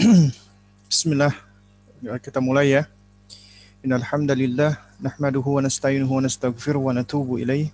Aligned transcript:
Bismillah. 0.88 1.28
Ya, 2.00 2.16
kita 2.16 2.40
mulai 2.40 2.72
ya. 2.72 2.88
Innal 3.84 4.00
nahmaduhu 4.00 5.60
wa 5.60 5.60
nasta'inuhu 5.60 6.08
wa 6.08 6.24
nastaghfiruh 6.24 6.80
wa 6.80 6.96
natubu 6.96 7.36
ilaih 7.36 7.68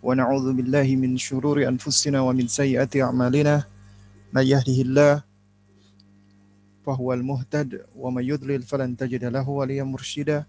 wa 0.00 0.16
na'udzu 0.16 0.56
billahi 0.56 0.96
min 0.96 1.20
syururi 1.20 1.68
anfusina 1.68 2.24
wa 2.24 2.32
min 2.32 2.48
sayyiati 2.48 3.04
a'malina. 3.04 3.68
May 4.32 4.56
yahdihillah 4.56 5.20
fahuwal 6.80 7.20
muhtad 7.20 7.84
wa 7.92 8.08
may 8.08 8.24
yudlil 8.24 8.64
falan 8.64 8.96
tajida 8.96 9.28
lahu 9.28 9.60
waliyan 9.60 9.84
mursyida. 9.84 10.48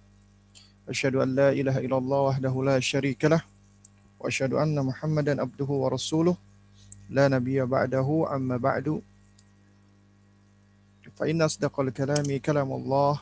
Asyhadu 0.87 1.27
an 1.27 1.35
la 1.35 1.51
ilaha 1.51 1.83
illallah 1.83 2.19
wahdahu 2.31 2.71
la 2.71 2.79
syarika 2.79 3.43
wa 4.15 4.31
asyhadu 4.31 4.63
anna 4.63 4.79
Muhammadan 4.79 5.43
abduhu 5.43 5.83
wa 5.83 5.91
rasuluh 5.91 6.39
la 7.11 7.27
ba'dahu 7.27 8.31
amma 8.31 8.55
ba'du. 8.55 9.03
فإن 11.20 11.42
أصدق 11.42 11.80
الكلام 11.80 12.28
كلام 12.38 12.70
الله 12.72 13.20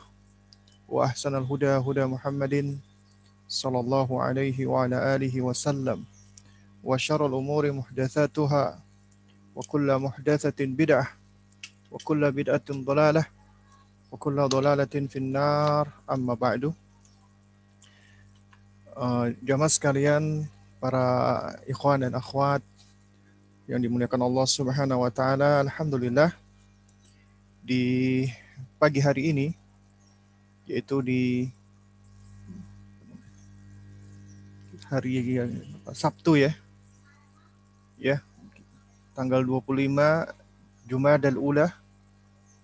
وأحسن 0.87 1.35
الهدى 1.35 1.81
هدى 1.81 2.05
محمد 2.05 2.77
صلى 3.47 3.79
الله 3.79 4.09
عليه 4.23 4.57
وعلى 4.65 5.15
آله 5.15 5.41
وسلم 5.41 6.03
وشر 6.83 7.21
الأمور 7.25 7.71
محدثاتها 7.71 8.79
وكل 9.55 9.87
محدثة 9.97 10.59
بدعة 10.59 11.07
وكل 11.91 12.31
بدعة 12.31 12.67
ضلالة 12.71 13.25
وكل 14.11 14.37
ضلالة 14.47 14.93
في 15.07 15.17
النار 15.19 15.87
أما 16.11 16.33
بعد 16.33 16.73
uh, 18.95 19.27
jamaah 19.43 19.69
sekalian 19.71 20.47
para 20.79 21.03
ikhwan 21.67 22.03
dan 22.03 22.15
akhwat 22.15 22.63
yang 23.67 23.81
dimuliakan 23.81 24.21
Allah 24.23 24.45
Subhanahu 24.47 25.03
wa 25.03 25.11
taala 25.11 25.61
alhamdulillah 25.65 26.31
di 27.70 28.26
pagi 28.82 28.98
hari 28.98 29.30
ini 29.30 29.46
yaitu 30.66 30.98
di 31.06 31.46
hari 34.90 35.38
Sabtu 35.94 36.34
ya. 36.34 36.50
Ya. 37.94 38.18
Tanggal 39.14 39.46
25 39.46 39.86
Jumadal 40.90 41.38
Ula 41.38 41.70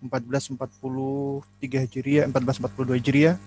1443 0.03 1.87
Hijriah 1.87 2.27
1442 2.27 2.99
Hijriah 2.99 3.39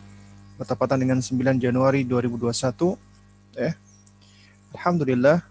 bertepatan 0.55 1.03
dengan 1.03 1.19
9 1.19 1.59
Januari 1.59 2.07
2021 2.07 2.95
ya. 3.59 3.75
Alhamdulillah 4.79 5.43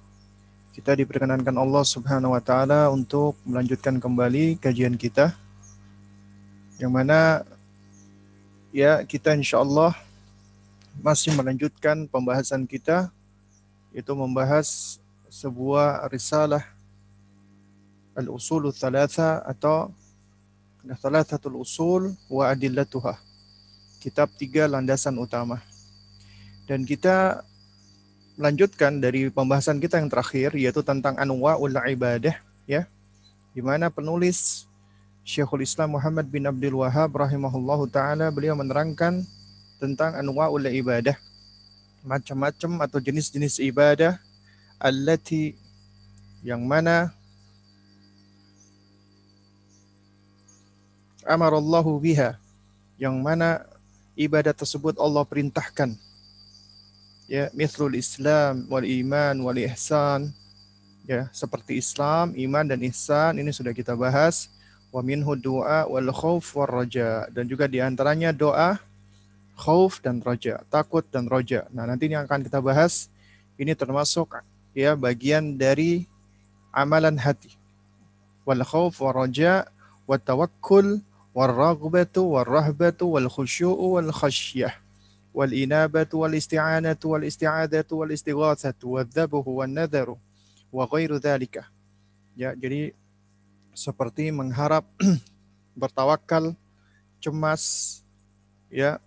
kita 0.73 0.97
diperkenankan 0.97 1.53
Allah 1.53 1.85
Subhanahu 1.85 2.33
wa 2.33 2.41
taala 2.41 2.89
untuk 2.89 3.37
melanjutkan 3.45 4.01
kembali 4.01 4.57
kajian 4.57 4.97
kita 4.97 5.37
yang 6.79 6.95
mana 6.95 7.43
ya 8.71 9.03
kita 9.03 9.35
insya 9.35 9.59
Allah 9.59 9.99
masih 11.03 11.35
melanjutkan 11.35 12.07
pembahasan 12.07 12.67
kita 12.67 13.11
yaitu 13.91 14.15
membahas 14.15 14.99
sebuah 15.27 16.07
risalah 16.07 16.63
al-usul 18.15 18.71
thalatha 18.71 19.43
atau 19.43 19.91
thalathatul 21.03 21.59
usul 21.61 22.15
wa 22.31 22.49
adillatuha. 22.49 23.19
Kitab 23.99 24.31
tiga 24.39 24.71
landasan 24.71 25.19
utama. 25.19 25.59
Dan 26.71 26.87
kita 26.87 27.43
melanjutkan 28.39 29.03
dari 29.03 29.29
pembahasan 29.35 29.83
kita 29.83 29.99
yang 29.99 30.07
terakhir 30.07 30.55
yaitu 30.55 30.81
tentang 30.87 31.19
anwa'ul 31.19 31.75
ibadah 31.75 32.39
ya. 32.65 32.87
Di 33.51 33.61
mana 33.61 33.91
penulis 33.91 34.68
Syekhul 35.29 35.61
Islam 35.61 35.93
Muhammad 35.93 36.25
bin 36.33 36.49
Abdul 36.49 36.81
Wahab 36.81 37.21
rahimahullahu 37.21 37.85
taala 37.93 38.33
beliau 38.33 38.57
menerangkan 38.57 39.29
tentang 39.77 40.17
anwa'ul 40.17 40.73
ibadah. 40.73 41.21
Macam-macam 42.01 42.89
atau 42.89 42.97
jenis-jenis 42.97 43.61
ibadah 43.61 44.17
allati 44.81 45.53
yang 46.41 46.65
mana 46.65 47.13
amarallahu 51.29 52.01
biha 52.01 52.41
yang 52.97 53.13
mana 53.21 53.69
ibadah 54.17 54.57
tersebut 54.57 54.97
Allah 54.97 55.29
perintahkan. 55.29 55.93
Ya 57.29 57.53
mithlul 57.53 58.01
Islam 58.01 58.65
wal 58.73 58.89
iman 58.89 59.37
wal 59.45 59.61
ihsan. 59.61 60.33
Ya 61.05 61.29
seperti 61.37 61.77
Islam, 61.77 62.33
iman 62.33 62.65
dan 62.65 62.81
ihsan 62.89 63.37
ini 63.37 63.53
sudah 63.53 63.77
kita 63.77 63.93
bahas 63.93 64.49
wa 64.89 65.01
minhu 65.05 65.37
doa 65.37 65.85
wal 65.89 66.11
khauf 66.13 66.57
war 66.57 66.69
raja. 66.69 67.29
Dan 67.33 67.49
juga 67.49 67.69
di 67.69 67.81
antaranya 67.81 68.33
doa 68.33 68.81
khauf 69.59 70.01
dan 70.01 70.23
raja 70.23 70.63
takut 70.73 71.05
dan 71.11 71.27
raja. 71.27 71.67
Nah 71.75 71.85
nanti 71.85 72.09
yang 72.09 72.25
akan 72.25 72.47
kita 72.47 72.63
bahas. 72.63 73.13
Ini 73.59 73.75
termasuk 73.75 74.39
ya 74.71 74.95
bagian 74.95 75.59
dari 75.59 76.07
amalan 76.71 77.19
hati. 77.19 77.59
Wal 78.47 78.63
khauf 78.63 79.03
war 79.03 79.27
raja 79.27 79.67
wa 80.09 80.17
tawakkul 80.17 81.03
war 81.37 81.53
raghbatu 81.53 82.39
war 82.39 82.47
rahbatu 82.49 83.19
wal 83.19 83.29
khusyu'u 83.29 83.99
wal 83.99 84.11
khasyah 84.15 84.73
wal 85.37 85.53
inabatu 85.53 86.25
wal 86.25 86.33
isti'anatu 86.33 87.15
wal 87.15 87.23
isti'adatu 87.27 88.03
wal 88.03 88.11
istighatsatu 88.11 88.99
wal 88.99 89.07
dhabuhu 89.07 89.61
wan 89.61 89.71
nadharu 89.71 90.17
wa 90.73 90.89
ghairu 90.89 91.21
dhalika. 91.21 91.69
Ya 92.39 92.55
jadi 92.55 92.95
seperti 93.79 94.35
mengharap, 94.35 94.83
bertawakal, 95.79 96.59
cemas, 97.23 98.03
ya, 98.67 98.99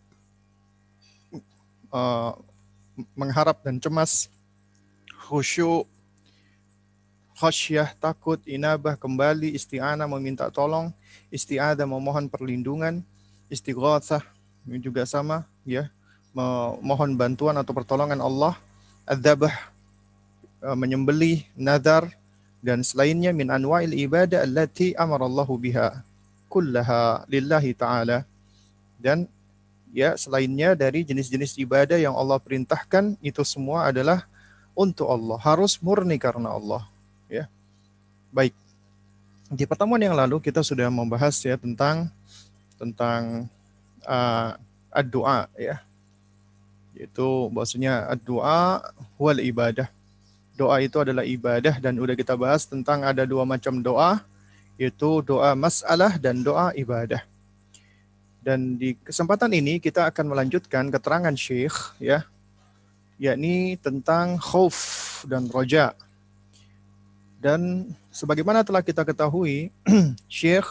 uh, 1.92 2.40
mengharap 3.12 3.60
dan 3.68 3.84
cemas, 3.84 4.32
khusyuk, 5.28 5.84
khasyah, 7.36 7.92
takut, 8.00 8.40
inabah, 8.48 8.96
kembali, 8.96 9.52
isti'anah, 9.52 10.08
meminta 10.08 10.48
tolong, 10.48 10.96
isti'adah, 11.28 11.84
memohon 11.84 12.32
perlindungan, 12.32 13.04
istighatsah, 13.52 14.24
juga 14.80 15.04
sama, 15.04 15.44
ya, 15.68 15.92
memohon 16.32 17.20
bantuan 17.20 17.60
atau 17.60 17.76
pertolongan 17.76 18.24
Allah, 18.24 18.56
adzabah, 19.04 19.52
uh, 20.64 20.78
menyembelih, 20.80 21.44
nadar, 21.60 22.08
dan 22.62 22.86
selainnya 22.86 23.34
min 23.34 23.50
anwa'il 23.50 23.98
ibadah 23.98 24.46
allati 24.46 24.94
amarallahu 24.94 25.58
biha 25.58 26.06
kullaha 26.46 27.26
lillahi 27.26 27.74
ta'ala. 27.74 28.22
Dan 29.02 29.26
ya 29.90 30.14
selainnya 30.14 30.78
dari 30.78 31.02
jenis-jenis 31.02 31.58
ibadah 31.58 31.98
yang 31.98 32.14
Allah 32.14 32.38
perintahkan 32.38 33.18
itu 33.26 33.42
semua 33.42 33.90
adalah 33.90 34.30
untuk 34.78 35.10
Allah. 35.10 35.42
Harus 35.42 35.82
murni 35.82 36.22
karena 36.22 36.54
Allah 36.54 36.86
ya. 37.26 37.50
Baik. 38.30 38.54
Di 39.52 39.66
pertemuan 39.66 40.00
yang 40.00 40.14
lalu 40.14 40.38
kita 40.38 40.62
sudah 40.62 40.88
membahas 40.94 41.36
ya 41.42 41.58
tentang 41.58 42.08
tentang 42.78 43.50
uh, 44.06 44.54
doa 45.10 45.50
ya. 45.58 45.82
Yaitu 46.94 47.50
bahwasanya 47.50 48.06
doa 48.22 48.86
wal 49.18 49.42
ibadah 49.42 49.90
doa 50.62 50.78
itu 50.78 51.02
adalah 51.02 51.26
ibadah 51.26 51.82
dan 51.82 51.98
udah 51.98 52.14
kita 52.14 52.38
bahas 52.38 52.70
tentang 52.70 53.02
ada 53.02 53.26
dua 53.26 53.42
macam 53.50 53.82
doa 53.82 54.22
yaitu 54.78 55.26
doa 55.26 55.58
masalah 55.58 56.22
dan 56.22 56.46
doa 56.46 56.70
ibadah. 56.78 57.26
Dan 58.42 58.78
di 58.78 58.94
kesempatan 59.02 59.50
ini 59.58 59.82
kita 59.82 60.06
akan 60.10 60.38
melanjutkan 60.38 60.94
keterangan 60.94 61.34
Syekh 61.34 61.98
ya 61.98 62.26
yakni 63.22 63.78
tentang 63.78 64.42
khauf 64.42 64.78
dan 65.30 65.46
roja. 65.50 65.94
Dan 67.38 67.94
sebagaimana 68.10 68.66
telah 68.66 68.82
kita 68.82 69.06
ketahui, 69.06 69.70
Syekh 70.26 70.66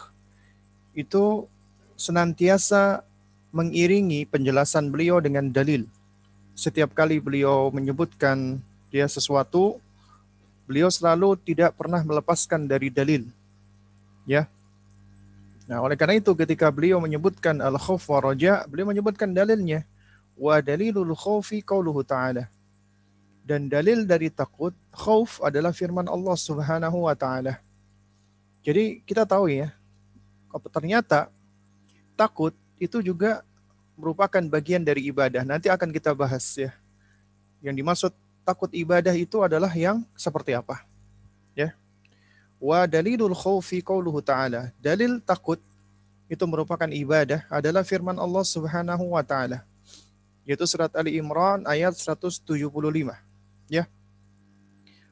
itu 0.91 1.47
senantiasa 1.95 3.07
mengiringi 3.55 4.27
penjelasan 4.27 4.91
beliau 4.91 5.23
dengan 5.23 5.47
dalil. 5.47 5.87
Setiap 6.51 6.91
kali 6.91 7.23
beliau 7.23 7.71
menyebutkan 7.71 8.59
dia 8.91 9.07
sesuatu, 9.07 9.79
beliau 10.67 10.91
selalu 10.91 11.39
tidak 11.39 11.73
pernah 11.79 12.03
melepaskan 12.03 12.67
dari 12.67 12.91
dalil. 12.91 13.25
Ya. 14.27 14.45
Nah, 15.65 15.79
oleh 15.79 15.95
karena 15.95 16.19
itu 16.19 16.35
ketika 16.35 16.67
beliau 16.67 16.99
menyebutkan 16.99 17.57
al-khauf 17.63 18.03
wa 18.11 18.19
raja, 18.19 18.67
beliau 18.67 18.91
menyebutkan 18.91 19.31
dalilnya. 19.31 19.87
Wa 20.35 20.59
dalilul 20.59 21.15
khaufi 21.15 21.63
qauluhu 21.63 22.03
ta'ala. 22.03 22.51
Dan 23.41 23.71
dalil 23.71 24.05
dari 24.05 24.29
takut, 24.29 24.75
khauf 24.93 25.41
adalah 25.41 25.73
firman 25.73 26.05
Allah 26.05 26.37
Subhanahu 26.37 27.09
wa 27.09 27.15
taala. 27.17 27.57
Jadi 28.61 29.01
kita 29.01 29.25
tahu 29.25 29.49
ya, 29.49 29.73
ternyata 30.69 31.33
takut 32.13 32.53
itu 32.77 33.01
juga 33.01 33.41
merupakan 33.97 34.41
bagian 34.45 34.85
dari 34.85 35.09
ibadah. 35.09 35.41
Nanti 35.41 35.73
akan 35.73 35.89
kita 35.89 36.13
bahas 36.13 36.45
ya. 36.53 36.69
Yang 37.65 37.75
dimaksud 37.81 38.13
takut 38.51 38.67
ibadah 38.75 39.15
itu 39.15 39.39
adalah 39.39 39.71
yang 39.71 40.03
seperti 40.19 40.51
apa? 40.51 40.83
Ya. 41.55 41.71
Wa 42.59 42.83
dalilul 42.83 43.31
khaufi 43.31 43.79
qauluhu 43.79 44.19
ta'ala. 44.19 44.75
Dalil 44.83 45.23
takut 45.23 45.63
itu 46.27 46.43
merupakan 46.47 46.87
ibadah 46.87 47.47
adalah 47.47 47.83
firman 47.87 48.19
Allah 48.19 48.43
Subhanahu 48.43 49.15
wa 49.15 49.23
taala. 49.23 49.63
Yaitu 50.43 50.67
surat 50.67 50.91
Ali 50.95 51.15
Imran 51.15 51.63
ayat 51.63 51.95
175. 51.95 52.43
Ya. 53.71 53.87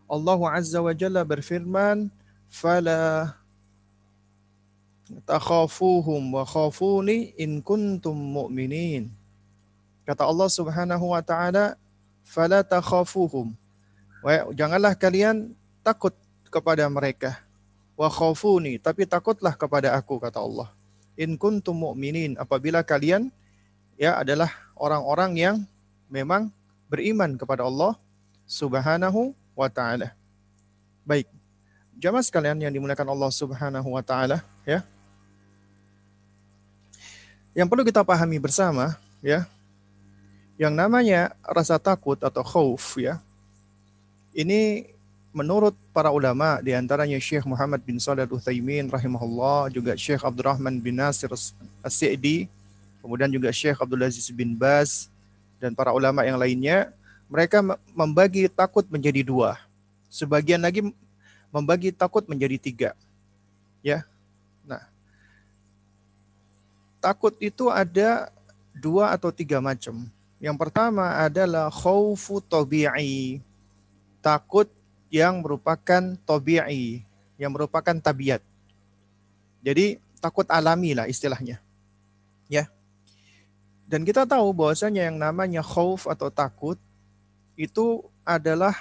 Allah 0.07 0.39
Azza 0.51 0.79
wa 0.83 0.95
Jalla 0.95 1.23
berfirman, 1.23 2.11
"Fala 2.51 3.35
takhafuhum 5.23 6.39
wa 6.39 6.43
khafuni 6.43 7.35
in 7.39 7.63
kuntum 7.63 8.15
mu'minin." 8.15 9.11
Kata 10.07 10.25
Allah 10.25 10.49
Subhanahu 10.49 11.13
wa 11.13 11.21
taala, 11.21 11.77
"Fala 12.29 12.61
takhafuhum." 12.61 13.57
Janganlah 14.53 14.93
kalian 14.93 15.57
takut 15.81 16.13
kepada 16.53 16.85
mereka. 16.85 17.41
Wa 17.97 18.07
khafuni, 18.07 18.79
tapi 18.79 19.03
takutlah 19.09 19.57
kepada 19.57 19.91
aku 19.97 20.21
kata 20.21 20.39
Allah. 20.39 20.71
In 21.19 21.35
kuntum 21.35 21.75
mu'minin, 21.75 22.39
apabila 22.39 22.79
kalian 22.79 23.27
ya 23.99 24.15
adalah 24.15 24.47
orang-orang 24.79 25.31
yang 25.35 25.55
memang 26.07 26.47
beriman 26.87 27.35
kepada 27.35 27.67
Allah 27.67 27.99
Subhanahu 28.47 29.35
wa 29.51 29.67
taala. 29.67 30.15
Baik. 31.03 31.27
Jamaah 31.99 32.23
sekalian 32.23 32.55
yang 32.63 32.71
dimuliakan 32.71 33.11
Allah 33.11 33.31
Subhanahu 33.35 33.91
wa 33.91 33.99
taala, 33.99 34.39
ya. 34.63 34.79
Yang 37.51 37.67
perlu 37.67 37.83
kita 37.83 37.99
pahami 38.07 38.39
bersama, 38.39 38.95
ya, 39.19 39.43
yang 40.59 40.75
namanya 40.75 41.31
rasa 41.47 41.79
takut 41.79 42.19
atau 42.19 42.43
khauf 42.43 42.99
ya. 42.99 43.23
Ini 44.35 44.91
menurut 45.31 45.71
para 45.95 46.11
ulama 46.11 46.59
di 46.59 46.75
antaranya 46.75 47.15
Syekh 47.15 47.47
Muhammad 47.47 47.79
bin 47.79 47.95
Shalih 47.95 48.27
Al-Utsaimin 48.27 48.91
rahimahullah, 48.91 49.71
juga 49.71 49.95
Syekh 49.95 50.19
Abdurrahman 50.19 50.83
bin 50.83 50.99
Nasir 50.99 51.31
As-Sa'di, 51.31 52.51
kemudian 52.99 53.31
juga 53.31 53.55
Syekh 53.55 53.79
Abdul 53.79 54.03
Aziz 54.03 54.27
bin 54.35 54.51
Baz 54.51 55.07
dan 55.63 55.71
para 55.71 55.95
ulama 55.95 56.27
yang 56.27 56.35
lainnya, 56.35 56.91
mereka 57.31 57.63
membagi 57.95 58.51
takut 58.51 58.83
menjadi 58.91 59.23
dua. 59.23 59.55
Sebagian 60.11 60.59
lagi 60.59 60.83
membagi 61.55 61.95
takut 61.95 62.27
menjadi 62.27 62.59
tiga. 62.59 62.89
Ya. 63.79 64.03
Nah, 64.67 64.83
takut 66.99 67.31
itu 67.39 67.71
ada 67.71 68.27
dua 68.75 69.15
atau 69.15 69.31
tiga 69.31 69.63
macam. 69.63 70.09
Yang 70.39 70.55
pertama 70.55 71.19
adalah 71.19 71.67
khaufu 71.67 72.39
tabi'i. 72.39 73.43
Takut 74.23 74.71
yang 75.11 75.43
merupakan 75.43 76.15
tabi'i, 76.23 77.03
yang 77.35 77.51
merupakan 77.51 77.95
tabiat. 77.99 78.39
Jadi 79.59 79.99
takut 80.23 80.47
alami 80.47 80.95
lah 80.95 81.07
istilahnya. 81.11 81.59
Ya. 82.47 82.71
Dan 83.89 84.07
kita 84.07 84.23
tahu 84.23 84.55
bahwasanya 84.55 85.11
yang 85.11 85.17
namanya 85.19 85.59
khauf 85.65 86.07
atau 86.07 86.31
takut 86.31 86.77
itu 87.59 88.05
adalah 88.23 88.75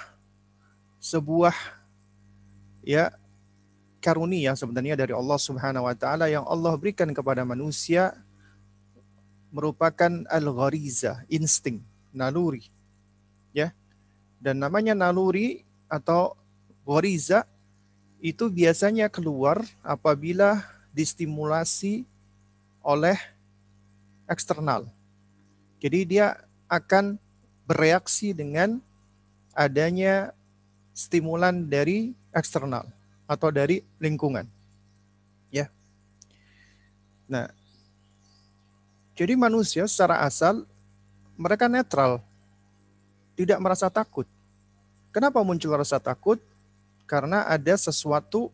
sebuah 1.01 1.55
ya 2.85 3.11
karunia 3.99 4.55
sebenarnya 4.55 4.95
dari 4.95 5.11
Allah 5.11 5.39
Subhanahu 5.39 5.87
wa 5.87 5.95
taala 5.95 6.31
yang 6.31 6.47
Allah 6.47 6.75
berikan 6.79 7.09
kepada 7.11 7.43
manusia 7.43 8.15
merupakan 9.49 10.25
al-ghariza, 10.29 11.25
insting, 11.29 11.81
naluri. 12.13 12.69
Ya. 13.53 13.73
Dan 14.39 14.61
namanya 14.61 14.95
naluri 14.95 15.67
atau 15.91 16.37
ghariza 16.87 17.43
itu 18.21 18.47
biasanya 18.47 19.11
keluar 19.11 19.63
apabila 19.83 20.63
distimulasi 20.93 22.05
oleh 22.83 23.17
eksternal. 24.29 24.87
Jadi 25.79 26.17
dia 26.17 26.39
akan 26.67 27.17
bereaksi 27.65 28.35
dengan 28.35 28.81
adanya 29.55 30.31
stimulan 30.93 31.67
dari 31.67 32.13
eksternal 32.35 32.87
atau 33.25 33.49
dari 33.49 33.81
lingkungan. 34.01 34.45
Ya. 35.53 35.71
Nah, 37.29 37.53
jadi 39.19 39.35
manusia 39.35 39.83
secara 39.83 40.23
asal 40.23 40.63
mereka 41.35 41.67
netral, 41.67 42.23
tidak 43.35 43.59
merasa 43.59 43.91
takut. 43.91 44.23
Kenapa 45.11 45.43
muncul 45.43 45.75
rasa 45.75 45.99
takut? 45.99 46.39
Karena 47.03 47.43
ada 47.43 47.75
sesuatu 47.75 48.47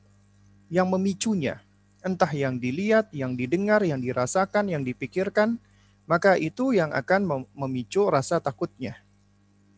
yang 0.73 0.89
memicunya. 0.89 1.61
Entah 2.01 2.33
yang 2.33 2.57
dilihat, 2.57 3.13
yang 3.13 3.37
didengar, 3.37 3.85
yang 3.85 4.01
dirasakan, 4.01 4.73
yang 4.73 4.81
dipikirkan, 4.81 5.61
maka 6.09 6.33
itu 6.33 6.73
yang 6.73 6.89
akan 6.97 7.45
memicu 7.53 8.09
rasa 8.09 8.41
takutnya. 8.41 8.97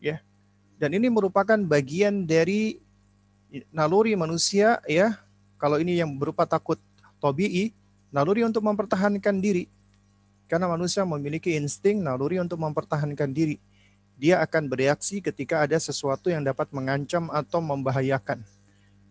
Ya. 0.00 0.24
Dan 0.80 0.96
ini 0.96 1.12
merupakan 1.12 1.60
bagian 1.68 2.24
dari 2.24 2.80
naluri 3.76 4.16
manusia 4.16 4.80
ya. 4.88 5.20
Kalau 5.60 5.76
ini 5.76 6.00
yang 6.00 6.16
berupa 6.16 6.48
takut 6.48 6.80
tobi'i, 7.20 7.76
naluri 8.08 8.40
untuk 8.40 8.64
mempertahankan 8.64 9.36
diri 9.36 9.68
karena 10.48 10.64
manusia 10.64 11.04
memiliki 11.04 11.52
insting 11.54 12.00
naluri 12.00 12.40
untuk 12.40 12.56
mempertahankan 12.56 13.30
diri. 13.30 13.60
Dia 14.18 14.42
akan 14.42 14.66
bereaksi 14.66 15.22
ketika 15.22 15.62
ada 15.62 15.78
sesuatu 15.78 16.32
yang 16.32 16.42
dapat 16.42 16.72
mengancam 16.74 17.30
atau 17.30 17.62
membahayakan 17.62 18.42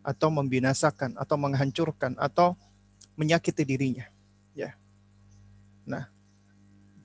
atau 0.04 0.28
membinasakan 0.34 1.16
atau 1.16 1.38
menghancurkan 1.40 2.18
atau 2.20 2.58
menyakiti 3.16 3.64
dirinya. 3.64 4.10
Ya. 4.52 4.76
Nah, 5.88 6.10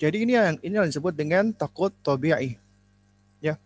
jadi 0.00 0.16
ini 0.24 0.32
yang 0.34 0.56
ini 0.64 0.74
yang 0.80 0.88
disebut 0.88 1.14
dengan 1.14 1.54
takut 1.54 1.94
tabi'i. 2.02 2.58
Ya. 3.38 3.60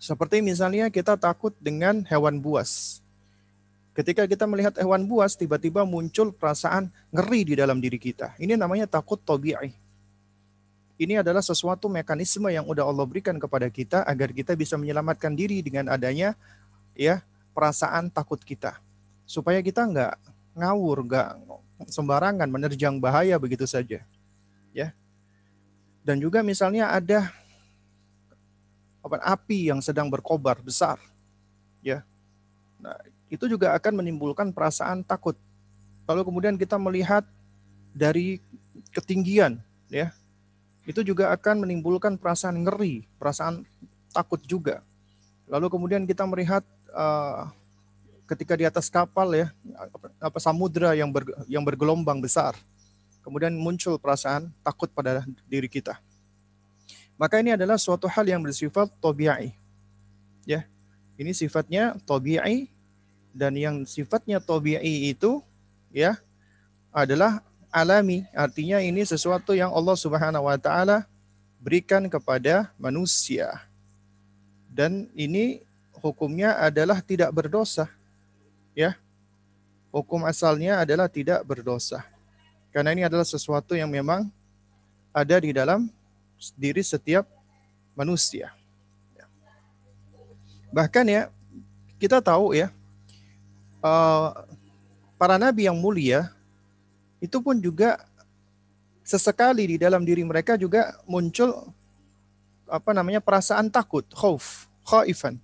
Seperti 0.00 0.42
misalnya 0.42 0.90
kita 0.90 1.14
takut 1.14 1.54
dengan 1.62 2.02
hewan 2.08 2.42
buas. 2.42 2.98
Ketika 3.92 4.24
kita 4.24 4.48
melihat 4.48 4.72
hewan 4.80 5.04
buas, 5.04 5.36
tiba-tiba 5.36 5.84
muncul 5.84 6.32
perasaan 6.32 6.88
ngeri 7.12 7.52
di 7.52 7.54
dalam 7.60 7.76
diri 7.76 8.00
kita. 8.00 8.32
Ini 8.40 8.56
namanya 8.56 8.88
takut 8.88 9.20
tabi'i 9.20 9.81
ini 11.02 11.18
adalah 11.18 11.42
sesuatu 11.42 11.90
mekanisme 11.90 12.46
yang 12.48 12.62
udah 12.62 12.86
Allah 12.86 13.02
berikan 13.02 13.34
kepada 13.36 13.66
kita 13.66 14.06
agar 14.06 14.30
kita 14.30 14.54
bisa 14.54 14.78
menyelamatkan 14.78 15.34
diri 15.34 15.58
dengan 15.58 15.90
adanya 15.90 16.38
ya 16.94 17.20
perasaan 17.50 18.06
takut 18.08 18.38
kita. 18.38 18.78
Supaya 19.26 19.58
kita 19.58 19.82
nggak 19.82 20.14
ngawur 20.54 21.02
nggak 21.08 21.28
sembarangan 21.90 22.46
menerjang 22.46 23.02
bahaya 23.02 23.34
begitu 23.40 23.66
saja 23.66 24.06
ya. 24.70 24.94
Dan 26.06 26.22
juga 26.22 26.42
misalnya 26.46 26.94
ada 26.94 27.30
apa 29.02 29.18
api 29.18 29.74
yang 29.74 29.82
sedang 29.82 30.06
berkobar 30.06 30.62
besar 30.62 31.02
ya. 31.82 32.06
Nah 32.78 32.94
itu 33.26 33.50
juga 33.50 33.74
akan 33.74 33.98
menimbulkan 33.98 34.54
perasaan 34.54 35.02
takut. 35.02 35.34
Lalu 36.06 36.22
kemudian 36.22 36.54
kita 36.54 36.78
melihat 36.78 37.26
dari 37.90 38.38
ketinggian 38.94 39.58
ya 39.90 40.14
itu 40.82 41.00
juga 41.06 41.30
akan 41.30 41.66
menimbulkan 41.66 42.18
perasaan 42.18 42.66
ngeri, 42.66 43.06
perasaan 43.18 43.62
takut 44.10 44.42
juga. 44.42 44.82
Lalu 45.46 45.66
kemudian 45.70 46.02
kita 46.06 46.26
melihat 46.26 46.66
uh, 46.90 47.50
ketika 48.26 48.58
di 48.58 48.64
atas 48.66 48.90
kapal 48.90 49.30
ya, 49.34 49.52
apa 50.18 50.38
samudra 50.42 50.96
yang 50.96 51.10
ber, 51.12 51.26
yang 51.46 51.62
bergelombang 51.62 52.18
besar. 52.18 52.56
Kemudian 53.22 53.54
muncul 53.54 54.00
perasaan 54.02 54.50
takut 54.66 54.90
pada 54.90 55.22
diri 55.46 55.70
kita. 55.70 56.02
Maka 57.14 57.38
ini 57.38 57.54
adalah 57.54 57.78
suatu 57.78 58.10
hal 58.10 58.26
yang 58.26 58.42
bersifat 58.42 58.90
tabi'i. 58.98 59.54
Ya. 60.42 60.66
Ini 61.14 61.30
sifatnya 61.30 61.94
tabi'i 62.02 62.66
dan 63.30 63.54
yang 63.54 63.86
sifatnya 63.86 64.42
tabi'i 64.42 65.14
itu 65.14 65.38
ya 65.94 66.18
adalah 66.90 67.44
alami, 67.72 68.28
artinya 68.36 68.78
ini 68.84 69.00
sesuatu 69.02 69.56
yang 69.56 69.72
Allah 69.72 69.96
Subhanahu 69.96 70.44
wa 70.44 70.60
taala 70.60 71.08
berikan 71.58 72.04
kepada 72.06 72.68
manusia. 72.76 73.64
Dan 74.68 75.08
ini 75.16 75.64
hukumnya 76.04 76.60
adalah 76.60 77.00
tidak 77.00 77.32
berdosa. 77.32 77.88
Ya. 78.76 79.00
Hukum 79.88 80.24
asalnya 80.28 80.80
adalah 80.80 81.08
tidak 81.08 81.44
berdosa. 81.44 82.04
Karena 82.72 82.96
ini 82.96 83.04
adalah 83.04 83.24
sesuatu 83.24 83.76
yang 83.76 83.88
memang 83.88 84.28
ada 85.12 85.36
di 85.36 85.52
dalam 85.52 85.88
diri 86.56 86.80
setiap 86.80 87.28
manusia. 87.92 88.52
Bahkan 90.72 91.04
ya, 91.04 91.28
kita 92.00 92.24
tahu 92.24 92.56
ya, 92.56 92.72
uh, 93.84 94.32
para 95.20 95.36
nabi 95.36 95.68
yang 95.68 95.76
mulia 95.76 96.32
itu 97.22 97.38
pun 97.38 97.54
juga 97.62 98.02
sesekali 99.06 99.74
di 99.74 99.76
dalam 99.78 100.02
diri 100.02 100.26
mereka 100.26 100.58
juga 100.58 100.98
muncul 101.06 101.70
apa 102.66 102.90
namanya 102.90 103.22
perasaan 103.22 103.70
takut, 103.70 104.02
khauf, 104.10 104.66
khaifan. 104.82 105.38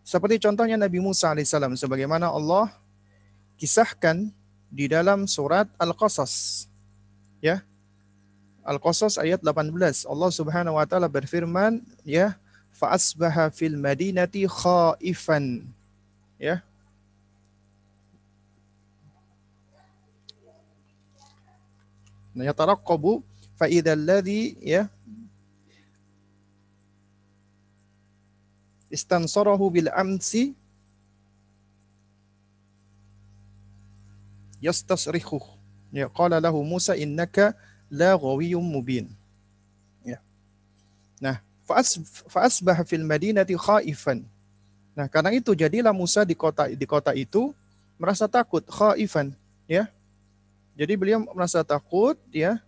Seperti 0.00 0.40
contohnya 0.40 0.80
Nabi 0.80 1.04
Musa 1.04 1.28
alaihissalam 1.30 1.76
sebagaimana 1.76 2.32
Allah 2.32 2.72
kisahkan 3.60 4.32
di 4.72 4.88
dalam 4.88 5.28
surat 5.28 5.68
Al-Qasas. 5.76 6.66
Ya. 7.44 7.60
Al-Qasas 8.64 9.20
ayat 9.20 9.44
18. 9.44 10.08
Allah 10.08 10.30
Subhanahu 10.32 10.80
wa 10.80 10.86
taala 10.88 11.12
berfirman, 11.12 11.84
ya, 12.08 12.40
fa 12.72 12.96
asbaha 12.96 13.52
fil 13.52 13.76
madinati 13.76 14.48
khaifan. 14.48 15.68
Ya. 16.40 16.64
Yataraqqabu 22.40 23.20
fa 23.60 23.68
idzal 23.68 24.00
ladzi 24.00 24.56
ya 24.64 24.88
istansarahu 28.88 29.68
bil 29.72 29.88
amsi 29.92 30.56
yastasrikhu 34.60 35.40
ya 35.92 36.08
qala 36.08 36.40
lahu 36.40 36.64
Musa 36.64 36.96
innaka 36.96 37.52
la 37.92 38.16
ghawiyyum 38.16 38.64
mubin. 38.64 39.12
Ya. 40.00 40.20
Nah 41.20 41.44
fa 41.68 42.40
asbah 42.40 42.80
fil 42.88 43.04
madinati 43.04 43.52
khaifan. 43.52 44.24
Nah 44.96 45.08
karena 45.08 45.32
itu 45.36 45.52
jadilah 45.52 45.92
Musa 45.92 46.24
di 46.24 46.32
kota 46.32 46.68
di 46.68 46.86
kota 46.88 47.12
itu 47.12 47.52
merasa 48.00 48.24
takut 48.24 48.64
khaifan 48.64 49.36
ya 49.68 49.88
jadi 50.82 50.98
beliau 50.98 51.22
merasa 51.30 51.62
takut 51.62 52.18
ya 52.34 52.58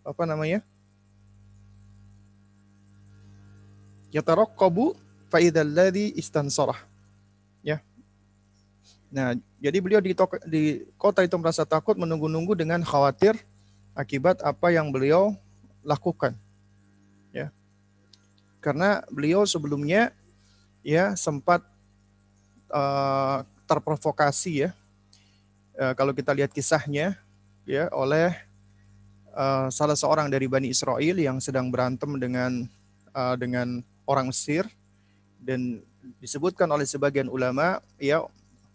apa 0.00 0.24
namanya? 0.24 0.64
Yataraqqabu 4.08 4.96
fa 5.28 5.44
idzal 5.44 5.68
ladzi 5.68 6.16
istansarah. 6.16 6.80
Ya. 7.60 7.84
Nah, 9.12 9.36
jadi 9.60 9.76
beliau 9.76 10.00
di, 10.00 10.16
di 10.48 10.88
kota 10.96 11.20
itu 11.20 11.36
merasa 11.36 11.68
takut 11.68 12.00
menunggu-nunggu 12.00 12.56
dengan 12.56 12.80
khawatir 12.80 13.36
akibat 13.92 14.40
apa 14.40 14.72
yang 14.72 14.88
beliau 14.88 15.36
lakukan. 15.84 16.32
Ya. 17.28 17.52
Karena 18.64 19.04
beliau 19.12 19.44
sebelumnya 19.44 20.16
ya 20.80 21.12
sempat 21.12 21.60
uh, 22.72 23.44
terprovokasi 23.68 24.64
ya. 24.64 24.70
Uh, 25.76 25.92
kalau 25.92 26.16
kita 26.16 26.32
lihat 26.32 26.56
kisahnya 26.56 27.20
ya 27.70 27.86
oleh 27.94 28.34
uh, 29.30 29.70
salah 29.70 29.94
seorang 29.94 30.26
dari 30.26 30.50
Bani 30.50 30.74
Israel 30.74 31.14
yang 31.14 31.38
sedang 31.38 31.70
berantem 31.70 32.18
dengan 32.18 32.66
uh, 33.14 33.38
dengan 33.38 33.78
orang 34.10 34.34
Mesir. 34.34 34.66
Dan 35.40 35.80
disebutkan 36.18 36.66
oleh 36.68 36.84
sebagian 36.84 37.30
ulama 37.30 37.78
ya 37.96 38.26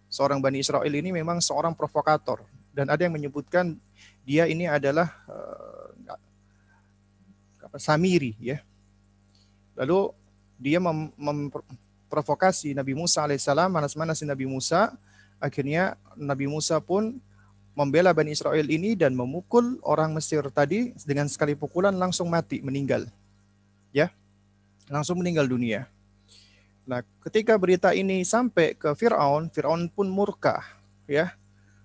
seorang 0.08 0.40
Bani 0.40 0.64
Israel 0.64 0.88
ini 0.88 1.12
memang 1.12 1.44
seorang 1.44 1.76
provokator. 1.76 2.48
Dan 2.72 2.88
ada 2.88 3.04
yang 3.04 3.12
menyebutkan 3.12 3.76
dia 4.24 4.48
ini 4.48 4.66
adalah 4.66 5.12
uh, 5.28 5.92
apa, 7.68 7.78
Samiri 7.78 8.40
ya. 8.40 8.64
Lalu 9.76 10.16
dia 10.56 10.80
mem 10.80 11.12
memprovokasi 11.20 12.72
Nabi 12.72 12.96
Musa 12.96 13.28
alaihissalam 13.28 13.68
manas-manas 13.68 14.24
Nabi 14.24 14.48
Musa. 14.48 14.96
Akhirnya 15.36 16.00
Nabi 16.16 16.48
Musa 16.48 16.80
pun 16.80 17.20
membela 17.76 18.16
Bani 18.16 18.32
Israel 18.32 18.66
ini 18.72 18.96
dan 18.96 19.12
memukul 19.12 19.78
orang 19.84 20.16
Mesir 20.16 20.42
tadi 20.48 20.96
dengan 21.04 21.28
sekali 21.28 21.54
pukulan 21.54 21.92
langsung 21.92 22.32
mati, 22.32 22.64
meninggal. 22.64 23.12
Ya, 23.92 24.10
langsung 24.88 25.20
meninggal 25.20 25.46
dunia. 25.46 25.92
Nah, 26.88 27.04
ketika 27.28 27.60
berita 27.60 27.92
ini 27.92 28.24
sampai 28.24 28.80
ke 28.80 28.96
Fir'aun, 28.96 29.52
Fir'aun 29.52 29.92
pun 29.92 30.08
murka. 30.08 30.64
Ya, 31.06 31.36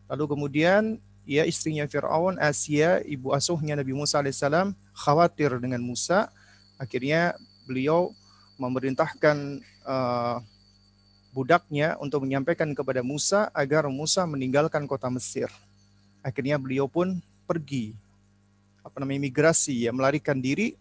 lalu 0.07 0.31
kemudian 0.31 1.03
ya 1.27 1.43
istrinya 1.43 1.85
Fir'aun, 1.91 2.39
Asia, 2.39 3.03
ibu 3.03 3.35
asuhnya 3.35 3.75
Nabi 3.75 3.91
Musa 3.91 4.23
alaihissalam, 4.23 4.73
khawatir 4.95 5.59
dengan 5.59 5.83
Musa. 5.83 6.31
Akhirnya 6.79 7.35
beliau 7.67 8.15
memerintahkan 8.63 9.59
uh, 9.85 10.39
budaknya 11.35 11.99
untuk 11.99 12.23
menyampaikan 12.23 12.71
kepada 12.79 13.03
Musa 13.03 13.51
agar 13.51 13.91
Musa 13.91 14.23
meninggalkan 14.27 14.87
kota 14.87 15.11
Mesir 15.11 15.51
akhirnya 16.21 16.61
beliau 16.61 16.87
pun 16.87 17.21
pergi 17.49 17.97
apa 18.81 18.97
namanya 19.01 19.29
migrasi 19.29 19.85
ya 19.85 19.91
melarikan 19.93 20.41
diri 20.41 20.77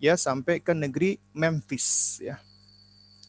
ya 0.00 0.16
sampai 0.16 0.60
ke 0.60 0.72
negeri 0.72 1.20
Memphis 1.36 2.18
ya. 2.20 2.40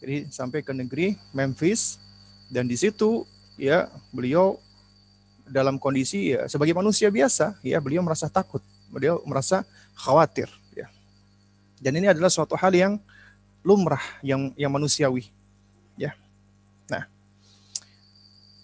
Jadi 0.01 0.34
sampai 0.34 0.65
ke 0.65 0.74
negeri 0.74 1.13
Memphis 1.36 2.01
dan 2.50 2.65
di 2.65 2.75
situ 2.75 3.27
ya 3.60 3.91
beliau 4.10 4.58
dalam 5.46 5.77
kondisi 5.77 6.34
ya 6.34 6.48
sebagai 6.48 6.74
manusia 6.74 7.12
biasa 7.12 7.60
ya 7.62 7.77
beliau 7.84 8.01
merasa 8.01 8.31
takut, 8.31 8.63
beliau 8.89 9.20
merasa 9.27 9.67
khawatir 9.93 10.48
ya. 10.74 10.88
Dan 11.77 12.00
ini 12.00 12.08
adalah 12.10 12.31
suatu 12.31 12.55
hal 12.55 12.72
yang 12.74 12.93
lumrah 13.62 14.01
yang 14.25 14.55
yang 14.58 14.72
manusiawi 14.74 15.29
ya. 16.00 16.17
Nah, 16.89 17.05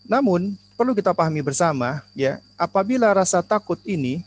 namun 0.10 0.58
perlu 0.78 0.94
kita 0.94 1.10
pahami 1.12 1.42
bersama 1.42 2.06
ya, 2.14 2.38
apabila 2.54 3.10
rasa 3.10 3.42
takut 3.42 3.82
ini 3.82 4.22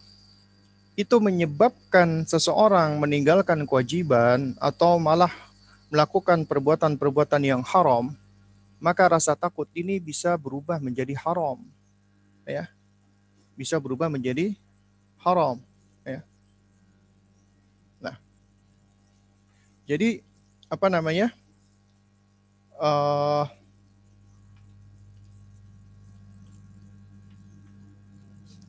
itu 0.98 1.16
menyebabkan 1.22 2.26
seseorang 2.26 2.98
meninggalkan 2.98 3.62
kewajiban 3.64 4.58
atau 4.58 4.98
malah 4.98 5.30
melakukan 5.88 6.42
perbuatan-perbuatan 6.44 7.42
yang 7.46 7.62
haram, 7.62 8.12
maka 8.82 9.06
rasa 9.06 9.38
takut 9.38 9.70
ini 9.72 10.02
bisa 10.02 10.34
berubah 10.34 10.82
menjadi 10.82 11.14
haram. 11.22 11.62
Ya. 12.42 12.66
Bisa 13.54 13.78
berubah 13.78 14.10
menjadi 14.10 14.58
haram, 15.22 15.62
ya. 16.02 16.20
Nah. 18.02 18.16
Jadi 19.86 20.26
apa 20.66 20.86
namanya? 20.90 21.30
Uh, 22.80 23.44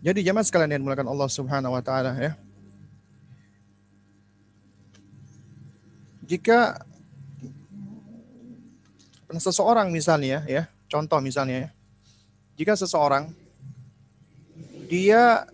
Jadi 0.01 0.25
jemaah 0.25 0.41
sekalian 0.41 0.73
yang 0.73 0.81
dimulakan 0.81 1.09
Allah 1.13 1.29
Subhanahu 1.29 1.77
wa 1.77 1.83
taala 1.85 2.17
ya. 2.17 2.33
Jika 6.25 6.81
seseorang 9.31 9.93
misalnya 9.93 10.41
ya, 10.49 10.65
contoh 10.89 11.21
misalnya 11.21 11.67
ya. 11.67 11.69
Jika 12.57 12.73
seseorang 12.75 13.29
dia 14.91 15.47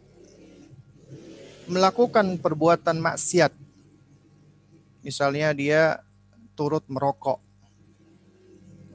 melakukan 1.69 2.41
perbuatan 2.41 2.97
maksiat. 2.97 3.53
Misalnya 5.05 5.53
dia 5.53 6.01
turut 6.57 6.81
merokok 6.89 7.37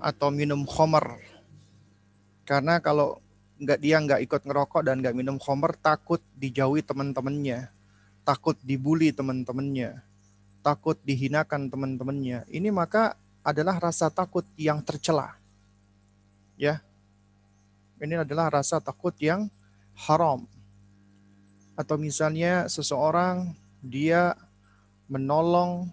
atau 0.02 0.28
minum 0.34 0.66
khamar. 0.66 1.22
Karena 2.42 2.82
kalau 2.82 3.21
nggak 3.62 3.78
dia 3.78 3.96
nggak 4.02 4.20
ikut 4.26 4.42
ngerokok 4.42 4.82
dan 4.82 4.98
nggak 4.98 5.14
minum 5.14 5.38
khamr 5.38 5.78
takut 5.78 6.18
dijauhi 6.34 6.82
teman-temannya 6.82 7.70
takut 8.26 8.58
dibully 8.66 9.14
teman-temannya 9.14 10.02
takut 10.66 10.98
dihinakan 11.06 11.70
teman-temannya 11.70 12.42
ini 12.50 12.74
maka 12.74 13.14
adalah 13.42 13.82
rasa 13.82 14.08
takut 14.08 14.46
yang 14.54 14.80
tercela. 14.80 15.34
Ya. 16.54 16.80
Ini 17.98 18.22
adalah 18.22 18.50
rasa 18.50 18.78
takut 18.78 19.14
yang 19.18 19.50
haram. 19.94 20.46
Atau 21.74 21.98
misalnya 21.98 22.66
seseorang 22.70 23.54
dia 23.82 24.38
menolong 25.10 25.90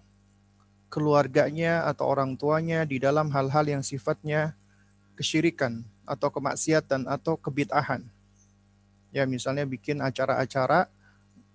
keluarganya 0.90 1.86
atau 1.86 2.10
orang 2.10 2.34
tuanya 2.34 2.82
di 2.82 2.98
dalam 2.98 3.30
hal-hal 3.30 3.66
yang 3.66 3.82
sifatnya 3.82 4.58
kesyirikan 5.14 5.86
atau 6.10 6.26
kemaksiatan 6.34 7.06
atau 7.06 7.38
kebitahan. 7.38 8.02
Ya, 9.14 9.22
misalnya 9.30 9.62
bikin 9.62 10.02
acara-acara 10.02 10.90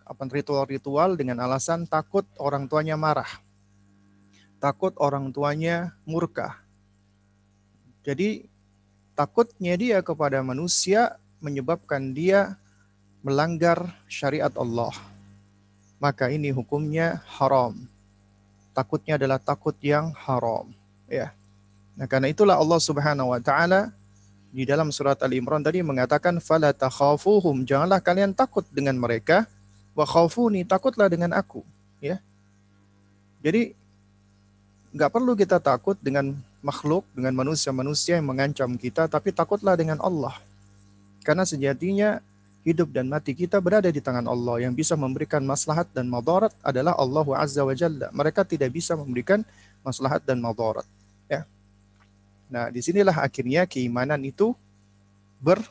apa 0.06 0.24
ritual-ritual 0.32 1.20
dengan 1.20 1.44
alasan 1.44 1.84
takut 1.84 2.24
orang 2.40 2.72
tuanya 2.72 2.96
marah. 2.96 3.28
Takut 4.64 4.96
orang 4.96 5.36
tuanya 5.36 5.92
murka. 6.08 6.56
Jadi 8.06 8.48
takutnya 9.18 9.76
dia 9.76 9.98
kepada 10.00 10.40
manusia 10.46 11.20
menyebabkan 11.44 12.16
dia 12.16 12.56
melanggar 13.26 13.92
syariat 14.06 14.54
Allah. 14.56 14.94
Maka 15.98 16.30
ini 16.30 16.54
hukumnya 16.54 17.26
haram. 17.26 17.74
Takutnya 18.76 19.18
adalah 19.18 19.40
takut 19.40 19.74
yang 19.80 20.12
haram, 20.14 20.70
ya. 21.08 21.32
Nah, 21.96 22.06
karena 22.12 22.28
itulah 22.28 22.60
Allah 22.60 22.78
Subhanahu 22.78 23.32
wa 23.32 23.40
taala 23.40 23.96
di 24.56 24.64
dalam 24.64 24.88
surat 24.88 25.20
Ali 25.20 25.44
Imran 25.44 25.60
tadi 25.60 25.84
mengatakan 25.84 26.40
fala 26.40 26.72
takhafuhum 26.72 27.68
janganlah 27.68 28.00
kalian 28.00 28.32
takut 28.32 28.64
dengan 28.72 28.96
mereka 28.96 29.44
wa 29.92 30.08
khafuni 30.08 30.64
takutlah 30.64 31.12
dengan 31.12 31.36
aku 31.36 31.60
ya 32.00 32.24
jadi 33.44 33.76
nggak 34.96 35.12
perlu 35.12 35.36
kita 35.36 35.60
takut 35.60 36.00
dengan 36.00 36.32
makhluk 36.64 37.04
dengan 37.12 37.36
manusia-manusia 37.36 38.16
yang 38.16 38.32
mengancam 38.32 38.80
kita 38.80 39.12
tapi 39.12 39.36
takutlah 39.36 39.76
dengan 39.76 40.00
Allah 40.00 40.40
karena 41.28 41.44
sejatinya 41.44 42.24
hidup 42.66 42.90
dan 42.90 43.06
mati 43.06 43.38
kita 43.38 43.62
berada 43.62 43.88
di 43.94 44.02
tangan 44.02 44.26
Allah. 44.26 44.66
Yang 44.66 44.84
bisa 44.84 44.94
memberikan 44.98 45.46
maslahat 45.46 45.86
dan 45.94 46.10
madarat 46.10 46.50
adalah 46.66 46.98
Allah 46.98 47.26
Azza 47.38 47.62
wa 47.62 47.78
Jalla. 47.78 48.10
Mereka 48.10 48.42
tidak 48.42 48.74
bisa 48.74 48.98
memberikan 48.98 49.46
maslahat 49.86 50.26
dan 50.26 50.42
madarat. 50.42 50.84
Ya. 51.30 51.46
Nah, 52.50 52.70
di 52.70 52.80
sinilah 52.82 53.16
akhirnya 53.26 53.66
keimanan 53.66 54.22
itu 54.22 54.54
ber 55.42 55.62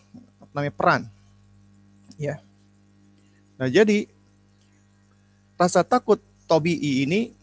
namanya 0.54 0.74
peran. 0.74 1.02
Ya. 2.18 2.38
Nah, 3.58 3.70
jadi 3.70 4.06
rasa 5.54 5.86
takut 5.86 6.18
tobi'i 6.50 7.06
ini 7.06 7.34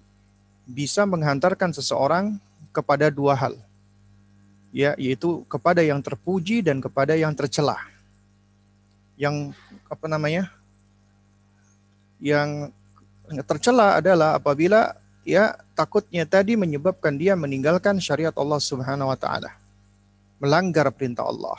bisa 0.67 1.03
menghantarkan 1.07 1.75
seseorang 1.75 2.39
kepada 2.71 3.11
dua 3.11 3.35
hal. 3.35 3.55
Ya, 4.71 4.95
yaitu 4.95 5.43
kepada 5.51 5.83
yang 5.83 5.99
terpuji 5.99 6.63
dan 6.63 6.79
kepada 6.79 7.11
yang 7.19 7.35
tercela 7.35 7.91
yang 9.21 9.53
apa 9.85 10.09
namanya 10.09 10.49
yang 12.17 12.73
tercela 13.45 14.01
adalah 14.01 14.41
apabila 14.41 14.97
ya 15.21 15.57
takutnya 15.77 16.25
tadi 16.25 16.57
menyebabkan 16.57 17.15
dia 17.17 17.37
meninggalkan 17.37 18.01
syariat 18.01 18.33
Allah 18.37 18.59
Subhanahu 18.61 19.09
wa 19.09 19.17
taala. 19.17 19.53
Melanggar 20.41 20.89
perintah 20.89 21.25
Allah. 21.25 21.57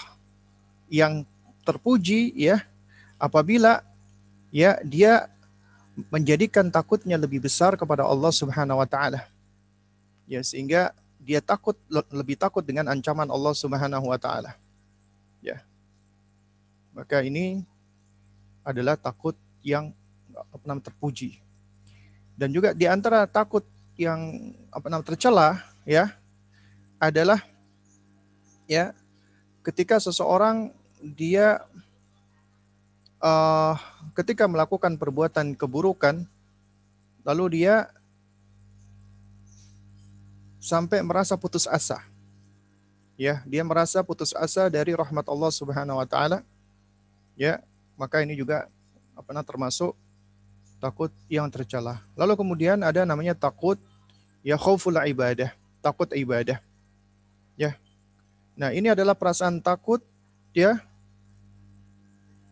Yang 0.90 1.24
terpuji 1.62 2.34
ya 2.34 2.66
apabila 3.16 3.86
ya 4.50 4.82
dia 4.82 5.30
menjadikan 6.10 6.72
takutnya 6.72 7.14
lebih 7.20 7.44
besar 7.44 7.78
kepada 7.78 8.02
Allah 8.02 8.32
Subhanahu 8.34 8.82
wa 8.82 8.88
taala. 8.88 9.28
Ya 10.26 10.42
sehingga 10.42 10.90
dia 11.22 11.38
takut 11.38 11.78
lebih 12.10 12.34
takut 12.34 12.66
dengan 12.66 12.90
ancaman 12.90 13.30
Allah 13.30 13.54
Subhanahu 13.54 14.10
wa 14.10 14.18
taala. 14.18 14.58
Ya. 15.38 15.62
Maka 16.92 17.22
ini 17.22 17.62
adalah 18.66 18.98
takut 18.98 19.38
yang 19.62 19.94
apa 20.34 20.64
namanya 20.66 20.90
terpuji. 20.90 21.38
Dan 22.42 22.50
juga 22.50 22.74
di 22.74 22.90
antara 22.90 23.22
takut 23.30 23.62
yang 23.94 24.50
apa 24.74 24.90
namanya 24.90 25.14
tercela 25.14 25.62
ya 25.86 26.10
adalah 26.98 27.38
ya 28.66 28.90
ketika 29.62 30.02
seseorang 30.02 30.74
dia 30.98 31.62
uh, 33.22 33.78
ketika 34.18 34.50
melakukan 34.50 34.98
perbuatan 34.98 35.54
keburukan 35.54 36.26
lalu 37.22 37.62
dia 37.62 37.86
sampai 40.58 40.98
merasa 41.06 41.38
putus 41.38 41.70
asa. 41.70 42.02
Ya, 43.14 43.38
dia 43.46 43.62
merasa 43.62 44.02
putus 44.02 44.34
asa 44.34 44.66
dari 44.66 44.98
rahmat 44.98 45.30
Allah 45.30 45.52
Subhanahu 45.54 46.02
wa 46.02 46.08
taala 46.10 46.42
ya 47.38 47.62
maka 47.94 48.18
ini 48.18 48.34
juga 48.34 48.66
apa 49.14 49.30
namanya 49.30 49.46
termasuk 49.46 49.94
takut 50.82 51.14
yang 51.30 51.46
tercela. 51.46 52.02
Lalu 52.18 52.34
kemudian 52.34 52.82
ada 52.82 53.06
namanya 53.06 53.38
takut 53.38 53.78
ya 54.42 54.58
khauful 54.58 54.98
ibadah, 54.98 55.54
takut 55.78 56.10
ibadah. 56.10 56.58
Ya. 57.54 57.78
Nah, 58.58 58.74
ini 58.74 58.90
adalah 58.90 59.14
perasaan 59.14 59.62
takut 59.62 60.02
ya 60.50 60.82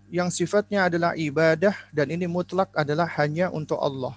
yang 0.07 0.31
sifatnya 0.31 0.87
adalah 0.87 1.19
ibadah 1.19 1.75
dan 1.91 2.07
ini 2.15 2.31
mutlak 2.31 2.71
adalah 2.79 3.11
hanya 3.19 3.51
untuk 3.51 3.83
Allah. 3.83 4.15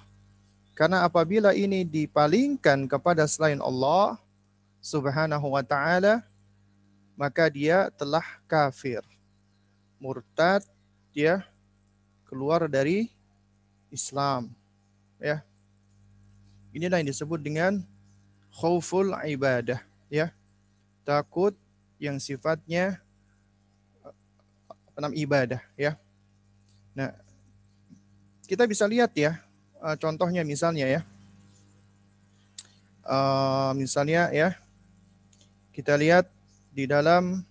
Karena 0.78 1.02
apabila 1.02 1.50
ini 1.50 1.82
dipalingkan 1.82 2.86
kepada 2.86 3.26
selain 3.26 3.58
Allah 3.58 4.18
Subhanahu 4.78 5.54
wa 5.54 5.62
taala, 5.66 6.22
maka 7.18 7.50
dia 7.50 7.90
telah 7.94 8.22
kafir 8.46 9.02
murtad 10.02 10.60
dia 11.14 11.46
keluar 12.26 12.66
dari 12.66 13.08
Islam 13.94 14.50
ya. 15.22 15.46
Inilah 16.74 16.98
yang 16.98 17.14
disebut 17.14 17.38
dengan 17.38 17.86
khauful 18.50 19.14
ibadah 19.14 19.78
ya. 20.10 20.34
Takut 21.06 21.54
yang 22.02 22.18
sifatnya 22.18 22.98
enam 24.98 25.14
ibadah 25.14 25.62
ya. 25.78 25.94
Nah 26.98 27.14
kita 28.50 28.66
bisa 28.66 28.84
lihat 28.90 29.14
ya 29.14 29.38
eh, 29.78 29.96
contohnya 30.02 30.42
misalnya 30.42 30.90
ya. 30.90 31.02
Uh, 33.04 33.76
misalnya 33.76 34.32
ya 34.32 34.56
kita 35.68 35.92
lihat 35.92 36.24
di 36.72 36.88
dalam 36.88 37.44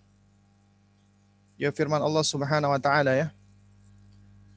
ya 1.62 1.70
firman 1.70 2.02
Allah 2.02 2.26
Subhanahu 2.26 2.74
wa 2.74 2.82
taala 2.82 3.14
ya. 3.14 3.30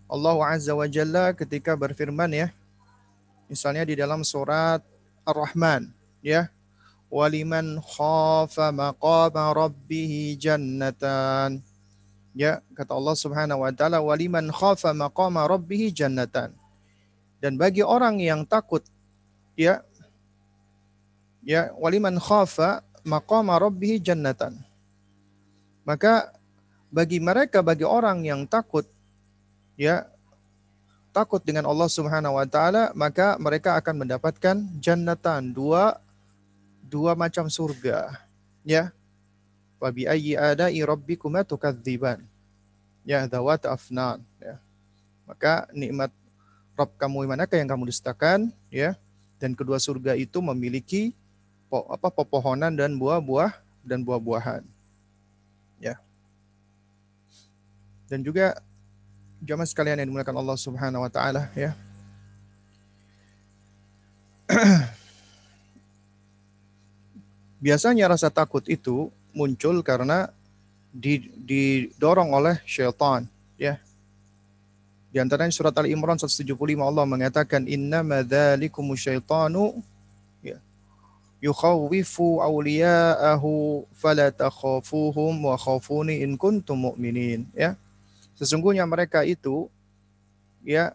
Allah 0.07 0.39
Azza 0.47 0.71
wa 0.71 0.87
Jalla 0.87 1.35
ketika 1.35 1.75
berfirman 1.75 2.31
ya. 2.31 2.49
Misalnya 3.51 3.83
di 3.87 3.95
dalam 3.99 4.23
surat 4.23 4.83
Ar-Rahman 5.27 5.91
ya. 6.23 6.51
Waliman 7.07 7.79
khafa 7.83 8.75
maqama 8.75 9.55
rabbih 9.55 10.35
jannatan. 10.39 11.63
Ya, 12.35 12.59
kata 12.75 12.93
Allah 12.99 13.15
Subhanahu 13.15 13.63
wa 13.63 13.71
taala 13.71 14.03
waliman 14.03 14.51
khafa 14.51 14.91
maqama 14.91 15.47
rabbih 15.47 15.95
jannatan. 15.95 16.51
Dan 17.39 17.55
bagi 17.55 17.87
orang 17.87 18.19
yang 18.19 18.43
takut 18.43 18.83
ya 19.55 19.87
ya 21.47 21.71
waliman 21.79 22.19
khafa 22.19 22.83
maqama 23.07 23.55
rabbih 23.59 24.03
jannatan. 24.03 24.59
Maka 25.87 26.35
bagi 26.91 27.23
mereka 27.23 27.63
bagi 27.63 27.87
orang 27.87 28.27
yang 28.27 28.43
takut 28.51 28.91
ya 29.77 30.09
takut 31.13 31.41
dengan 31.41 31.65
Allah 31.65 31.89
Subhanahu 31.89 32.37
wa 32.37 32.45
taala 32.45 32.93
maka 32.93 33.41
mereka 33.41 33.77
akan 33.81 34.05
mendapatkan 34.05 34.57
jannatan 34.81 35.53
dua 35.53 36.01
dua 36.85 37.17
macam 37.17 37.49
surga. 37.49 38.17
Ya. 38.67 38.91
Wa 39.77 39.93
bi 39.93 40.09
ayyi 40.09 40.37
ada'i 40.37 40.81
rabbikuma 40.81 41.45
tukadziban 41.45 42.25
ya 43.07 43.25
dawat 43.31 43.65
afnan. 43.65 44.21
Ya. 44.43 44.59
Maka 45.25 45.71
nikmat 45.73 46.11
Rabb 46.77 46.93
kamu 47.01 47.25
manakah 47.25 47.57
yang 47.57 47.71
kamu 47.71 47.89
dustakan? 47.89 48.53
Ya. 48.69 48.99
Dan 49.41 49.57
kedua 49.57 49.81
surga 49.81 50.13
itu 50.19 50.43
memiliki 50.45 51.17
apa 51.73 52.09
pepohonan 52.13 52.73
dan 52.77 52.97
buah-buah 53.01 53.57
dan 53.85 54.05
buah-buahan. 54.05 54.65
Ya. 55.81 55.97
Dan 58.11 58.23
juga 58.27 58.61
jamaah 59.43 59.69
sekalian 59.69 60.01
yang 60.01 60.09
dimuliakan 60.09 60.37
Allah 60.41 60.57
Subhanahu 60.57 61.05
wa 61.05 61.11
taala 61.13 61.51
ya. 61.53 61.77
Biasanya 67.65 68.07
rasa 68.07 68.31
takut 68.31 68.63
itu 68.71 69.11
muncul 69.35 69.83
karena 69.83 70.31
didorong 70.95 72.33
oleh 72.33 72.57
syaitan 72.65 73.27
ya. 73.61 73.77
Di 75.13 75.19
antaranya 75.21 75.53
surat 75.53 75.73
Ali 75.81 75.97
Imran 75.97 76.21
175 76.21 76.45
Allah 76.77 77.05
mengatakan 77.09 77.65
inna 77.65 78.05
madzalikum 78.05 78.93
syaitanu 78.97 79.81
ya 80.45 80.61
yukhawwifu 81.41 82.41
awliya'ahu 82.41 83.85
fala 83.93 84.29
takhafuhum 84.33 85.33
wa 85.41 85.57
khafuni 85.57 86.21
in 86.25 86.37
kuntum 86.37 86.93
mu'minin 86.93 87.49
ya 87.53 87.77
Sesungguhnya 88.37 88.85
mereka 88.85 89.25
itu 89.25 89.73
ya 90.61 90.93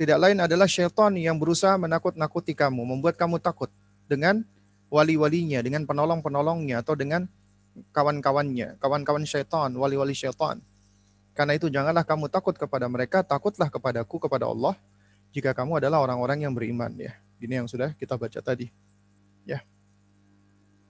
tidak 0.00 0.16
lain 0.16 0.38
adalah 0.40 0.64
syaitan 0.64 1.12
yang 1.18 1.36
berusaha 1.36 1.76
menakut-nakuti 1.76 2.56
kamu, 2.56 2.88
membuat 2.88 3.20
kamu 3.20 3.36
takut 3.36 3.68
dengan 4.08 4.40
wali-walinya, 4.88 5.60
dengan 5.60 5.84
penolong-penolongnya 5.84 6.80
atau 6.80 6.96
dengan 6.96 7.28
kawan-kawannya, 7.92 8.80
kawan-kawan 8.80 9.28
syaitan, 9.28 9.68
wali-wali 9.76 10.16
syaitan. 10.16 10.56
Karena 11.36 11.52
itu 11.54 11.68
janganlah 11.68 12.02
kamu 12.02 12.32
takut 12.32 12.56
kepada 12.56 12.88
mereka, 12.88 13.20
takutlah 13.20 13.68
kepadaku, 13.68 14.16
kepada 14.18 14.48
Allah, 14.48 14.74
jika 15.30 15.54
kamu 15.54 15.78
adalah 15.84 16.02
orang-orang 16.02 16.48
yang 16.48 16.52
beriman 16.56 16.90
ya. 16.96 17.14
Ini 17.40 17.62
yang 17.64 17.68
sudah 17.70 17.94
kita 17.96 18.18
baca 18.18 18.40
tadi. 18.42 18.68
Ya. 19.46 19.62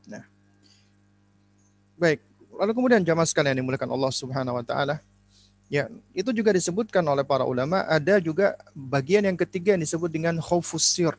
Nah. 0.08 0.24
Baik, 2.00 2.24
lalu 2.56 2.72
kemudian 2.72 3.02
jamaah 3.04 3.28
sekalian 3.28 3.60
dimuliakan 3.60 3.90
Allah 3.92 4.12
Subhanahu 4.14 4.56
wa 4.58 4.64
taala. 4.64 5.02
Ya, 5.70 5.86
itu 6.10 6.34
juga 6.34 6.50
disebutkan 6.50 7.06
oleh 7.06 7.22
para 7.22 7.46
ulama. 7.46 7.86
Ada 7.86 8.18
juga 8.18 8.58
bagian 8.74 9.22
yang 9.22 9.38
ketiga 9.38 9.78
yang 9.78 9.82
disebut 9.86 10.10
dengan 10.10 10.34
khaufusir. 10.42 11.14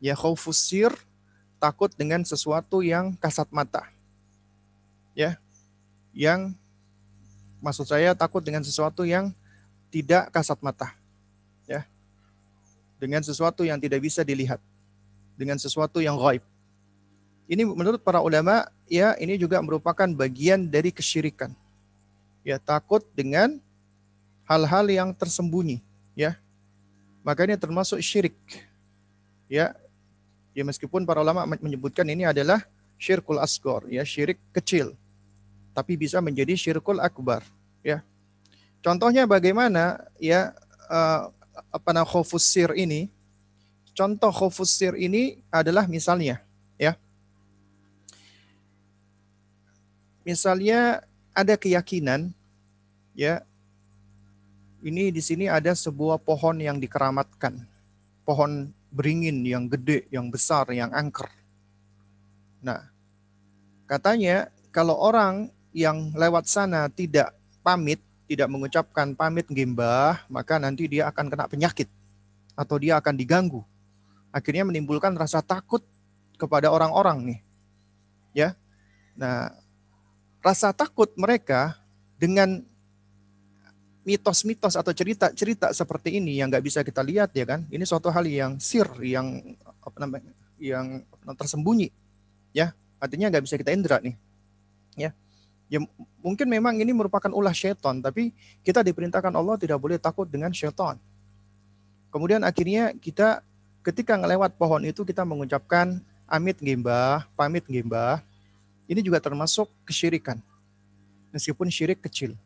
Ya, 0.00 0.16
khaufusir 0.16 0.88
takut 1.60 1.92
dengan 1.92 2.24
sesuatu 2.24 2.80
yang 2.80 3.12
kasat 3.20 3.52
mata. 3.52 3.84
Ya, 5.12 5.36
yang 6.16 6.56
maksud 7.60 7.92
saya 7.92 8.16
takut 8.16 8.40
dengan 8.40 8.64
sesuatu 8.64 9.04
yang 9.04 9.36
tidak 9.92 10.32
kasat 10.32 10.56
mata. 10.64 10.96
Ya, 11.68 11.84
dengan 12.96 13.20
sesuatu 13.20 13.68
yang 13.68 13.76
tidak 13.76 14.00
bisa 14.00 14.24
dilihat. 14.24 14.64
Dengan 15.36 15.60
sesuatu 15.60 16.00
yang 16.00 16.16
gaib. 16.16 16.40
Ini 17.52 17.68
menurut 17.68 18.00
para 18.00 18.24
ulama, 18.24 18.64
ya 18.88 19.12
ini 19.20 19.36
juga 19.36 19.60
merupakan 19.60 20.08
bagian 20.08 20.72
dari 20.72 20.88
kesyirikan 20.88 21.52
ya 22.42 22.58
takut 22.58 23.02
dengan 23.14 23.58
hal-hal 24.46 24.86
yang 24.90 25.10
tersembunyi, 25.14 25.82
ya. 26.14 26.38
Makanya 27.22 27.54
termasuk 27.58 28.02
syirik. 28.02 28.36
Ya. 29.46 29.74
Ya 30.52 30.62
meskipun 30.68 31.08
para 31.08 31.24
ulama 31.24 31.48
menyebutkan 31.48 32.04
ini 32.04 32.28
adalah 32.28 32.66
syirkul 33.00 33.40
asgor, 33.40 33.88
ya, 33.88 34.04
syirik 34.04 34.36
kecil. 34.52 34.92
Tapi 35.72 35.96
bisa 35.96 36.20
menjadi 36.20 36.52
syirkul 36.52 37.00
akbar, 37.00 37.40
ya. 37.80 38.04
Contohnya 38.82 39.24
bagaimana 39.24 40.02
ya 40.18 40.52
uh, 40.90 41.30
apa 41.70 41.88
namanya 41.94 42.10
khofus 42.10 42.44
sir 42.44 42.74
ini? 42.74 43.08
Contoh 43.94 44.34
khofus 44.34 44.74
sir 44.74 44.98
ini 44.98 45.38
adalah 45.48 45.86
misalnya 45.86 46.42
ya. 46.76 46.98
Misalnya 50.26 51.06
ada 51.32 51.56
keyakinan 51.56 52.32
ya 53.16 53.44
ini 54.82 55.14
di 55.14 55.22
sini 55.22 55.46
ada 55.46 55.72
sebuah 55.72 56.18
pohon 56.18 56.58
yang 56.58 56.82
dikeramatkan. 56.82 57.62
Pohon 58.26 58.70
beringin 58.90 59.46
yang 59.46 59.70
gede, 59.70 60.10
yang 60.10 60.26
besar, 60.28 60.66
yang 60.74 60.90
angker. 60.90 61.30
Nah, 62.62 62.90
katanya 63.86 64.50
kalau 64.74 64.98
orang 64.98 65.54
yang 65.70 66.10
lewat 66.18 66.50
sana 66.50 66.90
tidak 66.90 67.30
pamit, 67.62 68.02
tidak 68.26 68.50
mengucapkan 68.50 69.14
pamit 69.14 69.46
gimbah, 69.48 70.22
maka 70.26 70.58
nanti 70.58 70.90
dia 70.90 71.08
akan 71.08 71.30
kena 71.30 71.46
penyakit 71.46 71.86
atau 72.58 72.76
dia 72.76 72.98
akan 72.98 73.14
diganggu. 73.14 73.62
Akhirnya 74.34 74.66
menimbulkan 74.66 75.14
rasa 75.14 75.40
takut 75.40 75.82
kepada 76.36 76.74
orang-orang 76.74 77.18
nih. 77.22 77.40
Ya. 78.34 78.48
Nah, 79.14 79.61
rasa 80.42 80.74
takut 80.74 81.08
mereka 81.14 81.78
dengan 82.18 82.60
mitos-mitos 84.02 84.74
atau 84.74 84.90
cerita-cerita 84.90 85.70
seperti 85.70 86.18
ini 86.18 86.42
yang 86.42 86.50
nggak 86.50 86.66
bisa 86.66 86.82
kita 86.82 87.00
lihat 87.06 87.30
ya 87.32 87.46
kan? 87.46 87.62
Ini 87.70 87.86
suatu 87.86 88.10
hal 88.10 88.26
yang 88.26 88.58
sir 88.58 88.84
yang 89.06 89.56
apa 89.78 89.96
namanya 90.02 90.34
yang 90.58 91.06
tersembunyi 91.38 91.94
ya. 92.50 92.74
Artinya 92.98 93.30
nggak 93.30 93.44
bisa 93.46 93.54
kita 93.54 93.70
indra 93.70 94.02
nih 94.02 94.18
ya. 94.98 95.10
Ya 95.70 95.80
mungkin 96.20 96.50
memang 96.50 96.76
ini 96.82 96.92
merupakan 96.92 97.32
ulah 97.32 97.54
syaitan 97.54 98.02
tapi 98.02 98.34
kita 98.60 98.84
diperintahkan 98.84 99.32
Allah 99.32 99.56
tidak 99.56 99.78
boleh 99.78 99.96
takut 99.96 100.26
dengan 100.26 100.50
syaitan. 100.50 100.98
Kemudian 102.12 102.44
akhirnya 102.44 102.92
kita 102.98 103.40
ketika 103.86 104.18
ngelewat 104.18 104.58
pohon 104.58 104.82
itu 104.84 105.06
kita 105.06 105.22
mengucapkan 105.24 106.02
amit 106.26 106.58
gimbah 106.58 107.24
pamit 107.38 107.64
gimbah 107.70 108.20
ini 108.92 109.00
juga 109.00 109.18
termasuk 109.24 109.72
kesyirikan 109.88 110.36
meskipun 111.32 111.72
syirik 111.72 112.04
kecil 112.04 112.36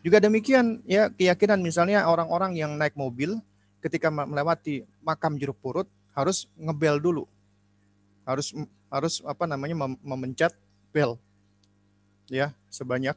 juga 0.00 0.16
demikian 0.16 0.80
ya 0.88 1.12
keyakinan 1.12 1.60
misalnya 1.60 2.08
orang-orang 2.08 2.56
yang 2.56 2.72
naik 2.80 2.96
mobil 2.96 3.36
ketika 3.84 4.08
melewati 4.08 4.88
makam 5.04 5.36
jeruk 5.36 5.60
purut 5.60 5.84
harus 6.16 6.48
ngebel 6.56 6.96
dulu. 6.96 7.24
Harus 8.24 8.56
harus 8.88 9.20
apa 9.28 9.44
namanya 9.44 9.76
mem 9.76 9.92
memencet 10.00 10.56
bel. 10.88 11.20
Ya, 12.32 12.56
sebanyak 12.72 13.16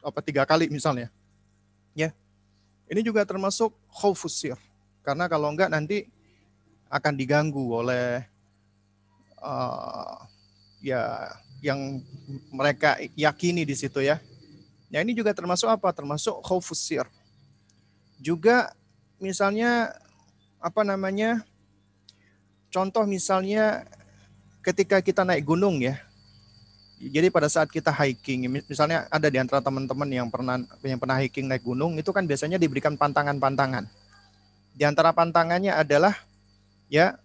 apa 0.00 0.20
tiga 0.24 0.48
kali 0.48 0.72
misalnya. 0.72 1.12
Ya. 1.92 2.16
Ini 2.88 3.00
juga 3.04 3.24
termasuk 3.28 3.72
khaufusir. 3.88 4.56
Karena 5.04 5.28
kalau 5.28 5.52
enggak 5.52 5.72
nanti 5.72 6.08
akan 6.88 7.12
diganggu 7.16 7.84
oleh 7.84 8.24
uh, 9.40 10.24
ya 10.80 11.32
yang 11.64 12.04
mereka 12.52 13.00
yakini 13.16 13.64
di 13.64 13.72
situ 13.72 14.04
ya 14.04 14.20
Ya 14.94 15.02
ini 15.02 15.10
juga 15.10 15.34
termasuk 15.34 15.66
apa? 15.66 15.90
Termasuk 15.90 16.38
khaufus 16.46 16.78
sir. 16.78 17.02
Juga 18.22 18.70
misalnya 19.18 19.90
apa 20.62 20.86
namanya? 20.86 21.42
Contoh 22.70 23.02
misalnya 23.02 23.82
ketika 24.62 25.02
kita 25.02 25.26
naik 25.26 25.42
gunung 25.42 25.82
ya. 25.82 25.98
Jadi 27.02 27.26
pada 27.26 27.50
saat 27.50 27.74
kita 27.74 27.90
hiking, 27.90 28.46
misalnya 28.70 29.10
ada 29.10 29.26
di 29.26 29.34
antara 29.42 29.58
teman-teman 29.58 30.06
yang 30.06 30.30
pernah 30.30 30.62
yang 30.86 31.02
pernah 31.02 31.18
hiking 31.18 31.50
naik 31.50 31.66
gunung, 31.66 31.98
itu 31.98 32.14
kan 32.14 32.22
biasanya 32.22 32.54
diberikan 32.54 32.94
pantangan-pantangan. 32.94 33.90
Di 34.78 34.86
antara 34.86 35.10
pantangannya 35.10 35.74
adalah 35.74 36.14
ya 36.86 37.18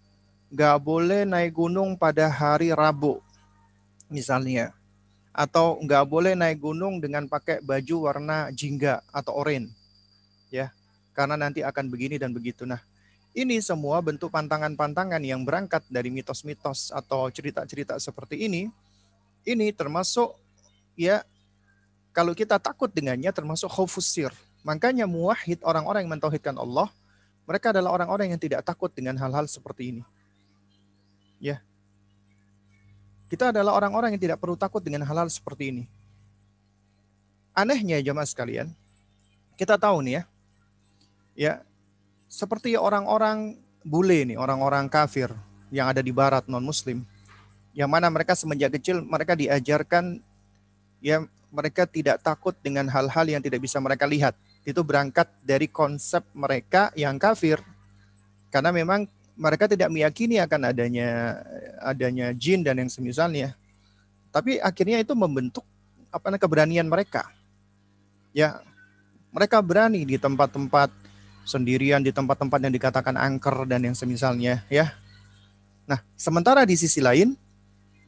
nggak 0.50 0.78
boleh 0.82 1.22
naik 1.22 1.54
gunung 1.54 1.94
pada 2.02 2.34
hari 2.34 2.74
Rabu, 2.74 3.22
misalnya. 4.10 4.76
Atau 5.32 5.80
nggak 5.86 6.04
boleh 6.10 6.34
naik 6.36 6.60
gunung 6.60 7.00
dengan 7.00 7.30
pakai 7.30 7.62
baju 7.64 8.10
warna 8.10 8.50
jingga 8.52 9.06
atau 9.14 9.38
oranye. 9.38 9.72
Ya 10.50 10.74
karena 11.14 11.38
nanti 11.38 11.62
akan 11.62 11.88
begini 11.88 12.18
dan 12.18 12.34
begitu. 12.34 12.66
Nah 12.66 12.82
ini 13.38 13.62
semua 13.62 14.02
bentuk 14.02 14.34
pantangan-pantangan 14.34 15.22
yang 15.22 15.46
berangkat 15.46 15.86
dari 15.88 16.10
mitos-mitos 16.10 16.90
atau 16.90 17.30
cerita-cerita 17.30 17.96
seperti 18.02 18.50
ini. 18.50 18.68
Ini 19.46 19.72
termasuk 19.72 20.36
ya 21.00 21.24
kalau 22.12 22.36
kita 22.36 22.60
takut 22.60 22.92
dengannya 22.92 23.32
termasuk 23.32 23.72
khufusir 23.72 24.34
makanya 24.68 25.08
muwahid 25.08 25.64
orang-orang 25.64 26.04
yang 26.04 26.20
mentauhidkan 26.20 26.58
Allah 26.60 26.92
mereka 27.48 27.72
adalah 27.72 27.96
orang-orang 27.96 28.36
yang 28.36 28.42
tidak 28.42 28.62
takut 28.62 28.92
dengan 28.92 29.16
hal-hal 29.18 29.48
seperti 29.48 29.96
ini. 29.96 30.04
Ya 31.40 31.64
kita 33.30 33.54
adalah 33.54 33.78
orang-orang 33.78 34.18
yang 34.18 34.22
tidak 34.22 34.42
perlu 34.42 34.58
takut 34.58 34.82
dengan 34.82 35.06
hal-hal 35.06 35.30
seperti 35.30 35.70
ini. 35.70 35.84
Anehnya 37.54 38.02
jemaah 38.02 38.26
sekalian, 38.26 38.74
kita 39.54 39.78
tahu 39.78 40.02
nih 40.02 40.14
ya, 40.18 40.24
ya 41.38 41.54
seperti 42.26 42.74
orang-orang 42.74 43.62
bule 43.86 44.26
nih, 44.26 44.38
orang-orang 44.38 44.90
kafir 44.90 45.30
yang 45.70 45.86
ada 45.94 46.02
di 46.02 46.10
barat 46.10 46.50
non 46.50 46.66
muslim, 46.66 47.06
yang 47.78 47.90
mana 47.90 48.10
mereka 48.10 48.34
semenjak 48.34 48.74
kecil 48.82 49.06
mereka 49.06 49.38
diajarkan 49.38 50.20
ya 51.00 51.24
mereka 51.50 51.86
tidak 51.90 52.22
takut 52.22 52.54
dengan 52.62 52.86
hal-hal 52.90 53.26
yang 53.26 53.42
tidak 53.42 53.62
bisa 53.62 53.82
mereka 53.82 54.06
lihat. 54.06 54.38
Itu 54.66 54.86
berangkat 54.86 55.30
dari 55.42 55.66
konsep 55.66 56.22
mereka 56.34 56.94
yang 56.94 57.18
kafir. 57.18 57.58
Karena 58.54 58.70
memang 58.70 59.10
mereka 59.40 59.72
tidak 59.72 59.88
meyakini 59.88 60.36
akan 60.44 60.76
adanya 60.76 61.40
adanya 61.80 62.36
jin 62.36 62.60
dan 62.60 62.76
yang 62.84 62.92
semisalnya. 62.92 63.56
Tapi 64.30 64.60
akhirnya 64.60 65.00
itu 65.00 65.16
membentuk 65.16 65.64
apa 66.12 66.36
keberanian 66.36 66.86
mereka. 66.86 67.32
Ya, 68.36 68.62
mereka 69.32 69.64
berani 69.64 70.04
di 70.04 70.20
tempat-tempat 70.20 70.92
sendirian 71.48 72.04
di 72.04 72.14
tempat-tempat 72.14 72.60
yang 72.62 72.74
dikatakan 72.76 73.16
angker 73.16 73.66
dan 73.66 73.82
yang 73.82 73.96
semisalnya 73.96 74.62
ya. 74.68 74.94
Nah, 75.90 76.04
sementara 76.14 76.68
di 76.68 76.78
sisi 76.78 77.02
lain 77.02 77.34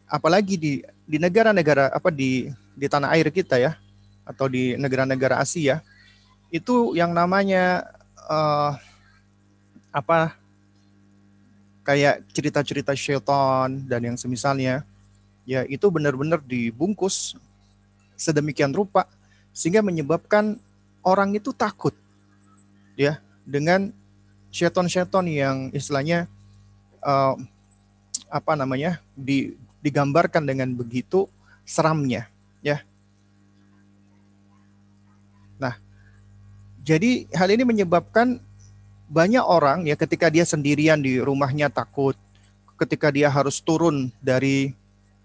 apalagi 0.05 0.59
di 0.59 0.73
di 1.07 1.17
negara-negara 1.17 1.89
apa 1.89 2.13
di 2.13 2.51
di 2.75 2.85
tanah 2.85 3.15
air 3.15 3.31
kita 3.33 3.57
ya 3.57 3.79
atau 4.27 4.45
di 4.45 4.77
negara-negara 4.77 5.41
Asia 5.41 5.81
itu 6.53 6.93
yang 6.93 7.15
namanya 7.15 7.87
uh, 8.27 8.75
apa 9.89 10.35
kayak 11.81 12.21
cerita-cerita 12.29 12.93
syaitan 12.93 13.81
dan 13.89 14.01
yang 14.05 14.17
semisalnya 14.17 14.85
ya 15.45 15.65
itu 15.65 15.89
benar-benar 15.89 16.37
dibungkus 16.41 17.33
sedemikian 18.13 18.69
rupa 18.69 19.09
sehingga 19.51 19.81
menyebabkan 19.81 20.61
orang 21.01 21.33
itu 21.33 21.49
takut 21.51 21.97
ya 22.93 23.17
dengan 23.41 23.89
syaitan-syaitan 24.53 25.25
yang 25.25 25.57
istilahnya 25.73 26.29
uh, 27.01 27.33
apa 28.29 28.53
namanya 28.53 29.01
di, 29.17 29.57
digambarkan 29.81 30.45
dengan 30.45 30.69
begitu 30.71 31.25
seramnya 31.65 32.29
ya. 32.61 32.85
Nah 35.57 35.81
jadi 36.85 37.25
hal 37.33 37.49
ini 37.49 37.65
menyebabkan 37.65 38.37
banyak 39.11 39.43
orang 39.43 39.83
ya 39.83 39.99
ketika 39.99 40.31
dia 40.31 40.47
sendirian 40.47 41.03
di 41.03 41.19
rumahnya 41.19 41.67
takut, 41.67 42.15
ketika 42.79 43.11
dia 43.11 43.27
harus 43.27 43.59
turun 43.59 44.07
dari 44.23 44.71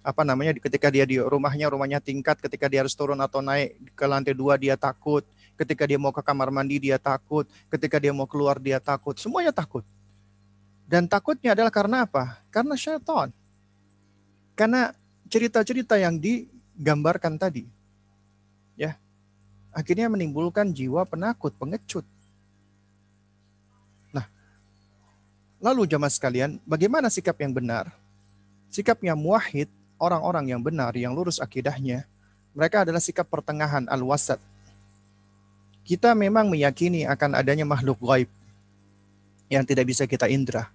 apa 0.03 0.27
namanya 0.27 0.55
ketika 0.59 0.91
dia 0.91 1.07
di 1.07 1.23
rumahnya 1.23 1.71
rumahnya 1.71 1.99
tingkat 2.03 2.39
ketika 2.39 2.67
dia 2.67 2.83
harus 2.83 2.95
turun 2.95 3.19
atau 3.23 3.39
naik 3.43 3.79
ke 3.95 4.05
lantai 4.07 4.35
dua 4.35 4.59
dia 4.59 4.75
takut. 4.75 5.23
Ketika 5.57 5.89
dia 5.89 5.97
mau 5.97 6.13
ke 6.13 6.21
kamar 6.21 6.53
mandi 6.53 6.77
dia 6.77 7.01
takut. 7.01 7.49
Ketika 7.73 7.97
dia 7.97 8.13
mau 8.13 8.29
keluar 8.29 8.61
dia 8.61 8.77
takut. 8.77 9.17
Semuanya 9.17 9.57
takut. 9.57 9.81
Dan 10.85 11.09
takutnya 11.09 11.57
adalah 11.57 11.73
karena 11.73 12.05
apa? 12.05 12.45
Karena 12.53 12.77
syaitan. 12.77 13.33
Karena 14.53 14.93
cerita-cerita 15.33 15.97
yang 15.97 16.21
digambarkan 16.21 17.41
tadi 17.41 17.67
ya 18.77 18.95
akhirnya 19.73 20.07
menimbulkan 20.13 20.71
jiwa 20.71 21.03
penakut 21.09 21.57
pengecut 21.57 22.05
Lalu 25.57 25.89
jamaah 25.89 26.13
sekalian, 26.13 26.61
bagaimana 26.69 27.09
sikap 27.09 27.37
yang 27.41 27.53
benar? 27.53 27.89
Sikapnya 28.69 29.17
muahid, 29.17 29.73
orang-orang 29.97 30.53
yang 30.53 30.61
benar, 30.61 30.93
yang 30.93 31.17
lurus 31.17 31.41
akidahnya, 31.41 32.05
mereka 32.53 32.85
adalah 32.85 33.01
sikap 33.01 33.25
pertengahan 33.29 33.89
al-wasat. 33.89 34.37
kita 35.87 36.19
memang 36.19 36.51
meyakini 36.51 37.07
akan 37.07 37.39
adanya 37.39 37.63
makhluk 37.63 37.95
gaib 38.03 38.27
yang 39.47 39.63
tidak 39.63 39.87
bisa 39.87 40.03
kita 40.03 40.27
indra, 40.27 40.67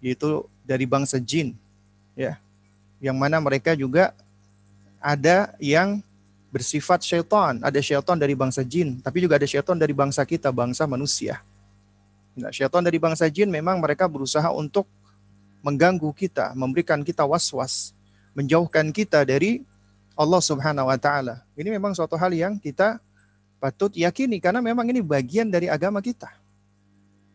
yaitu 0.00 0.48
dari 0.64 0.88
bangsa 0.88 1.20
jin, 1.20 1.52
ya, 2.16 2.40
yang 3.04 3.20
mana 3.20 3.36
mereka 3.36 3.76
juga 3.76 4.16
ada 4.96 5.52
yang 5.60 6.00
bersifat 6.48 7.04
syaitan, 7.04 7.60
ada 7.60 7.78
syaitan 7.84 8.16
dari 8.16 8.32
bangsa 8.32 8.64
jin, 8.64 8.96
tapi 9.04 9.20
juga 9.20 9.36
ada 9.36 9.44
syaitan 9.44 9.76
dari 9.76 9.92
bangsa 9.92 10.24
kita, 10.24 10.48
bangsa 10.48 10.88
manusia. 10.88 11.44
Nah, 12.40 12.50
syaitan 12.50 12.80
dari 12.80 12.96
bangsa 12.96 13.28
jin 13.28 13.52
memang 13.52 13.78
mereka 13.78 14.08
berusaha 14.08 14.48
untuk 14.50 14.88
mengganggu 15.60 16.08
kita, 16.16 16.56
memberikan 16.56 17.04
kita 17.04 17.28
was-was, 17.28 17.92
menjauhkan 18.32 18.88
kita 18.90 19.22
dari 19.28 19.60
Allah 20.16 20.40
Subhanahu 20.40 20.88
wa 20.88 20.96
taala. 20.96 21.44
Ini 21.56 21.68
memang 21.68 21.92
suatu 21.92 22.16
hal 22.16 22.32
yang 22.32 22.56
kita 22.56 22.96
patut 23.60 23.92
yakini 23.92 24.40
karena 24.40 24.64
memang 24.64 24.88
ini 24.88 25.04
bagian 25.04 25.52
dari 25.52 25.68
agama 25.68 26.00
kita. 26.00 26.32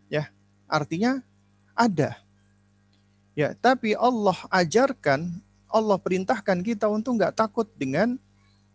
Ya, 0.10 0.34
artinya 0.66 1.22
ada. 1.78 2.18
Ya, 3.36 3.52
tapi 3.54 3.94
Allah 3.94 4.38
ajarkan, 4.48 5.28
Allah 5.68 5.98
perintahkan 6.00 6.64
kita 6.64 6.88
untuk 6.88 7.20
nggak 7.20 7.36
takut 7.36 7.68
dengan 7.76 8.16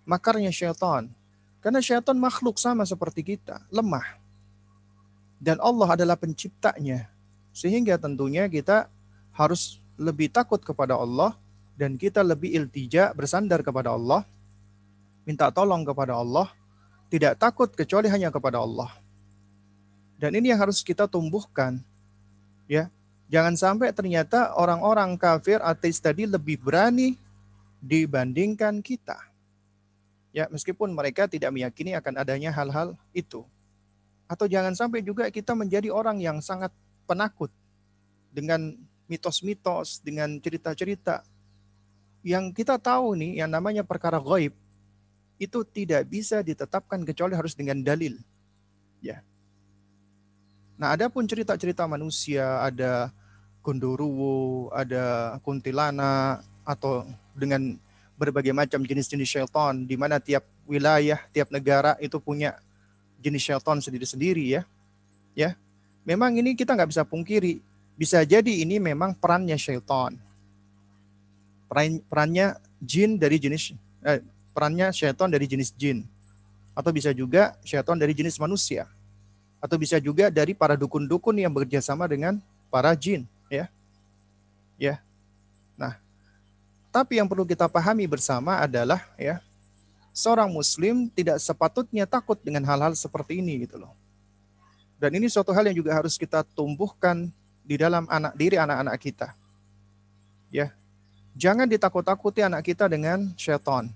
makarnya 0.05 0.53
syaitan. 0.53 1.09
Karena 1.64 1.81
syaitan 1.81 2.16
makhluk 2.16 2.61
sama 2.61 2.85
seperti 2.85 3.25
kita, 3.25 3.64
lemah. 3.73 4.20
Dan 5.40 5.57
Allah 5.64 5.96
adalah 5.96 6.20
penciptanya. 6.20 7.09
Sehingga 7.57 7.96
tentunya 7.96 8.44
kita 8.46 8.92
harus 9.33 9.81
lebih 9.96 10.29
takut 10.29 10.61
kepada 10.61 11.00
Allah 11.00 11.33
dan 11.81 11.96
kita 11.96 12.20
lebih 12.20 12.53
iltija 12.53 13.16
bersandar 13.16 13.64
kepada 13.64 13.96
Allah, 13.96 14.29
minta 15.24 15.48
tolong 15.48 15.81
kepada 15.81 16.20
Allah, 16.20 16.53
tidak 17.09 17.40
takut 17.40 17.72
kecuali 17.72 18.12
hanya 18.12 18.29
kepada 18.29 18.61
Allah. 18.61 18.92
Dan 20.20 20.37
ini 20.37 20.53
yang 20.53 20.61
harus 20.61 20.85
kita 20.85 21.09
tumbuhkan. 21.09 21.81
Ya, 22.68 22.92
jangan 23.33 23.57
sampai 23.57 23.96
ternyata 23.96 24.53
orang-orang 24.53 25.16
kafir 25.16 25.57
ateis 25.64 25.96
tadi 25.96 26.29
lebih 26.29 26.61
berani 26.61 27.16
dibandingkan 27.81 28.85
kita. 28.85 29.16
Ya, 30.31 30.46
meskipun 30.53 30.92
mereka 30.92 31.26
tidak 31.26 31.50
meyakini 31.50 31.96
akan 31.96 32.20
adanya 32.20 32.53
hal-hal 32.53 32.94
itu. 33.16 33.42
Atau 34.31 34.47
jangan 34.47 34.79
sampai 34.79 35.03
juga 35.03 35.27
kita 35.27 35.59
menjadi 35.59 35.90
orang 35.90 36.23
yang 36.23 36.38
sangat 36.38 36.71
penakut 37.03 37.51
dengan 38.31 38.79
mitos-mitos, 39.11 39.99
dengan 40.07 40.38
cerita-cerita 40.38 41.27
yang 42.23 42.55
kita 42.55 42.79
tahu 42.79 43.19
nih 43.19 43.43
yang 43.43 43.51
namanya 43.51 43.83
perkara 43.83 44.23
gaib 44.23 44.55
itu 45.40 45.59
tidak 45.66 46.05
bisa 46.07 46.45
ditetapkan 46.45 47.01
kecuali 47.03 47.33
harus 47.33 47.57
dengan 47.57 47.81
dalil. 47.81 48.21
Ya. 49.01 49.25
Nah, 50.77 50.93
ada 50.93 51.09
pun 51.09 51.25
cerita-cerita 51.25 51.88
manusia, 51.88 52.61
ada 52.61 53.09
gondoruwo, 53.64 54.69
ada 54.71 55.37
kuntilana 55.40 56.45
atau 56.62 57.09
dengan 57.33 57.77
berbagai 58.21 58.53
macam 58.53 58.85
jenis-jenis 58.85 59.40
syaitan 59.40 59.88
di 59.88 59.97
mana 59.97 60.21
tiap 60.21 60.45
wilayah, 60.69 61.19
tiap 61.33 61.49
negara 61.49 61.97
itu 62.05 62.21
punya 62.21 62.61
jenis 63.21 63.45
syaitan 63.45 63.79
sendiri-sendiri 63.79 64.45
ya. 64.49 64.63
Ya. 65.37 65.55
Memang 66.03 66.33
ini 66.35 66.57
kita 66.57 66.73
nggak 66.73 66.91
bisa 66.91 67.05
pungkiri, 67.05 67.61
bisa 67.95 68.25
jadi 68.25 68.65
ini 68.65 68.81
memang 68.81 69.13
perannya 69.13 69.55
syaitan. 69.61 70.17
Peran, 71.69 72.01
perannya 72.09 72.57
jin 72.83 73.21
dari 73.21 73.37
jenis 73.37 73.77
eh, 74.03 74.25
perannya 74.57 74.91
syaitan 74.91 75.29
dari 75.29 75.45
jenis 75.45 75.71
jin. 75.77 76.03
Atau 76.73 76.91
bisa 76.91 77.13
juga 77.13 77.55
syaitan 77.63 78.01
dari 78.01 78.17
jenis 78.17 78.41
manusia. 78.41 78.89
Atau 79.61 79.77
bisa 79.77 80.01
juga 80.01 80.33
dari 80.33 80.57
para 80.57 80.75
dukun-dukun 80.75 81.37
yang 81.37 81.53
bekerja 81.53 81.85
sama 81.85 82.09
dengan 82.09 82.41
para 82.73 82.97
jin. 82.97 83.29
Ya, 83.53 83.69
ya. 84.81 84.97
Nah, 85.77 86.01
tapi 86.89 87.21
yang 87.21 87.29
perlu 87.29 87.45
kita 87.45 87.69
pahami 87.69 88.09
bersama 88.09 88.65
adalah 88.65 89.05
ya, 89.21 89.45
seorang 90.11 90.51
muslim 90.51 91.09
tidak 91.11 91.38
sepatutnya 91.38 92.05
takut 92.07 92.38
dengan 92.42 92.66
hal-hal 92.66 92.94
seperti 92.94 93.38
ini 93.40 93.66
gitu 93.66 93.81
loh. 93.81 93.94
Dan 95.01 95.16
ini 95.16 95.33
suatu 95.33 95.55
hal 95.57 95.64
yang 95.64 95.77
juga 95.81 95.96
harus 95.96 96.20
kita 96.20 96.44
tumbuhkan 96.53 97.33
di 97.64 97.81
dalam 97.81 98.05
anak 98.11 98.37
diri 98.37 98.61
anak-anak 98.61 98.96
kita. 99.01 99.33
Ya. 100.53 100.77
Jangan 101.38 101.70
ditakut-takuti 101.70 102.42
anak 102.42 102.66
kita 102.66 102.90
dengan 102.90 103.33
syaitan. 103.38 103.88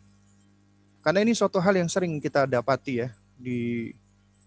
Karena 1.04 1.20
ini 1.20 1.36
suatu 1.36 1.60
hal 1.60 1.76
yang 1.76 1.90
sering 1.90 2.16
kita 2.16 2.48
dapati 2.48 3.04
ya 3.04 3.08
di 3.36 3.92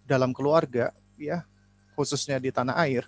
dalam 0.07 0.33
keluarga 0.33 0.89
ya, 1.19 1.45
khususnya 1.93 2.41
di 2.41 2.49
tanah 2.49 2.73
air. 2.81 3.05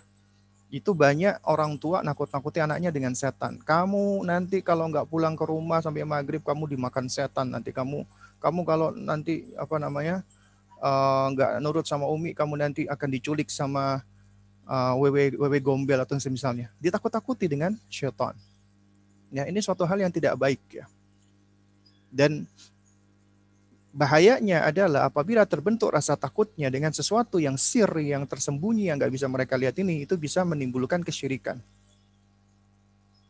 Itu 0.70 0.94
banyak 0.94 1.42
orang 1.42 1.74
tua 1.74 2.06
nakut-nakuti 2.06 2.62
anaknya 2.62 2.94
dengan 2.94 3.10
setan. 3.18 3.58
Kamu 3.58 4.22
nanti 4.22 4.62
kalau 4.62 4.86
nggak 4.86 5.10
pulang 5.10 5.34
ke 5.34 5.42
rumah 5.42 5.82
sampai 5.82 6.06
maghrib 6.06 6.44
kamu 6.46 6.78
dimakan 6.78 7.10
setan. 7.10 7.50
Nanti 7.50 7.74
kamu 7.74 8.06
kamu 8.40 8.64
kalau 8.64 8.88
nanti 8.96 9.52
apa 9.54 9.76
namanya 9.76 10.24
uh, 10.80 11.30
nggak 11.30 11.60
nurut 11.60 11.84
sama 11.84 12.08
umi 12.08 12.32
kamu 12.32 12.56
nanti 12.56 12.82
akan 12.88 13.08
diculik 13.12 13.52
sama 13.52 14.00
uh, 14.64 14.96
wewe 14.96 15.36
wewe 15.36 15.58
gombel 15.60 16.00
atau 16.02 16.16
semisalnya. 16.16 16.72
Ditakut-takuti 16.80 17.46
dengan 17.46 17.76
syaitan. 17.86 18.34
Ya 19.30 19.46
ini 19.46 19.62
suatu 19.62 19.86
hal 19.86 20.00
yang 20.02 20.10
tidak 20.10 20.34
baik 20.34 20.60
ya. 20.72 20.88
Dan 22.10 22.48
Bahayanya 23.90 24.70
adalah 24.70 25.10
apabila 25.10 25.42
terbentuk 25.42 25.90
rasa 25.90 26.14
takutnya 26.14 26.70
dengan 26.70 26.94
sesuatu 26.94 27.42
yang 27.42 27.58
sir, 27.58 27.90
yang 27.98 28.22
tersembunyi, 28.22 28.86
yang 28.86 29.02
nggak 29.02 29.10
bisa 29.10 29.26
mereka 29.26 29.58
lihat 29.58 29.74
ini, 29.82 30.06
itu 30.06 30.14
bisa 30.14 30.46
menimbulkan 30.46 31.02
kesyirikan. 31.02 31.58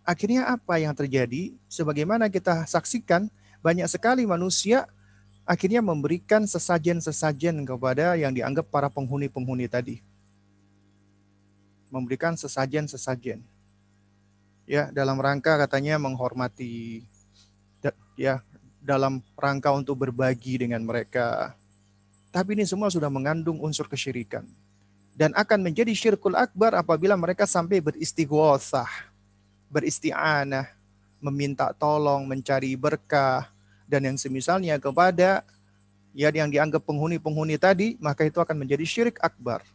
Akhirnya 0.04 0.52
apa 0.52 0.76
yang 0.76 0.92
terjadi? 0.92 1.56
Sebagaimana 1.64 2.28
kita 2.28 2.68
saksikan, 2.68 3.32
banyak 3.64 3.88
sekali 3.88 4.28
manusia 4.28 4.84
akhirnya 5.44 5.83
memberikan 5.83 6.46
sesajen-sesajen 6.46 7.64
kepada 7.66 8.14
yang 8.16 8.33
dianggap 8.33 8.68
para 8.68 8.88
penghuni-penghuni 8.88 9.66
tadi. 9.66 10.00
Memberikan 11.90 12.38
sesajen-sesajen. 12.38 13.42
Ya, 14.70 14.88
dalam 14.94 15.18
rangka 15.18 15.59
katanya 15.59 15.98
menghormati 15.98 17.03
ya 18.20 18.44
dalam 18.85 19.24
rangka 19.33 19.72
untuk 19.72 20.05
berbagi 20.05 20.61
dengan 20.61 20.85
mereka. 20.85 21.57
Tapi 22.29 22.53
ini 22.53 22.68
semua 22.68 22.92
sudah 22.92 23.09
mengandung 23.09 23.59
unsur 23.64 23.88
kesyirikan. 23.88 24.44
Dan 25.16 25.37
akan 25.37 25.61
menjadi 25.61 25.92
syirkul 25.92 26.37
akbar 26.38 26.72
apabila 26.79 27.12
mereka 27.18 27.44
sampai 27.44 27.83
beristighosah, 27.83 28.88
beristi'anah, 29.68 30.70
meminta 31.20 31.76
tolong, 31.76 32.24
mencari 32.24 32.72
berkah, 32.79 33.53
dan 33.90 34.07
yang 34.07 34.14
semisalnya 34.14 34.79
kepada 34.79 35.42
ya 36.14 36.31
yang 36.31 36.46
dianggap 36.46 36.87
penghuni-penghuni 36.87 37.59
tadi, 37.59 37.98
maka 37.98 38.22
itu 38.22 38.38
akan 38.38 38.55
menjadi 38.55 38.87
syirik 38.87 39.18
akbar. 39.18 39.66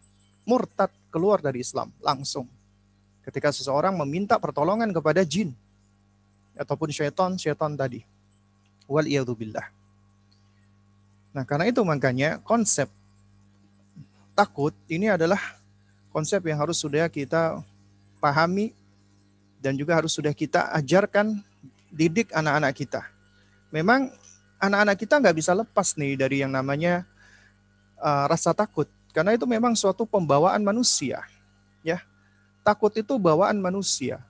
Murtad 0.47 0.87
keluar 1.11 1.43
dari 1.43 1.59
Islam 1.59 1.91
langsung. 1.99 2.47
Ketika 3.27 3.51
seseorang 3.51 3.91
meminta 3.99 4.39
pertolongan 4.39 4.95
kepada 4.95 5.27
jin 5.27 5.51
ataupun 6.55 6.95
syaitan, 6.95 7.35
syaitan 7.35 7.75
tadi. 7.75 8.07
Wal 8.87 9.09
billah. 9.35 9.67
Nah, 11.35 11.43
karena 11.43 11.67
itu 11.67 11.83
makanya 11.83 12.39
konsep 12.45 12.87
takut 14.37 14.71
ini 14.87 15.09
adalah 15.09 15.41
konsep 16.13 16.39
yang 16.47 16.61
harus 16.61 16.79
sudah 16.79 17.09
kita 17.11 17.59
pahami 18.21 18.71
dan 19.59 19.73
juga 19.73 19.97
harus 19.97 20.13
sudah 20.13 20.31
kita 20.31 20.69
ajarkan 20.77 21.41
didik 21.89 22.29
anak-anak 22.31 22.71
kita. 22.77 23.14
Memang 23.75 24.07
anak-anak 24.55 24.95
kita 24.95 25.19
nggak 25.19 25.35
bisa 25.35 25.51
lepas 25.51 25.99
nih 25.99 26.15
dari 26.15 26.39
yang 26.39 26.55
namanya 26.55 27.03
uh, 27.99 28.23
rasa 28.31 28.55
takut. 28.55 28.87
Karena 29.11 29.35
itu 29.35 29.43
memang 29.43 29.75
suatu 29.75 30.07
pembawaan 30.07 30.63
manusia 30.63 31.27
ya. 31.83 31.99
Takut 32.63 32.95
itu 32.95 33.19
bawaan 33.19 33.59
manusia. 33.59 34.23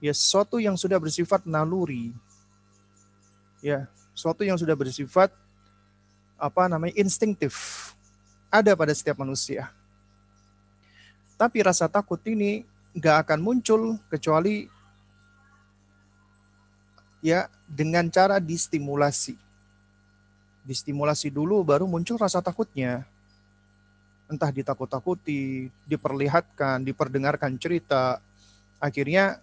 Ya 0.00 0.16
sesuatu 0.16 0.56
yang 0.56 0.80
sudah 0.80 0.96
bersifat 0.96 1.44
naluri. 1.44 2.16
Ya 3.60 3.84
suatu 4.16 4.40
yang 4.40 4.56
sudah 4.56 4.72
bersifat 4.72 5.28
apa 6.40 6.64
namanya 6.72 6.96
instingtif 6.96 7.92
ada 8.48 8.72
pada 8.72 8.96
setiap 8.96 9.20
manusia. 9.20 9.68
Tapi 11.36 11.60
rasa 11.60 11.92
takut 11.92 12.20
ini 12.24 12.64
nggak 12.96 13.28
akan 13.28 13.38
muncul 13.44 14.00
kecuali 14.08 14.79
ya 17.24 17.48
dengan 17.64 18.08
cara 18.08 18.40
distimulasi. 18.42 19.36
Distimulasi 20.64 21.32
dulu 21.32 21.64
baru 21.64 21.88
muncul 21.88 22.20
rasa 22.20 22.44
takutnya. 22.44 23.04
Entah 24.30 24.52
ditakut-takuti, 24.52 25.72
diperlihatkan, 25.88 26.84
diperdengarkan 26.84 27.56
cerita. 27.56 28.20
Akhirnya 28.80 29.40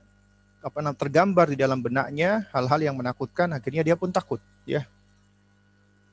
apa 0.62 0.82
namanya 0.82 1.00
tergambar 1.00 1.46
di 1.54 1.58
dalam 1.58 1.80
benaknya 1.80 2.50
hal-hal 2.52 2.82
yang 2.82 2.96
menakutkan 2.98 3.48
akhirnya 3.54 3.86
dia 3.86 3.96
pun 3.96 4.10
takut 4.10 4.42
ya 4.66 4.90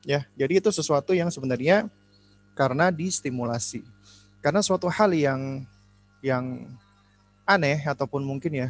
ya 0.05 0.21
jadi 0.37 0.61
itu 0.61 0.69
sesuatu 0.69 1.11
yang 1.17 1.33
sebenarnya 1.33 1.89
karena 2.55 2.89
distimulasi. 2.89 3.83
Karena 4.39 4.63
suatu 4.63 4.87
hal 4.87 5.11
yang 5.11 5.67
yang 6.23 6.65
aneh 7.43 7.83
ataupun 7.85 8.23
mungkin 8.23 8.65
ya 8.65 8.69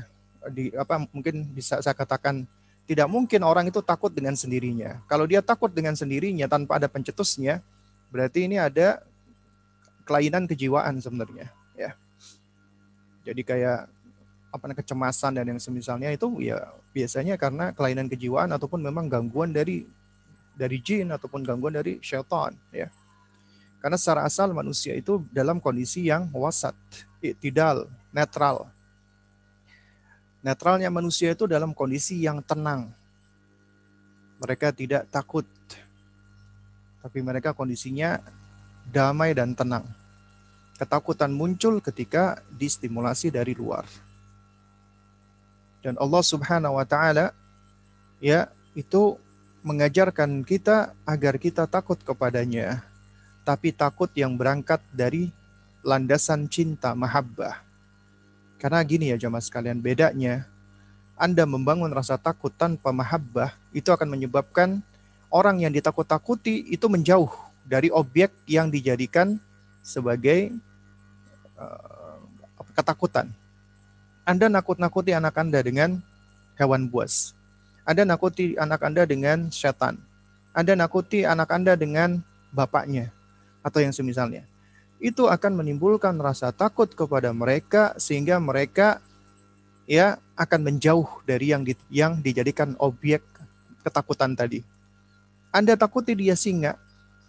di 0.51 0.73
apa 0.75 1.07
mungkin 1.13 1.47
bisa 1.53 1.79
saya 1.79 1.95
katakan 1.95 2.43
tidak 2.85 3.09
mungkin 3.09 3.41
orang 3.41 3.65
itu 3.69 3.81
takut 3.81 4.13
dengan 4.13 4.37
sendirinya. 4.37 5.01
Kalau 5.09 5.25
dia 5.25 5.41
takut 5.41 5.73
dengan 5.73 5.97
sendirinya 5.97 6.45
tanpa 6.45 6.77
ada 6.77 6.85
pencetusnya, 6.85 7.65
berarti 8.13 8.45
ini 8.45 8.61
ada 8.61 9.01
kelainan 10.05 10.45
kejiwaan 10.45 11.01
sebenarnya, 11.01 11.49
ya. 11.73 11.97
Jadi 13.25 13.41
kayak 13.41 13.89
apa 14.53 14.71
kecemasan 14.77 15.35
dan 15.35 15.51
yang 15.51 15.59
semisalnya 15.59 16.13
itu 16.15 16.31
ya 16.39 16.71
biasanya 16.95 17.35
karena 17.35 17.75
kelainan 17.75 18.07
kejiwaan 18.07 18.55
ataupun 18.55 18.79
memang 18.79 19.11
gangguan 19.11 19.51
dari 19.51 19.83
dari 20.55 20.79
jin 20.79 21.11
ataupun 21.11 21.41
gangguan 21.41 21.73
dari 21.73 21.97
syaitan, 22.05 22.53
ya. 22.69 22.87
Karena 23.81 23.97
secara 23.97 24.29
asal 24.29 24.53
manusia 24.53 24.93
itu 24.93 25.25
dalam 25.33 25.57
kondisi 25.57 26.05
yang 26.05 26.29
wasat, 26.33 26.77
tidak 27.41 27.89
netral, 28.13 28.69
Netralnya 30.45 30.93
manusia 30.93 31.33
itu 31.33 31.49
dalam 31.49 31.73
kondisi 31.73 32.21
yang 32.21 32.37
tenang. 32.45 32.93
Mereka 34.37 34.69
tidak 34.77 35.09
takut. 35.09 35.49
Tapi 37.01 37.17
mereka 37.25 37.57
kondisinya 37.57 38.21
damai 38.85 39.33
dan 39.33 39.57
tenang. 39.57 39.89
Ketakutan 40.77 41.33
muncul 41.33 41.81
ketika 41.81 42.45
distimulasi 42.53 43.33
dari 43.33 43.57
luar. 43.57 43.89
Dan 45.81 45.97
Allah 45.97 46.21
Subhanahu 46.21 46.77
wa 46.77 46.85
taala 46.85 47.33
ya 48.21 48.45
itu 48.77 49.17
mengajarkan 49.65 50.45
kita 50.45 50.93
agar 51.09 51.41
kita 51.41 51.65
takut 51.65 51.97
kepadanya. 51.97 52.85
Tapi 53.41 53.73
takut 53.73 54.13
yang 54.13 54.37
berangkat 54.37 54.77
dari 54.93 55.33
landasan 55.81 56.45
cinta 56.45 56.93
mahabbah 56.93 57.65
karena 58.65 58.81
gini 58.81 59.13
ya 59.13 59.17
jamaah 59.21 59.45
sekalian, 59.45 59.77
bedanya 59.77 60.49
Anda 61.13 61.45
membangun 61.45 61.93
rasa 61.93 62.17
takut 62.17 62.49
tanpa 62.49 62.89
mahabbah 62.89 63.53
itu 63.77 63.93
akan 63.93 64.09
menyebabkan 64.09 64.81
orang 65.29 65.61
yang 65.61 65.69
ditakut-takuti 65.69 66.65
itu 66.73 66.89
menjauh 66.89 67.29
dari 67.61 67.93
objek 67.93 68.33
yang 68.49 68.73
dijadikan 68.73 69.37
sebagai 69.85 70.49
uh, 71.61 72.25
ketakutan. 72.73 73.29
Anda 74.25 74.49
nakut-nakuti 74.49 75.13
anak 75.13 75.37
Anda 75.37 75.61
dengan 75.61 76.01
hewan 76.57 76.89
buas. 76.89 77.37
Anda 77.85 78.01
nakuti 78.01 78.57
anak 78.57 78.81
Anda 78.81 79.05
dengan 79.05 79.53
setan. 79.53 80.01
Anda 80.57 80.73
nakuti 80.73 81.21
anak 81.21 81.53
Anda 81.53 81.77
dengan 81.77 82.17
bapaknya 82.49 83.13
atau 83.61 83.77
yang 83.77 83.93
semisalnya 83.93 84.54
itu 85.05 85.29
akan 85.29 85.61
menimbulkan 85.61 86.17
rasa 86.17 86.49
takut 86.49 86.89
kepada 86.89 87.29
mereka 87.29 87.93
sehingga 88.01 88.41
mereka 88.41 88.97
ya 89.85 90.17
akan 90.33 90.65
menjauh 90.65 91.05
dari 91.29 91.53
yang 91.53 91.61
di, 91.61 91.77
yang 91.93 92.17
dijadikan 92.25 92.73
objek 92.81 93.21
ketakutan 93.85 94.33
tadi. 94.33 94.65
Anda 95.53 95.77
takuti 95.77 96.17
dia 96.17 96.33
singa, 96.33 96.73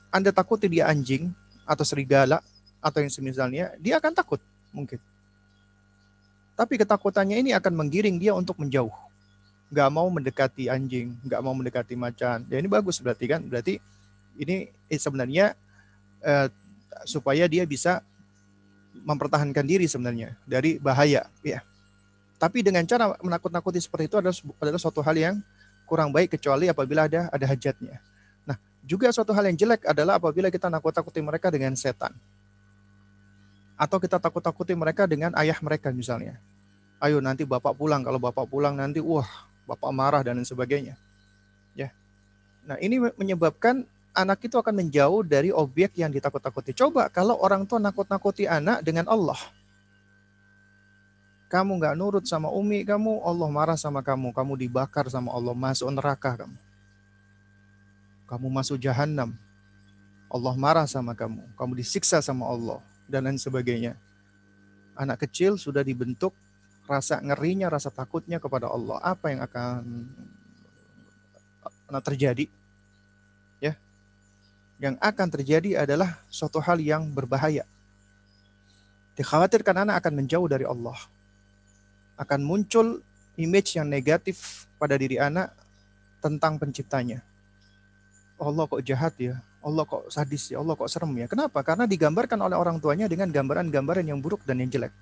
Anda 0.09 0.33
takuti 0.33 0.73
dia 0.73 0.89
anjing 0.89 1.29
atau 1.69 1.85
serigala 1.85 2.41
atau 2.81 3.05
yang 3.05 3.12
semisalnya, 3.12 3.77
dia 3.77 4.01
akan 4.01 4.17
takut 4.17 4.41
mungkin. 4.73 4.97
Tapi 6.57 6.81
ketakutannya 6.81 7.45
ini 7.45 7.53
akan 7.53 7.77
menggiring 7.77 8.17
dia 8.17 8.33
untuk 8.33 8.57
menjauh. 8.57 8.95
Gak 9.69 9.93
mau 9.93 10.09
mendekati 10.09 10.73
anjing, 10.73 11.12
gak 11.29 11.45
mau 11.45 11.53
mendekati 11.53 11.93
macan. 11.93 12.49
Ya 12.49 12.57
ini 12.57 12.73
bagus 12.73 12.97
berarti 13.05 13.29
kan? 13.29 13.45
Berarti 13.45 13.77
ini 14.41 14.73
eh, 14.89 14.97
sebenarnya 14.97 15.53
eh, 16.25 16.49
supaya 17.04 17.44
dia 17.50 17.68
bisa 17.68 18.00
mempertahankan 19.04 19.66
diri 19.66 19.85
sebenarnya 19.85 20.32
dari 20.48 20.80
bahaya 20.80 21.28
ya. 21.44 21.61
Tapi 22.37 22.61
dengan 22.61 22.85
cara 22.85 23.16
menakut-nakuti 23.20 23.80
seperti 23.80 24.12
itu 24.12 24.16
adalah 24.20 24.37
adalah 24.61 24.80
suatu 24.80 25.00
hal 25.00 25.16
yang 25.16 25.37
kurang 25.88 26.12
baik 26.12 26.37
kecuali 26.37 26.68
apabila 26.68 27.09
ada 27.09 27.28
ada 27.32 27.46
hajatnya. 27.48 28.00
Nah, 28.44 28.56
juga 28.85 29.09
suatu 29.12 29.32
hal 29.32 29.48
yang 29.48 29.56
jelek 29.56 29.88
adalah 29.88 30.20
apabila 30.20 30.52
kita 30.52 30.68
nakut-nakuti 30.68 31.20
mereka 31.24 31.48
dengan 31.48 31.72
setan. 31.76 32.12
Atau 33.76 34.00
kita 34.00 34.16
takut-takuti 34.16 34.72
mereka 34.72 35.04
dengan 35.04 35.32
ayah 35.37 35.56
mereka 35.61 35.92
misalnya. 35.92 36.40
Ayo 36.96 37.20
nanti 37.20 37.44
bapak 37.44 37.76
pulang, 37.76 38.00
kalau 38.00 38.16
bapak 38.16 38.48
pulang 38.48 38.72
nanti 38.72 39.04
wah, 39.04 39.28
bapak 39.68 39.92
marah 39.92 40.24
dan 40.24 40.40
lain 40.40 40.48
sebagainya. 40.48 40.96
Ya. 41.76 41.92
Nah, 42.64 42.80
ini 42.80 43.00
menyebabkan 43.20 43.85
anak 44.16 44.48
itu 44.48 44.57
akan 44.57 44.72
menjauh 44.72 45.20
dari 45.22 45.52
objek 45.52 46.00
yang 46.00 46.09
ditakut-takuti. 46.09 46.72
Coba 46.72 47.12
kalau 47.12 47.37
orang 47.37 47.68
tua 47.68 47.76
nakut-nakuti 47.76 48.48
anak 48.48 48.81
dengan 48.81 49.05
Allah. 49.12 49.37
Kamu 51.46 51.79
nggak 51.79 51.94
nurut 51.94 52.24
sama 52.26 52.50
umi 52.50 52.83
kamu, 52.83 53.22
Allah 53.22 53.48
marah 53.52 53.79
sama 53.79 54.02
kamu. 54.02 54.35
Kamu 54.35 54.59
dibakar 54.59 55.07
sama 55.07 55.31
Allah, 55.31 55.55
masuk 55.55 55.87
neraka 55.94 56.42
kamu. 56.42 56.59
Kamu 58.26 58.46
masuk 58.50 58.83
jahanam. 58.83 59.31
Allah 60.26 60.55
marah 60.59 60.90
sama 60.90 61.14
kamu. 61.14 61.46
Kamu 61.55 61.72
disiksa 61.79 62.18
sama 62.18 62.50
Allah. 62.50 62.83
Dan 63.07 63.31
lain 63.31 63.38
sebagainya. 63.38 63.94
Anak 64.98 65.22
kecil 65.22 65.55
sudah 65.55 65.87
dibentuk 65.87 66.35
rasa 66.90 67.22
ngerinya, 67.22 67.70
rasa 67.70 67.94
takutnya 67.94 68.42
kepada 68.42 68.66
Allah. 68.66 68.98
Apa 68.98 69.31
yang 69.31 69.46
akan 69.46 70.11
terjadi? 72.02 72.50
Yang 74.77 75.01
akan 75.01 75.29
terjadi 75.33 75.85
adalah 75.85 76.21
suatu 76.29 76.61
hal 76.61 76.77
yang 76.81 77.09
berbahaya. 77.09 77.65
Dikhawatirkan 79.17 79.89
anak 79.89 80.05
akan 80.05 80.12
menjauh 80.25 80.45
dari 80.45 80.69
Allah. 80.69 80.97
Akan 82.21 82.45
muncul 82.45 83.01
image 83.41 83.77
yang 83.81 83.89
negatif 83.89 84.69
pada 84.77 84.97
diri 85.01 85.17
anak 85.17 85.53
tentang 86.21 86.61
penciptanya. 86.61 87.25
Allah 88.37 88.69
kok 88.69 88.85
jahat 88.85 89.17
ya, 89.17 89.41
Allah 89.65 89.89
kok 89.89 90.12
sadis 90.12 90.53
ya, 90.53 90.61
Allah 90.61 90.77
kok 90.77 90.93
serem 90.93 91.12
ya. 91.17 91.25
Kenapa? 91.25 91.65
Karena 91.65 91.89
digambarkan 91.89 92.37
oleh 92.37 92.57
orang 92.57 92.77
tuanya 92.77 93.09
dengan 93.09 93.33
gambaran-gambaran 93.33 94.05
yang 94.05 94.21
buruk 94.21 94.45
dan 94.45 94.61
yang 94.61 94.69
jelek. 94.69 94.93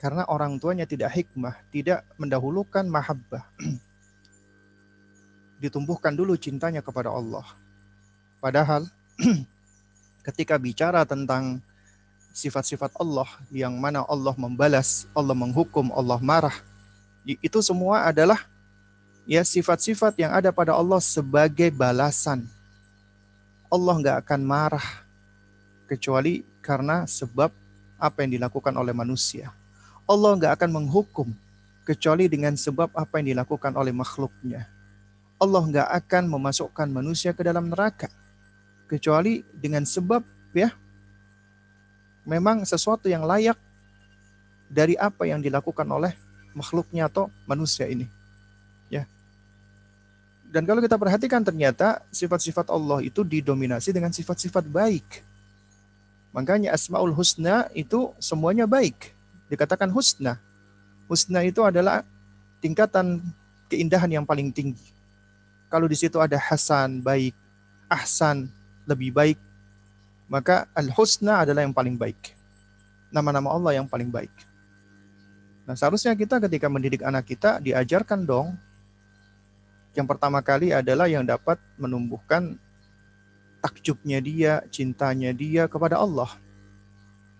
Karena 0.00 0.24
orang 0.26 0.56
tuanya 0.56 0.88
tidak 0.88 1.12
hikmah, 1.12 1.54
tidak 1.68 2.02
mendahulukan 2.16 2.88
mahabbah. 2.88 3.44
ditumbuhkan 5.62 6.10
dulu 6.10 6.34
cintanya 6.34 6.82
kepada 6.82 7.14
Allah. 7.14 7.46
Padahal 8.42 8.90
ketika 10.26 10.58
bicara 10.58 11.06
tentang 11.06 11.62
sifat-sifat 12.34 12.90
Allah 12.98 13.30
yang 13.54 13.78
mana 13.78 14.02
Allah 14.10 14.34
membalas, 14.34 15.06
Allah 15.14 15.38
menghukum, 15.38 15.94
Allah 15.94 16.18
marah, 16.18 16.56
itu 17.22 17.62
semua 17.62 18.10
adalah 18.10 18.42
ya 19.22 19.46
sifat-sifat 19.46 20.18
yang 20.18 20.34
ada 20.34 20.50
pada 20.50 20.74
Allah 20.74 20.98
sebagai 20.98 21.70
balasan. 21.70 22.42
Allah 23.70 23.94
nggak 24.02 24.18
akan 24.26 24.40
marah 24.42 24.86
kecuali 25.86 26.42
karena 26.60 27.06
sebab 27.06 27.54
apa 28.02 28.18
yang 28.26 28.42
dilakukan 28.42 28.74
oleh 28.74 28.90
manusia. 28.90 29.54
Allah 30.10 30.34
nggak 30.34 30.58
akan 30.58 30.70
menghukum 30.82 31.30
kecuali 31.86 32.26
dengan 32.26 32.58
sebab 32.58 32.90
apa 32.90 33.22
yang 33.22 33.38
dilakukan 33.38 33.72
oleh 33.78 33.94
makhluknya. 33.94 34.66
Allah 35.42 35.62
nggak 35.66 35.88
akan 36.06 36.30
memasukkan 36.30 36.86
manusia 36.86 37.34
ke 37.34 37.42
dalam 37.42 37.66
neraka 37.66 38.06
kecuali 38.86 39.42
dengan 39.50 39.82
sebab 39.82 40.22
ya 40.54 40.70
memang 42.22 42.62
sesuatu 42.62 43.10
yang 43.10 43.26
layak 43.26 43.58
dari 44.70 44.94
apa 44.94 45.26
yang 45.26 45.42
dilakukan 45.42 45.84
oleh 45.90 46.14
makhluknya 46.54 47.10
atau 47.10 47.26
manusia 47.44 47.90
ini. 47.90 48.06
Ya. 48.86 49.04
Dan 50.52 50.62
kalau 50.68 50.78
kita 50.78 50.94
perhatikan 50.94 51.42
ternyata 51.42 52.04
sifat-sifat 52.14 52.70
Allah 52.70 53.02
itu 53.02 53.26
didominasi 53.26 53.90
dengan 53.90 54.14
sifat-sifat 54.14 54.68
baik. 54.68 55.24
Makanya 56.32 56.72
Asmaul 56.72 57.12
Husna 57.12 57.68
itu 57.76 58.14
semuanya 58.16 58.64
baik. 58.64 59.12
Dikatakan 59.52 59.92
husna. 59.92 60.40
Husna 61.04 61.44
itu 61.44 61.60
adalah 61.60 62.08
tingkatan 62.64 63.20
keindahan 63.68 64.08
yang 64.08 64.24
paling 64.24 64.48
tinggi. 64.48 64.80
Kalau 65.72 65.88
di 65.88 65.96
situ 65.96 66.20
ada 66.20 66.36
hasan, 66.36 67.00
baik, 67.00 67.32
ahsan, 67.88 68.52
lebih 68.84 69.08
baik, 69.08 69.40
maka 70.28 70.68
al-husna 70.76 71.48
adalah 71.48 71.64
yang 71.64 71.72
paling 71.72 71.96
baik. 71.96 72.36
Nama-nama 73.08 73.48
Allah 73.56 73.80
yang 73.80 73.88
paling 73.88 74.12
baik. 74.12 74.32
Nah, 75.64 75.72
seharusnya 75.72 76.12
kita 76.12 76.36
ketika 76.44 76.68
mendidik 76.68 77.00
anak 77.00 77.24
kita 77.24 77.56
diajarkan 77.64 78.28
dong 78.28 78.52
yang 79.92 80.08
pertama 80.08 80.40
kali 80.40 80.72
adalah 80.72 81.04
yang 81.04 81.20
dapat 81.20 81.60
menumbuhkan 81.76 82.56
takjubnya 83.60 84.24
dia, 84.24 84.64
cintanya 84.72 85.36
dia 85.36 85.68
kepada 85.68 86.00
Allah. 86.00 86.32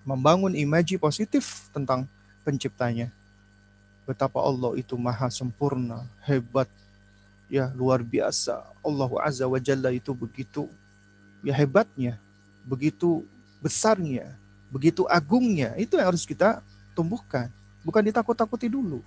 Membangun 0.05 0.53
imaji 0.53 1.01
positif 1.01 1.73
tentang 1.73 2.05
penciptanya. 2.45 3.09
Betapa 4.05 4.43
Allah 4.45 4.77
itu 4.77 4.99
maha 5.01 5.33
sempurna, 5.33 6.05
hebat, 6.29 6.69
ya 7.53 7.69
luar 7.77 8.01
biasa. 8.01 8.65
Allah 8.81 9.11
Azza 9.21 9.45
wa 9.45 9.61
Jalla 9.61 9.93
itu 9.93 10.17
begitu 10.17 10.73
ya 11.45 11.53
hebatnya, 11.53 12.17
begitu 12.65 13.29
besarnya, 13.61 14.33
begitu 14.73 15.05
agungnya, 15.05 15.77
itu 15.77 16.01
yang 16.01 16.09
harus 16.09 16.25
kita 16.25 16.65
tumbuhkan, 16.97 17.53
bukan 17.85 18.09
ditakut-takuti 18.09 18.73
dulu. 18.73 19.05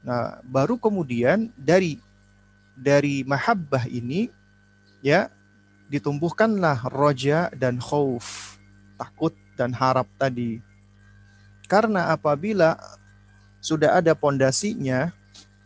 Nah, 0.00 0.40
baru 0.48 0.80
kemudian 0.80 1.52
dari 1.52 2.00
dari 2.72 3.20
mahabbah 3.28 3.84
ini 3.90 4.32
ya 5.04 5.28
ditumbuhkanlah 5.92 6.88
roja 6.88 7.52
dan 7.52 7.76
khauf, 7.76 8.56
takut 8.96 9.36
dan 9.60 9.76
harap 9.76 10.08
tadi. 10.16 10.64
Karena 11.66 12.14
apabila 12.14 12.78
sudah 13.58 13.98
ada 13.98 14.14
pondasinya 14.14 15.10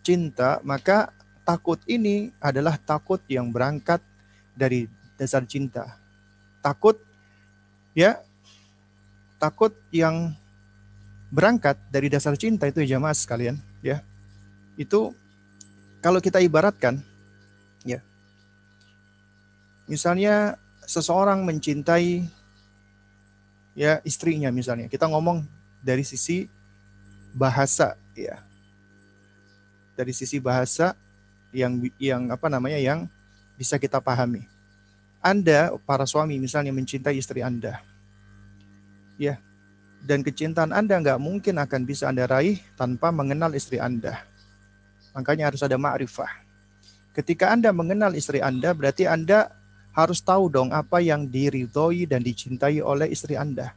cinta, 0.01 0.59
maka 0.65 1.13
takut 1.45 1.81
ini 1.89 2.31
adalah 2.39 2.77
takut 2.79 3.21
yang 3.27 3.51
berangkat 3.51 4.01
dari 4.55 4.87
dasar 5.17 5.45
cinta. 5.45 5.97
Takut 6.61 7.01
ya 7.97 8.21
takut 9.41 9.73
yang 9.91 10.37
berangkat 11.33 11.79
dari 11.89 12.13
dasar 12.13 12.37
cinta 12.37 12.69
itu 12.69 12.85
ya 12.85 12.97
jamaah 12.97 13.17
sekalian 13.17 13.57
ya. 13.81 14.05
Itu 14.77 15.13
kalau 16.01 16.21
kita 16.21 16.41
ibaratkan 16.41 17.01
ya 17.85 18.01
misalnya 19.89 20.57
seseorang 20.85 21.45
mencintai 21.45 22.25
ya 23.77 24.01
istrinya 24.05 24.49
misalnya 24.53 24.91
kita 24.91 25.07
ngomong 25.07 25.45
dari 25.81 26.05
sisi 26.05 26.49
bahasa 27.33 27.95
ya 28.17 28.43
dari 29.95 30.13
sisi 30.17 30.41
bahasa 30.41 30.97
yang 31.51 31.83
yang 31.99 32.23
apa 32.31 32.47
namanya 32.47 32.79
yang 32.79 33.07
bisa 33.59 33.77
kita 33.77 33.99
pahami 33.99 34.47
anda 35.21 35.75
para 35.85 36.09
suami 36.09 36.41
misalnya 36.41 36.73
mencintai 36.73 37.19
istri 37.21 37.45
Anda 37.45 37.85
ya 39.21 39.37
dan 40.01 40.25
kecintaan 40.25 40.73
Anda 40.73 40.97
nggak 40.97 41.21
mungkin 41.21 41.61
akan 41.61 41.85
bisa 41.85 42.09
Anda 42.09 42.25
raih 42.25 42.57
tanpa 42.73 43.13
mengenal 43.13 43.53
istri 43.53 43.77
Anda 43.77 44.31
Makanya 45.15 45.51
harus 45.51 45.63
ada 45.63 45.75
ma'rifah. 45.75 46.31
Ketika 47.11 47.51
Anda 47.51 47.75
mengenal 47.75 48.15
istri 48.15 48.39
Anda, 48.39 48.71
berarti 48.71 49.11
Anda 49.11 49.51
harus 49.91 50.23
tahu 50.23 50.47
dong 50.47 50.71
apa 50.71 51.03
yang 51.03 51.27
diridhoi 51.27 52.07
dan 52.07 52.23
dicintai 52.23 52.79
oleh 52.79 53.11
istri 53.11 53.35
Anda. 53.35 53.75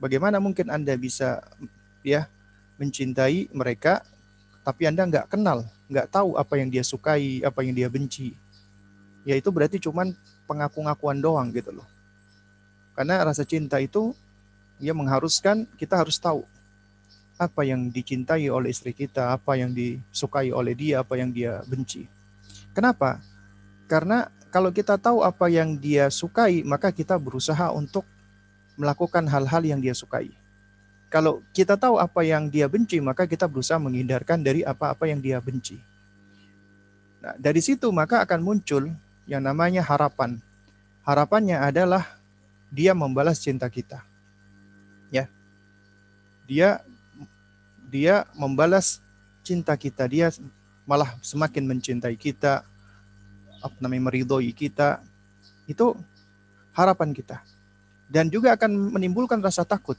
Bagaimana 0.00 0.40
mungkin 0.40 0.72
Anda 0.72 0.96
bisa 0.96 1.44
ya 2.00 2.24
mencintai 2.80 3.52
mereka 3.52 4.00
tapi 4.64 4.88
Anda 4.88 5.04
nggak 5.04 5.28
kenal, 5.28 5.68
nggak 5.88 6.12
tahu 6.12 6.36
apa 6.36 6.54
yang 6.60 6.68
dia 6.68 6.84
sukai, 6.84 7.40
apa 7.42 7.64
yang 7.64 7.74
dia 7.74 7.88
benci. 7.88 8.36
Ya 9.24 9.34
itu 9.34 9.48
berarti 9.48 9.80
cuman 9.80 10.12
pengaku-ngakuan 10.48 11.18
doang 11.20 11.48
gitu 11.52 11.72
loh. 11.72 11.88
Karena 12.96 13.24
rasa 13.24 13.44
cinta 13.44 13.80
itu 13.80 14.12
ya 14.78 14.94
mengharuskan 14.94 15.66
kita 15.76 15.98
harus 15.98 16.20
tahu 16.20 16.44
apa 17.38 17.62
yang 17.62 17.88
dicintai 17.88 18.50
oleh 18.50 18.74
istri 18.74 18.90
kita, 18.90 19.34
apa 19.34 19.54
yang 19.54 19.70
disukai 19.70 20.50
oleh 20.50 20.74
dia, 20.74 21.00
apa 21.06 21.14
yang 21.14 21.30
dia 21.30 21.62
benci. 21.70 22.10
Kenapa? 22.74 23.22
Karena 23.86 24.28
kalau 24.50 24.74
kita 24.74 24.98
tahu 24.98 25.22
apa 25.22 25.46
yang 25.46 25.78
dia 25.78 26.10
sukai, 26.10 26.66
maka 26.66 26.90
kita 26.90 27.14
berusaha 27.14 27.70
untuk 27.70 28.02
melakukan 28.74 29.26
hal-hal 29.26 29.62
yang 29.62 29.80
dia 29.82 29.94
sukai. 29.94 30.34
Kalau 31.08 31.40
kita 31.56 31.80
tahu 31.80 31.96
apa 31.96 32.20
yang 32.20 32.52
dia 32.52 32.68
benci, 32.68 33.00
maka 33.00 33.24
kita 33.24 33.48
berusaha 33.48 33.80
menghindarkan 33.80 34.44
dari 34.44 34.60
apa-apa 34.60 35.08
yang 35.08 35.24
dia 35.24 35.40
benci. 35.40 35.80
Nah, 37.24 37.32
dari 37.40 37.64
situ 37.64 37.88
maka 37.88 38.20
akan 38.22 38.44
muncul 38.44 38.92
yang 39.24 39.40
namanya 39.40 39.80
harapan. 39.80 40.36
Harapannya 41.08 41.56
adalah 41.56 42.04
dia 42.68 42.92
membalas 42.92 43.40
cinta 43.40 43.64
kita. 43.72 44.04
Ya. 45.08 45.32
Dia 46.44 46.84
dia 47.88 48.28
membalas 48.36 49.00
cinta 49.40 49.72
kita, 49.80 50.04
dia 50.04 50.28
malah 50.84 51.16
semakin 51.24 51.64
mencintai 51.64 52.20
kita, 52.20 52.68
apa 53.64 53.76
namanya 53.80 54.12
meridhoi 54.12 54.52
kita. 54.52 55.00
Itu 55.64 55.96
harapan 56.76 57.16
kita. 57.16 57.40
Dan 58.08 58.28
juga 58.28 58.56
akan 58.56 58.92
menimbulkan 58.92 59.40
rasa 59.40 59.64
takut. 59.64 59.96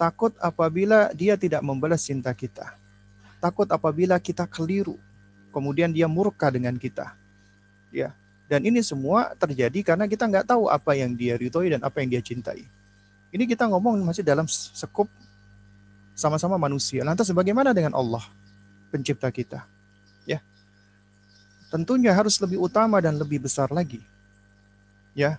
Takut 0.00 0.32
apabila 0.40 1.12
dia 1.12 1.36
tidak 1.36 1.60
membalas 1.60 2.00
cinta 2.08 2.32
kita. 2.32 2.72
Takut 3.36 3.68
apabila 3.68 4.16
kita 4.16 4.48
keliru, 4.48 4.96
kemudian 5.52 5.92
dia 5.92 6.08
murka 6.08 6.48
dengan 6.48 6.80
kita. 6.80 7.12
Ya, 7.92 8.16
dan 8.48 8.64
ini 8.64 8.80
semua 8.80 9.36
terjadi 9.36 9.92
karena 9.92 10.08
kita 10.08 10.24
nggak 10.24 10.48
tahu 10.48 10.72
apa 10.72 10.96
yang 10.96 11.12
dia 11.12 11.36
ridhoi 11.36 11.76
dan 11.76 11.84
apa 11.84 12.00
yang 12.00 12.16
dia 12.16 12.24
cintai. 12.24 12.64
Ini 13.28 13.44
kita 13.44 13.68
ngomong 13.68 14.00
masih 14.02 14.24
dalam 14.24 14.48
sekup 14.50 15.06
sama-sama 16.18 16.56
manusia. 16.56 17.06
Lantas 17.06 17.30
bagaimana 17.30 17.70
dengan 17.70 17.92
Allah, 17.92 18.24
pencipta 18.90 19.30
kita? 19.30 19.68
Ya. 20.26 20.42
Tentunya 21.70 22.10
harus 22.10 22.40
lebih 22.42 22.58
utama 22.58 22.98
dan 22.98 23.20
lebih 23.20 23.38
besar 23.44 23.70
lagi. 23.70 24.02
Ya. 25.14 25.38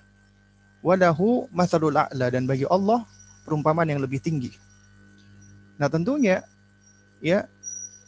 Walahu 0.80 1.52
mathalul 1.52 1.98
a'la 1.98 2.32
dan 2.32 2.46
bagi 2.46 2.64
Allah 2.70 3.04
perumpamaan 3.52 3.92
yang 3.92 4.00
lebih 4.00 4.24
tinggi. 4.24 4.56
Nah, 5.76 5.92
tentunya 5.92 6.48
ya 7.20 7.52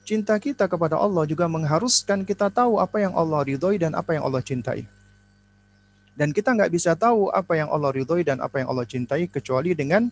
cinta 0.08 0.40
kita 0.40 0.72
kepada 0.72 0.96
Allah 0.96 1.28
juga 1.28 1.52
mengharuskan 1.52 2.24
kita 2.24 2.48
tahu 2.48 2.80
apa 2.80 3.04
yang 3.04 3.12
Allah 3.12 3.44
ridhoi 3.44 3.76
dan 3.76 3.92
apa 3.92 4.16
yang 4.16 4.24
Allah 4.24 4.40
cintai. 4.40 4.88
Dan 6.16 6.32
kita 6.32 6.56
nggak 6.56 6.72
bisa 6.72 6.96
tahu 6.96 7.28
apa 7.36 7.60
yang 7.60 7.68
Allah 7.68 7.92
ridhoi 7.92 8.24
dan 8.24 8.40
apa 8.40 8.64
yang 8.64 8.72
Allah 8.72 8.88
cintai 8.88 9.28
kecuali 9.28 9.76
dengan 9.76 10.08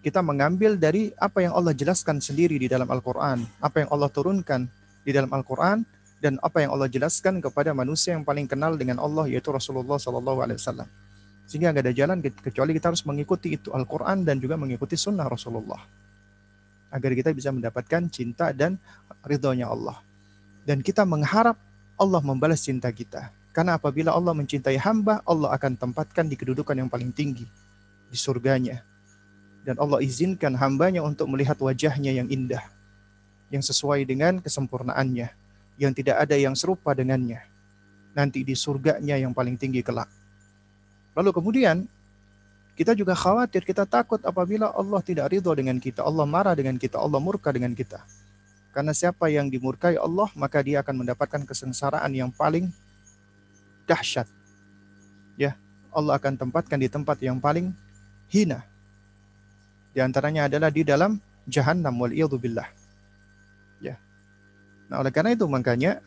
kita 0.00 0.24
mengambil 0.24 0.80
dari 0.80 1.12
apa 1.20 1.44
yang 1.44 1.52
Allah 1.52 1.76
jelaskan 1.76 2.16
sendiri 2.16 2.56
di 2.56 2.72
dalam 2.72 2.88
Al-Quran, 2.88 3.44
apa 3.60 3.84
yang 3.84 3.90
Allah 3.92 4.08
turunkan 4.08 4.64
di 5.04 5.12
dalam 5.12 5.28
Al-Quran, 5.28 5.84
dan 6.22 6.38
apa 6.40 6.62
yang 6.62 6.70
Allah 6.72 6.86
jelaskan 6.86 7.42
kepada 7.42 7.74
manusia 7.74 8.14
yang 8.14 8.22
paling 8.22 8.46
kenal 8.46 8.78
dengan 8.78 9.02
Allah 9.02 9.26
yaitu 9.26 9.50
Rasulullah 9.50 9.98
Sallallahu 9.98 10.38
Alaihi 10.40 10.58
Wasallam. 10.62 11.01
Sehingga 11.52 11.68
nggak 11.68 11.84
ada 11.84 11.92
jalan 11.92 12.24
kecuali 12.24 12.72
kita 12.72 12.88
harus 12.88 13.04
mengikuti 13.04 13.60
itu 13.60 13.68
Al-Quran 13.76 14.24
dan 14.24 14.40
juga 14.40 14.56
mengikuti 14.56 14.96
Sunnah 14.96 15.28
Rasulullah 15.28 15.84
agar 16.88 17.12
kita 17.12 17.36
bisa 17.36 17.52
mendapatkan 17.52 18.08
cinta 18.08 18.56
dan 18.56 18.80
ridhonya 19.20 19.68
Allah. 19.68 20.00
Dan 20.64 20.80
kita 20.80 21.04
mengharap 21.04 21.60
Allah 22.00 22.20
membalas 22.24 22.64
cinta 22.64 22.88
kita. 22.88 23.28
Karena 23.52 23.76
apabila 23.76 24.16
Allah 24.16 24.32
mencintai 24.32 24.80
hamba, 24.80 25.20
Allah 25.28 25.52
akan 25.52 25.76
tempatkan 25.76 26.24
di 26.24 26.40
kedudukan 26.40 26.72
yang 26.72 26.88
paling 26.88 27.12
tinggi 27.12 27.44
di 28.08 28.16
surganya 28.16 28.80
dan 29.62 29.78
Allah 29.78 30.02
izinkan 30.02 30.58
hambanya 30.58 31.00
untuk 31.00 31.30
melihat 31.30 31.54
wajahnya 31.62 32.10
yang 32.10 32.28
indah, 32.28 32.62
yang 33.48 33.62
sesuai 33.62 34.02
dengan 34.02 34.42
kesempurnaannya, 34.42 35.30
yang 35.78 35.92
tidak 35.94 36.18
ada 36.18 36.34
yang 36.34 36.58
serupa 36.58 36.92
dengannya, 36.92 37.40
nanti 38.12 38.42
di 38.42 38.58
surganya 38.58 39.14
yang 39.14 39.30
paling 39.30 39.54
tinggi 39.54 39.80
kelak. 39.80 40.10
Lalu 41.12 41.30
kemudian, 41.32 41.84
kita 42.72 42.96
juga 42.96 43.12
khawatir, 43.12 43.68
kita 43.68 43.84
takut 43.84 44.18
apabila 44.24 44.72
Allah 44.72 45.00
tidak 45.04 45.28
ridho 45.28 45.52
dengan 45.52 45.76
kita, 45.76 46.00
Allah 46.00 46.24
marah 46.24 46.56
dengan 46.56 46.80
kita, 46.80 46.96
Allah 46.96 47.20
murka 47.20 47.52
dengan 47.52 47.76
kita. 47.76 48.00
Karena 48.72 48.96
siapa 48.96 49.28
yang 49.28 49.52
dimurkai 49.52 50.00
Allah, 50.00 50.32
maka 50.32 50.64
dia 50.64 50.80
akan 50.80 51.04
mendapatkan 51.04 51.44
kesengsaraan 51.44 52.08
yang 52.16 52.32
paling 52.32 52.72
dahsyat. 53.84 54.24
Ya, 55.36 55.60
Allah 55.92 56.16
akan 56.16 56.40
tempatkan 56.40 56.80
di 56.80 56.88
tempat 56.88 57.20
yang 57.20 57.36
paling 57.36 57.76
hina. 58.32 58.64
Di 59.92 60.00
antaranya 60.00 60.48
adalah 60.48 60.72
di 60.72 60.80
dalam 60.80 61.20
jahannam 61.44 61.92
wal 62.00 62.16
billah. 62.40 62.68
Ya. 63.84 64.00
Nah, 64.88 65.04
oleh 65.04 65.12
karena 65.12 65.36
itu 65.36 65.44
makanya 65.44 66.00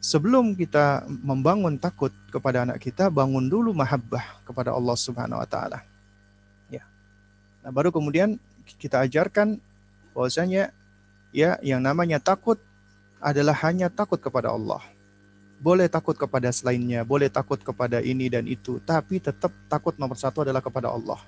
sebelum 0.00 0.56
kita 0.56 1.04
membangun 1.06 1.76
takut 1.76 2.10
kepada 2.32 2.64
anak 2.64 2.80
kita, 2.80 3.12
bangun 3.12 3.46
dulu 3.46 3.76
mahabbah 3.76 4.40
kepada 4.48 4.72
Allah 4.72 4.96
Subhanahu 4.96 5.38
wa 5.38 5.46
taala. 5.46 5.84
Ya. 6.72 6.82
Nah, 7.60 7.70
baru 7.70 7.92
kemudian 7.92 8.40
kita 8.80 9.04
ajarkan 9.04 9.60
bahwasanya 10.16 10.72
ya 11.30 11.60
yang 11.60 11.84
namanya 11.84 12.18
takut 12.18 12.58
adalah 13.20 13.54
hanya 13.62 13.92
takut 13.92 14.18
kepada 14.18 14.50
Allah. 14.50 14.80
Boleh 15.60 15.92
takut 15.92 16.16
kepada 16.16 16.48
selainnya, 16.48 17.04
boleh 17.04 17.28
takut 17.28 17.60
kepada 17.60 18.00
ini 18.00 18.32
dan 18.32 18.48
itu, 18.48 18.80
tapi 18.80 19.20
tetap 19.20 19.52
takut 19.68 19.92
nomor 20.00 20.16
satu 20.16 20.40
adalah 20.40 20.64
kepada 20.64 20.88
Allah. 20.88 21.20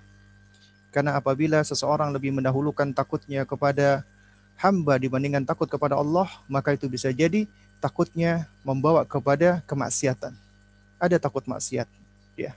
Karena 0.89 1.21
apabila 1.21 1.61
seseorang 1.61 2.09
lebih 2.17 2.33
mendahulukan 2.33 2.97
takutnya 2.97 3.45
kepada 3.45 4.09
hamba 4.57 4.97
dibandingkan 4.97 5.45
takut 5.45 5.69
kepada 5.69 6.01
Allah, 6.01 6.33
maka 6.49 6.73
itu 6.73 6.89
bisa 6.89 7.13
jadi 7.13 7.45
takutnya 7.83 8.47
membawa 8.63 9.03
kepada 9.03 9.59
kemaksiatan. 9.67 10.31
Ada 11.03 11.19
takut 11.19 11.43
maksiat, 11.43 11.91
ya. 12.39 12.55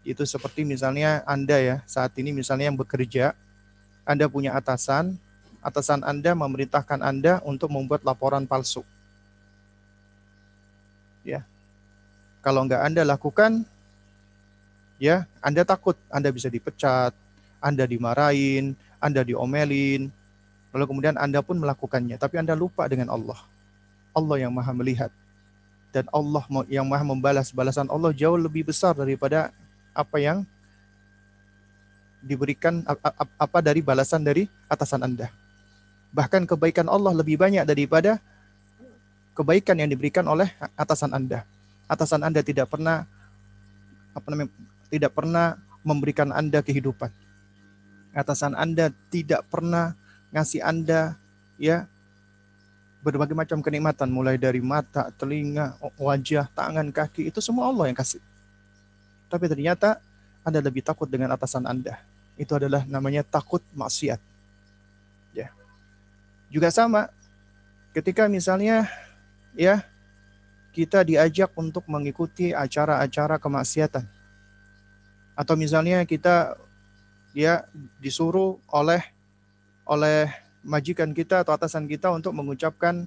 Itu 0.00 0.24
seperti 0.24 0.64
misalnya 0.64 1.20
Anda 1.28 1.60
ya, 1.60 1.76
saat 1.84 2.16
ini 2.16 2.32
misalnya 2.32 2.72
yang 2.72 2.80
bekerja, 2.80 3.36
Anda 4.08 4.24
punya 4.24 4.56
atasan, 4.56 5.20
atasan 5.60 6.00
Anda 6.00 6.32
memerintahkan 6.32 7.04
Anda 7.04 7.44
untuk 7.44 7.68
membuat 7.68 8.00
laporan 8.08 8.48
palsu. 8.48 8.80
Ya. 11.20 11.44
Kalau 12.40 12.64
nggak 12.64 12.80
Anda 12.84 13.04
lakukan, 13.04 13.68
ya 14.96 15.28
Anda 15.44 15.64
takut 15.64 15.96
Anda 16.08 16.32
bisa 16.32 16.48
dipecat, 16.48 17.12
Anda 17.60 17.84
dimarahin, 17.84 18.76
Anda 19.00 19.24
diomelin, 19.24 20.08
lalu 20.72 20.84
kemudian 20.88 21.16
Anda 21.20 21.40
pun 21.44 21.56
melakukannya, 21.60 22.16
tapi 22.16 22.40
Anda 22.40 22.56
lupa 22.56 22.88
dengan 22.88 23.12
Allah. 23.12 23.53
Allah 24.16 24.36
yang 24.40 24.52
maha 24.54 24.72
melihat. 24.72 25.10
Dan 25.90 26.08
Allah 26.10 26.42
yang 26.70 26.86
maha 26.86 27.04
membalas. 27.04 27.50
Balasan 27.50 27.90
Allah 27.90 28.14
jauh 28.14 28.38
lebih 28.38 28.66
besar 28.66 28.94
daripada 28.94 29.50
apa 29.94 30.18
yang 30.18 30.42
diberikan 32.24 32.82
apa 33.36 33.58
dari 33.60 33.84
balasan 33.84 34.24
dari 34.24 34.48
atasan 34.66 35.04
Anda. 35.04 35.28
Bahkan 36.14 36.48
kebaikan 36.48 36.88
Allah 36.88 37.12
lebih 37.12 37.36
banyak 37.36 37.68
daripada 37.68 38.16
kebaikan 39.36 39.76
yang 39.76 39.90
diberikan 39.92 40.24
oleh 40.24 40.48
atasan 40.78 41.12
Anda 41.12 41.44
atasan 41.88 42.24
Anda 42.24 42.40
tidak 42.40 42.72
pernah 42.72 43.04
apa 44.14 44.26
namanya 44.30 44.50
tidak 44.88 45.12
pernah 45.12 45.58
memberikan 45.84 46.30
Anda 46.32 46.64
kehidupan. 46.64 47.10
Atasan 48.14 48.54
Anda 48.54 48.94
tidak 49.10 49.44
pernah 49.50 49.98
ngasih 50.30 50.62
Anda 50.62 51.18
ya 51.58 51.90
berbagai 53.04 53.36
macam 53.36 53.60
kenikmatan 53.60 54.08
mulai 54.08 54.40
dari 54.40 54.64
mata, 54.64 55.12
telinga, 55.20 55.76
wajah, 56.00 56.48
tangan, 56.56 56.88
kaki 56.88 57.28
itu 57.28 57.36
semua 57.44 57.68
Allah 57.68 57.92
yang 57.92 57.98
kasih. 58.00 58.24
Tapi 59.28 59.44
ternyata 59.44 60.00
Anda 60.40 60.64
lebih 60.64 60.80
takut 60.80 61.04
dengan 61.04 61.28
atasan 61.36 61.68
Anda. 61.68 62.00
Itu 62.40 62.56
adalah 62.56 62.88
namanya 62.88 63.20
takut 63.20 63.60
maksiat. 63.76 64.16
Ya. 65.36 65.52
Juga 66.48 66.72
sama 66.72 67.12
ketika 67.92 68.24
misalnya 68.24 68.88
ya 69.52 69.84
kita 70.72 71.04
diajak 71.04 71.52
untuk 71.54 71.84
mengikuti 71.86 72.56
acara-acara 72.56 73.36
kemaksiatan. 73.36 74.08
Atau 75.36 75.60
misalnya 75.60 76.02
kita 76.08 76.56
ya 77.36 77.68
disuruh 78.00 78.56
oleh 78.72 79.02
oleh 79.84 80.43
majikan 80.64 81.12
kita 81.12 81.44
atau 81.44 81.52
atasan 81.52 81.84
kita 81.84 82.08
untuk 82.10 82.32
mengucapkan 82.32 83.04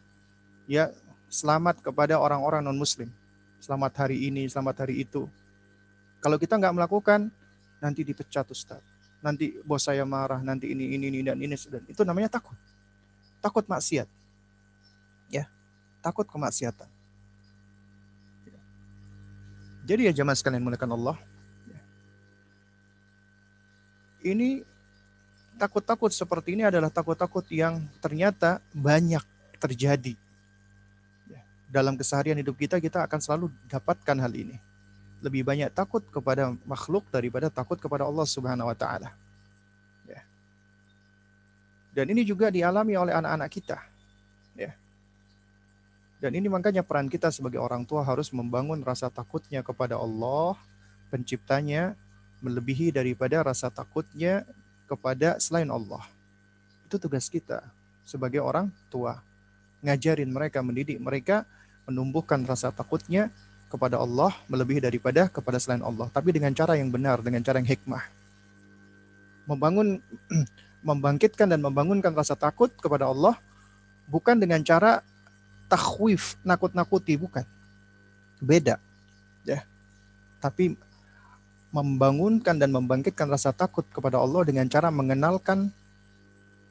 ya 0.70 0.94
selamat 1.28 1.82
kepada 1.82 2.22
orang-orang 2.22 2.64
non 2.64 2.78
muslim. 2.78 3.10
Selamat 3.58 4.06
hari 4.06 4.30
ini, 4.30 4.46
selamat 4.46 4.86
hari 4.86 5.02
itu. 5.02 5.26
Kalau 6.22 6.38
kita 6.38 6.62
nggak 6.62 6.78
melakukan, 6.78 7.34
nanti 7.82 8.06
dipecat 8.06 8.46
Ustaz. 8.54 8.86
Nanti 9.18 9.58
bos 9.66 9.82
saya 9.82 10.06
marah, 10.06 10.46
nanti 10.46 10.70
ini, 10.70 10.94
ini, 10.94 11.10
ini, 11.10 11.26
dan 11.26 11.42
ini. 11.42 11.58
Dan 11.58 11.84
itu 11.90 12.02
namanya 12.06 12.38
takut. 12.38 12.54
Takut 13.42 13.66
maksiat. 13.66 14.06
Ya, 15.34 15.50
takut 16.06 16.30
kemaksiatan. 16.30 16.88
Jadi 19.88 20.12
ya 20.12 20.14
jamaah 20.14 20.38
sekalian 20.38 20.62
mulakan 20.62 20.94
Allah. 20.94 21.18
Ini 24.22 24.62
takut-takut 25.58 26.14
seperti 26.14 26.54
ini 26.54 26.64
adalah 26.64 26.94
takut-takut 26.94 27.44
yang 27.50 27.84
ternyata 28.00 28.62
banyak 28.72 29.22
terjadi. 29.58 30.14
Ya, 31.28 31.42
dalam 31.68 31.98
keseharian 31.98 32.38
hidup 32.38 32.56
kita, 32.56 32.78
kita 32.78 33.04
akan 33.04 33.20
selalu 33.20 33.46
dapatkan 33.68 34.18
hal 34.22 34.34
ini. 34.38 34.62
Lebih 35.20 35.42
banyak 35.42 35.74
takut 35.74 36.06
kepada 36.14 36.54
makhluk 36.64 37.10
daripada 37.10 37.50
takut 37.50 37.82
kepada 37.82 38.06
Allah 38.06 38.24
Subhanahu 38.30 38.70
wa 38.70 38.78
Ta'ala. 38.78 39.10
Ya. 40.06 40.22
Dan 41.98 42.14
ini 42.14 42.22
juga 42.22 42.54
dialami 42.54 42.94
oleh 42.94 43.18
anak-anak 43.18 43.50
kita. 43.50 43.82
Ya. 44.54 44.78
Dan 46.22 46.38
ini 46.38 46.46
makanya 46.46 46.86
peran 46.86 47.10
kita 47.10 47.34
sebagai 47.34 47.58
orang 47.58 47.82
tua 47.82 48.06
harus 48.06 48.30
membangun 48.30 48.82
rasa 48.86 49.10
takutnya 49.10 49.66
kepada 49.66 49.98
Allah, 49.98 50.54
penciptanya, 51.10 51.98
melebihi 52.42 52.94
daripada 52.94 53.42
rasa 53.42 53.74
takutnya 53.74 54.46
kepada 54.88 55.38
selain 55.38 55.68
Allah. 55.68 56.02
Itu 56.88 56.96
tugas 56.98 57.28
kita 57.28 57.62
sebagai 58.08 58.40
orang 58.40 58.72
tua. 58.88 59.20
Ngajarin 59.84 60.32
mereka, 60.32 60.64
mendidik 60.64 60.98
mereka, 60.98 61.44
menumbuhkan 61.86 62.42
rasa 62.48 62.74
takutnya 62.74 63.30
kepada 63.68 64.00
Allah 64.00 64.32
melebihi 64.48 64.80
daripada 64.80 65.28
kepada 65.28 65.60
selain 65.60 65.84
Allah. 65.84 66.08
Tapi 66.10 66.32
dengan 66.32 66.56
cara 66.56 66.80
yang 66.80 66.88
benar, 66.88 67.20
dengan 67.20 67.44
cara 67.44 67.60
yang 67.60 67.68
hikmah. 67.68 68.04
Membangun, 69.48 70.00
membangkitkan 70.88 71.52
dan 71.52 71.60
membangunkan 71.60 72.16
rasa 72.16 72.34
takut 72.40 72.72
kepada 72.80 73.12
Allah 73.12 73.36
bukan 74.08 74.40
dengan 74.40 74.64
cara 74.64 75.04
takhwif, 75.68 76.40
nakut-nakuti, 76.48 77.20
bukan. 77.20 77.44
Beda. 78.40 78.80
Ya. 79.44 79.68
Tapi 80.40 80.80
membangunkan 81.72 82.56
dan 82.56 82.72
membangkitkan 82.72 83.28
rasa 83.28 83.52
takut 83.52 83.84
kepada 83.92 84.18
Allah 84.18 84.42
dengan 84.48 84.66
cara 84.72 84.88
mengenalkan 84.88 85.72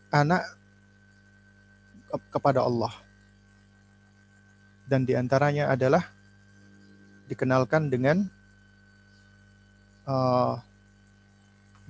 anak 0.09 0.43
kepada 2.33 2.65
Allah. 2.65 2.93
Dan 4.87 5.03
di 5.03 5.19
antaranya 5.19 5.75
adalah 5.75 6.07
dikenalkan 7.27 7.91
dengan 7.91 8.31
uh, 10.07 10.63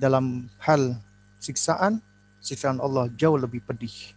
dalam 0.01 0.49
hal 0.65 0.97
siksaan, 1.39 2.01
siksaan 2.41 2.81
Allah 2.81 3.13
jauh 3.15 3.37
lebih 3.37 3.61
pedih. 3.63 4.17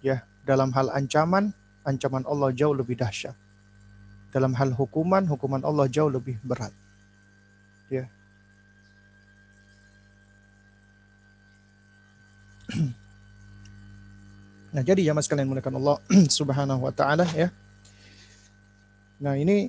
Ya, 0.00 0.24
dalam 0.46 0.72
hal 0.72 0.88
ancaman, 0.94 1.52
ancaman 1.84 2.24
Allah 2.24 2.54
jauh 2.54 2.72
lebih 2.72 2.96
dahsyat. 2.96 3.34
Dalam 4.30 4.54
hal 4.54 4.72
hukuman, 4.72 5.26
hukuman 5.26 5.60
Allah 5.66 5.90
jauh 5.90 6.08
lebih 6.08 6.38
berat. 6.46 6.70
Ya. 7.90 8.06
Nah, 14.70 14.86
jadi 14.86 15.02
jamaah 15.02 15.26
sekalian 15.26 15.50
mulakan 15.50 15.82
Allah 15.82 15.98
Subhanahu 16.38 16.86
wa 16.86 16.94
taala 16.94 17.26
ya. 17.34 17.50
Nah, 19.18 19.34
ini 19.34 19.66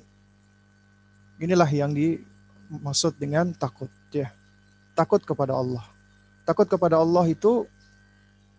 inilah 1.42 1.66
yang 1.74 1.90
dimaksud 1.90 3.18
dengan 3.18 3.50
takut 3.50 3.90
ya. 4.14 4.30
Takut 4.94 5.26
kepada 5.26 5.58
Allah. 5.58 5.82
Takut 6.46 6.70
kepada 6.70 7.02
Allah 7.02 7.26
itu 7.34 7.66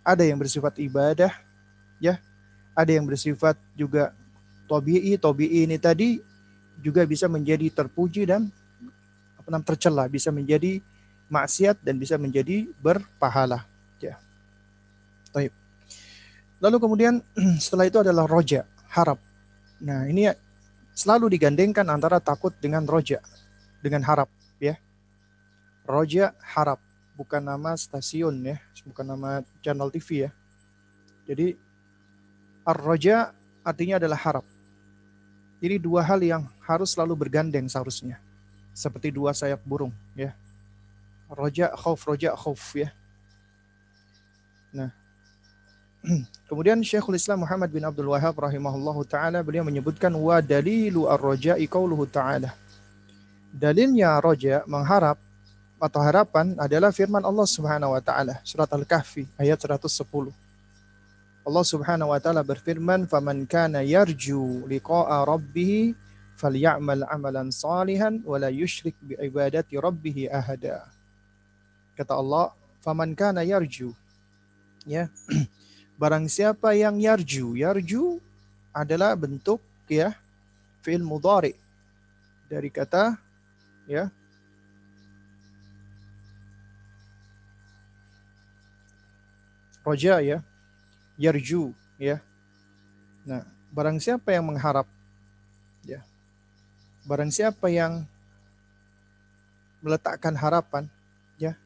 ada 0.03 0.27
yang 0.27 0.35
bersifat 0.35 0.83
ibadah, 0.83 1.31
ya 2.03 2.19
ada 2.75 2.91
yang 2.91 3.07
bersifat 3.07 3.55
juga 3.79 4.11
tobi'i 4.67 5.15
tobi'i 5.21 5.69
ini 5.69 5.77
tadi 5.79 6.19
juga 6.83 7.07
bisa 7.07 7.31
menjadi 7.31 7.71
terpuji 7.71 8.27
dan 8.27 8.51
namanya 9.47 9.67
tercela 9.75 10.05
bisa 10.07 10.31
menjadi 10.31 10.83
maksiat 11.33 11.81
dan 11.81 11.97
bisa 11.97 12.19
menjadi 12.21 12.69
berpahala. 12.79 13.65
Ya. 14.03 14.19
Taib. 15.31 15.55
lalu 16.63 16.77
kemudian 16.79 17.15
setelah 17.63 17.91
itu 17.91 17.99
adalah 17.99 18.27
roja 18.27 18.67
harap. 18.91 19.19
Nah 19.83 20.07
ini 20.07 20.31
selalu 20.95 21.35
digandengkan 21.35 21.87
antara 21.91 22.23
takut 22.23 22.55
dengan 22.63 22.87
roja 22.87 23.19
dengan 23.83 24.03
harap 24.07 24.31
ya. 24.63 24.79
Roja 25.83 26.35
harap. 26.39 26.79
Bukan 27.19 27.43
nama 27.45 27.75
stasiun 27.75 28.39
ya. 28.47 28.57
Bukan 28.87 29.05
nama 29.05 29.43
channel 29.61 29.91
TV 29.91 30.27
ya. 30.27 30.31
Jadi 31.27 31.55
Ar-roja 32.63 33.35
artinya 33.67 33.99
adalah 33.99 34.19
harap. 34.23 34.47
Ini 35.59 35.83
dua 35.83 36.07
hal 36.07 36.23
yang 36.23 36.47
harus 36.63 36.95
selalu 36.95 37.27
bergandeng 37.27 37.67
seharusnya. 37.67 38.23
Seperti 38.73 39.13
dua 39.13 39.37
sayap 39.37 39.61
burung, 39.65 39.93
ya. 40.17 40.33
Roja 41.29 41.73
khauf, 41.77 42.01
roja 42.09 42.33
khauf, 42.33 42.77
ya. 42.77 42.89
Nah, 44.73 44.91
kemudian 46.49 46.81
Syekhul 46.81 47.21
Islam 47.21 47.45
Muhammad 47.45 47.71
bin 47.71 47.85
Abdul 47.85 48.11
Wahab 48.11 48.35
rahimahullah 48.35 48.97
taala 49.07 49.39
beliau 49.45 49.63
menyebutkan 49.63 50.11
wa 50.17 50.41
dalilu 50.41 51.07
ar-raja'i 51.07 51.69
qauluhu 51.69 52.09
ta'ala. 52.09 52.57
Dalilnya 53.53 54.17
roja 54.19 54.65
mengharap 54.65 55.21
atau 55.77 56.01
harapan 56.01 56.57
adalah 56.57 56.89
firman 56.89 57.21
Allah 57.21 57.45
Subhanahu 57.45 57.93
wa 57.93 58.01
taala 58.01 58.41
surat 58.43 58.71
Al-Kahfi 58.73 59.29
ayat 59.37 59.61
110. 59.61 60.33
Allah 61.43 61.65
Subhanahu 61.67 62.15
wa 62.15 62.19
taala 62.23 62.41
berfirman, 62.47 63.05
"Faman 63.11 63.45
kana 63.51 63.83
yarju 63.83 64.65
liqa'a 64.71 65.27
rabbih 65.27 65.93
falyamal 66.37 67.05
amalan 67.09 67.53
salihan 67.53 68.21
wa 68.25 68.37
la 68.41 68.49
yusyrik 68.49 68.97
bi 69.03 69.15
ibadati 69.19 69.77
rabbih 69.79 70.29
ahada." 70.33 70.89
Kata 71.99 72.17
Allah, 72.17 72.53
"Faman 72.81 73.13
kana 73.13 73.45
yarju" 73.45 73.93
ya. 74.89 75.09
Barang 76.01 76.27
siapa 76.27 76.75
yang 76.75 76.99
yarju, 76.99 77.55
yarju 77.55 78.19
adalah 78.75 79.15
bentuk 79.15 79.61
ya 79.87 80.17
fi'il 80.81 81.05
mudhari 81.05 81.55
dari 82.49 82.73
kata 82.73 83.15
ya 83.87 84.09
roja 89.85 90.19
ya 90.25 90.39
yarju 91.21 91.71
ya. 92.01 92.19
Nah, 93.23 93.47
barang 93.71 94.03
siapa 94.03 94.35
yang 94.35 94.51
mengharap. 94.51 94.89
Barang 97.03 97.31
siapa 97.35 97.67
yang 97.67 98.07
meletakkan 99.83 100.39
harapan 100.39 100.87
ya 101.35 101.59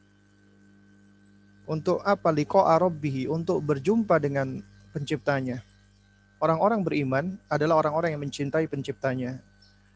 untuk 1.69 2.01
apa 2.01 2.33
liqa 2.33 2.63
rabbihi 2.63 3.29
untuk 3.29 3.61
berjumpa 3.61 4.17
dengan 4.17 4.63
penciptanya. 4.95 5.61
Orang-orang 6.37 6.81
beriman 6.85 7.25
adalah 7.49 7.81
orang-orang 7.81 8.13
yang 8.17 8.21
mencintai 8.21 8.65
penciptanya. 8.69 9.41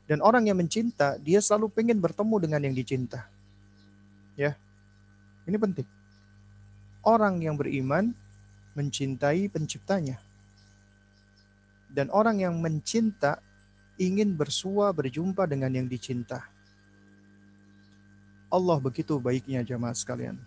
Dan 0.10 0.20
orang 0.26 0.50
yang 0.50 0.58
mencinta, 0.58 1.16
dia 1.22 1.39
selalu 1.39 1.70
pengen 1.72 2.02
bertemu 2.02 2.36
dengan 2.42 2.62
yang 2.66 2.76
dicinta. 2.76 3.30
Ya. 4.34 4.58
Ini 5.46 5.56
penting. 5.56 5.88
Orang 7.06 7.39
yang 7.39 7.56
beriman 7.56 8.12
mencintai 8.74 9.48
penciptanya. 9.54 10.18
Dan 11.94 12.10
orang 12.10 12.42
yang 12.42 12.58
mencinta 12.58 13.39
ingin 14.02 14.34
bersua 14.34 14.89
berjumpa 14.89 15.45
dengan 15.45 15.70
yang 15.70 15.86
dicinta. 15.86 16.41
Allah 18.49 18.82
begitu 18.82 19.22
baiknya 19.22 19.62
jamaah 19.62 19.93
sekalian. 19.93 20.41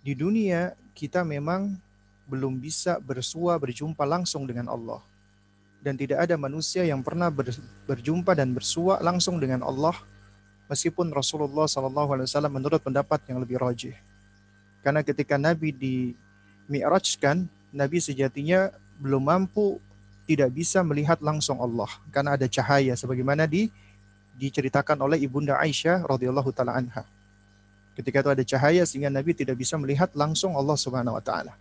Di 0.00 0.16
dunia 0.16 0.72
kita 0.96 1.20
memang 1.20 1.76
belum 2.24 2.56
bisa 2.56 2.96
bersua 2.96 3.60
berjumpa 3.60 4.00
langsung 4.08 4.48
dengan 4.48 4.72
Allah. 4.72 5.04
Dan 5.80 5.96
tidak 5.96 6.24
ada 6.24 6.36
manusia 6.36 6.84
yang 6.84 7.00
pernah 7.00 7.32
berjumpa 7.88 8.36
dan 8.36 8.52
bersua 8.52 9.00
langsung 9.00 9.40
dengan 9.40 9.64
Allah 9.64 9.96
meskipun 10.68 11.08
Rasulullah 11.10 11.64
SAW 11.66 12.46
menurut 12.52 12.80
pendapat 12.84 13.24
yang 13.26 13.40
lebih 13.40 13.56
rajih. 13.56 13.96
Karena 14.84 15.00
ketika 15.00 15.40
Nabi 15.40 15.72
di 15.72 16.12
Mi'rajkan, 16.68 17.48
Nabi 17.72 17.98
sejatinya 17.98 18.70
belum 19.00 19.24
mampu 19.24 19.80
tidak 20.30 20.54
bisa 20.54 20.78
melihat 20.86 21.18
langsung 21.18 21.58
Allah 21.58 21.90
karena 22.14 22.38
ada 22.38 22.46
cahaya 22.46 22.94
sebagaimana 22.94 23.50
di 23.50 23.66
diceritakan 24.38 25.02
oleh 25.02 25.18
ibunda 25.18 25.58
Aisyah 25.58 26.06
radhiyallahu 26.06 26.54
taala 26.54 26.78
anha. 26.78 27.02
Ketika 27.98 28.22
itu 28.22 28.30
ada 28.30 28.44
cahaya 28.46 28.86
sehingga 28.86 29.10
Nabi 29.10 29.34
tidak 29.34 29.58
bisa 29.58 29.74
melihat 29.74 30.14
langsung 30.14 30.54
Allah 30.54 30.78
Subhanahu 30.78 31.18
wa 31.18 31.24
taala. 31.24 31.58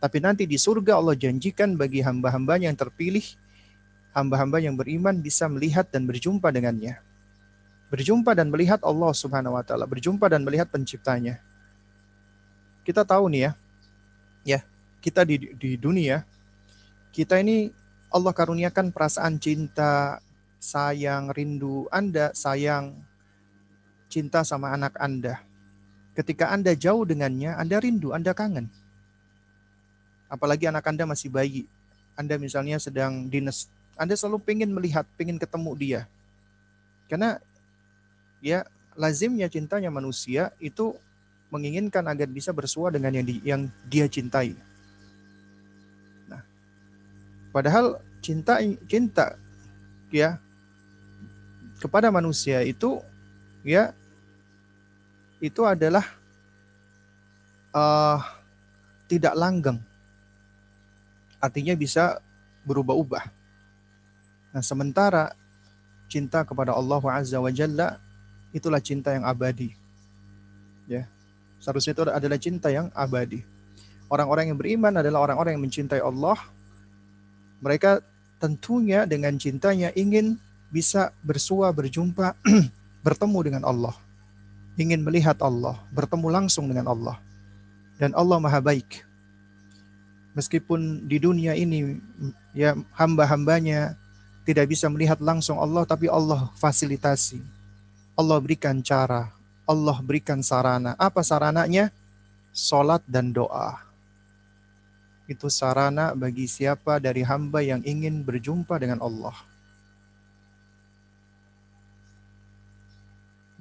Tapi 0.00 0.16
nanti 0.16 0.48
di 0.48 0.56
surga 0.56 0.96
Allah 0.96 1.12
janjikan 1.12 1.76
bagi 1.76 2.00
hamba-hambanya 2.00 2.72
yang 2.72 2.78
terpilih, 2.80 3.22
hamba-hamba 4.16 4.64
yang 4.64 4.80
beriman 4.80 5.20
bisa 5.20 5.44
melihat 5.44 5.84
dan 5.92 6.08
berjumpa 6.08 6.48
dengannya. 6.48 6.96
Berjumpa 7.92 8.32
dan 8.32 8.48
melihat 8.48 8.80
Allah 8.80 9.12
Subhanahu 9.12 9.60
wa 9.60 9.62
taala, 9.62 9.84
berjumpa 9.84 10.24
dan 10.32 10.40
melihat 10.40 10.72
penciptanya. 10.72 11.36
Kita 12.80 13.04
tahu 13.04 13.28
nih 13.28 13.42
ya. 13.44 13.52
Ya, 14.40 14.60
kita 15.04 15.20
di 15.28 15.52
di 15.52 15.76
dunia 15.76 16.24
kita 17.10 17.42
ini 17.42 17.74
Allah 18.10 18.34
karuniakan 18.34 18.90
perasaan 18.90 19.38
cinta, 19.38 20.18
sayang, 20.58 21.30
rindu 21.30 21.86
Anda, 21.94 22.34
sayang, 22.34 22.98
cinta 24.10 24.42
sama 24.42 24.74
anak 24.74 24.98
Anda. 24.98 25.38
Ketika 26.18 26.50
Anda 26.50 26.74
jauh 26.74 27.06
dengannya, 27.06 27.54
Anda 27.54 27.78
rindu, 27.78 28.10
Anda 28.10 28.34
kangen. 28.34 28.66
Apalagi 30.26 30.66
anak 30.66 30.84
Anda 30.90 31.06
masih 31.06 31.30
bayi. 31.30 31.70
Anda 32.18 32.34
misalnya 32.36 32.82
sedang 32.82 33.30
dinas, 33.30 33.70
Anda 33.94 34.18
selalu 34.18 34.42
pengen 34.42 34.74
melihat, 34.74 35.06
pengen 35.14 35.38
ketemu 35.38 35.70
dia. 35.78 36.00
Karena 37.06 37.38
ya 38.42 38.66
lazimnya 38.98 39.46
cintanya 39.46 39.88
manusia 39.88 40.50
itu 40.58 40.98
menginginkan 41.50 42.06
agar 42.06 42.26
bisa 42.30 42.50
bersua 42.50 42.90
dengan 42.90 43.14
yang, 43.14 43.26
di, 43.26 43.34
yang 43.42 43.62
dia 43.86 44.06
cintai. 44.06 44.54
Padahal 47.50 47.98
cinta 48.22 48.62
cinta 48.86 49.34
ya 50.12 50.38
kepada 51.80 52.12
manusia 52.12 52.60
itu 52.62 53.00
ya 53.64 53.96
itu 55.40 55.64
adalah 55.64 56.04
uh, 57.72 58.20
tidak 59.08 59.34
langgeng. 59.34 59.80
Artinya 61.40 61.72
bisa 61.72 62.20
berubah-ubah. 62.68 63.24
Nah, 64.52 64.62
sementara 64.62 65.32
cinta 66.10 66.44
kepada 66.44 66.76
Allah 66.76 67.00
Azza 67.08 67.40
wa 67.40 67.48
Jalla 67.48 67.96
itulah 68.52 68.78
cinta 68.82 69.16
yang 69.16 69.24
abadi. 69.24 69.72
Ya. 70.84 71.08
Seharusnya 71.62 71.96
itu 71.96 72.02
adalah 72.04 72.38
cinta 72.40 72.68
yang 72.68 72.92
abadi. 72.92 73.40
Orang-orang 74.10 74.50
yang 74.52 74.58
beriman 74.58 74.94
adalah 75.00 75.24
orang-orang 75.24 75.56
yang 75.56 75.64
mencintai 75.64 76.02
Allah. 76.02 76.36
Mereka 77.60 78.00
tentunya 78.40 79.04
dengan 79.04 79.36
cintanya 79.36 79.92
ingin 79.92 80.40
bisa 80.72 81.12
bersua, 81.20 81.68
berjumpa, 81.74 82.36
bertemu 83.06 83.38
dengan 83.44 83.62
Allah. 83.68 83.94
Ingin 84.80 85.04
melihat 85.04 85.36
Allah, 85.44 85.76
bertemu 85.92 86.26
langsung 86.32 86.70
dengan 86.70 86.88
Allah. 86.88 87.20
Dan 88.00 88.16
Allah 88.16 88.40
maha 88.40 88.64
baik. 88.64 89.04
Meskipun 90.32 91.04
di 91.04 91.20
dunia 91.20 91.52
ini 91.52 92.00
ya 92.56 92.78
hamba-hambanya 92.96 93.98
tidak 94.46 94.72
bisa 94.72 94.88
melihat 94.88 95.20
langsung 95.20 95.60
Allah, 95.60 95.84
tapi 95.84 96.08
Allah 96.08 96.48
fasilitasi. 96.56 97.42
Allah 98.16 98.38
berikan 98.40 98.80
cara, 98.80 99.28
Allah 99.68 99.96
berikan 100.00 100.40
sarana. 100.40 100.96
Apa 100.96 101.20
sarananya? 101.20 101.92
Salat 102.50 103.04
dan 103.04 103.30
doa. 103.30 103.89
Itu 105.30 105.46
sarana 105.46 106.10
bagi 106.10 106.50
siapa 106.50 106.98
dari 106.98 107.22
hamba 107.22 107.62
yang 107.62 107.78
ingin 107.86 108.26
berjumpa 108.26 108.74
dengan 108.82 108.98
Allah. 108.98 109.38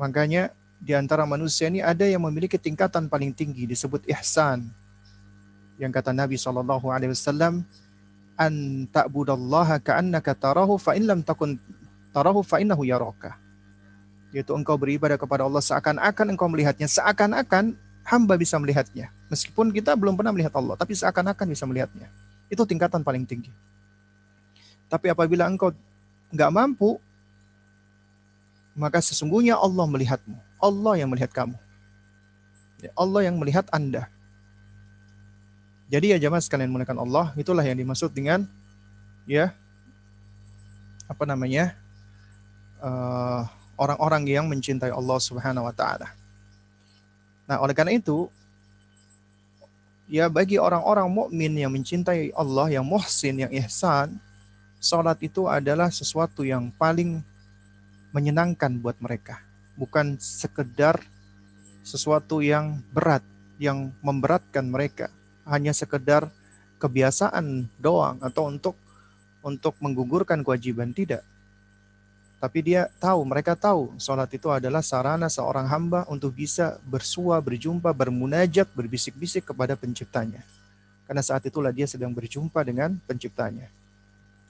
Makanya 0.01 0.49
di 0.81 0.97
antara 0.97 1.29
manusia 1.29 1.69
ini 1.69 1.85
ada 1.85 2.09
yang 2.09 2.25
memiliki 2.25 2.57
tingkatan 2.57 3.05
paling 3.05 3.29
tinggi 3.37 3.69
disebut 3.69 4.01
ihsan. 4.17 4.65
Yang 5.77 6.01
kata 6.01 6.09
Nabi 6.09 6.41
Shallallahu 6.41 6.89
alaihi 6.89 7.13
wasallam, 7.13 7.61
"An 8.33 8.89
ta'budallaha 8.89 9.77
ka'annaka 9.77 10.33
tarahu 10.33 10.81
fa 10.81 10.97
in 10.97 11.05
lam 11.05 11.21
takun 11.21 11.61
tarahu 12.09 12.41
fa 12.41 12.57
innahu 12.57 12.81
yaraka." 12.81 13.37
Yaitu 14.33 14.57
engkau 14.57 14.73
beribadah 14.73 15.21
kepada 15.21 15.45
Allah 15.45 15.61
seakan-akan 15.61 16.33
engkau 16.33 16.49
melihatnya, 16.49 16.89
seakan-akan 16.89 17.77
hamba 18.09 18.33
bisa 18.33 18.57
melihatnya. 18.57 19.13
Meskipun 19.29 19.69
kita 19.69 19.93
belum 19.93 20.17
pernah 20.17 20.33
melihat 20.33 20.49
Allah, 20.57 20.73
tapi 20.73 20.97
seakan-akan 20.97 21.45
bisa 21.53 21.69
melihatnya. 21.69 22.09
Itu 22.49 22.65
tingkatan 22.65 23.05
paling 23.05 23.29
tinggi. 23.29 23.53
Tapi 24.89 25.13
apabila 25.13 25.45
engkau 25.45 25.69
nggak 26.33 26.49
mampu, 26.49 26.97
maka 28.73 28.97
sesungguhnya 28.97 29.53
Allah 29.53 29.85
melihatmu. 29.85 30.37
Allah 30.57 30.93
yang 30.97 31.13
melihat 31.13 31.29
kamu. 31.29 31.53
Ya, 32.81 32.91
Allah 32.97 33.21
yang 33.29 33.37
melihat 33.37 33.69
Anda. 33.69 34.09
Jadi 35.89 36.13
ya 36.13 36.17
jamaah 36.17 36.41
sekalian 36.41 36.69
menggunakan 36.73 36.97
Allah, 37.01 37.25
itulah 37.37 37.61
yang 37.61 37.77
dimaksud 37.77 38.13
dengan 38.13 38.45
ya 39.29 39.53
apa 41.09 41.25
namanya 41.25 41.73
uh, 42.81 43.45
orang-orang 43.77 44.25
yang 44.29 44.45
mencintai 44.45 44.93
Allah 44.93 45.17
Subhanahu 45.21 45.65
Wa 45.69 45.73
Taala. 45.73 46.18
Nah 47.49 47.57
oleh 47.57 47.73
karena 47.73 47.97
itu 47.97 48.29
ya 50.05 50.29
bagi 50.29 50.61
orang-orang 50.61 51.09
mukmin 51.09 51.57
yang 51.57 51.73
mencintai 51.73 52.29
Allah, 52.37 52.69
yang 52.69 52.85
muhsin, 52.85 53.41
yang 53.41 53.51
ihsan, 53.65 54.21
salat 54.77 55.17
itu 55.25 55.49
adalah 55.49 55.89
sesuatu 55.89 56.45
yang 56.45 56.69
paling 56.77 57.25
menyenangkan 58.13 58.77
buat 58.77 59.01
mereka, 59.01 59.41
bukan 59.73 60.21
sekedar 60.21 61.01
sesuatu 61.81 62.45
yang 62.45 62.85
berat, 62.93 63.25
yang 63.57 63.89
memberatkan 64.05 64.69
mereka, 64.69 65.09
hanya 65.49 65.73
sekedar 65.73 66.29
kebiasaan 66.77 67.65
doang 67.81 68.21
atau 68.21 68.45
untuk 68.45 68.77
untuk 69.41 69.73
menggugurkan 69.81 70.45
kewajiban. 70.45 70.93
Tidak. 70.93 71.38
Tapi 72.39 72.63
dia 72.63 72.87
tahu, 73.03 73.27
mereka 73.27 73.51
tahu 73.51 73.91
sholat 73.99 74.31
itu 74.31 74.47
adalah 74.47 74.79
sarana 74.79 75.27
seorang 75.27 75.67
hamba 75.67 76.07
untuk 76.07 76.31
bisa 76.31 76.79
bersua, 76.87 77.35
berjumpa, 77.43 77.91
bermunajat, 77.91 78.71
berbisik-bisik 78.71 79.51
kepada 79.51 79.75
penciptanya. 79.75 80.39
Karena 81.03 81.19
saat 81.19 81.43
itulah 81.43 81.75
dia 81.75 81.83
sedang 81.83 82.15
berjumpa 82.15 82.63
dengan 82.63 82.95
penciptanya. 83.03 83.67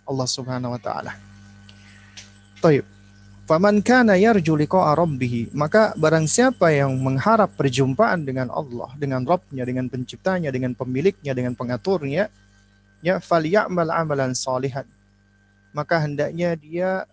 Allah 0.05 0.27
subhanahu 0.29 0.77
wa 0.77 0.81
ta'ala. 0.81 1.17
Taib. 2.61 2.85
Faman 3.49 3.81
kana 3.81 4.13
yarju 4.13 4.53
liqa'a 4.53 4.93
rabbih, 4.93 5.49
maka 5.57 5.97
barang 5.97 6.29
siapa 6.29 6.69
yang 6.69 6.93
mengharap 7.01 7.49
perjumpaan 7.57 8.21
dengan 8.21 8.53
Allah, 8.53 8.93
dengan 8.93 9.25
Rabbnya, 9.25 9.65
dengan 9.65 9.89
penciptanya, 9.89 10.53
dengan 10.53 10.77
pemiliknya, 10.77 11.33
dengan 11.33 11.57
pengaturnya, 11.57 12.29
ya 13.01 13.17
falyamal 13.17 13.89
amalan 13.89 14.37
salihan. 14.37 14.85
Maka 15.73 15.97
hendaknya 16.05 16.53
dia 16.53 17.09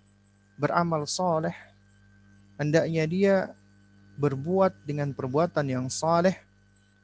beramal 0.57 1.05
soleh, 1.05 1.55
hendaknya 2.57 3.05
dia 3.09 3.37
berbuat 4.17 4.73
dengan 4.89 5.13
perbuatan 5.13 5.69
yang 5.69 5.87
saleh, 5.93 6.41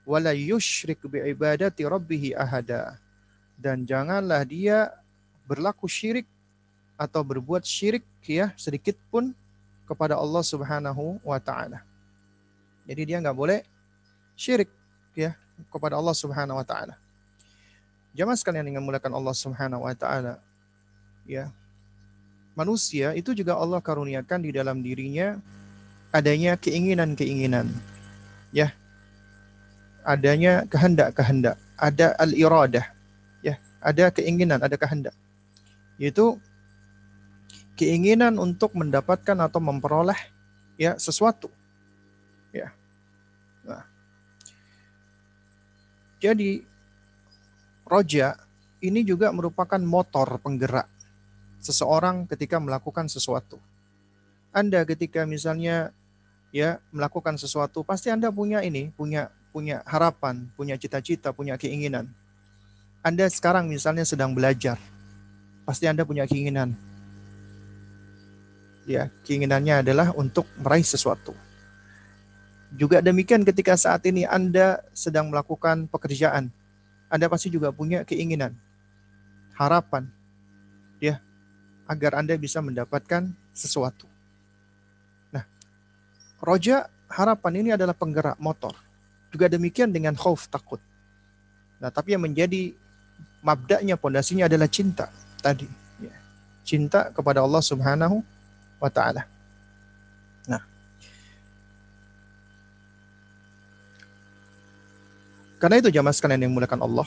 wala 0.09 0.33
yushrik 0.33 1.01
bi 1.07 1.21
ibadati 1.31 1.85
rabbih 1.85 2.35
ahada. 2.37 2.97
Dan 3.61 3.87
janganlah 3.87 4.43
dia 4.43 4.91
berlaku 5.47 5.87
syirik 5.87 6.27
atau 6.97 7.23
berbuat 7.23 7.63
syirik 7.63 8.03
ya 8.25 8.51
sedikit 8.59 8.97
pun 9.13 9.31
kepada 9.87 10.17
Allah 10.17 10.43
Subhanahu 10.43 11.21
wa 11.23 11.39
taala. 11.39 11.85
Jadi 12.89 13.03
dia 13.15 13.23
nggak 13.23 13.37
boleh 13.37 13.63
syirik 14.35 14.71
ya 15.15 15.37
kepada 15.71 16.01
Allah 16.01 16.17
Subhanahu 16.17 16.59
wa 16.59 16.67
taala. 16.67 16.97
Jamaah 18.13 18.37
sekalian 18.37 18.69
yang 18.69 18.85
mulakan 18.85 19.13
Allah 19.15 19.37
Subhanahu 19.37 19.85
wa 19.85 19.95
taala. 19.97 20.41
Ya. 21.25 21.49
Manusia 22.53 23.17
itu 23.17 23.33
juga 23.33 23.57
Allah 23.57 23.81
karuniakan 23.81 24.45
di 24.45 24.51
dalam 24.53 24.85
dirinya 24.85 25.41
adanya 26.13 26.55
keinginan-keinginan. 26.61 27.73
Ya. 28.53 28.77
Adanya 30.05 30.69
kehendak-kehendak, 30.69 31.57
ada 31.79 32.13
al-iradah. 32.21 32.85
Ya, 33.41 33.57
ada 33.81 34.13
keinginan, 34.13 34.61
ada 34.61 34.77
kehendak. 34.77 35.17
Yaitu 35.97 36.37
keinginan 37.79 38.37
untuk 38.37 38.77
mendapatkan 38.77 39.39
atau 39.41 39.63
memperoleh 39.63 40.19
ya 40.77 41.01
sesuatu. 41.01 41.49
Ya. 42.53 42.75
Nah. 43.65 43.89
Jadi 46.21 46.67
roja 47.89 48.37
ini 48.85 49.01
juga 49.07 49.33
merupakan 49.33 49.81
motor 49.81 50.37
penggerak 50.43 50.91
seseorang 51.63 52.27
ketika 52.27 52.59
melakukan 52.59 53.07
sesuatu. 53.07 53.57
Anda 54.53 54.85
ketika 54.85 55.25
misalnya 55.25 55.95
ya 56.53 56.83
melakukan 56.93 57.41
sesuatu, 57.41 57.81
pasti 57.87 58.13
Anda 58.13 58.29
punya 58.29 58.61
ini, 58.61 58.93
punya 58.93 59.33
punya 59.55 59.81
harapan, 59.89 60.51
punya 60.59 60.77
cita-cita, 60.77 61.33
punya 61.33 61.57
keinginan. 61.57 62.11
Anda 63.01 63.31
sekarang 63.31 63.71
misalnya 63.71 64.05
sedang 64.05 64.37
belajar, 64.37 64.77
pasti 65.65 65.89
Anda 65.89 66.05
punya 66.05 66.29
keinginan. 66.29 66.77
Ya, 68.83 69.15
keinginannya 69.23 69.87
adalah 69.87 70.11
untuk 70.13 70.45
meraih 70.59 70.85
sesuatu. 70.85 71.33
Juga 72.75 72.99
demikian 72.99 73.47
ketika 73.47 73.79
saat 73.79 74.03
ini 74.11 74.27
Anda 74.27 74.83
sedang 74.91 75.31
melakukan 75.31 75.87
pekerjaan, 75.87 76.51
anda 77.13 77.29
pasti 77.29 77.53
juga 77.53 77.69
punya 77.69 78.09
keinginan, 78.09 78.57
harapan, 79.53 80.09
ya, 80.97 81.21
agar 81.93 82.16
Anda 82.16 82.34
bisa 82.40 82.64
mendapatkan 82.64 83.28
sesuatu. 83.53 84.09
Nah, 85.28 85.45
roja 86.40 86.88
harapan 87.12 87.53
ini 87.61 87.70
adalah 87.76 87.93
penggerak 87.93 88.40
motor. 88.40 88.72
Juga 89.28 89.49
demikian 89.53 89.93
dengan 89.93 90.16
khauf 90.16 90.49
takut. 90.49 90.80
Nah, 91.76 91.93
tapi 91.93 92.16
yang 92.16 92.24
menjadi 92.24 92.72
mabdaknya, 93.45 94.01
pondasinya 94.01 94.49
adalah 94.49 94.68
cinta 94.68 95.12
tadi. 95.45 95.68
Ya. 96.01 96.14
Cinta 96.64 97.12
kepada 97.12 97.45
Allah 97.45 97.61
Subhanahu 97.61 98.24
wa 98.80 98.90
Ta'ala. 98.93 99.28
Nah, 100.49 100.62
Karena 105.62 105.78
itu 105.78 105.95
jamaah 105.95 106.11
sekalian 106.11 106.43
yang 106.43 106.55
mulakan 106.55 106.82
Allah. 106.82 107.07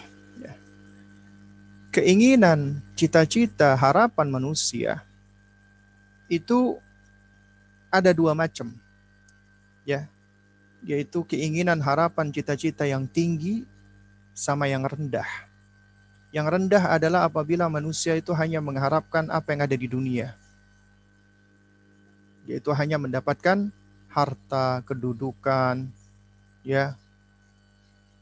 Keinginan, 1.95 2.83
cita-cita, 2.91 3.71
harapan 3.71 4.27
manusia 4.27 4.99
itu 6.27 6.75
ada 7.87 8.11
dua 8.11 8.35
macam. 8.35 8.75
Ya, 9.87 10.11
yaitu 10.83 11.23
keinginan, 11.23 11.79
harapan, 11.79 12.35
cita-cita 12.35 12.83
yang 12.83 13.07
tinggi 13.07 13.63
sama 14.35 14.67
yang 14.67 14.83
rendah. 14.83 15.47
Yang 16.35 16.47
rendah 16.51 16.83
adalah 16.99 17.31
apabila 17.31 17.71
manusia 17.71 18.11
itu 18.19 18.35
hanya 18.35 18.59
mengharapkan 18.59 19.31
apa 19.31 19.55
yang 19.55 19.63
ada 19.63 19.77
di 19.79 19.87
dunia. 19.87 20.35
Yaitu 22.43 22.75
hanya 22.75 22.99
mendapatkan 22.99 23.71
harta, 24.11 24.83
kedudukan, 24.83 25.87
ya, 26.59 26.99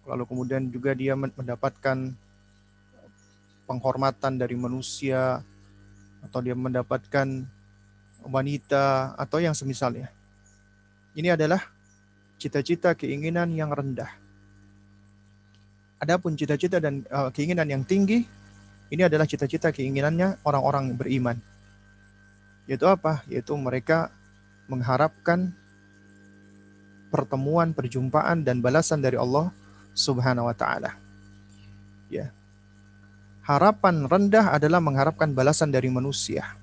lalu 0.06 0.30
kemudian 0.30 0.70
juga 0.70 0.94
dia 0.94 1.18
mendapatkan 1.18 2.14
penghormatan 3.74 4.38
dari 4.38 4.54
manusia 4.54 5.42
atau 6.22 6.40
dia 6.46 6.54
mendapatkan 6.54 7.26
wanita 8.22 9.18
atau 9.18 9.42
yang 9.42 9.58
semisalnya. 9.58 10.14
Ini 11.18 11.34
adalah 11.34 11.66
cita-cita 12.38 12.94
keinginan 12.94 13.50
yang 13.58 13.74
rendah. 13.74 14.14
Adapun 15.98 16.38
cita-cita 16.38 16.78
dan 16.78 17.02
uh, 17.10 17.34
keinginan 17.34 17.66
yang 17.66 17.82
tinggi 17.82 18.22
ini 18.94 19.02
adalah 19.02 19.26
cita-cita 19.26 19.74
keinginannya 19.74 20.46
orang-orang 20.46 20.94
beriman. 20.94 21.38
Yaitu 22.70 22.86
apa? 22.86 23.26
Yaitu 23.26 23.58
mereka 23.58 24.14
mengharapkan 24.70 25.50
pertemuan, 27.10 27.74
perjumpaan 27.74 28.46
dan 28.46 28.62
balasan 28.62 29.02
dari 29.02 29.18
Allah 29.18 29.50
Subhanahu 29.98 30.46
wa 30.46 30.56
taala. 30.56 30.94
Ya. 32.10 32.30
Harapan 33.44 34.08
rendah 34.08 34.56
adalah 34.56 34.80
mengharapkan 34.80 35.36
balasan 35.36 35.68
dari 35.68 35.92
manusia. 35.92 36.56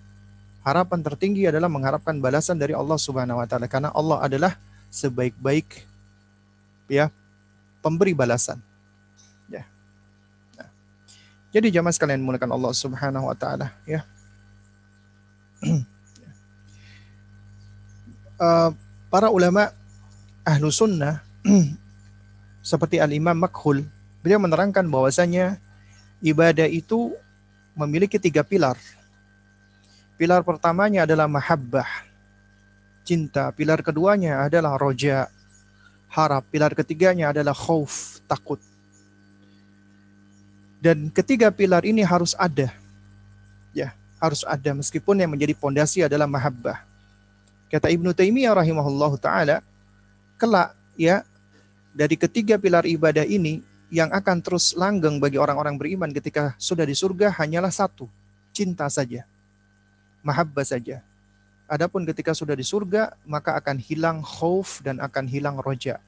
Harapan 0.65 1.05
tertinggi 1.05 1.45
adalah 1.45 1.69
mengharapkan 1.69 2.17
balasan 2.21 2.57
dari 2.57 2.73
Allah 2.73 2.97
Subhanahu 2.97 3.41
wa 3.41 3.47
taala 3.49 3.69
karena 3.69 3.93
Allah 3.93 4.21
adalah 4.21 4.53
sebaik-baik 4.89 5.85
ya 6.89 7.13
pemberi 7.85 8.17
balasan. 8.17 8.61
Ya. 9.53 9.69
Nah. 10.57 10.69
Jadi 11.53 11.69
jamaah 11.69 11.93
sekalian 11.93 12.25
mulakan 12.25 12.53
Allah 12.53 12.73
Subhanahu 12.73 13.29
wa 13.29 13.37
taala 13.37 13.77
ya. 13.85 14.05
uh, 18.41 18.73
para 19.13 19.29
ulama 19.29 19.69
ahlu 20.49 20.73
sunnah 20.73 21.21
seperti 22.71 23.01
Al-Imam 23.01 23.37
Makhul, 23.37 23.85
beliau 24.21 24.41
menerangkan 24.41 24.85
bahwasanya 24.89 25.61
ibadah 26.21 26.69
itu 26.69 27.17
memiliki 27.75 28.21
tiga 28.21 28.45
pilar. 28.45 28.77
Pilar 30.21 30.45
pertamanya 30.45 31.09
adalah 31.09 31.25
mahabbah, 31.25 31.89
cinta. 33.09 33.49
Pilar 33.57 33.81
keduanya 33.81 34.45
adalah 34.45 34.77
roja, 34.77 35.33
harap. 36.13 36.45
Pilar 36.53 36.77
ketiganya 36.77 37.33
adalah 37.33 37.57
khauf, 37.57 38.21
takut. 38.29 38.61
Dan 40.81 41.09
ketiga 41.09 41.49
pilar 41.49 41.85
ini 41.89 42.05
harus 42.05 42.37
ada. 42.37 42.69
Ya, 43.73 43.97
harus 44.21 44.45
ada 44.45 44.77
meskipun 44.77 45.17
yang 45.17 45.33
menjadi 45.33 45.57
pondasi 45.57 46.05
adalah 46.05 46.29
mahabbah. 46.29 46.85
Kata 47.73 47.89
Ibnu 47.89 48.13
Taimiyah 48.13 48.53
rahimahullahu 48.53 49.17
taala, 49.17 49.65
kelak 50.37 50.77
ya 51.01 51.25
dari 51.97 52.19
ketiga 52.19 52.61
pilar 52.61 52.85
ibadah 52.85 53.25
ini 53.25 53.65
yang 53.91 54.09
akan 54.15 54.39
terus 54.39 54.73
langgeng 54.79 55.19
bagi 55.19 55.37
orang-orang 55.37 55.75
beriman 55.75 56.11
ketika 56.15 56.55
sudah 56.57 56.87
di 56.87 56.95
surga 56.95 57.35
hanyalah 57.35 57.75
satu, 57.75 58.07
cinta 58.55 58.87
saja. 58.87 59.27
Mahabbah 60.23 60.63
saja. 60.63 61.03
Adapun 61.67 62.07
ketika 62.07 62.31
sudah 62.31 62.55
di 62.55 62.63
surga, 62.63 63.19
maka 63.27 63.59
akan 63.59 63.79
hilang 63.83 64.23
khauf 64.23 64.79
dan 64.83 65.03
akan 65.03 65.27
hilang 65.27 65.59
roja. 65.59 65.99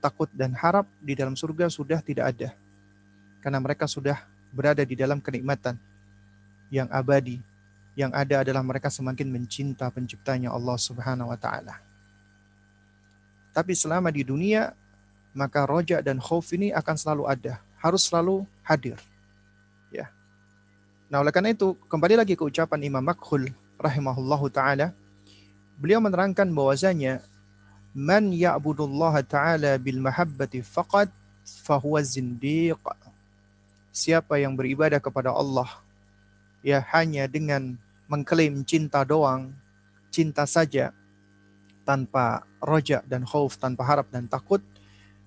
Takut 0.00 0.28
dan 0.36 0.52
harap 0.52 0.84
di 1.00 1.16
dalam 1.16 1.32
surga 1.32 1.72
sudah 1.72 2.00
tidak 2.04 2.36
ada. 2.36 2.48
Karena 3.40 3.60
mereka 3.60 3.88
sudah 3.88 4.24
berada 4.52 4.84
di 4.84 4.96
dalam 4.96 5.20
kenikmatan 5.20 5.80
yang 6.68 6.88
abadi. 6.92 7.40
Yang 7.96 8.12
ada 8.12 8.44
adalah 8.44 8.60
mereka 8.60 8.92
semakin 8.92 9.32
mencinta 9.32 9.88
penciptanya 9.88 10.52
Allah 10.52 10.76
Subhanahu 10.76 11.32
wa 11.32 11.38
taala. 11.40 11.80
Tapi 13.56 13.72
selama 13.72 14.12
di 14.12 14.20
dunia, 14.20 14.76
maka 15.36 15.68
roja 15.68 16.00
dan 16.00 16.16
khauf 16.16 16.48
ini 16.56 16.72
akan 16.72 16.96
selalu 16.96 17.28
ada, 17.28 17.60
harus 17.76 18.08
selalu 18.08 18.48
hadir. 18.64 18.96
Ya. 19.92 20.08
Nah, 21.12 21.20
oleh 21.20 21.28
karena 21.28 21.52
itu, 21.52 21.76
kembali 21.92 22.16
lagi 22.16 22.32
ke 22.32 22.42
ucapan 22.42 22.80
Imam 22.80 23.04
Makhul 23.04 23.52
rahimahullahu 23.76 24.48
taala, 24.48 24.96
beliau 25.76 26.00
menerangkan 26.00 26.48
bahwasanya 26.48 27.20
man 27.92 28.32
ya'budullah 28.32 29.20
taala 29.28 29.76
bil 29.76 30.00
mahabbati 30.00 30.64
faqad 30.64 31.12
fahuwa 31.44 32.00
zindiq. 32.00 32.80
Siapa 33.92 34.40
yang 34.40 34.56
beribadah 34.56 35.00
kepada 35.00 35.36
Allah 35.36 35.68
ya 36.64 36.80
hanya 36.96 37.28
dengan 37.28 37.76
mengklaim 38.08 38.64
cinta 38.64 39.04
doang, 39.04 39.52
cinta 40.08 40.48
saja, 40.48 40.96
tanpa 41.86 42.42
roja 42.58 43.04
dan 43.06 43.22
khauf, 43.22 43.54
tanpa 43.60 43.86
harap 43.86 44.10
dan 44.10 44.26
takut, 44.26 44.58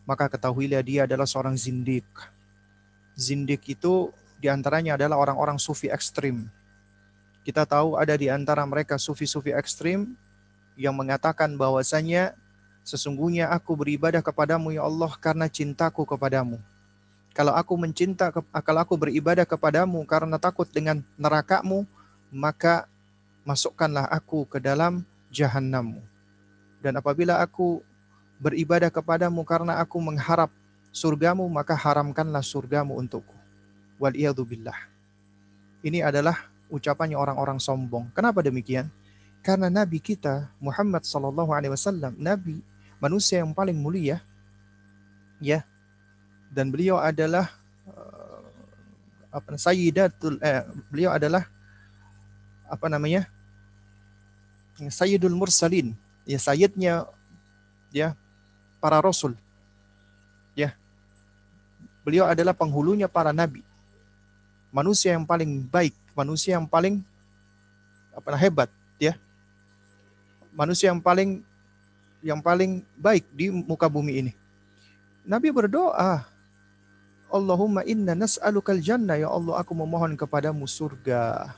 maka 0.09 0.25
ketahuilah 0.25 0.81
dia 0.81 1.05
adalah 1.05 1.29
seorang 1.29 1.53
zindik. 1.53 2.09
Zindik 3.13 3.61
itu 3.69 4.09
di 4.41 4.49
antaranya 4.49 4.97
adalah 4.97 5.21
orang-orang 5.21 5.61
sufi 5.61 5.85
ekstrim. 5.85 6.49
Kita 7.45 7.69
tahu 7.69 7.93
ada 7.93 8.17
di 8.17 8.25
antara 8.25 8.65
mereka 8.65 8.97
sufi-sufi 8.97 9.53
ekstrim 9.53 10.17
yang 10.73 10.97
mengatakan 10.97 11.53
bahwasanya 11.53 12.33
sesungguhnya 12.81 13.53
aku 13.53 13.77
beribadah 13.77 14.25
kepadamu 14.25 14.73
ya 14.73 14.81
Allah 14.81 15.13
karena 15.21 15.45
cintaku 15.45 16.09
kepadamu. 16.09 16.57
Kalau 17.37 17.53
aku 17.53 17.77
mencinta, 17.77 18.33
kalau 18.33 18.81
aku 18.81 18.97
beribadah 18.97 19.45
kepadamu 19.45 20.01
karena 20.09 20.41
takut 20.41 20.65
dengan 20.65 21.05
nerakamu, 21.21 21.85
maka 22.33 22.89
masukkanlah 23.45 24.09
aku 24.09 24.49
ke 24.49 24.57
dalam 24.57 25.05
jahanammu. 25.29 26.01
Dan 26.81 26.97
apabila 26.97 27.37
aku 27.37 27.85
beribadah 28.39 28.87
kepadamu 28.87 29.43
karena 29.43 29.77
aku 29.83 29.99
mengharap 29.99 30.49
surgamu, 30.89 31.45
maka 31.51 31.75
haramkanlah 31.75 32.41
surgamu 32.41 32.95
untukku. 32.95 33.35
Wal 33.99 34.15
billah. 34.47 34.79
Ini 35.83 36.07
adalah 36.07 36.47
ucapannya 36.71 37.19
orang-orang 37.19 37.59
sombong. 37.59 38.07
Kenapa 38.15 38.39
demikian? 38.39 38.87
Karena 39.43 39.67
Nabi 39.67 39.99
kita 39.99 40.51
Muhammad 40.59 41.03
Sallallahu 41.03 41.51
Alaihi 41.51 41.71
Wasallam, 41.71 42.15
Nabi 42.19 42.63
manusia 42.99 43.39
yang 43.43 43.55
paling 43.55 43.75
mulia, 43.75 44.19
ya, 45.39 45.63
dan 46.51 46.67
beliau 46.67 46.99
adalah 46.99 47.47
uh, 47.87 48.43
apa 49.31 49.55
Sayyidatul, 49.55 50.39
eh, 50.43 50.67
beliau 50.91 51.15
adalah 51.15 51.47
apa 52.67 52.87
namanya 52.91 53.31
Sayyidul 54.75 55.35
Mursalin, 55.35 55.95
ya 56.27 56.39
Sayyidnya 56.39 57.07
ya 57.95 58.15
para 58.79 58.99
rasul. 59.03 59.35
Ya. 60.55 60.73
Beliau 62.03 62.25
adalah 62.25 62.55
penghulunya 62.55 63.05
para 63.05 63.35
nabi. 63.35 63.61
Manusia 64.73 65.13
yang 65.13 65.27
paling 65.27 65.67
baik, 65.67 65.95
manusia 66.15 66.55
yang 66.57 66.65
paling 66.65 67.03
apa 68.15 68.35
hebat, 68.39 68.69
ya. 68.97 69.15
Manusia 70.55 70.89
yang 70.89 71.01
paling 71.03 71.45
yang 72.19 72.39
paling 72.43 72.83
baik 72.99 73.23
di 73.31 73.51
muka 73.51 73.87
bumi 73.87 74.27
ini. 74.27 74.31
Nabi 75.23 75.53
berdoa, 75.53 76.25
Allahumma 77.29 77.85
inna 77.85 78.17
nas'alukal 78.17 78.81
jannah 78.81 79.13
ya 79.13 79.29
Allah 79.29 79.61
aku 79.61 79.77
memohon 79.77 80.17
kepadamu 80.17 80.65
surga 80.65 81.53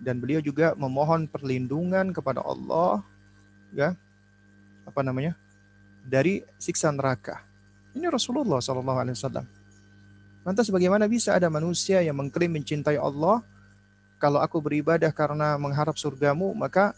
dan 0.00 0.16
beliau 0.22 0.40
juga 0.40 0.72
memohon 0.72 1.28
perlindungan 1.28 2.16
kepada 2.16 2.40
Allah 2.40 3.04
ya 3.76 3.92
apa 4.88 5.00
namanya 5.04 5.36
dari 6.08 6.40
siksa 6.56 6.88
neraka. 6.88 7.44
Ini 7.92 8.08
Rasulullah 8.08 8.64
Shallallahu 8.64 8.98
Alaihi. 9.04 9.20
Lantas 10.48 10.72
bagaimana 10.72 11.04
bisa 11.04 11.36
ada 11.36 11.52
manusia 11.52 12.00
yang 12.00 12.16
mengklaim 12.16 12.48
mencintai 12.48 12.96
Allah? 12.96 13.44
Kalau 14.16 14.40
aku 14.40 14.58
beribadah 14.58 15.12
karena 15.12 15.54
mengharap 15.60 15.94
surgamu, 16.00 16.50
maka 16.56 16.96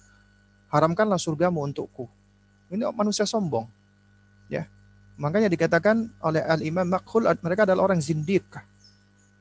haramkanlah 0.71 1.19
surgamu 1.19 1.61
untukku. 1.67 2.07
Ini 2.71 2.87
manusia 2.95 3.27
sombong. 3.27 3.67
Ya. 4.47 4.71
Makanya 5.21 5.51
dikatakan 5.51 6.09
oleh 6.23 6.41
Al-Imam 6.47 6.87
Makhul, 6.87 7.29
mereka 7.45 7.69
adalah 7.69 7.93
orang 7.93 8.01
zindik. 8.01 8.47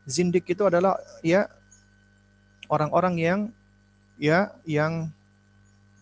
Zindik 0.09 0.43
itu 0.49 0.65
adalah 0.65 0.97
ya 1.23 1.47
orang-orang 2.67 3.15
yang 3.15 3.39
ya 4.19 4.51
yang 4.67 5.07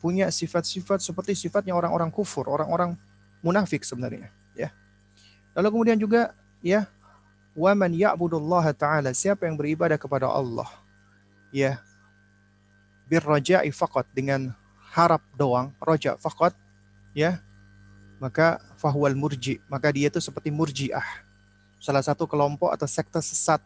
punya 0.02 0.32
sifat-sifat 0.32 1.04
seperti 1.04 1.38
sifatnya 1.38 1.78
orang-orang 1.78 2.10
kufur, 2.10 2.50
orang-orang 2.50 2.98
munafik 3.48 3.88
sebenarnya, 3.88 4.28
ya. 4.52 4.76
Lalu 5.56 5.68
kemudian 5.72 5.98
juga 5.98 6.36
ya 6.60 6.86
wa 7.56 7.72
man 7.74 7.96
ya'budullaha 7.96 8.76
ta'ala, 8.76 9.16
siapa 9.16 9.48
yang 9.48 9.56
beribadah 9.56 9.96
kepada 9.96 10.28
Allah, 10.28 10.68
ya, 11.56 11.80
birraja'i 13.08 13.72
faqat 13.72 14.06
dengan 14.12 14.52
harap 14.92 15.24
doang, 15.40 15.72
roja 15.80 16.20
faqat, 16.20 16.52
ya, 17.16 17.40
maka 18.22 18.62
fahwal 18.78 19.14
murji, 19.18 19.62
maka 19.72 19.90
dia 19.90 20.10
itu 20.10 20.22
seperti 20.22 20.50
murjiah. 20.54 21.06
Salah 21.78 22.02
satu 22.02 22.26
kelompok 22.26 22.74
atau 22.74 22.90
sekte 22.90 23.22
sesat. 23.22 23.62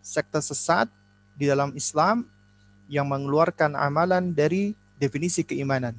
Sekte 0.00 0.40
sesat 0.40 0.88
di 1.36 1.44
dalam 1.44 1.76
Islam 1.76 2.24
yang 2.88 3.04
mengeluarkan 3.04 3.76
amalan 3.76 4.32
dari 4.32 4.72
definisi 4.96 5.44
keimanan. 5.44 5.92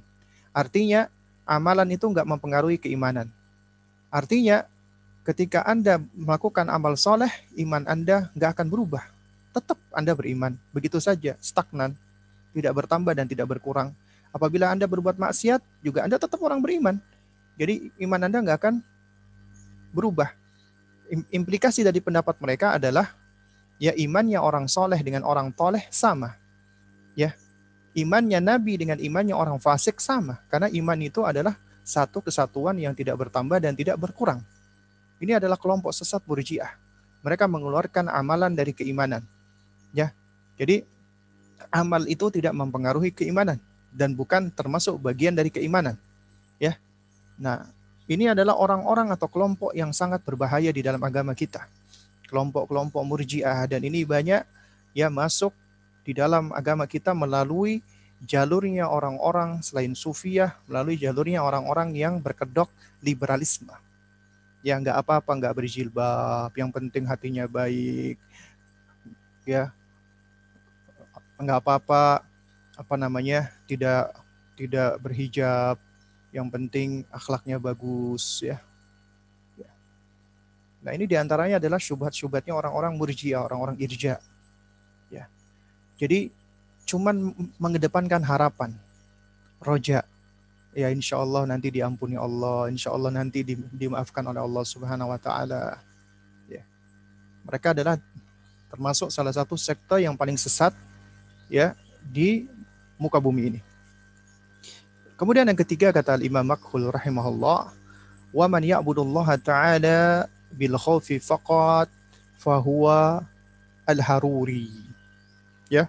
Artinya 0.50 1.06
amalan 1.50 1.89
itu 1.89 2.06
nggak 2.06 2.30
mempengaruhi 2.30 2.78
keimanan. 2.78 3.26
Artinya 4.14 4.70
ketika 5.26 5.66
Anda 5.66 5.97
melakukan 6.14 6.70
amal 6.70 6.93
soleh, 6.93 7.34
iman 7.58 7.89
Anda 7.89 8.30
nggak 8.38 8.54
akan 8.54 8.68
berubah. 8.70 9.02
Tetap 9.50 9.82
Anda 9.89 10.14
beriman. 10.14 10.54
Begitu 10.70 11.02
saja, 11.02 11.34
stagnan. 11.41 11.97
Tidak 12.54 12.70
bertambah 12.70 13.18
dan 13.18 13.26
tidak 13.26 13.50
berkurang. 13.50 13.97
Apabila 14.30 14.70
Anda 14.70 14.86
berbuat 14.86 15.18
maksiat, 15.18 15.82
juga 15.82 16.06
Anda 16.06 16.22
tetap 16.22 16.38
orang 16.45 16.62
beriman. 16.62 17.02
Jadi 17.58 17.89
iman 18.06 18.22
Anda 18.30 18.45
nggak 18.45 18.58
akan 18.62 18.76
berubah. 19.89 20.30
Implikasi 21.34 21.82
dari 21.82 21.97
pendapat 21.97 22.38
mereka 22.38 22.78
adalah 22.78 23.18
ya 23.82 23.97
imannya 23.97 24.38
orang 24.38 24.70
soleh 24.70 25.02
dengan 25.02 25.26
orang 25.26 25.50
toleh 25.50 25.89
sama. 25.89 26.38
Ya, 27.18 27.34
imannya 27.97 28.39
Nabi 28.43 28.77
dengan 28.77 28.97
imannya 29.01 29.33
orang 29.33 29.57
fasik 29.57 29.97
sama. 30.01 30.41
Karena 30.51 30.69
iman 30.69 30.99
itu 31.01 31.25
adalah 31.25 31.57
satu 31.85 32.21
kesatuan 32.21 32.77
yang 32.77 32.93
tidak 32.93 33.17
bertambah 33.17 33.57
dan 33.57 33.73
tidak 33.73 33.97
berkurang. 33.97 34.45
Ini 35.19 35.41
adalah 35.41 35.57
kelompok 35.57 35.91
sesat 35.91 36.23
burjiah. 36.23 36.71
Mereka 37.25 37.49
mengeluarkan 37.49 38.07
amalan 38.07 38.55
dari 38.55 38.71
keimanan. 38.71 39.25
Ya. 39.91 40.13
Jadi 40.55 40.85
amal 41.71 42.07
itu 42.07 42.31
tidak 42.31 42.55
mempengaruhi 42.55 43.11
keimanan 43.11 43.59
dan 43.91 44.13
bukan 44.13 44.53
termasuk 44.53 45.01
bagian 45.01 45.35
dari 45.35 45.49
keimanan. 45.51 45.97
Ya. 46.61 46.77
Nah, 47.39 47.67
ini 48.09 48.25
adalah 48.31 48.57
orang-orang 48.57 49.13
atau 49.13 49.27
kelompok 49.27 49.75
yang 49.77 49.93
sangat 49.93 50.23
berbahaya 50.23 50.73
di 50.73 50.81
dalam 50.81 51.01
agama 51.03 51.37
kita. 51.37 51.65
Kelompok-kelompok 52.29 53.01
murjiah 53.05 53.65
dan 53.65 53.81
ini 53.81 54.05
banyak 54.05 54.45
ya 54.93 55.07
masuk 55.09 55.53
di 56.10 56.18
dalam 56.18 56.49
agama 56.57 56.89
kita 56.89 57.14
melalui 57.14 57.86
jalurnya 58.26 58.89
orang-orang 58.89 59.62
selain 59.62 59.93
sufiah, 59.93 60.57
melalui 60.66 60.97
jalurnya 60.97 61.45
orang-orang 61.45 61.93
yang 61.93 62.18
berkedok 62.18 62.66
liberalisme. 63.05 63.70
Ya 64.66 64.74
nggak 64.82 65.05
apa-apa, 65.05 65.38
nggak 65.38 65.53
berjilbab, 65.53 66.49
yang 66.57 66.74
penting 66.74 67.05
hatinya 67.05 67.45
baik, 67.45 68.18
ya 69.45 69.70
nggak 71.38 71.62
apa-apa, 71.62 72.26
apa 72.74 72.95
namanya 72.97 73.53
tidak 73.70 74.10
tidak 74.57 74.97
berhijab, 74.97 75.78
yang 76.34 76.49
penting 76.49 77.05
akhlaknya 77.14 77.62
bagus, 77.62 78.41
ya. 78.41 78.57
Nah 80.82 80.95
ini 80.95 81.05
di 81.05 81.14
antaranya 81.14 81.62
adalah 81.62 81.78
syubhat-syubhatnya 81.78 82.57
orang-orang 82.57 82.97
murjiah, 82.97 83.45
orang-orang 83.45 83.78
irja. 83.78 84.18
Jadi 86.00 86.32
cuman 86.88 87.36
mengedepankan 87.60 88.24
harapan, 88.24 88.72
roja. 89.60 90.08
Ya 90.72 90.88
insya 90.89 91.20
Allah 91.20 91.43
nanti 91.43 91.68
diampuni 91.68 92.16
Allah, 92.16 92.72
insya 92.72 92.95
Allah 92.95 93.12
nanti 93.12 93.43
di, 93.43 93.60
dimaafkan 93.76 94.24
oleh 94.24 94.39
Allah 94.39 94.64
Subhanahu 94.64 95.12
Wa 95.12 95.20
Taala. 95.20 95.84
Ya. 96.47 96.64
Mereka 97.43 97.76
adalah 97.76 98.00
termasuk 98.72 99.12
salah 99.12 99.36
satu 99.36 99.60
sektor 99.60 100.00
yang 100.00 100.16
paling 100.16 100.39
sesat 100.39 100.72
ya 101.52 101.76
di 102.00 102.47
muka 102.95 103.20
bumi 103.20 103.54
ini. 103.54 103.60
Kemudian 105.20 105.43
yang 105.43 105.60
ketiga 105.60 105.91
kata 105.91 106.16
Imam 106.24 106.47
Makhul 106.47 106.88
rahimahullah, 106.95 107.76
"Wa 108.32 108.45
man 108.47 108.64
ya'budullaha 108.64 109.36
ta'ala 109.36 110.32
bil 110.56 110.80
khawfi 110.80 111.20
faqat 111.20 111.91
fahuwa 112.39 113.28
al-haruri." 113.84 114.88
Ya. 115.70 115.86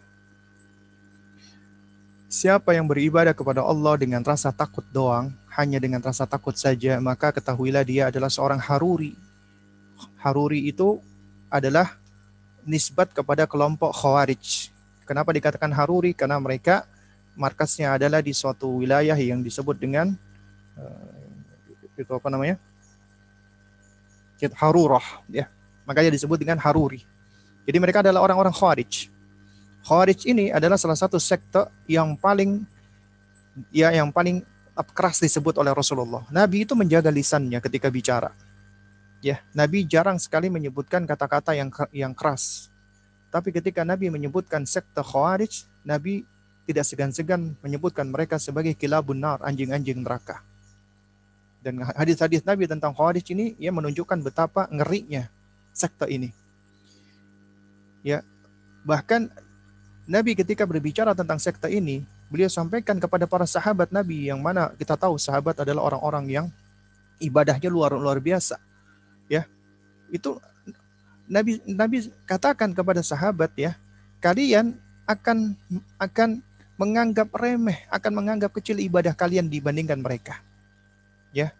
Siapa 2.31 2.77
yang 2.77 2.87
beribadah 2.87 3.35
kepada 3.35 3.65
Allah 3.65 3.99
dengan 3.99 4.23
rasa 4.23 4.55
takut 4.55 4.87
doang, 4.95 5.35
hanya 5.57 5.83
dengan 5.83 5.99
rasa 5.99 6.29
takut 6.31 6.55
saja, 6.55 7.03
maka 7.03 7.35
ketahuilah 7.35 7.83
dia 7.83 8.07
adalah 8.07 8.31
seorang 8.31 8.63
haruri. 8.63 9.19
Haruri 10.23 10.71
itu 10.71 11.03
adalah 11.51 11.99
nisbat 12.63 13.11
kepada 13.11 13.51
kelompok 13.51 13.91
khawarij. 13.91 14.71
Kenapa 15.03 15.35
dikatakan 15.35 15.75
haruri? 15.75 16.15
Karena 16.15 16.39
mereka 16.39 16.87
markasnya 17.35 17.99
adalah 17.99 18.23
di 18.23 18.31
suatu 18.31 18.79
wilayah 18.79 19.19
yang 19.19 19.43
disebut 19.43 19.75
dengan 19.75 20.15
uh, 20.79 21.99
itu 21.99 22.13
apa 22.15 22.29
namanya? 22.31 22.57
Harurah 24.57 25.27
ya. 25.29 25.51
Makanya 25.85 26.15
disebut 26.15 26.39
dengan 26.39 26.63
haruri. 26.63 27.03
Jadi 27.67 27.77
mereka 27.83 28.01
adalah 28.07 28.23
orang-orang 28.23 28.55
khawarij. 28.55 29.11
Khawarij 29.81 30.29
ini 30.29 30.53
adalah 30.53 30.77
salah 30.77 30.99
satu 30.99 31.17
sekte 31.17 31.65
yang 31.89 32.15
paling 32.17 32.65
ya 33.73 33.91
yang 33.91 34.13
paling 34.13 34.45
keras 34.93 35.21
disebut 35.21 35.57
oleh 35.61 35.73
Rasulullah. 35.73 36.25
Nabi 36.33 36.65
itu 36.65 36.73
menjaga 36.77 37.13
lisannya 37.13 37.61
ketika 37.61 37.93
bicara. 37.93 38.33
Ya, 39.21 39.45
Nabi 39.53 39.85
jarang 39.85 40.17
sekali 40.17 40.49
menyebutkan 40.49 41.05
kata-kata 41.05 41.53
yang 41.53 41.69
yang 41.93 42.17
keras. 42.17 42.73
Tapi 43.29 43.53
ketika 43.53 43.85
Nabi 43.85 44.09
menyebutkan 44.09 44.65
sekte 44.65 45.05
Khawarij, 45.05 45.69
Nabi 45.85 46.25
tidak 46.65 46.89
segan-segan 46.89 47.55
menyebutkan 47.61 48.09
mereka 48.09 48.41
sebagai 48.41 48.73
kilabun 48.73 49.21
nar, 49.21 49.39
anjing-anjing 49.45 50.01
neraka. 50.01 50.41
Dan 51.61 51.85
hadis-hadis 51.85 52.41
Nabi 52.49 52.65
tentang 52.65 52.97
Khawarij 52.97 53.29
ini 53.37 53.53
ya 53.61 53.69
menunjukkan 53.71 54.25
betapa 54.25 54.65
ngerinya 54.73 55.29
sekte 55.77 56.09
ini. 56.09 56.33
Ya, 58.01 58.25
bahkan 58.89 59.29
Nabi 60.11 60.35
ketika 60.35 60.67
berbicara 60.67 61.15
tentang 61.15 61.39
sekte 61.39 61.71
ini, 61.71 62.03
beliau 62.27 62.51
sampaikan 62.51 62.99
kepada 62.99 63.31
para 63.31 63.47
sahabat 63.47 63.95
Nabi 63.95 64.27
yang 64.27 64.43
mana 64.43 64.75
kita 64.75 64.99
tahu 64.99 65.15
sahabat 65.15 65.63
adalah 65.63 65.87
orang-orang 65.87 66.27
yang 66.27 66.47
ibadahnya 67.23 67.71
luar 67.71 67.95
luar 67.95 68.19
biasa. 68.19 68.59
Ya. 69.31 69.47
Itu 70.11 70.43
Nabi 71.31 71.63
Nabi 71.63 72.11
katakan 72.27 72.75
kepada 72.75 73.07
sahabat 73.07 73.55
ya, 73.55 73.79
kalian 74.19 74.75
akan 75.07 75.55
akan 76.03 76.43
menganggap 76.75 77.31
remeh, 77.31 77.87
akan 77.87 78.11
menganggap 78.11 78.51
kecil 78.51 78.83
ibadah 78.83 79.15
kalian 79.15 79.47
dibandingkan 79.47 80.03
mereka. 80.03 80.43
Ya. 81.31 81.55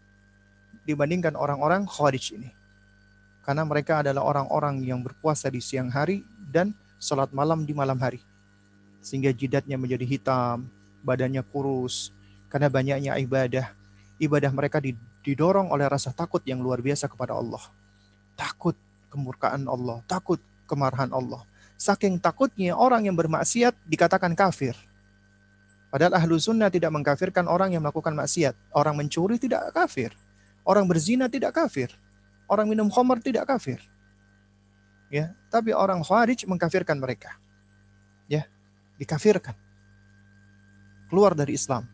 Dibandingkan 0.91 1.39
orang-orang 1.39 1.87
Khawarij 1.87 2.35
ini. 2.35 2.51
Karena 3.47 3.63
mereka 3.63 4.03
adalah 4.03 4.27
orang-orang 4.27 4.83
yang 4.83 5.07
berpuasa 5.07 5.47
di 5.55 5.63
siang 5.63 5.87
hari 5.87 6.27
dan 6.51 6.75
sholat 6.99 7.31
malam 7.31 7.63
di 7.63 7.71
malam 7.71 7.95
hari 8.03 8.27
sehingga 9.01 9.33
jidatnya 9.33 9.81
menjadi 9.81 10.05
hitam, 10.05 10.69
badannya 11.05 11.41
kurus, 11.49 12.13
karena 12.53 12.69
banyaknya 12.69 13.17
ibadah. 13.21 13.73
Ibadah 14.21 14.53
mereka 14.53 14.79
didorong 15.25 15.73
oleh 15.73 15.89
rasa 15.89 16.13
takut 16.13 16.45
yang 16.45 16.61
luar 16.61 16.85
biasa 16.85 17.09
kepada 17.09 17.33
Allah. 17.33 17.61
Takut 18.37 18.77
kemurkaan 19.09 19.65
Allah, 19.65 20.05
takut 20.05 20.39
kemarahan 20.69 21.11
Allah. 21.11 21.43
Saking 21.81 22.21
takutnya 22.21 22.77
orang 22.77 23.09
yang 23.09 23.17
bermaksiat 23.17 23.73
dikatakan 23.89 24.37
kafir. 24.37 24.77
Padahal 25.91 26.15
ahlu 26.21 26.37
sunnah 26.39 26.71
tidak 26.71 26.93
mengkafirkan 26.95 27.49
orang 27.51 27.75
yang 27.75 27.83
melakukan 27.83 28.15
maksiat. 28.15 28.55
Orang 28.71 29.01
mencuri 29.01 29.41
tidak 29.41 29.75
kafir. 29.75 30.15
Orang 30.63 30.87
berzina 30.87 31.27
tidak 31.27 31.57
kafir. 31.57 31.91
Orang 32.47 32.71
minum 32.71 32.87
khamar 32.93 33.19
tidak 33.19 33.49
kafir. 33.49 33.83
Ya, 35.11 35.35
tapi 35.51 35.75
orang 35.75 36.05
kharij 36.07 36.47
mengkafirkan 36.47 36.95
mereka. 37.01 37.35
Ya, 38.31 38.47
dikafirkan. 39.01 39.57
Keluar 41.09 41.33
dari 41.33 41.57
Islam. 41.57 41.89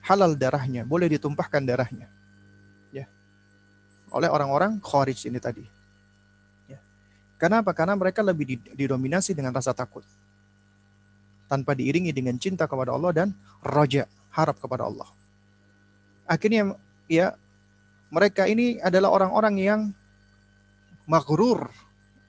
Halal 0.00 0.32
darahnya, 0.40 0.88
boleh 0.88 1.12
ditumpahkan 1.12 1.60
darahnya. 1.68 2.08
Ya. 2.88 3.04
Oleh 4.08 4.32
orang-orang 4.32 4.80
Khawarij 4.80 5.28
ini 5.28 5.36
tadi. 5.36 5.68
Ya. 6.64 6.80
Kenapa? 7.36 7.76
Karena 7.76 7.92
mereka 7.92 8.24
lebih 8.24 8.56
didominasi 8.72 9.36
dengan 9.36 9.52
rasa 9.52 9.76
takut. 9.76 10.02
Tanpa 11.44 11.76
diiringi 11.76 12.10
dengan 12.16 12.40
cinta 12.40 12.64
kepada 12.64 12.96
Allah 12.96 13.12
dan 13.12 13.28
roja, 13.60 14.08
harap 14.32 14.56
kepada 14.56 14.88
Allah. 14.88 15.08
Akhirnya 16.24 16.76
ya 17.08 17.36
mereka 18.08 18.48
ini 18.48 18.80
adalah 18.80 19.12
orang-orang 19.12 19.54
yang 19.60 19.80
maghrur. 21.04 21.68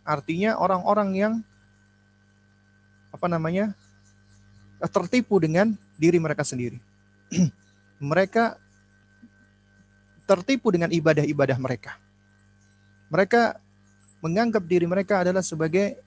Artinya 0.04 0.56
orang-orang 0.60 1.10
yang 1.16 1.34
apa 3.12 3.28
namanya? 3.28 3.76
Tertipu 4.88 5.36
dengan 5.44 5.76
diri 6.00 6.16
mereka 6.22 6.48
sendiri. 6.48 6.80
mereka 8.00 8.56
tertipu 10.24 10.72
dengan 10.72 10.94
ibadah-ibadah 10.94 11.58
mereka. 11.60 11.98
Mereka 13.10 13.58
menganggap 14.22 14.64
diri 14.64 14.86
mereka 14.86 15.26
adalah 15.26 15.42
sebagai 15.42 15.98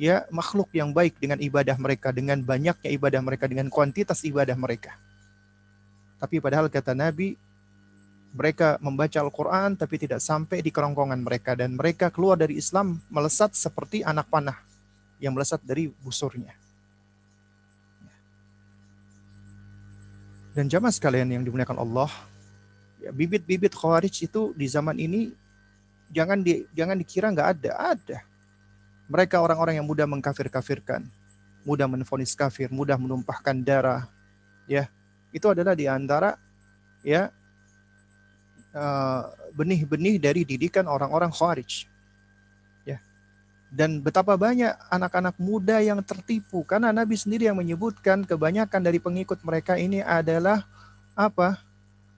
ya 0.00 0.26
makhluk 0.32 0.72
yang 0.74 0.90
baik 0.90 1.20
dengan 1.20 1.38
ibadah 1.38 1.76
mereka, 1.76 2.10
dengan 2.10 2.40
banyaknya 2.40 2.90
ibadah 2.90 3.20
mereka, 3.20 3.44
dengan 3.46 3.68
kuantitas 3.68 4.24
ibadah 4.24 4.56
mereka. 4.56 4.96
Tapi 6.18 6.40
padahal 6.40 6.72
kata 6.72 6.96
Nabi, 6.96 7.36
mereka 8.34 8.80
membaca 8.82 9.20
Al-Quran 9.20 9.78
tapi 9.78 9.94
tidak 10.00 10.18
sampai 10.18 10.58
di 10.58 10.74
kerongkongan 10.74 11.22
mereka 11.22 11.54
dan 11.54 11.78
mereka 11.78 12.10
keluar 12.10 12.34
dari 12.34 12.58
Islam 12.58 12.98
melesat 13.06 13.54
seperti 13.54 14.02
anak 14.02 14.26
panah 14.26 14.58
yang 15.22 15.36
melesat 15.36 15.62
dari 15.62 15.92
busurnya. 16.02 16.63
Dan 20.54 20.70
jamaah 20.70 20.94
sekalian 20.94 21.26
yang 21.34 21.42
dimuliakan 21.42 21.82
Allah, 21.82 22.06
ya, 23.02 23.10
bibit-bibit 23.10 23.74
khawarij 23.74 24.22
itu 24.22 24.54
di 24.54 24.70
zaman 24.70 24.94
ini 25.02 25.34
jangan 26.14 26.38
di, 26.46 26.62
jangan 26.70 26.94
dikira 26.94 27.34
nggak 27.34 27.48
ada, 27.58 27.98
ada. 27.98 28.18
Mereka 29.10 29.42
orang-orang 29.42 29.82
yang 29.82 29.86
mudah 29.86 30.06
mengkafir-kafirkan, 30.06 31.02
mudah 31.66 31.90
menfonis 31.90 32.38
kafir, 32.38 32.70
mudah 32.70 32.94
menumpahkan 32.94 33.66
darah, 33.66 34.06
ya 34.70 34.86
itu 35.34 35.50
adalah 35.50 35.74
di 35.74 35.90
antara 35.90 36.38
ya 37.02 37.34
eh, 38.70 39.22
benih-benih 39.58 40.22
dari 40.22 40.46
didikan 40.46 40.86
orang-orang 40.86 41.34
khawarij 41.34 41.90
dan 43.74 43.98
betapa 43.98 44.38
banyak 44.38 44.70
anak-anak 44.86 45.34
muda 45.34 45.82
yang 45.82 45.98
tertipu 45.98 46.62
karena 46.62 46.94
Nabi 46.94 47.18
sendiri 47.18 47.50
yang 47.50 47.58
menyebutkan 47.58 48.22
kebanyakan 48.22 48.78
dari 48.78 49.02
pengikut 49.02 49.42
mereka 49.42 49.74
ini 49.74 49.98
adalah 49.98 50.62
apa? 51.18 51.58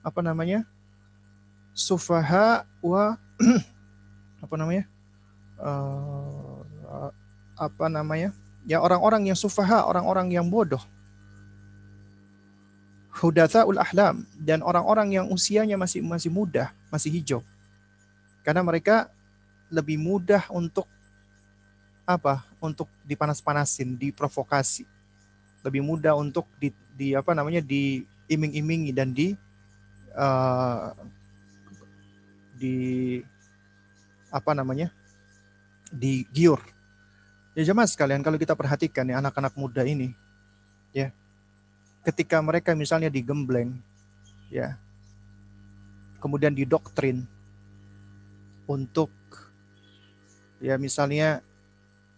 Apa 0.05 0.21
namanya? 0.21 0.69
Sufaha 1.73 2.61
wa 2.77 3.17
apa 4.45 4.53
namanya? 4.53 4.85
Uh, 5.57 6.61
apa 7.57 7.85
namanya? 7.89 8.37
Ya 8.69 8.77
orang-orang 8.77 9.33
yang 9.33 9.37
sufaha, 9.37 9.81
orang-orang 9.89 10.29
yang 10.29 10.45
bodoh. 10.45 10.81
ul 13.17 13.81
ahlam 13.81 14.29
dan 14.37 14.61
orang-orang 14.61 15.09
yang 15.09 15.25
usianya 15.33 15.73
masih 15.73 16.05
masih 16.05 16.29
muda, 16.29 16.69
masih 16.93 17.09
hijau. 17.17 17.41
Karena 18.45 18.61
mereka 18.61 19.09
lebih 19.73 19.97
mudah 19.97 20.45
untuk 20.53 20.85
apa 22.07 22.47
untuk 22.63 22.87
dipanas-panasin, 23.03 23.99
diprovokasi. 23.99 24.87
Lebih 25.61 25.83
mudah 25.83 26.15
untuk 26.15 26.47
di, 26.55 26.71
di 26.95 27.11
apa 27.11 27.35
namanya 27.35 27.59
diiming-imingi 27.59 28.95
dan 28.95 29.11
di 29.11 29.35
uh, 30.15 30.95
di 32.55 33.19
apa 34.31 34.55
namanya 34.55 34.87
di 35.91 36.23
giur. 36.31 36.63
Ya 37.59 37.67
jemaah 37.67 37.89
sekalian 37.89 38.23
kalau 38.23 38.39
kita 38.39 38.55
perhatikan 38.55 39.11
ya 39.11 39.19
anak-anak 39.19 39.51
muda 39.59 39.83
ini 39.83 40.15
ya 40.95 41.11
ketika 42.05 42.39
mereka 42.39 42.71
misalnya 42.77 43.11
digembleng 43.11 43.75
ya 44.47 44.77
kemudian 46.21 46.53
didoktrin 46.55 47.25
untuk 48.69 49.09
ya 50.61 50.77
misalnya 50.77 51.41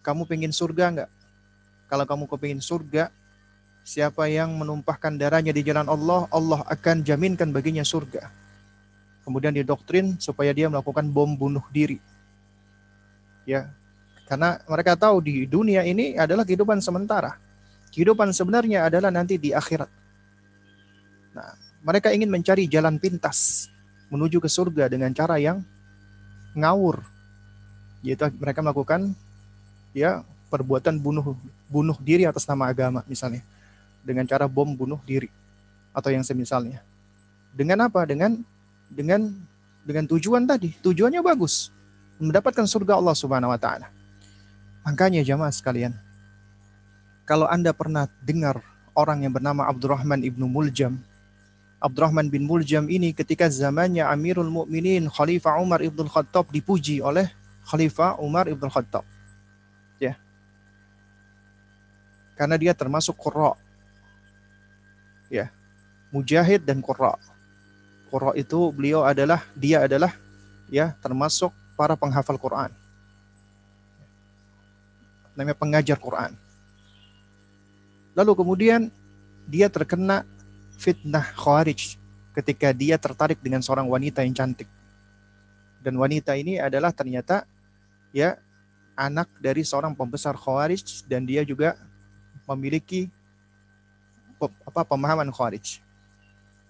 kamu 0.01 0.25
pengen 0.25 0.53
surga 0.53 0.85
enggak? 0.91 1.11
Kalau 1.89 2.05
kamu 2.05 2.23
kepingin 2.29 2.61
surga, 2.61 3.09
siapa 3.81 4.29
yang 4.29 4.53
menumpahkan 4.53 5.17
darahnya 5.17 5.49
di 5.49 5.65
jalan 5.65 5.89
Allah, 5.89 6.29
Allah 6.29 6.61
akan 6.69 7.01
jaminkan 7.01 7.49
baginya 7.49 7.81
surga. 7.81 8.29
Kemudian 9.25 9.53
didoktrin 9.57 10.17
supaya 10.21 10.53
dia 10.53 10.69
melakukan 10.69 11.09
bom 11.09 11.33
bunuh 11.33 11.65
diri. 11.73 11.97
Ya, 13.49 13.73
karena 14.29 14.61
mereka 14.69 14.93
tahu 14.93 15.25
di 15.25 15.49
dunia 15.49 15.81
ini 15.81 16.13
adalah 16.13 16.45
kehidupan 16.45 16.77
sementara. 16.85 17.41
Kehidupan 17.89 18.29
sebenarnya 18.29 18.85
adalah 18.85 19.09
nanti 19.09 19.41
di 19.41 19.49
akhirat. 19.49 19.89
Nah, 21.33 21.57
mereka 21.81 22.13
ingin 22.13 22.29
mencari 22.29 22.69
jalan 22.69 23.01
pintas 23.01 23.65
menuju 24.13 24.37
ke 24.37 24.49
surga 24.49 24.85
dengan 24.85 25.09
cara 25.17 25.41
yang 25.41 25.65
ngawur. 26.53 27.01
Yaitu 28.05 28.29
mereka 28.37 28.61
melakukan 28.61 29.17
ya 29.95 30.21
perbuatan 30.49 30.97
bunuh 30.97 31.37
bunuh 31.69 31.97
diri 32.01 32.25
atas 32.25 32.45
nama 32.49 32.69
agama 32.69 33.05
misalnya 33.05 33.45
dengan 34.01 34.25
cara 34.25 34.49
bom 34.49 34.73
bunuh 34.73 34.97
diri 35.05 35.29
atau 35.93 36.09
yang 36.09 36.23
semisalnya. 36.25 36.81
Dengan 37.53 37.89
apa? 37.89 38.05
Dengan 38.05 38.39
dengan 38.89 39.33
dengan 39.83 40.05
tujuan 40.09 40.45
tadi. 40.45 40.73
Tujuannya 40.79 41.21
bagus. 41.21 41.73
Mendapatkan 42.19 42.65
surga 42.67 42.99
Allah 42.99 43.15
Subhanahu 43.15 43.51
wa 43.51 43.59
taala. 43.59 43.87
Makanya 44.83 45.21
jamaah 45.21 45.53
sekalian, 45.53 45.93
kalau 47.27 47.45
Anda 47.45 47.75
pernah 47.75 48.09
dengar 48.23 48.63
orang 48.97 49.23
yang 49.27 49.33
bernama 49.35 49.67
Abdurrahman 49.69 50.23
ibnu 50.25 50.49
Muljam, 50.49 50.97
Abdurrahman 51.79 52.27
bin 52.27 52.43
Muljam 52.43 52.91
ini 52.91 53.15
ketika 53.15 53.47
zamannya 53.47 54.03
Amirul 54.03 54.51
Mukminin 54.51 55.07
Khalifah 55.07 55.63
Umar 55.63 55.79
ibn 55.79 56.03
Khattab 56.11 56.51
dipuji 56.51 56.99
oleh 56.99 57.31
Khalifah 57.63 58.19
Umar 58.19 58.51
ibn 58.51 58.67
Khattab 58.67 59.07
ya 59.95 60.19
karena 62.39 62.55
dia 62.55 62.71
termasuk 62.71 63.19
qurra. 63.19 63.59
Ya. 65.27 65.51
Mujahid 66.15 66.63
dan 66.63 66.79
qurra. 66.79 67.19
Qurra 68.07 68.31
itu 68.39 68.71
beliau 68.71 69.03
adalah 69.03 69.43
dia 69.59 69.83
adalah 69.83 70.15
ya 70.71 70.95
termasuk 71.03 71.51
para 71.75 71.99
penghafal 71.99 72.39
Quran. 72.39 72.71
Namanya 75.35 75.59
pengajar 75.59 75.99
Quran. 75.99 76.31
Lalu 78.15 78.31
kemudian 78.39 78.87
dia 79.43 79.67
terkena 79.67 80.23
fitnah 80.79 81.35
khawarij 81.35 81.99
ketika 82.39 82.71
dia 82.71 82.95
tertarik 82.95 83.43
dengan 83.43 83.59
seorang 83.59 83.85
wanita 83.91 84.23
yang 84.23 84.31
cantik. 84.31 84.71
Dan 85.83 85.99
wanita 85.99 86.39
ini 86.39 86.55
adalah 86.55 86.95
ternyata 86.95 87.43
ya 88.15 88.39
anak 88.99 89.31
dari 89.39 89.63
seorang 89.63 89.95
pembesar 89.95 90.35
Khawarij 90.35 91.07
dan 91.07 91.23
dia 91.23 91.47
juga 91.47 91.79
memiliki 92.49 93.11
apa 94.65 94.81
pemahaman 94.87 95.29
Khawarij. 95.29 95.83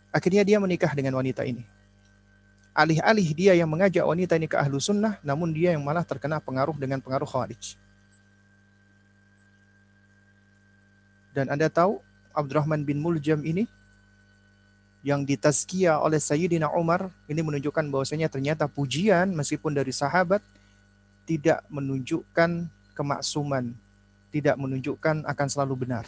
Akhirnya 0.09 0.41
dia 0.41 0.57
menikah 0.57 0.89
dengan 0.91 1.15
wanita 1.21 1.45
ini. 1.45 1.63
Alih-alih 2.73 3.29
dia 3.37 3.53
yang 3.53 3.69
mengajak 3.69 4.01
wanita 4.01 4.33
ini 4.35 4.49
ke 4.49 4.57
ahlu 4.57 4.81
sunnah, 4.81 5.21
namun 5.21 5.53
dia 5.53 5.75
yang 5.77 5.83
malah 5.85 6.01
terkena 6.01 6.41
pengaruh 6.41 6.73
dengan 6.75 6.97
pengaruh 6.99 7.29
Khawarij. 7.29 7.77
Dan 11.29 11.53
Anda 11.53 11.69
tahu 11.69 12.01
Abdurrahman 12.33 12.81
bin 12.81 12.97
Muljam 12.97 13.45
ini 13.45 13.69
yang 15.05 15.23
ditazkiyah 15.23 16.01
oleh 16.01 16.19
Sayyidina 16.19 16.67
Umar 16.75 17.07
ini 17.29 17.39
menunjukkan 17.39 17.87
bahwasanya 17.87 18.27
ternyata 18.27 18.67
pujian 18.67 19.31
meskipun 19.31 19.71
dari 19.71 19.95
sahabat 19.95 20.43
tidak 21.23 21.61
menunjukkan 21.69 22.67
kemaksuman, 22.97 23.77
tidak 24.29 24.55
menunjukkan 24.57 25.25
akan 25.25 25.47
selalu 25.49 25.85
benar. 25.85 26.05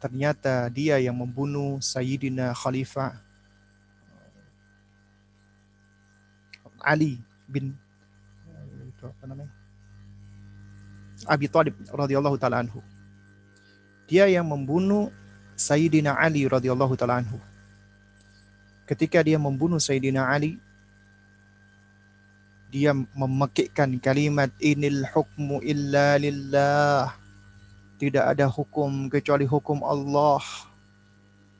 Ternyata 0.00 0.72
dia 0.72 0.96
yang 0.96 1.12
membunuh 1.12 1.76
Sayyidina 1.78 2.56
Khalifah 2.56 3.20
Ali 6.80 7.20
bin? 7.44 7.76
Abi 11.28 11.46
Thalib 11.52 11.76
radhiyallahu 11.92 12.40
taala 12.40 12.64
anhu. 12.64 12.80
Dia 14.08 14.24
yang 14.26 14.48
membunuh 14.48 15.12
Sayyidina 15.52 16.16
Ali 16.16 16.48
radhiyallahu 16.48 16.96
taala 16.96 17.20
anhu. 17.20 17.36
Ketika 18.88 19.20
dia 19.20 19.36
membunuh 19.36 19.76
Sayyidina 19.76 20.32
Ali, 20.32 20.56
dia 22.70 22.94
memekikkan 22.94 23.98
kalimat 23.98 24.48
inil 24.62 25.02
hukmu 25.10 25.58
illa 25.66 26.14
lillah. 26.16 27.12
Tidak 27.98 28.24
ada 28.24 28.48
hukum 28.48 29.10
kecuali 29.12 29.44
hukum 29.44 29.82
Allah. 29.84 30.40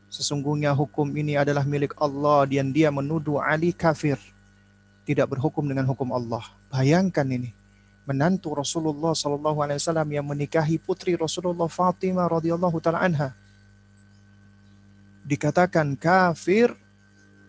Sesungguhnya 0.08 0.72
hukum 0.72 1.10
ini 1.12 1.36
adalah 1.36 1.66
milik 1.66 1.92
Allah 2.00 2.48
dan 2.48 2.72
dia 2.72 2.88
menuduh 2.88 3.42
Ali 3.42 3.74
kafir. 3.74 4.16
Tidak 5.04 5.26
berhukum 5.26 5.66
dengan 5.66 5.84
hukum 5.90 6.14
Allah. 6.14 6.46
Bayangkan 6.70 7.26
ini 7.26 7.52
menantu 8.08 8.56
Rasulullah 8.56 9.12
Sallallahu 9.12 9.60
Alaihi 9.60 9.78
Wasallam 9.82 10.08
yang 10.08 10.26
menikahi 10.26 10.80
putri 10.80 11.18
Rasulullah 11.18 11.68
Fatimah 11.68 12.26
radhiyallahu 12.30 12.78
taala 12.80 13.04
anha 13.04 13.30
dikatakan 15.24 15.94
kafir, 15.94 16.74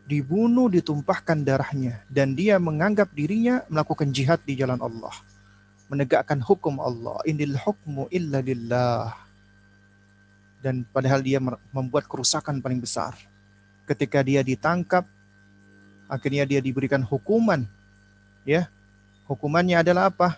dibunuh, 0.06 0.68
ditumpahkan 0.68 1.42
darahnya. 1.46 2.02
Dan 2.08 2.34
dia 2.38 2.58
menganggap 2.58 3.12
dirinya 3.14 3.66
melakukan 3.68 4.10
jihad 4.10 4.42
di 4.46 4.58
jalan 4.58 4.80
Allah. 4.82 5.14
Menegakkan 5.92 6.40
hukum 6.40 6.80
Allah. 6.80 7.20
Inil 7.28 7.58
hukmu 7.58 8.08
illa 8.12 8.40
lillah. 8.40 9.14
Dan 10.62 10.86
padahal 10.86 11.26
dia 11.26 11.42
membuat 11.74 12.06
kerusakan 12.06 12.62
paling 12.62 12.80
besar. 12.80 13.18
Ketika 13.90 14.22
dia 14.22 14.46
ditangkap, 14.46 15.04
akhirnya 16.06 16.46
dia 16.46 16.62
diberikan 16.62 17.02
hukuman. 17.02 17.66
Ya, 18.46 18.70
Hukumannya 19.32 19.80
adalah 19.80 20.12
apa? 20.12 20.36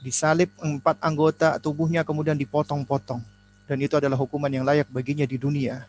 Disalib 0.00 0.48
empat 0.56 0.96
anggota 1.04 1.60
tubuhnya 1.60 2.00
kemudian 2.00 2.32
dipotong-potong. 2.32 3.20
Dan 3.68 3.76
itu 3.76 3.94
adalah 4.00 4.16
hukuman 4.16 4.48
yang 4.48 4.64
layak 4.64 4.88
baginya 4.88 5.28
di 5.28 5.36
dunia 5.36 5.84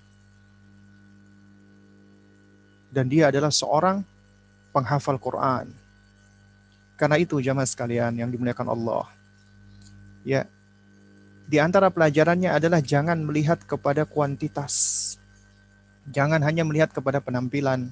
dan 2.94 3.10
dia 3.10 3.34
adalah 3.34 3.50
seorang 3.50 4.06
penghafal 4.70 5.18
Quran. 5.18 5.74
Karena 6.94 7.18
itu 7.18 7.42
jamaah 7.42 7.66
sekalian 7.66 8.14
yang 8.14 8.30
dimuliakan 8.30 8.70
Allah. 8.70 9.10
Ya. 10.22 10.46
Di 11.50 11.58
antara 11.58 11.90
pelajarannya 11.90 12.54
adalah 12.54 12.80
jangan 12.80 13.18
melihat 13.26 13.60
kepada 13.66 14.06
kuantitas. 14.06 15.18
Jangan 16.08 16.40
hanya 16.46 16.64
melihat 16.64 16.94
kepada 16.94 17.18
penampilan. 17.20 17.90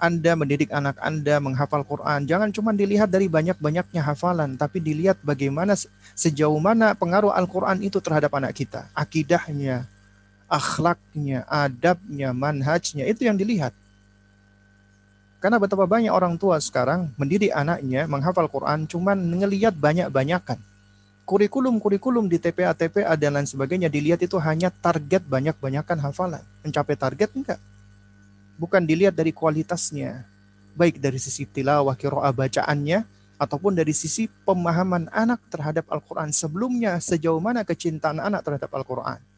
Anda 0.00 0.32
mendidik 0.32 0.72
anak 0.72 0.96
Anda 0.96 1.36
menghafal 1.44 1.84
Quran, 1.84 2.24
jangan 2.24 2.48
cuma 2.56 2.72
dilihat 2.72 3.12
dari 3.12 3.28
banyak-banyaknya 3.28 4.00
hafalan, 4.00 4.56
tapi 4.56 4.80
dilihat 4.80 5.20
bagaimana 5.20 5.76
sejauh 6.16 6.56
mana 6.56 6.96
pengaruh 6.96 7.36
Al-Quran 7.36 7.84
itu 7.84 8.00
terhadap 8.00 8.32
anak 8.32 8.56
kita. 8.56 8.88
Akidahnya, 8.96 9.84
akhlaknya, 10.50 11.46
adabnya, 11.46 12.34
manhajnya, 12.34 13.06
itu 13.06 13.22
yang 13.30 13.38
dilihat. 13.38 13.70
Karena 15.40 15.56
betapa 15.56 15.88
banyak 15.88 16.12
orang 16.12 16.36
tua 16.36 16.60
sekarang 16.60 17.16
mendidik 17.16 17.48
anaknya 17.56 18.04
menghafal 18.04 18.44
Quran 18.50 18.84
cuman 18.84 19.16
ngelihat 19.16 19.72
banyak-banyakan. 19.72 20.60
Kurikulum-kurikulum 21.24 22.26
di 22.26 22.36
TPA, 22.36 22.74
TPA 22.74 23.14
dan 23.14 23.38
lain 23.38 23.48
sebagainya 23.48 23.88
dilihat 23.88 24.20
itu 24.20 24.36
hanya 24.36 24.68
target 24.68 25.24
banyak-banyakan 25.24 25.96
hafalan. 26.02 26.42
Mencapai 26.66 26.98
target 26.98 27.30
enggak. 27.32 27.62
Bukan 28.58 28.84
dilihat 28.84 29.16
dari 29.16 29.30
kualitasnya. 29.32 30.26
Baik 30.74 31.00
dari 31.00 31.16
sisi 31.16 31.46
tilawah, 31.48 31.94
kiro'ah 31.94 32.34
bacaannya, 32.34 33.06
ataupun 33.40 33.72
dari 33.72 33.96
sisi 33.96 34.28
pemahaman 34.44 35.08
anak 35.08 35.40
terhadap 35.48 35.88
Al-Quran 35.88 36.28
sebelumnya, 36.34 37.00
sejauh 37.00 37.40
mana 37.40 37.64
kecintaan 37.64 38.20
anak 38.20 38.44
terhadap 38.44 38.68
Al-Quran. 38.76 39.29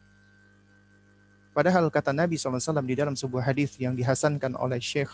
Padahal 1.53 1.85
kata 1.93 2.09
Nabi 2.09 2.35
SAW 2.35 2.81
di 2.81 2.97
dalam 2.97 3.13
sebuah 3.13 3.45
hadis 3.45 3.77
yang 3.77 3.93
dihasankan 3.93 4.57
oleh 4.57 4.81
Syekh 4.81 5.13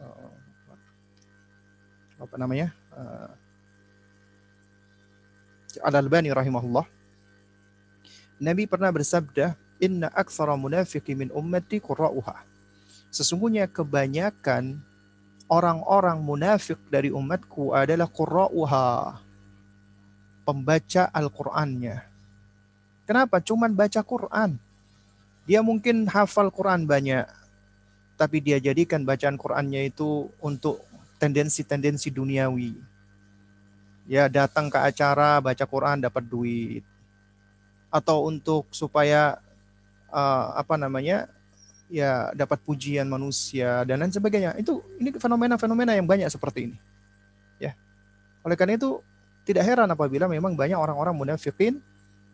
uh, 0.00 0.32
apa 2.24 2.34
namanya 2.40 2.72
uh, 2.96 3.28
Al 5.80 5.96
Albani 5.96 6.28
rahimahullah, 6.28 6.84
Nabi 8.42 8.68
pernah 8.68 8.92
bersabda, 8.92 9.56
Inna 9.80 10.12
aktsara 10.12 10.52
munafiqi 10.52 11.16
min 11.16 11.32
ummati 11.32 11.80
qurra'uha. 11.80 12.44
Sesungguhnya 13.08 13.64
kebanyakan 13.72 14.84
orang-orang 15.48 16.20
munafik 16.20 16.76
dari 16.92 17.08
umatku 17.08 17.72
adalah 17.72 18.04
qurra'uha. 18.04 19.16
Pembaca 20.42 21.06
Al-Qur'annya. 21.14 22.02
Kenapa? 23.06 23.38
Cuman 23.38 23.72
baca 23.72 24.02
Quran 24.02 24.58
dia 25.42 25.60
mungkin 25.60 26.06
hafal 26.06 26.50
Quran 26.54 26.86
banyak, 26.86 27.26
tapi 28.14 28.38
dia 28.38 28.62
jadikan 28.62 29.02
bacaan 29.02 29.34
Qurannya 29.34 29.90
itu 29.90 30.30
untuk 30.38 30.82
tendensi-tendensi 31.18 32.14
duniawi. 32.14 32.78
Ya 34.06 34.26
datang 34.26 34.70
ke 34.70 34.78
acara 34.78 35.38
baca 35.38 35.64
Quran 35.66 36.02
dapat 36.02 36.26
duit, 36.26 36.82
atau 37.90 38.26
untuk 38.26 38.66
supaya 38.70 39.38
uh, 40.10 40.54
apa 40.58 40.74
namanya 40.78 41.30
ya 41.92 42.32
dapat 42.32 42.58
pujian 42.62 43.06
manusia 43.06 43.82
dan 43.86 44.02
lain 44.02 44.14
sebagainya. 44.14 44.54
Itu 44.58 44.82
ini 44.98 45.14
fenomena-fenomena 45.18 45.98
yang 45.98 46.06
banyak 46.06 46.30
seperti 46.30 46.70
ini. 46.70 46.76
Ya. 47.58 47.74
Oleh 48.42 48.54
karena 48.58 48.74
itu 48.74 48.98
tidak 49.42 49.66
heran 49.66 49.90
apabila 49.90 50.30
memang 50.30 50.54
banyak 50.54 50.78
orang-orang 50.78 51.14
munafikin 51.14 51.82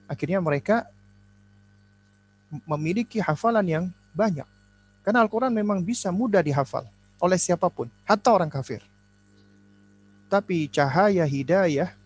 akhirnya 0.09 0.41
mereka 0.41 0.89
memiliki 2.65 3.21
hafalan 3.21 3.67
yang 3.67 3.85
banyak. 4.17 4.47
Karena 5.05 5.25
Al-Quran 5.25 5.53
memang 5.53 5.81
bisa 5.81 6.13
mudah 6.13 6.45
dihafal 6.45 6.85
oleh 7.19 7.39
siapa 7.41 7.67
pun, 7.73 7.91
hatta 8.07 8.31
orang 8.31 8.51
kafir. 8.53 8.85
Tapi 10.29 10.69
cahaya 10.69 11.25
hidayah 11.25 11.97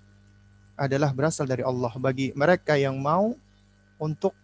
adalah 0.78 1.10
berasal 1.10 1.44
dari 1.44 1.66
Allah 1.66 1.90
bagi 1.98 2.30
mereka 2.32 2.78
yang 2.78 2.96
mau 2.96 3.34
untuk 3.98 4.34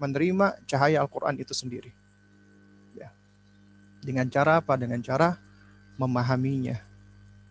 menerima 0.00 0.60
cahaya 0.66 1.00
Al-Quran 1.04 1.38
itu 1.40 1.52
sendiri. 1.52 1.92
Ya. 2.96 3.12
Dengan 4.02 4.26
cara 4.28 4.58
apa? 4.60 4.74
Dengan 4.74 5.00
cara 5.04 5.36
memahaminya. 6.00 6.80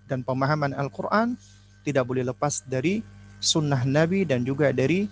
Dan 0.09 0.21
pemahaman 0.21 0.75
Al-Quran 0.75 1.39
tidak 1.87 2.03
boleh 2.05 2.27
lepas 2.27 2.61
dari 2.67 3.01
sunnah 3.39 3.87
Nabi 3.87 4.27
dan 4.27 4.43
juga 4.43 4.69
dari 4.75 5.07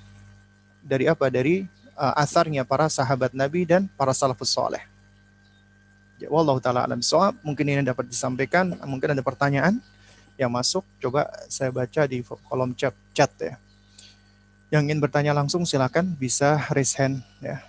dari 0.83 1.07
apa? 1.07 1.31
Dari 1.31 1.63
uh, 2.02 2.18
asarnya 2.18 2.65
para 2.65 2.90
sahabat 2.90 3.30
Nabi 3.38 3.69
dan 3.69 3.86
para 3.94 4.10
salafus 4.18 4.49
soleh. 4.49 4.82
Ya, 6.18 6.30
wallahu 6.34 6.57
taala 6.57 6.82
alam 6.86 7.06
soal. 7.06 7.38
Mungkin 7.45 7.65
ini 7.69 7.82
dapat 7.86 8.10
disampaikan. 8.10 8.73
Mungkin 8.82 9.14
ada 9.14 9.22
pertanyaan 9.22 9.78
yang 10.38 10.49
masuk. 10.49 10.82
Coba 10.98 11.30
saya 11.45 11.69
baca 11.69 12.02
di 12.10 12.26
kolom 12.26 12.73
chat, 12.73 12.94
chat 13.14 13.30
ya. 13.38 13.57
Yang 14.73 14.82
ingin 14.90 14.99
bertanya 15.02 15.32
langsung 15.38 15.65
silakan 15.65 16.18
bisa 16.18 16.57
raise 16.73 16.98
hand 16.98 17.22
ya. 17.41 17.61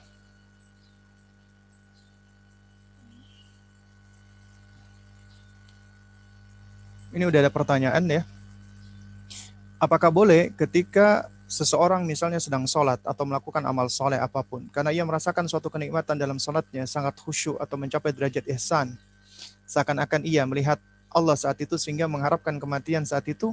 Ini 7.13 7.29
udah 7.29 7.45
ada 7.45 7.53
pertanyaan 7.53 8.05
ya. 8.09 8.23
Apakah 9.77 10.09
boleh 10.09 10.55
ketika 10.57 11.29
seseorang 11.53 12.09
misalnya 12.09 12.41
sedang 12.41 12.65
sholat 12.65 12.97
atau 13.05 13.29
melakukan 13.29 13.61
amal 13.69 13.93
soleh 13.93 14.17
apa 14.17 14.41
pun, 14.41 14.65
karena 14.73 14.89
ia 14.89 15.05
merasakan 15.05 15.45
suatu 15.45 15.69
kenikmatan 15.69 16.17
dalam 16.17 16.41
sholatnya, 16.41 16.89
sangat 16.89 17.21
khusyuk 17.21 17.61
atau 17.61 17.77
mencapai 17.77 18.17
derajat 18.17 18.49
ihsan, 18.57 18.97
seakan-akan 19.69 20.25
ia 20.25 20.49
melihat 20.49 20.81
Allah 21.13 21.37
saat 21.37 21.61
itu 21.61 21.77
sehingga 21.77 22.09
mengharapkan 22.09 22.57
kematian 22.57 23.05
saat 23.05 23.29
itu, 23.29 23.53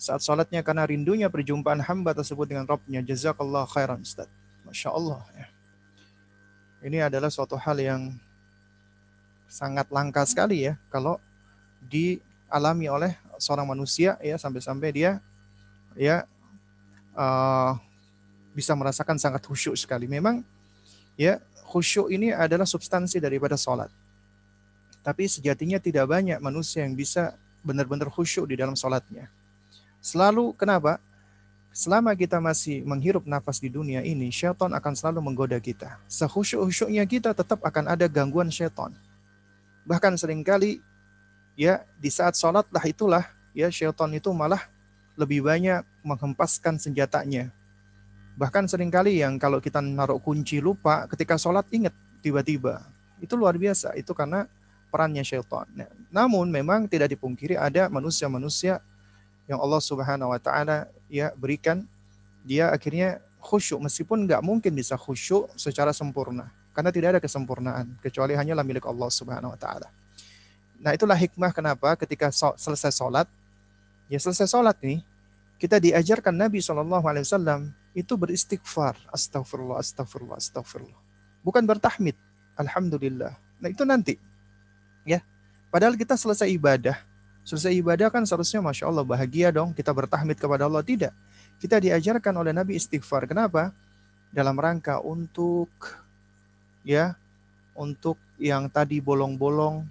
saat 0.00 0.24
sholatnya 0.24 0.64
karena 0.64 0.88
rindunya 0.88 1.28
perjumpaan 1.28 1.84
hamba 1.84 2.16
tersebut 2.16 2.48
dengan 2.48 2.64
Rabbnya. 2.64 3.04
Jazakallah 3.04 3.68
khairan 3.68 4.00
Ustaz. 4.00 4.28
Masya 4.64 4.92
Allah. 4.96 5.20
Ya. 5.36 5.46
Ini 6.88 6.98
adalah 7.08 7.28
suatu 7.28 7.56
hal 7.56 7.76
yang 7.80 8.16
sangat 9.46 9.86
langka 9.94 10.26
sekali 10.26 10.66
ya 10.66 10.74
kalau 10.90 11.22
dialami 11.86 12.90
oleh 12.90 13.12
seorang 13.38 13.68
manusia 13.68 14.18
ya 14.18 14.34
sampai-sampai 14.34 14.90
dia 14.90 15.22
ya 15.94 16.26
uh, 17.16 17.74
bisa 18.52 18.76
merasakan 18.76 19.16
sangat 19.16 19.42
khusyuk 19.48 19.74
sekali. 19.74 20.06
Memang 20.06 20.44
ya 21.18 21.40
khusyuk 21.66 22.12
ini 22.12 22.30
adalah 22.30 22.68
substansi 22.68 23.18
daripada 23.18 23.56
sholat. 23.58 23.90
Tapi 25.00 25.26
sejatinya 25.26 25.80
tidak 25.80 26.06
banyak 26.06 26.38
manusia 26.38 26.84
yang 26.84 26.94
bisa 26.94 27.34
benar-benar 27.64 28.12
khusyuk 28.12 28.46
di 28.46 28.54
dalam 28.54 28.78
sholatnya. 28.78 29.26
Selalu 29.98 30.54
kenapa? 30.54 31.02
Selama 31.76 32.16
kita 32.16 32.40
masih 32.40 32.80
menghirup 32.88 33.28
nafas 33.28 33.60
di 33.60 33.68
dunia 33.68 34.00
ini, 34.00 34.32
syaitan 34.32 34.72
akan 34.72 34.92
selalu 34.96 35.20
menggoda 35.20 35.60
kita. 35.60 36.00
Sehusyuk-husyuknya 36.08 37.04
kita 37.04 37.36
tetap 37.36 37.60
akan 37.60 37.92
ada 37.92 38.08
gangguan 38.08 38.48
syaitan. 38.48 38.96
Bahkan 39.84 40.16
sering 40.16 40.40
kali 40.40 40.80
ya 41.52 41.84
di 42.00 42.08
saat 42.08 42.32
sholat 42.32 42.64
lah 42.72 42.84
itulah 42.88 43.24
ya 43.52 43.68
syaitan 43.68 44.08
itu 44.16 44.32
malah 44.32 44.64
lebih 45.16 45.42
banyak 45.42 45.82
menghempaskan 46.04 46.76
senjatanya. 46.76 47.50
Bahkan 48.36 48.68
sering 48.68 48.92
kali 48.92 49.24
yang 49.24 49.40
kalau 49.40 49.58
kita 49.64 49.80
naruh 49.80 50.20
kunci 50.20 50.60
lupa 50.60 51.08
ketika 51.08 51.40
sholat 51.40 51.64
ingat 51.72 51.96
tiba-tiba. 52.20 52.84
Itu 53.16 53.34
luar 53.34 53.56
biasa. 53.56 53.96
Itu 53.96 54.12
karena 54.12 54.44
perannya 54.92 55.24
syaitan. 55.24 55.64
Nah, 55.72 55.88
namun 56.12 56.52
memang 56.52 56.84
tidak 56.84 57.16
dipungkiri 57.16 57.56
ada 57.56 57.88
manusia-manusia 57.88 58.84
yang 59.48 59.58
Allah 59.60 59.80
Subhanahu 59.80 60.32
wa 60.32 60.40
taala 60.40 60.90
ya 61.06 61.30
berikan 61.38 61.86
dia 62.42 62.70
akhirnya 62.70 63.22
khusyuk 63.38 63.78
meskipun 63.78 64.26
nggak 64.26 64.42
mungkin 64.42 64.74
bisa 64.74 64.98
khusyuk 64.98 65.54
secara 65.54 65.94
sempurna 65.94 66.50
karena 66.74 66.90
tidak 66.90 67.08
ada 67.16 67.20
kesempurnaan 67.22 67.94
kecuali 68.02 68.34
hanyalah 68.34 68.66
milik 68.66 68.84
Allah 68.84 69.08
Subhanahu 69.08 69.54
wa 69.54 69.58
taala. 69.58 69.88
Nah, 70.76 70.92
itulah 70.92 71.16
hikmah 71.16 71.56
kenapa 71.56 71.96
ketika 71.96 72.28
selesai 72.32 72.92
sholat 72.92 73.24
ya 74.06 74.18
selesai 74.20 74.50
sholat 74.50 74.76
nih 74.82 75.02
kita 75.56 75.80
diajarkan 75.80 76.36
Nabi 76.36 76.60
wasallam 76.60 77.72
itu 77.96 78.12
beristighfar, 78.12 78.92
astagfirullah, 79.08 79.80
astagfirullah, 79.80 80.36
astagfirullah. 80.36 81.00
Bukan 81.40 81.64
bertahmid, 81.64 82.12
alhamdulillah. 82.60 83.32
Nah, 83.56 83.68
itu 83.72 83.88
nanti. 83.88 84.20
Ya. 85.08 85.24
Padahal 85.72 85.96
kita 85.96 86.12
selesai 86.12 86.52
ibadah, 86.52 87.00
Selesai 87.46 87.78
ibadah 87.78 88.10
kan 88.10 88.26
seharusnya 88.26 88.58
Masya 88.58 88.90
Allah 88.90 89.06
bahagia 89.06 89.54
dong 89.54 89.70
kita 89.70 89.94
bertahmid 89.94 90.34
kepada 90.34 90.66
Allah. 90.66 90.82
Tidak. 90.82 91.14
Kita 91.62 91.78
diajarkan 91.78 92.34
oleh 92.42 92.50
Nabi 92.50 92.74
istighfar. 92.74 93.30
Kenapa? 93.30 93.70
Dalam 94.34 94.58
rangka 94.58 94.98
untuk 94.98 95.70
ya 96.82 97.14
untuk 97.78 98.18
yang 98.42 98.66
tadi 98.66 98.98
bolong-bolong, 98.98 99.86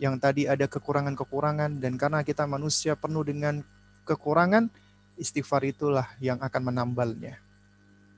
yang 0.00 0.16
tadi 0.16 0.48
ada 0.48 0.64
kekurangan-kekurangan 0.64 1.76
dan 1.76 2.00
karena 2.00 2.24
kita 2.24 2.48
manusia 2.48 2.96
penuh 2.96 3.20
dengan 3.20 3.60
kekurangan, 4.08 4.72
istighfar 5.20 5.68
itulah 5.68 6.08
yang 6.24 6.40
akan 6.40 6.72
menambalnya. 6.72 7.36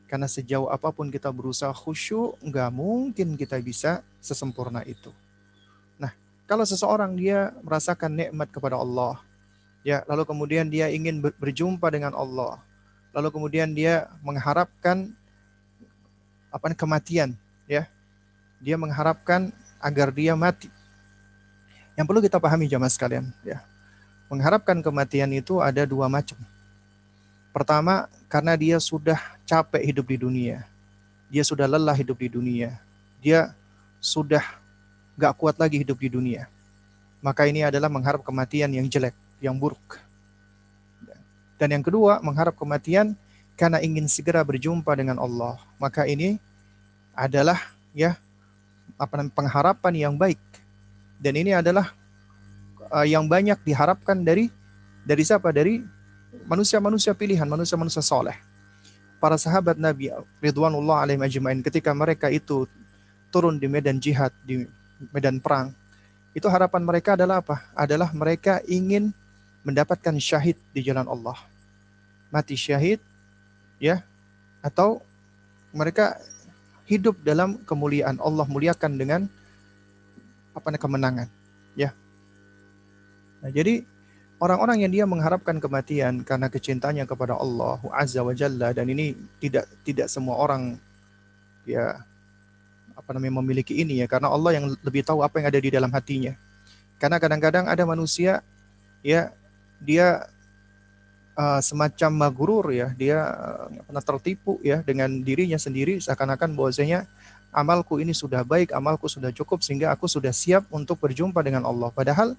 Karena 0.07 0.31
sejauh 0.31 0.71
apa 0.71 0.95
pun 0.95 1.11
kita 1.11 1.35
berusaha 1.35 1.75
khusyuk, 1.75 2.39
nggak 2.39 2.71
mungkin 2.71 3.35
kita 3.35 3.59
bisa 3.59 4.07
sesempurna 4.23 4.87
itu. 4.87 5.11
Kalau 6.53 6.69
seseorang 6.69 7.17
dia 7.17 7.49
merasakan 7.65 8.13
nikmat 8.13 8.53
kepada 8.53 8.77
Allah, 8.77 9.17
ya, 9.81 10.05
lalu 10.05 10.29
kemudian 10.29 10.69
dia 10.69 10.93
ingin 10.93 11.23
berjumpa 11.23 11.89
dengan 11.89 12.13
Allah, 12.13 12.61
lalu 13.17 13.33
kemudian 13.33 13.73
dia 13.73 14.13
mengharapkan 14.21 15.17
apa 16.53 16.77
kematian, 16.77 17.33
ya. 17.65 17.89
Dia 18.61 18.77
mengharapkan 18.77 19.49
agar 19.81 20.13
dia 20.13 20.37
mati. 20.37 20.69
Yang 22.03 22.11
perlu 22.11 22.23
kita 22.27 22.43
pahami 22.43 22.67
jamaah 22.67 22.91
sekalian, 22.91 23.31
ya. 23.47 23.63
Mengharapkan 24.27 24.75
kematian 24.83 25.31
itu 25.31 25.63
ada 25.63 25.87
dua 25.87 26.11
macam. 26.11 26.35
Pertama, 27.55 28.11
karena 28.27 28.59
dia 28.59 28.83
sudah 28.83 29.23
capek 29.47 29.87
hidup 29.87 30.11
di 30.11 30.19
dunia. 30.19 30.67
Dia 31.31 31.47
sudah 31.47 31.71
lelah 31.71 31.95
hidup 31.95 32.19
di 32.19 32.27
dunia. 32.27 32.75
Dia 33.23 33.55
sudah 34.03 34.43
gak 35.15 35.39
kuat 35.39 35.55
lagi 35.63 35.79
hidup 35.79 35.95
di 35.95 36.11
dunia. 36.11 36.51
Maka 37.23 37.47
ini 37.47 37.63
adalah 37.63 37.87
mengharap 37.87 38.27
kematian 38.27 38.75
yang 38.75 38.91
jelek, 38.91 39.15
yang 39.39 39.55
buruk. 39.55 40.03
Dan 41.55 41.71
yang 41.71 41.87
kedua, 41.87 42.19
mengharap 42.19 42.59
kematian 42.59 43.15
karena 43.55 43.79
ingin 43.79 44.11
segera 44.11 44.43
berjumpa 44.43 44.91
dengan 44.99 45.23
Allah. 45.23 45.55
Maka 45.79 46.03
ini 46.11 46.43
adalah 47.15 47.63
ya 47.95 48.19
apa 48.99 49.23
namanya 49.23 49.39
pengharapan 49.39 49.95
yang 49.95 50.19
baik. 50.19 50.43
Dan 51.23 51.39
ini 51.39 51.55
adalah 51.55 51.95
uh, 52.91 53.07
yang 53.07 53.31
banyak 53.31 53.63
diharapkan 53.63 54.19
dari 54.27 54.51
dari 55.07 55.23
siapa? 55.23 55.55
Dari 55.55 55.79
manusia-manusia 56.51 57.15
pilihan, 57.15 57.47
manusia-manusia 57.47 58.03
soleh. 58.03 58.35
Para 59.23 59.39
sahabat 59.39 59.79
Nabi 59.79 60.11
Ridwanullah 60.43 61.07
alaihim 61.07 61.23
ajmain 61.23 61.63
ketika 61.63 61.95
mereka 61.95 62.27
itu 62.27 62.67
turun 63.31 63.63
di 63.63 63.71
medan 63.71 64.03
jihad, 64.03 64.35
di 64.43 64.67
medan 65.15 65.39
perang, 65.39 65.71
itu 66.35 66.51
harapan 66.51 66.83
mereka 66.83 67.15
adalah 67.15 67.39
apa? 67.39 67.63
Adalah 67.79 68.11
mereka 68.11 68.59
ingin 68.67 69.15
mendapatkan 69.63 70.19
syahid 70.19 70.59
di 70.75 70.83
jalan 70.83 71.07
Allah. 71.07 71.39
Mati 72.35 72.59
syahid, 72.59 72.99
ya, 73.79 74.03
atau 74.59 74.99
mereka 75.71 76.19
hidup 76.91 77.15
dalam 77.23 77.63
kemuliaan 77.63 78.19
Allah 78.19 78.45
muliakan 78.51 78.99
dengan 78.99 79.21
apa 80.53 80.69
kemenangan, 80.77 81.29
ya. 81.75 81.97
Nah, 83.43 83.51
jadi 83.51 83.83
orang-orang 84.39 84.87
yang 84.87 84.93
dia 84.93 85.05
mengharapkan 85.07 85.59
kematian 85.59 86.23
karena 86.23 86.47
kecintanya 86.51 87.05
kepada 87.07 87.39
Allah 87.39 87.79
Azza 87.95 88.23
wa 88.23 88.35
Jalla 88.35 88.71
dan 88.75 88.91
ini 88.91 89.15
tidak 89.39 89.67
tidak 89.83 90.07
semua 90.11 90.39
orang 90.39 90.79
ya 91.63 92.03
apa 92.93 93.11
namanya 93.15 93.39
memiliki 93.41 93.79
ini 93.79 94.03
ya 94.03 94.07
karena 94.11 94.31
Allah 94.31 94.59
yang 94.59 94.67
lebih 94.83 95.03
tahu 95.07 95.23
apa 95.23 95.39
yang 95.39 95.47
ada 95.51 95.61
di 95.63 95.71
dalam 95.71 95.91
hatinya. 95.91 96.35
Karena 96.99 97.19
kadang-kadang 97.19 97.67
ada 97.67 97.83
manusia 97.83 98.47
ya 99.03 99.35
dia 99.83 100.31
uh, 101.35 101.61
semacam 101.61 102.11
magurur 102.29 102.67
ya, 102.71 102.95
dia 102.95 103.19
uh, 103.27 103.67
pernah 103.87 104.05
tertipu 104.05 104.63
ya 104.63 104.81
dengan 104.87 105.11
dirinya 105.23 105.59
sendiri 105.59 105.99
seakan-akan 105.99 106.55
bahwasanya 106.55 107.11
amalku 107.53 108.01
ini 108.01 108.17
sudah 108.17 108.41
baik, 108.43 108.73
amalku 108.73 109.07
sudah 109.07 109.29
cukup 109.31 109.61
sehingga 109.61 109.93
aku 109.93 110.09
sudah 110.09 110.33
siap 110.33 110.65
untuk 110.73 110.97
berjumpa 110.99 111.39
dengan 111.45 111.69
Allah. 111.69 111.93
Padahal 111.93 112.35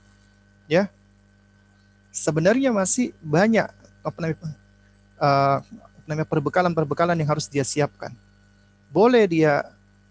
ya 0.65 0.89
sebenarnya 2.09 2.73
masih 2.73 3.13
banyak 3.21 3.69
apa 4.03 4.17
namanya 6.03 6.25
perbekalan-perbekalan 6.27 7.15
yang 7.15 7.29
harus 7.29 7.45
dia 7.45 7.63
siapkan. 7.63 8.11
Boleh 8.89 9.29
dia 9.29 9.69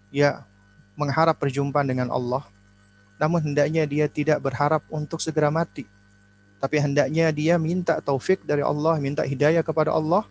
ya 0.09 0.47
mengharap 0.95 1.35
perjumpaan 1.37 1.85
dengan 1.85 2.09
Allah. 2.09 2.47
Namun 3.19 3.43
hendaknya 3.43 3.85
dia 3.85 4.07
tidak 4.09 4.41
berharap 4.41 4.81
untuk 4.89 5.21
segera 5.21 5.51
mati. 5.53 5.85
Tapi 6.63 6.79
hendaknya 6.79 7.27
dia 7.35 7.59
minta 7.59 7.99
taufik 7.99 8.43
dari 8.47 8.63
Allah, 8.63 8.95
minta 8.99 9.23
hidayah 9.27 9.59
kepada 9.59 9.91
Allah 9.91 10.23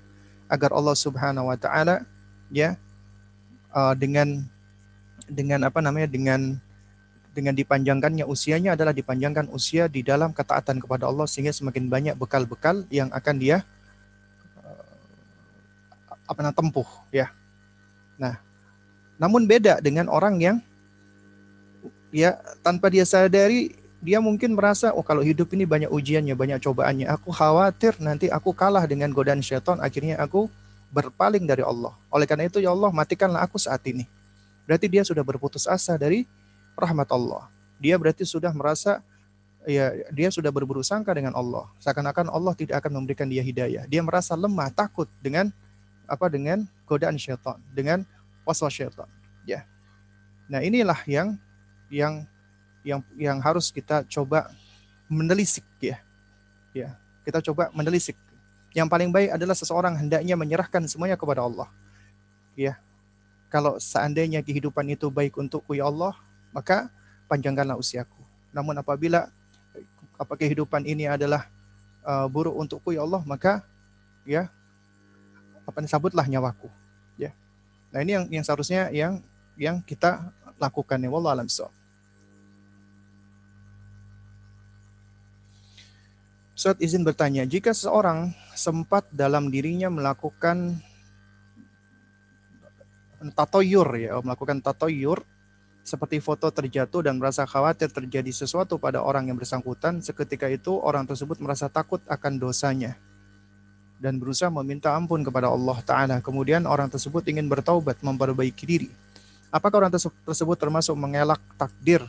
agar 0.48 0.72
Allah 0.72 0.96
Subhanahu 0.96 1.48
wa 1.48 1.56
taala 1.56 2.04
ya 2.52 2.76
uh, 3.72 3.96
dengan 3.96 4.44
dengan 5.28 5.66
apa 5.66 5.78
namanya 5.78 6.08
dengan 6.10 6.58
dengan 7.32 7.56
dipanjangkannya 7.56 8.28
usianya 8.28 8.76
adalah 8.76 8.92
dipanjangkan 8.92 9.48
usia 9.50 9.88
di 9.88 10.04
dalam 10.04 10.36
ketaatan 10.36 10.78
kepada 10.84 11.08
Allah 11.08 11.24
sehingga 11.24 11.50
semakin 11.50 11.88
banyak 11.88 12.14
bekal-bekal 12.14 12.84
yang 12.92 13.08
akan 13.08 13.36
dia 13.40 13.64
uh, 14.60 14.84
apa 16.28 16.38
namanya 16.44 16.58
tempuh 16.60 16.88
ya. 17.08 17.32
Nah, 18.20 18.36
namun 19.16 19.48
beda 19.48 19.80
dengan 19.80 20.12
orang 20.12 20.36
yang 20.38 20.56
ya 22.12 22.36
tanpa 22.60 22.92
dia 22.92 23.08
sadari 23.08 23.80
dia 24.02 24.18
mungkin 24.18 24.52
merasa 24.52 24.92
oh 24.92 25.06
kalau 25.06 25.22
hidup 25.22 25.48
ini 25.54 25.64
banyak 25.64 25.88
ujiannya, 25.88 26.34
banyak 26.34 26.58
cobaannya. 26.60 27.06
Aku 27.06 27.30
khawatir 27.30 27.96
nanti 28.02 28.28
aku 28.28 28.50
kalah 28.52 28.84
dengan 28.84 29.14
godaan 29.14 29.40
syaitan, 29.40 29.78
akhirnya 29.78 30.18
aku 30.18 30.50
berpaling 30.92 31.46
dari 31.48 31.62
Allah. 31.64 31.94
Oleh 32.10 32.26
karena 32.28 32.50
itu 32.50 32.58
ya 32.58 32.74
Allah 32.74 32.90
matikanlah 32.92 33.40
aku 33.46 33.56
saat 33.56 33.80
ini. 33.88 34.04
Berarti 34.72 34.88
dia 34.88 35.04
sudah 35.04 35.20
berputus 35.20 35.68
asa 35.68 36.00
dari 36.00 36.24
rahmat 36.72 37.12
Allah. 37.12 37.52
Dia 37.76 38.00
berarti 38.00 38.24
sudah 38.24 38.56
merasa 38.56 39.04
ya 39.68 39.92
dia 40.08 40.32
sudah 40.32 40.48
berburu 40.48 40.80
sangka 40.80 41.12
dengan 41.12 41.36
Allah. 41.36 41.68
Seakan-akan 41.76 42.32
Allah 42.32 42.56
tidak 42.56 42.80
akan 42.80 43.04
memberikan 43.04 43.28
dia 43.28 43.44
hidayah. 43.44 43.84
Dia 43.84 44.00
merasa 44.00 44.32
lemah, 44.32 44.72
takut 44.72 45.12
dengan 45.20 45.52
apa 46.08 46.24
dengan 46.32 46.64
godaan 46.88 47.20
syaitan, 47.20 47.60
dengan 47.76 48.00
waswas 48.48 48.72
syaitan. 48.72 49.04
Ya. 49.44 49.68
Nah, 50.48 50.64
inilah 50.64 51.04
yang 51.04 51.36
yang 51.92 52.24
yang 52.80 53.04
yang 53.20 53.44
harus 53.44 53.68
kita 53.68 54.08
coba 54.08 54.48
menelisik 55.04 55.68
ya. 55.84 56.00
Ya, 56.72 56.96
kita 57.28 57.44
coba 57.44 57.68
menelisik 57.76 58.16
Yang 58.72 58.88
paling 58.88 59.12
baik 59.12 59.36
adalah 59.36 59.52
seseorang 59.52 60.00
hendaknya 60.00 60.32
menyerahkan 60.32 60.80
semuanya 60.88 61.20
kepada 61.20 61.44
Allah. 61.44 61.68
Ya. 62.56 62.80
Kalau 63.52 63.76
seandainya 63.76 64.40
kehidupan 64.40 64.88
itu 64.96 65.12
baik 65.12 65.36
untukku 65.36 65.76
ya 65.76 65.84
Allah, 65.84 66.16
maka 66.56 66.88
panjangkanlah 67.28 67.76
usiaku. 67.76 68.16
Namun 68.48 68.80
apabila 68.80 69.28
apa 70.16 70.34
kehidupan 70.40 70.88
ini 70.88 71.04
adalah 71.04 71.52
uh, 72.00 72.24
buruk 72.32 72.56
untukku 72.56 72.96
ya 72.96 73.04
Allah, 73.04 73.20
maka 73.28 73.60
ya 74.24 74.48
apa 75.68 75.84
sabutlah 75.84 76.24
nyawaku. 76.24 76.72
Ya. 77.20 77.36
Nah, 77.92 78.00
ini 78.00 78.16
yang 78.16 78.24
yang 78.40 78.44
seharusnya 78.48 78.88
yang 78.88 79.20
yang 79.60 79.84
kita 79.84 80.32
lakukan 80.56 80.96
ya 80.96 81.12
Allah 81.12 81.32
alam 81.36 81.48
so. 81.52 81.68
Ustaz 86.56 86.80
izin 86.80 87.04
bertanya, 87.04 87.44
jika 87.44 87.76
seseorang 87.76 88.32
sempat 88.56 89.04
dalam 89.12 89.52
dirinya 89.52 89.92
melakukan 89.92 90.80
tatoyur 93.30 93.86
ya, 93.94 94.18
melakukan 94.18 94.58
tatoyur 94.58 95.22
seperti 95.82 96.22
foto 96.22 96.50
terjatuh 96.50 97.06
dan 97.06 97.18
merasa 97.18 97.42
khawatir 97.42 97.90
terjadi 97.90 98.30
sesuatu 98.30 98.78
pada 98.78 99.02
orang 99.02 99.30
yang 99.30 99.38
bersangkutan, 99.38 99.98
seketika 100.02 100.46
itu 100.46 100.78
orang 100.78 101.06
tersebut 101.06 101.42
merasa 101.42 101.66
takut 101.66 102.02
akan 102.06 102.38
dosanya 102.38 102.98
dan 104.02 104.18
berusaha 104.18 104.50
meminta 104.50 104.90
ampun 104.94 105.22
kepada 105.22 105.46
Allah 105.46 105.78
Ta'ala. 105.86 106.16
Kemudian 106.18 106.66
orang 106.66 106.90
tersebut 106.90 107.22
ingin 107.30 107.46
bertaubat, 107.46 108.02
memperbaiki 108.02 108.66
diri. 108.66 108.90
Apakah 109.54 109.86
orang 109.86 109.92
tersebut 110.26 110.56
termasuk 110.58 110.98
mengelak 110.98 111.38
takdir 111.54 112.02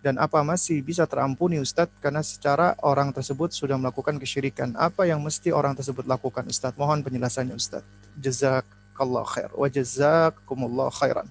dan 0.00 0.16
apa 0.16 0.40
masih 0.40 0.80
bisa 0.80 1.04
terampuni 1.04 1.60
Ustadz 1.60 1.92
karena 2.00 2.24
secara 2.24 2.72
orang 2.80 3.12
tersebut 3.12 3.52
sudah 3.52 3.76
melakukan 3.76 4.16
kesyirikan. 4.16 4.72
Apa 4.72 5.04
yang 5.04 5.20
mesti 5.20 5.52
orang 5.52 5.76
tersebut 5.76 6.08
lakukan 6.08 6.48
Ustadz? 6.48 6.80
Mohon 6.80 7.04
penjelasannya 7.04 7.52
Ustadz. 7.52 8.16
Jazakallah 9.00 9.24
khair 9.24 9.50
wa 9.56 9.64
jazakumullah 9.64 10.88
khairan. 10.92 11.24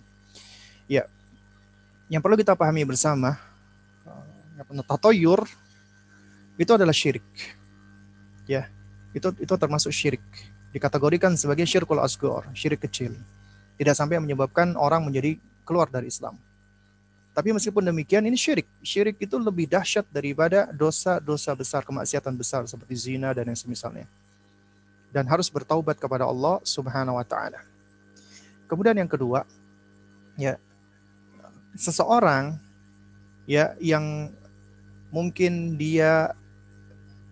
Ya. 0.89 1.05
Yang 2.09 2.21
perlu 2.25 2.35
kita 2.41 2.57
pahami 2.57 2.81
bersama 2.81 3.37
uh, 4.09 4.85
tatoyur 4.89 5.45
itu 6.57 6.71
adalah 6.73 6.89
syirik. 6.89 7.21
Ya. 8.49 8.65
Itu 9.13 9.29
itu 9.37 9.53
termasuk 9.53 9.93
syirik. 9.93 10.25
Dikategorikan 10.73 11.37
sebagai 11.37 11.69
syirkul 11.69 12.01
asgor, 12.01 12.49
syirik 12.57 12.81
kecil. 12.81 13.13
Tidak 13.77 13.93
sampai 13.93 14.17
menyebabkan 14.17 14.73
orang 14.73 15.05
menjadi 15.05 15.37
keluar 15.61 15.93
dari 15.93 16.09
Islam 16.09 16.41
tapi 17.29 17.55
meskipun 17.55 17.85
demikian 17.85 18.25
ini 18.25 18.35
syirik. 18.35 18.67
Syirik 18.83 19.15
itu 19.21 19.39
lebih 19.39 19.69
dahsyat 19.69 20.03
daripada 20.11 20.67
dosa-dosa 20.75 21.55
besar, 21.55 21.87
kemaksiatan 21.87 22.33
besar 22.35 22.65
seperti 22.67 22.97
zina 22.97 23.31
dan 23.31 23.47
yang 23.47 23.55
semisalnya. 23.55 24.09
Dan 25.09 25.25
harus 25.25 25.49
bertaubat 25.49 25.97
kepada 25.97 26.29
Allah 26.29 26.61
Subhanahu 26.61 27.17
wa 27.17 27.25
taala. 27.25 27.65
Kemudian 28.69 28.93
yang 28.93 29.09
kedua, 29.09 29.41
ya 30.37 30.61
seseorang 31.73 32.61
ya 33.49 33.73
yang 33.81 34.29
mungkin 35.09 35.73
dia 35.73 36.37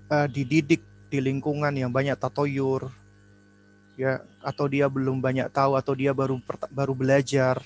uh, 0.10 0.26
dididik 0.26 0.82
di 1.14 1.22
lingkungan 1.22 1.72
yang 1.78 1.94
banyak 1.94 2.18
tatoyur 2.18 2.90
ya 3.94 4.26
atau 4.42 4.66
dia 4.66 4.90
belum 4.90 5.22
banyak 5.22 5.54
tahu 5.54 5.78
atau 5.78 5.94
dia 5.94 6.10
baru 6.18 6.42
baru 6.74 6.94
belajar 6.98 7.62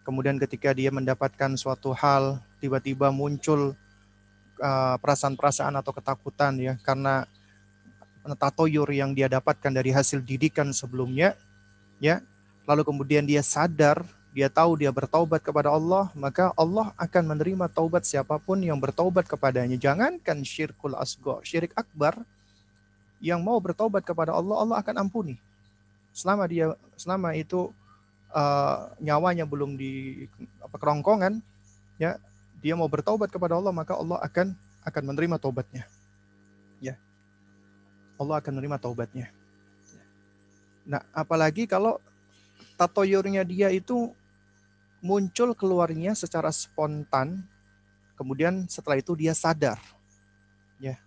Kemudian 0.00 0.40
ketika 0.40 0.72
dia 0.72 0.88
mendapatkan 0.88 1.54
suatu 1.54 1.92
hal, 1.92 2.40
tiba-tiba 2.58 3.12
muncul 3.12 3.76
uh, 4.58 4.96
perasaan-perasaan 4.98 5.76
uh, 5.76 5.80
atau 5.84 5.92
ketakutan 5.92 6.56
ya 6.56 6.74
karena 6.80 7.28
tatoyur 8.24 8.88
yang 8.92 9.16
dia 9.16 9.26
dapatkan 9.26 9.72
dari 9.72 9.90
hasil 9.90 10.20
didikan 10.24 10.70
sebelumnya, 10.70 11.36
ya. 11.98 12.20
Lalu 12.68 12.86
kemudian 12.86 13.24
dia 13.26 13.40
sadar, 13.42 14.04
dia 14.30 14.46
tahu 14.46 14.78
dia 14.78 14.94
bertaubat 14.94 15.42
kepada 15.42 15.74
Allah, 15.74 16.12
maka 16.14 16.54
Allah 16.54 16.94
akan 16.94 17.34
menerima 17.34 17.66
taubat 17.66 18.06
siapa 18.06 18.38
pun 18.38 18.62
yang 18.62 18.78
bertaubat 18.78 19.26
kepadanya. 19.26 19.74
Jangankan 19.74 20.46
syirkul 20.46 20.94
asgor, 20.94 21.42
syirik 21.42 21.74
akbar 21.74 22.22
yang 23.18 23.42
mau 23.42 23.58
bertaubat 23.58 24.06
kepada 24.06 24.32
Allah, 24.32 24.56
Allah 24.62 24.76
akan 24.78 25.08
ampuni. 25.08 25.36
Selama 26.14 26.46
dia 26.46 26.74
selama 26.94 27.34
itu 27.34 27.74
uh, 28.30 28.90
nyawanya 29.02 29.46
belum 29.46 29.74
di 29.74 30.26
apa 30.62 30.78
kerongkongan, 30.78 31.42
ya 31.98 32.16
dia 32.62 32.74
mau 32.78 32.86
bertaubat 32.86 33.32
kepada 33.32 33.58
Allah 33.58 33.74
maka 33.74 33.98
Allah 33.98 34.20
akan 34.22 34.54
akan 34.86 35.02
menerima 35.10 35.36
taubatnya. 35.42 35.84
Allah 38.20 38.36
akan 38.44 38.60
menerima 38.60 38.76
taubatnya. 38.76 39.32
Nah, 40.84 41.00
apalagi 41.16 41.64
kalau 41.64 41.96
tatoyurnya 42.76 43.48
dia 43.48 43.72
itu 43.72 44.12
muncul 45.00 45.56
keluarnya 45.56 46.12
secara 46.12 46.52
spontan, 46.52 47.40
kemudian 48.20 48.68
setelah 48.68 49.00
itu 49.00 49.16
dia 49.16 49.32
sadar. 49.32 49.80
Ya. 50.76 51.00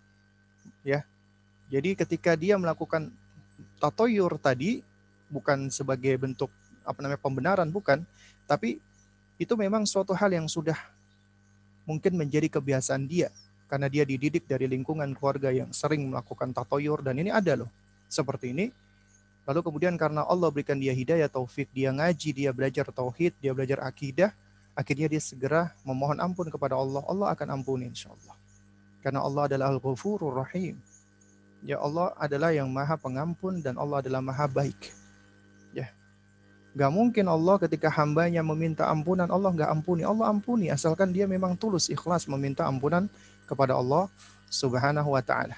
Ya. 0.82 1.06
Jadi 1.70 1.94
ketika 1.94 2.34
dia 2.34 2.58
melakukan 2.58 3.14
tatoyur 3.78 4.34
tadi 4.42 4.82
bukan 5.30 5.70
sebagai 5.70 6.18
bentuk 6.18 6.50
apa 6.82 6.98
namanya 6.98 7.22
pembenaran 7.22 7.70
bukan, 7.70 8.02
tapi 8.50 8.82
itu 9.38 9.54
memang 9.54 9.86
suatu 9.86 10.10
hal 10.10 10.34
yang 10.34 10.50
sudah 10.50 10.76
mungkin 11.86 12.18
menjadi 12.18 12.50
kebiasaan 12.50 13.06
dia 13.06 13.30
karena 13.66 13.88
dia 13.88 14.04
dididik 14.04 14.44
dari 14.44 14.68
lingkungan 14.68 15.12
keluarga 15.16 15.50
yang 15.50 15.72
sering 15.72 16.08
melakukan 16.12 16.52
tatoyur 16.52 17.00
dan 17.00 17.16
ini 17.18 17.32
ada 17.32 17.64
loh 17.64 17.70
seperti 18.06 18.52
ini. 18.52 18.66
Lalu 19.44 19.60
kemudian 19.60 19.94
karena 20.00 20.24
Allah 20.24 20.48
berikan 20.48 20.80
dia 20.80 20.96
hidayah 20.96 21.28
taufik, 21.28 21.68
dia 21.76 21.92
ngaji, 21.92 22.32
dia 22.32 22.50
belajar 22.52 22.88
tauhid, 22.88 23.36
dia 23.44 23.52
belajar 23.52 23.84
akidah, 23.84 24.32
akhirnya 24.72 25.04
dia 25.12 25.20
segera 25.20 25.76
memohon 25.84 26.16
ampun 26.16 26.48
kepada 26.48 26.80
Allah. 26.80 27.04
Allah 27.04 27.28
akan 27.36 27.60
ampuni 27.60 27.92
insya 27.92 28.08
Allah. 28.08 28.36
Karena 29.04 29.20
Allah 29.20 29.44
adalah 29.44 29.66
Al-Ghafurur 29.76 30.32
Rahim. 30.32 30.80
Ya 31.60 31.76
Allah 31.76 32.16
adalah 32.16 32.56
yang 32.56 32.72
maha 32.72 32.96
pengampun 32.96 33.60
dan 33.60 33.76
Allah 33.76 34.00
adalah 34.00 34.24
maha 34.24 34.48
baik. 34.48 35.04
Gak 36.74 36.90
mungkin 36.90 37.30
Allah 37.30 37.54
ketika 37.62 37.86
hambanya 37.86 38.42
meminta 38.42 38.90
ampunan, 38.90 39.30
Allah 39.30 39.54
gak 39.54 39.70
ampuni. 39.70 40.02
Allah 40.02 40.26
ampuni, 40.26 40.74
asalkan 40.74 41.14
dia 41.14 41.22
memang 41.30 41.54
tulus, 41.54 41.86
ikhlas 41.86 42.26
meminta 42.26 42.66
ampunan 42.66 43.06
kepada 43.44 43.76
Allah 43.76 44.08
subhanahu 44.48 45.14
wa 45.14 45.22
ta'ala. 45.22 45.56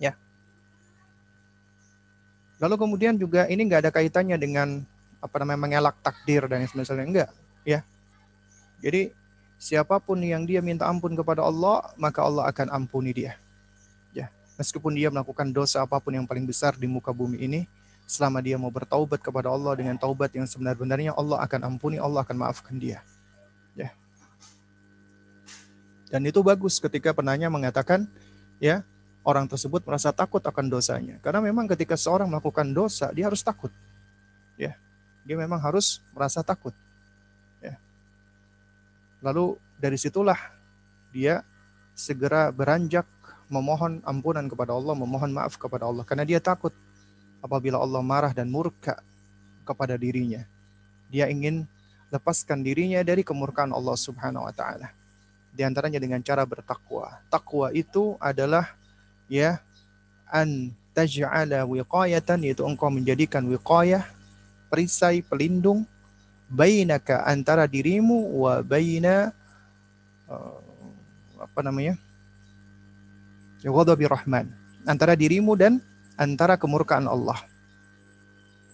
Ya. 0.00 0.16
Lalu 2.58 2.74
kemudian 2.76 3.14
juga 3.14 3.46
ini 3.46 3.64
gak 3.68 3.86
ada 3.86 3.92
kaitannya 3.94 4.36
dengan 4.36 4.82
apa 5.18 5.36
namanya 5.42 5.58
mengelak 5.58 5.96
takdir 5.98 6.46
dan 6.46 6.62
sebagainya 6.62 7.10
enggak 7.10 7.30
ya 7.66 7.82
jadi 8.78 9.10
siapa 9.58 9.98
pun 9.98 10.22
yang 10.22 10.46
dia 10.46 10.62
minta 10.62 10.86
ampun 10.86 11.18
kepada 11.18 11.42
Allah 11.42 11.90
maka 11.98 12.22
Allah 12.22 12.46
akan 12.46 12.70
ampuni 12.70 13.10
dia 13.10 13.34
ya 14.14 14.30
meskipun 14.54 14.94
dia 14.94 15.10
melakukan 15.10 15.50
dosa 15.50 15.82
apa 15.82 15.98
pun 15.98 16.14
yang 16.14 16.22
paling 16.22 16.46
besar 16.46 16.78
di 16.78 16.86
muka 16.86 17.10
bumi 17.10 17.42
ini 17.42 17.60
selama 18.08 18.40
dia 18.40 18.56
mau 18.56 18.72
bertaubat 18.72 19.20
kepada 19.20 19.52
Allah 19.52 19.76
dengan 19.76 19.98
taubat 20.00 20.32
yang 20.32 20.48
sebenar-benarnya 20.48 21.12
Allah 21.12 21.44
akan 21.44 21.60
ampuni, 21.68 22.00
Allah 22.00 22.24
akan 22.24 22.40
maafkan 22.40 22.80
dia. 22.80 23.04
Ya. 23.76 23.92
Dan 26.08 26.24
itu 26.24 26.40
bagus 26.40 26.80
ketika 26.80 27.12
penanya 27.12 27.52
mengatakan 27.52 28.08
ya 28.56 28.80
orang 29.24 29.44
tersebut 29.44 29.84
merasa 29.84 30.08
takut 30.12 30.40
akan 30.40 30.72
dosanya. 30.72 31.20
Karena 31.20 31.44
memang 31.44 31.68
ketika 31.68 31.94
seorang 31.94 32.32
melakukan 32.32 32.72
dosa 32.72 33.12
dia 33.12 33.28
harus 33.28 33.44
takut. 33.44 33.72
Ya. 34.56 34.76
Dia 35.28 35.36
memang 35.36 35.60
harus 35.60 36.00
merasa 36.16 36.40
takut. 36.40 36.72
Ya. 37.60 37.76
Lalu 39.20 39.60
dari 39.76 40.00
situlah 40.00 40.40
dia 41.12 41.44
segera 41.92 42.48
beranjak 42.48 43.04
memohon 43.48 44.00
ampunan 44.04 44.44
kepada 44.48 44.76
Allah, 44.76 44.96
memohon 44.96 45.32
maaf 45.32 45.56
kepada 45.56 45.88
Allah 45.88 46.04
karena 46.04 46.24
dia 46.24 46.40
takut 46.40 46.72
apabila 47.44 47.80
Allah 47.80 48.00
marah 48.04 48.32
dan 48.32 48.48
murka 48.48 49.00
kepada 49.64 50.00
dirinya. 50.00 50.44
Dia 51.08 51.28
ingin 51.28 51.64
lepaskan 52.08 52.64
dirinya 52.64 53.00
dari 53.04 53.20
kemurkaan 53.24 53.72
Allah 53.72 53.96
Subhanahu 53.96 54.48
wa 54.48 54.52
taala. 54.52 54.97
Di 55.58 55.66
antaranya 55.66 55.98
dengan 55.98 56.22
cara 56.22 56.46
bertakwa. 56.46 57.18
Takwa 57.26 57.74
itu 57.74 58.14
adalah 58.22 58.78
ya 59.26 59.58
an 60.30 60.70
taj'ala 60.94 61.66
wiqayatan 61.66 62.46
yaitu 62.46 62.62
engkau 62.62 62.86
menjadikan 62.94 63.42
wiqayah 63.42 64.06
perisai 64.70 65.18
pelindung 65.26 65.82
bainaka 66.46 67.26
antara 67.26 67.66
dirimu 67.66 68.38
wa 68.38 68.62
baina 68.62 69.34
uh, 70.30 70.62
apa 71.42 71.60
namanya? 71.66 71.98
Ya 73.58 73.74
ghadabi 73.74 74.06
rahman. 74.06 74.54
Antara 74.86 75.18
dirimu 75.18 75.58
dan 75.58 75.82
antara 76.14 76.54
kemurkaan 76.54 77.10
Allah. 77.10 77.42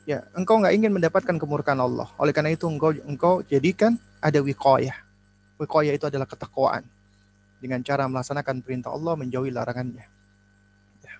Ya, 0.04 0.28
engkau 0.36 0.60
nggak 0.60 0.76
ingin 0.76 0.92
mendapatkan 0.92 1.40
kemurkaan 1.40 1.80
Allah. 1.80 2.12
Oleh 2.20 2.36
karena 2.36 2.52
itu 2.52 2.68
engkau 2.68 2.92
engkau 3.08 3.40
jadikan 3.48 3.96
ada 4.20 4.36
wiqayah. 4.44 5.03
Wiqayah 5.58 5.94
itu 5.94 6.06
adalah 6.10 6.26
ketakwaan. 6.26 6.84
Dengan 7.62 7.80
cara 7.80 8.04
melaksanakan 8.10 8.60
perintah 8.60 8.92
Allah 8.92 9.14
menjauhi 9.16 9.48
larangannya. 9.48 10.04
Ya. 11.00 11.14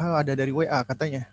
Oh, 0.00 0.16
ada 0.18 0.34
dari 0.34 0.50
WA 0.50 0.82
katanya. 0.82 1.30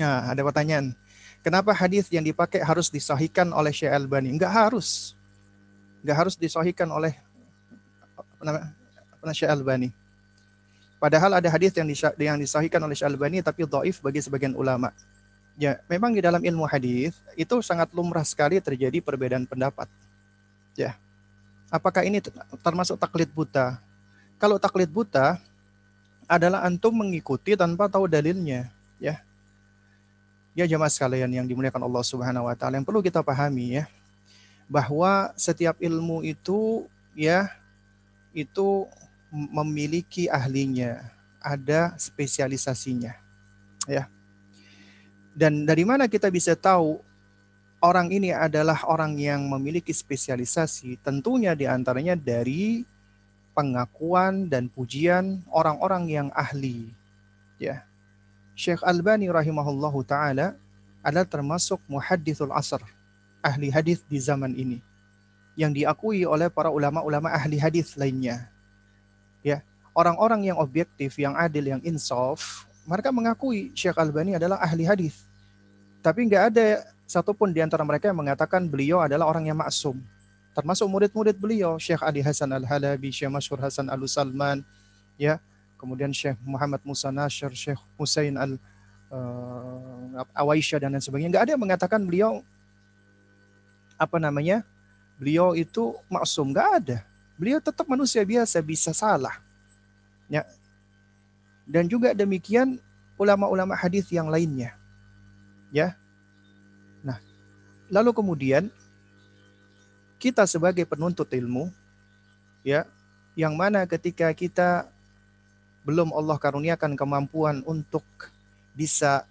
Nah, 0.00 0.32
ada 0.32 0.40
pertanyaan. 0.40 0.96
Kenapa 1.44 1.74
hadis 1.74 2.08
yang 2.08 2.24
dipakai 2.24 2.62
harus 2.62 2.88
disahihkan 2.88 3.50
oleh 3.50 3.74
Syekh 3.74 3.92
Albani? 3.92 4.30
Enggak 4.30 4.54
harus. 4.54 5.18
Enggak 6.00 6.16
harus 6.24 6.34
disahihkan 6.38 6.88
oleh 6.88 7.18
apa 8.16 8.42
namanya? 8.42 9.34
Syekh 9.34 9.50
Albani. 9.50 10.01
Padahal 11.02 11.42
ada 11.42 11.48
hadis 11.50 11.74
yang 11.74 11.90
yang 12.14 12.38
disahihkan 12.38 12.78
oleh 12.78 12.94
Syekh 12.94 13.10
Albani 13.10 13.42
tapi 13.42 13.66
dhaif 13.66 13.98
bagi 13.98 14.22
sebagian 14.22 14.54
ulama. 14.54 14.94
Ya, 15.58 15.82
memang 15.90 16.14
di 16.14 16.22
dalam 16.22 16.38
ilmu 16.38 16.62
hadis 16.62 17.18
itu 17.34 17.58
sangat 17.58 17.90
lumrah 17.90 18.22
sekali 18.22 18.62
terjadi 18.62 19.02
perbedaan 19.02 19.42
pendapat. 19.42 19.90
Ya. 20.78 20.94
Apakah 21.74 22.06
ini 22.06 22.22
termasuk 22.62 23.02
taklid 23.02 23.34
buta? 23.34 23.82
Kalau 24.38 24.62
taklid 24.62 24.94
buta 24.94 25.42
adalah 26.30 26.62
antum 26.62 26.94
mengikuti 26.94 27.58
tanpa 27.58 27.90
tahu 27.90 28.06
dalilnya, 28.06 28.70
ya. 29.02 29.18
Ya 30.54 30.70
jemaah 30.70 30.92
sekalian 30.92 31.34
yang 31.34 31.50
dimuliakan 31.50 31.82
Allah 31.82 32.04
Subhanahu 32.06 32.46
wa 32.46 32.54
taala 32.54 32.78
yang 32.78 32.86
perlu 32.86 33.02
kita 33.02 33.24
pahami 33.24 33.82
ya 33.82 33.84
bahwa 34.70 35.32
setiap 35.34 35.80
ilmu 35.80 36.22
itu 36.22 36.86
ya 37.16 37.48
itu 38.36 38.84
memiliki 39.32 40.28
ahlinya, 40.28 41.08
ada 41.40 41.96
spesialisasinya. 41.96 43.16
Ya. 43.88 44.12
Dan 45.32 45.64
dari 45.64 45.88
mana 45.88 46.04
kita 46.04 46.28
bisa 46.28 46.52
tahu 46.52 47.00
orang 47.80 48.12
ini 48.12 48.36
adalah 48.36 48.84
orang 48.84 49.16
yang 49.16 49.48
memiliki 49.48 49.90
spesialisasi? 49.90 51.00
Tentunya 51.00 51.56
di 51.56 51.64
antaranya 51.64 52.12
dari 52.12 52.84
pengakuan 53.56 54.52
dan 54.52 54.68
pujian 54.68 55.40
orang-orang 55.48 56.04
yang 56.12 56.28
ahli. 56.36 56.92
Ya. 57.56 57.88
Syekh 58.52 58.84
Albani 58.84 59.32
rahimahullahu 59.32 60.04
taala 60.04 60.60
adalah 61.00 61.24
termasuk 61.24 61.80
muhaddithul 61.88 62.52
asr, 62.52 62.84
ahli 63.40 63.72
hadis 63.72 64.04
di 64.04 64.20
zaman 64.20 64.52
ini 64.52 64.84
yang 65.56 65.72
diakui 65.72 66.24
oleh 66.24 66.48
para 66.52 66.68
ulama-ulama 66.68 67.32
ahli 67.32 67.56
hadis 67.56 67.96
lainnya. 67.96 68.51
Ya, 69.42 69.60
orang-orang 69.92 70.48
yang 70.50 70.58
objektif, 70.58 71.18
yang 71.18 71.34
adil, 71.34 71.74
yang 71.74 71.82
insaf, 71.82 72.66
mereka 72.86 73.10
mengakui 73.14 73.70
Syekh 73.74 73.98
Albani 73.98 74.38
adalah 74.38 74.58
ahli 74.62 74.86
hadis. 74.86 75.26
Tapi 76.02 76.26
nggak 76.26 76.44
ada 76.54 76.82
satupun 77.06 77.54
di 77.54 77.62
antara 77.62 77.86
mereka 77.86 78.10
yang 78.10 78.18
mengatakan 78.18 78.66
beliau 78.66 79.02
adalah 79.02 79.28
orang 79.28 79.46
yang 79.46 79.58
maksum. 79.58 79.98
Termasuk 80.52 80.84
murid-murid 80.90 81.36
beliau, 81.38 81.80
Syekh 81.80 82.02
Ali 82.04 82.20
Hasan 82.20 82.52
Al-Halabi, 82.52 83.08
Syekh 83.08 83.30
Masyur 83.32 83.56
Hasan 83.62 83.88
Al-Salman, 83.88 84.60
ya, 85.16 85.40
kemudian 85.80 86.12
Syekh 86.12 86.36
Muhammad 86.44 86.82
Musa 86.84 87.08
Nasir, 87.08 87.50
Syekh 87.56 87.80
Hussein 87.96 88.36
Al 88.36 88.60
uh, 89.10 90.22
Awaisya 90.36 90.78
dan 90.78 90.92
lain 90.92 91.02
sebagainya. 91.02 91.30
Enggak 91.32 91.44
ada 91.48 91.52
yang 91.56 91.62
mengatakan 91.62 92.00
beliau 92.04 92.44
apa 93.96 94.16
namanya? 94.18 94.66
Beliau 95.16 95.54
itu 95.54 95.94
maksum, 96.10 96.50
enggak 96.50 96.68
ada. 96.82 96.98
Beliau 97.42 97.58
tetap 97.58 97.90
manusia 97.90 98.22
biasa, 98.22 98.62
bisa 98.62 98.94
salah. 98.94 99.42
Ya. 100.30 100.46
Dan 101.66 101.90
juga 101.90 102.14
demikian 102.14 102.78
ulama-ulama 103.18 103.74
hadis 103.74 104.06
yang 104.14 104.30
lainnya. 104.30 104.78
Ya. 105.74 105.98
Nah, 107.02 107.18
lalu 107.90 108.14
kemudian 108.14 108.70
kita 110.22 110.46
sebagai 110.46 110.86
penuntut 110.86 111.26
ilmu 111.34 111.66
ya, 112.62 112.86
yang 113.34 113.58
mana 113.58 113.90
ketika 113.90 114.30
kita 114.30 114.86
belum 115.82 116.14
Allah 116.14 116.38
karuniakan 116.38 116.94
kemampuan 116.94 117.66
untuk 117.66 118.06
bisa 118.70 119.26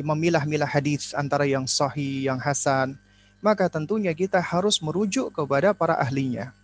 memilah-milah 0.00 0.64
hadis 0.64 1.12
antara 1.12 1.44
yang 1.44 1.68
sahih, 1.68 2.24
yang 2.24 2.40
hasan, 2.40 2.96
maka 3.44 3.68
tentunya 3.68 4.16
kita 4.16 4.40
harus 4.40 4.80
merujuk 4.80 5.28
kepada 5.28 5.76
para 5.76 6.00
ahlinya. 6.00 6.56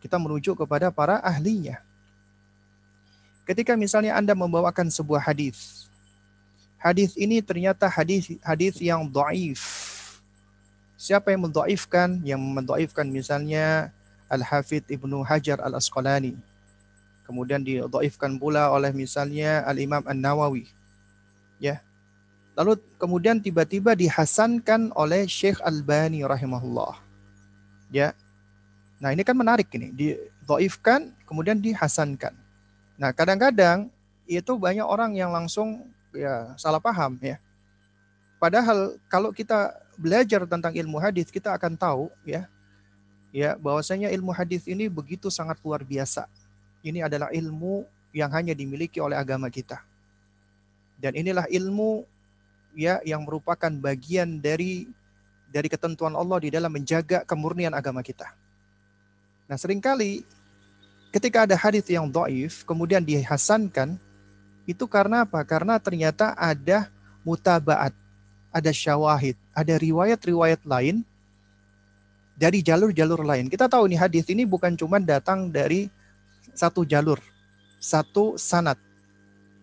Kita 0.00 0.16
merujuk 0.16 0.64
kepada 0.64 0.88
para 0.88 1.20
ahlinya. 1.20 1.84
Ketika 3.44 3.76
misalnya 3.76 4.16
Anda 4.16 4.32
membawakan 4.32 4.88
sebuah 4.88 5.20
hadis, 5.20 5.88
hadis 6.80 7.12
ini 7.14 7.44
ternyata 7.44 7.86
hadis 7.86 8.32
hadis 8.40 8.80
yang 8.80 9.04
dhaif. 9.06 9.60
Siapa 10.96 11.32
yang 11.32 11.48
mendhaifkan? 11.48 12.20
Yang 12.24 12.40
mendhaifkan 12.40 13.06
misalnya 13.08 13.92
Al-Hafidh 14.28 14.88
Ibnu 14.88 15.24
Hajar 15.24 15.60
Al-Asqalani 15.60 16.36
kemudian 17.30 17.62
didhaifkan 17.62 18.34
pula 18.42 18.74
oleh 18.74 18.90
misalnya 18.90 19.62
Al-Imam 19.62 20.02
An-Nawawi. 20.02 20.66
Ya. 21.62 21.78
Lalu 22.58 22.82
kemudian 22.98 23.38
tiba-tiba 23.38 23.94
dihasankan 23.94 24.90
oleh 24.98 25.30
Syekh 25.30 25.62
Albani 25.62 26.26
rahimahullah. 26.26 26.98
Ya. 27.94 28.18
Nah, 29.00 29.16
ini 29.16 29.24
kan 29.24 29.32
menarik 29.32 29.72
ini, 29.72 29.90
didhaifkan 29.96 31.08
kemudian 31.24 31.56
dihasankan. 31.56 32.36
Nah, 33.00 33.16
kadang-kadang 33.16 33.88
itu 34.28 34.52
banyak 34.60 34.84
orang 34.84 35.16
yang 35.16 35.32
langsung 35.32 35.88
ya 36.12 36.52
salah 36.60 36.78
paham 36.78 37.16
ya. 37.18 37.40
Padahal 38.36 39.00
kalau 39.08 39.32
kita 39.32 39.72
belajar 39.96 40.44
tentang 40.44 40.72
ilmu 40.72 40.96
hadis 40.96 41.28
kita 41.28 41.52
akan 41.52 41.76
tahu 41.76 42.08
ya 42.24 42.48
ya 43.36 43.52
bahwasanya 43.60 44.08
ilmu 44.16 44.32
hadis 44.32 44.64
ini 44.64 44.88
begitu 44.88 45.28
sangat 45.28 45.60
luar 45.60 45.84
biasa 45.84 46.24
ini 46.80 47.04
adalah 47.04 47.28
ilmu 47.28 47.84
yang 48.16 48.32
hanya 48.32 48.56
dimiliki 48.56 48.98
oleh 48.98 49.18
agama 49.18 49.52
kita. 49.52 49.84
Dan 51.00 51.16
inilah 51.16 51.44
ilmu 51.48 52.04
ya 52.76 53.00
yang 53.04 53.24
merupakan 53.24 53.70
bagian 53.80 54.40
dari 54.40 54.88
dari 55.50 55.66
ketentuan 55.66 56.14
Allah 56.14 56.38
di 56.38 56.48
dalam 56.52 56.70
menjaga 56.70 57.26
kemurnian 57.26 57.74
agama 57.74 58.00
kita. 58.00 58.39
Nah, 59.50 59.58
sering 59.58 59.82
kali 59.82 60.22
ketika 61.10 61.42
ada 61.42 61.58
hadis 61.58 61.82
yang 61.90 62.06
doif 62.06 62.62
kemudian 62.62 63.02
dihasankan 63.02 63.98
itu 64.62 64.86
karena 64.86 65.26
apa? 65.26 65.42
Karena 65.42 65.74
ternyata 65.82 66.38
ada 66.38 66.86
mutabaat, 67.26 67.90
ada 68.54 68.70
syawahid, 68.70 69.34
ada 69.50 69.74
riwayat-riwayat 69.74 70.62
lain 70.62 71.02
dari 72.38 72.62
jalur-jalur 72.62 73.26
lain. 73.26 73.50
Kita 73.50 73.66
tahu 73.66 73.90
nih 73.90 73.98
hadis 73.98 74.30
ini 74.30 74.46
bukan 74.46 74.78
cuma 74.78 75.02
datang 75.02 75.50
dari 75.50 75.90
satu 76.54 76.86
jalur, 76.86 77.18
satu 77.82 78.38
sanat. 78.38 78.78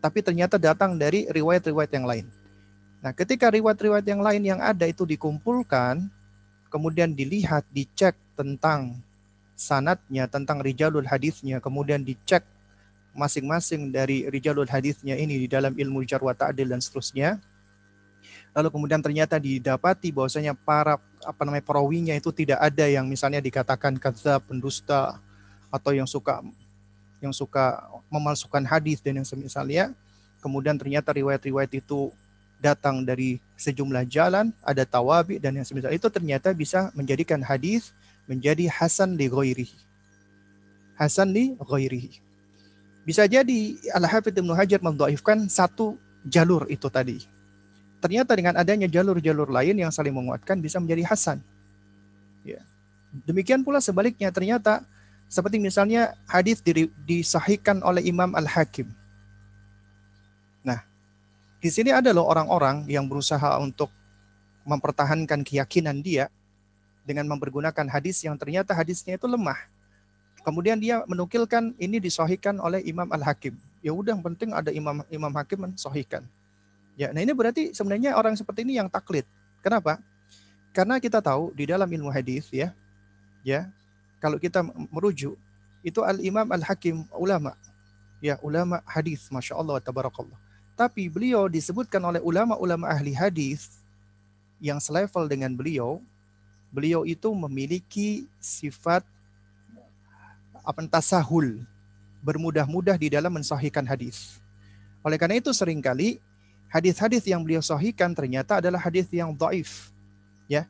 Tapi 0.03 0.19
ternyata 0.19 0.59
datang 0.59 0.99
dari 0.99 1.31
riwayat-riwayat 1.31 1.91
yang 1.95 2.03
lain. 2.03 2.27
Nah, 2.99 3.15
ketika 3.15 3.47
riwayat-riwayat 3.47 4.03
yang 4.03 4.19
lain 4.19 4.43
yang 4.43 4.59
ada 4.59 4.83
itu 4.83 5.07
dikumpulkan, 5.07 6.11
kemudian 6.67 7.15
dilihat, 7.15 7.63
dicek 7.71 8.19
tentang 8.35 9.06
sanatnya, 9.57 10.29
tentang 10.29 10.61
rijalul 10.61 11.03
hadisnya, 11.09 11.57
kemudian 11.57 12.05
dicek 12.05 12.45
masing-masing 13.17 13.89
dari 13.89 14.29
rijalul 14.29 14.69
hadisnya 14.69 15.17
ini 15.17 15.41
di 15.41 15.47
dalam 15.49 15.73
ilmu 15.73 16.05
jarwa 16.05 16.37
ta'adil 16.37 16.69
dan 16.69 16.77
seterusnya. 16.77 17.41
Lalu 18.53 18.69
kemudian 18.69 19.01
ternyata 19.01 19.41
didapati 19.41 20.13
bahwasanya 20.13 20.53
para 20.53 21.01
apa 21.25 21.41
namanya 21.41 21.65
perawinya 21.65 22.13
itu 22.13 22.29
tidak 22.29 22.61
ada 22.61 22.85
yang 22.85 23.09
misalnya 23.09 23.41
dikatakan 23.41 23.97
kata 23.97 24.37
pendusta 24.45 25.17
atau 25.73 25.91
yang 25.93 26.05
suka 26.05 26.45
yang 27.17 27.33
suka 27.33 27.81
memalsukan 28.13 28.61
hadis 28.69 29.01
dan 29.01 29.17
yang 29.21 29.27
semisalnya. 29.27 29.93
Kemudian 30.37 30.77
ternyata 30.77 31.09
riwayat-riwayat 31.09 31.73
itu 31.73 32.13
datang 32.61 33.05
dari 33.05 33.41
sejumlah 33.57 34.05
jalan, 34.09 34.53
ada 34.61 34.85
tawabi 34.85 35.41
dan 35.41 35.57
yang 35.57 35.65
semisal 35.65 35.93
itu 35.93 36.09
ternyata 36.09 36.53
bisa 36.53 36.89
menjadikan 36.93 37.41
hadis 37.41 37.93
menjadi 38.27 38.67
hasan 38.67 39.15
li 39.15 39.31
ghairihi. 39.31 39.77
Hasan 40.99 41.31
li 41.31 41.55
ghairihi. 41.57 42.21
Bisa 43.07 43.23
jadi 43.23 43.79
Al-Hafidh 43.95 44.35
Ibnu 44.35 44.51
Hajar 44.51 44.83
mendhaifkan 44.83 45.47
satu 45.47 45.95
jalur 46.27 46.67
itu 46.67 46.91
tadi. 46.91 47.23
Ternyata 48.03 48.35
dengan 48.35 48.59
adanya 48.59 48.85
jalur-jalur 48.85 49.49
lain 49.49 49.79
yang 49.79 49.89
saling 49.89 50.13
menguatkan 50.13 50.59
bisa 50.59 50.77
menjadi 50.77 51.07
hasan. 51.07 51.39
Ya. 52.43 52.61
Demikian 53.23 53.63
pula 53.63 53.79
sebaliknya 53.79 54.29
ternyata 54.29 54.83
seperti 55.31 55.57
misalnya 55.57 56.13
hadis 56.27 56.59
disahihkan 57.07 57.79
oleh 57.81 58.03
Imam 58.03 58.35
Al-Hakim. 58.35 58.91
Nah, 60.67 60.83
di 61.63 61.71
sini 61.71 61.95
ada 61.95 62.11
loh 62.11 62.27
orang-orang 62.27 62.85
yang 62.91 63.07
berusaha 63.07 63.55
untuk 63.63 63.87
mempertahankan 64.67 65.47
keyakinan 65.47 66.03
dia 66.03 66.27
dengan 67.07 67.23
mempergunakan 67.31 67.87
hadis 67.87 68.19
yang 68.27 68.35
ternyata 68.35 68.75
hadisnya 68.75 69.15
itu 69.15 69.23
lemah. 69.23 69.55
Kemudian 70.43 70.75
dia 70.75 71.03
menukilkan 71.07 71.71
ini 71.79 72.03
disahihkan 72.03 72.59
oleh 72.59 72.83
Imam 72.83 73.07
Al-Hakim. 73.07 73.55
Ya 73.79 73.95
udah 73.95 74.19
penting 74.19 74.51
ada 74.51 74.71
Imam 74.75 74.99
Imam 75.07 75.31
Hakim 75.31 75.63
mensahihkan. 75.63 76.27
Ya, 76.99 77.15
nah 77.15 77.23
ini 77.23 77.31
berarti 77.31 77.71
sebenarnya 77.71 78.17
orang 78.17 78.35
seperti 78.35 78.67
ini 78.67 78.75
yang 78.75 78.91
taklid. 78.91 79.23
Kenapa? 79.63 80.03
Karena 80.75 80.99
kita 80.99 81.23
tahu 81.23 81.55
di 81.55 81.63
dalam 81.69 81.87
ilmu 81.87 82.11
hadis 82.11 82.49
ya, 82.51 82.73
ya 83.45 83.69
kalau 84.19 84.41
kita 84.41 84.65
merujuk 84.91 85.37
itu 85.85 85.99
Al-Imam 86.03 86.47
Al-Hakim 86.51 87.05
ulama. 87.15 87.55
Ya, 88.17 88.41
ulama 88.41 88.81
hadis, 88.89 89.29
Masya 89.29 89.53
Allah, 89.61 89.77
tabarakallah. 89.77 90.35
Tapi 90.73 91.05
beliau 91.05 91.45
disebutkan 91.45 92.01
oleh 92.01 92.17
ulama-ulama 92.17 92.89
ahli 92.89 93.13
hadis 93.13 93.77
yang 94.57 94.81
selevel 94.81 95.29
dengan 95.29 95.53
beliau, 95.53 96.01
beliau 96.71 97.07
itu 97.07 97.31
memiliki 97.31 98.27
sifat 98.41 99.03
apa 100.67 100.83
tasahul, 100.91 101.63
bermudah-mudah 102.19 102.99
di 102.99 103.07
dalam 103.07 103.31
mensahihkan 103.31 103.87
hadis. 103.87 104.43
Oleh 104.99 105.15
karena 105.15 105.39
itu 105.39 105.55
sering 105.55 105.79
kali 105.79 106.19
hadis-hadis 106.67 107.23
yang 107.23 107.39
beliau 107.39 107.63
sahihkan 107.63 108.11
ternyata 108.11 108.59
adalah 108.59 108.83
hadis 108.83 109.07
yang 109.07 109.31
dhaif. 109.31 109.95
Ya. 110.51 110.67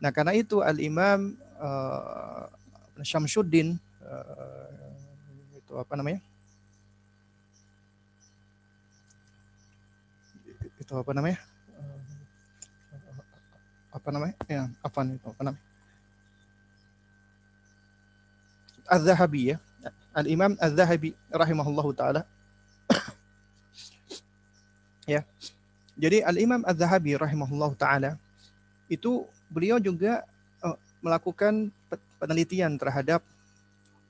Nah, 0.00 0.08
karena 0.08 0.32
itu 0.32 0.64
Al-Imam 0.64 1.36
uh, 1.60 2.48
Syamsuddin 3.04 3.76
uh, 4.00 5.56
itu 5.56 5.72
apa 5.76 5.92
namanya? 5.92 6.20
Itu 10.80 10.92
apa 10.96 11.12
namanya? 11.12 11.53
Apa 13.94 14.10
namanya? 14.10 14.34
Ya, 14.50 14.66
apa 14.82 14.98
itu? 15.06 15.26
Apa 15.30 15.42
namanya? 15.46 15.62
Az-Zahabi 18.90 19.54
ya. 19.54 19.56
Al-Imam 20.10 20.58
Az-Zahabi 20.58 21.14
rahimahullahu 21.30 21.94
taala. 21.94 22.26
ya. 25.14 25.22
Jadi 25.94 26.26
Al-Imam 26.26 26.66
Az-Zahabi 26.66 27.14
rahimahullahu 27.14 27.78
taala 27.78 28.18
itu 28.90 29.24
beliau 29.48 29.78
juga 29.78 30.26
uh, 30.60 30.76
melakukan 31.00 31.70
penelitian 32.18 32.76
terhadap 32.76 33.22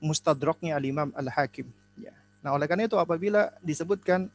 mustadraknya 0.01 0.75
al-Imam 0.75 1.13
Al-Hakim. 1.15 1.69
Ya. 2.01 2.11
Nah, 2.43 2.57
oleh 2.57 2.67
karena 2.67 2.89
itu 2.89 2.97
apabila 2.99 3.53
disebutkan 3.63 4.27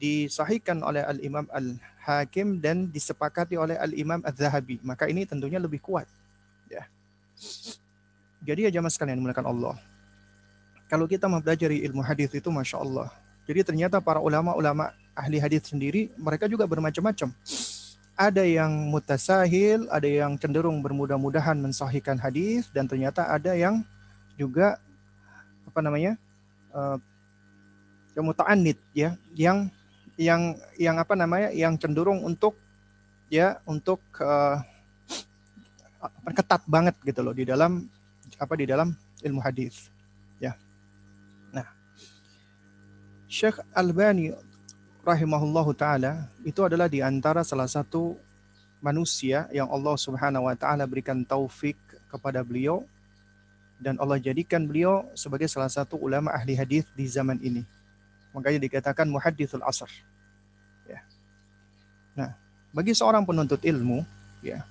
disahihkan 0.00 0.80
oleh 0.80 1.04
al-Imam 1.04 1.46
Al-Hakim 1.52 2.60
dan 2.60 2.88
disepakati 2.88 3.56
oleh 3.56 3.76
al-Imam 3.76 4.20
Az-Zahabi, 4.24 4.80
maka 4.84 5.08
ini 5.08 5.28
tentunya 5.28 5.60
lebih 5.60 5.78
kuat. 5.82 6.08
Ya. 6.68 6.88
Jadi 8.42 8.68
ya 8.68 8.70
jamaah 8.72 8.92
sekalian 8.92 9.20
dimuliakan 9.20 9.46
Allah. 9.48 9.76
Kalau 10.88 11.08
kita 11.08 11.28
mempelajari 11.28 11.80
ilmu 11.88 12.04
hadis 12.04 12.28
itu 12.32 12.48
Masya 12.52 12.80
Allah. 12.80 13.08
Jadi 13.48 13.64
ternyata 13.64 13.98
para 13.98 14.20
ulama-ulama 14.22 14.92
ahli 15.16 15.40
hadis 15.40 15.66
sendiri 15.66 16.12
mereka 16.16 16.46
juga 16.46 16.68
bermacam-macam 16.68 17.32
ada 18.16 18.44
yang 18.44 18.70
mutasahil, 18.92 19.88
ada 19.88 20.04
yang 20.04 20.36
cenderung 20.36 20.84
bermudah-mudahan 20.84 21.56
mensahihkan 21.56 22.20
hadis 22.20 22.68
dan 22.70 22.84
ternyata 22.84 23.26
ada 23.26 23.56
yang 23.56 23.80
juga 24.36 24.76
apa 25.64 25.80
namanya? 25.80 26.14
Uh, 26.72 26.96
yang 28.12 28.28
muta'annid 28.28 28.78
ya, 28.92 29.16
yang 29.32 29.72
yang 30.16 30.56
yang 30.76 30.96
apa 31.00 31.14
namanya? 31.16 31.50
yang 31.52 31.76
cenderung 31.80 32.24
untuk 32.24 32.56
ya 33.32 33.60
untuk 33.64 34.00
uh, 34.20 34.60
ketat 36.34 36.62
banget 36.68 36.96
gitu 37.06 37.24
loh 37.24 37.32
di 37.32 37.46
dalam 37.48 37.86
apa 38.36 38.54
di 38.58 38.66
dalam 38.68 38.92
ilmu 39.22 39.40
hadis. 39.40 39.88
Ya. 40.42 40.58
Nah, 41.54 41.68
Syekh 43.30 43.62
Albani 43.72 44.34
rahimahullahu 45.02 45.74
taala 45.74 46.30
itu 46.42 46.62
adalah 46.62 46.86
di 46.86 47.02
antara 47.02 47.42
salah 47.46 47.70
satu 47.70 48.18
manusia 48.82 49.46
yang 49.54 49.70
Allah 49.70 49.94
Subhanahu 49.94 50.50
wa 50.50 50.54
taala 50.58 50.86
berikan 50.86 51.22
taufik 51.22 51.78
kepada 52.10 52.42
beliau 52.42 52.82
dan 53.82 53.98
Allah 53.98 54.18
jadikan 54.22 54.62
beliau 54.66 55.06
sebagai 55.18 55.50
salah 55.50 55.70
satu 55.70 55.98
ulama 55.98 56.30
ahli 56.30 56.54
hadis 56.54 56.86
di 56.94 57.06
zaman 57.06 57.38
ini. 57.42 57.66
Makanya 58.32 58.58
dikatakan 58.60 59.06
muhaddithul 59.08 59.64
asr. 59.64 59.88
Ya. 60.88 61.00
Nah, 62.16 62.30
bagi 62.72 62.96
seorang 62.96 63.24
penuntut 63.28 63.60
ilmu, 63.60 64.04
ya, 64.40 64.64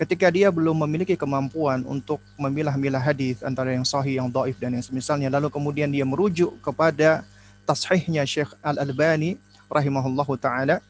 ketika 0.00 0.28
dia 0.32 0.48
belum 0.48 0.84
memiliki 0.88 1.16
kemampuan 1.16 1.84
untuk 1.84 2.20
memilah-milah 2.40 3.00
hadis 3.00 3.40
antara 3.44 3.72
yang 3.72 3.84
sahih, 3.84 4.20
yang 4.20 4.28
dhaif 4.32 4.56
dan 4.60 4.76
yang 4.76 4.84
semisalnya, 4.84 5.28
lalu 5.32 5.52
kemudian 5.52 5.88
dia 5.92 6.04
merujuk 6.04 6.56
kepada 6.64 7.24
tashihnya 7.68 8.24
Syekh 8.24 8.52
Al-Albani 8.64 9.36
rahimahullahu 9.68 10.36
taala, 10.40 10.80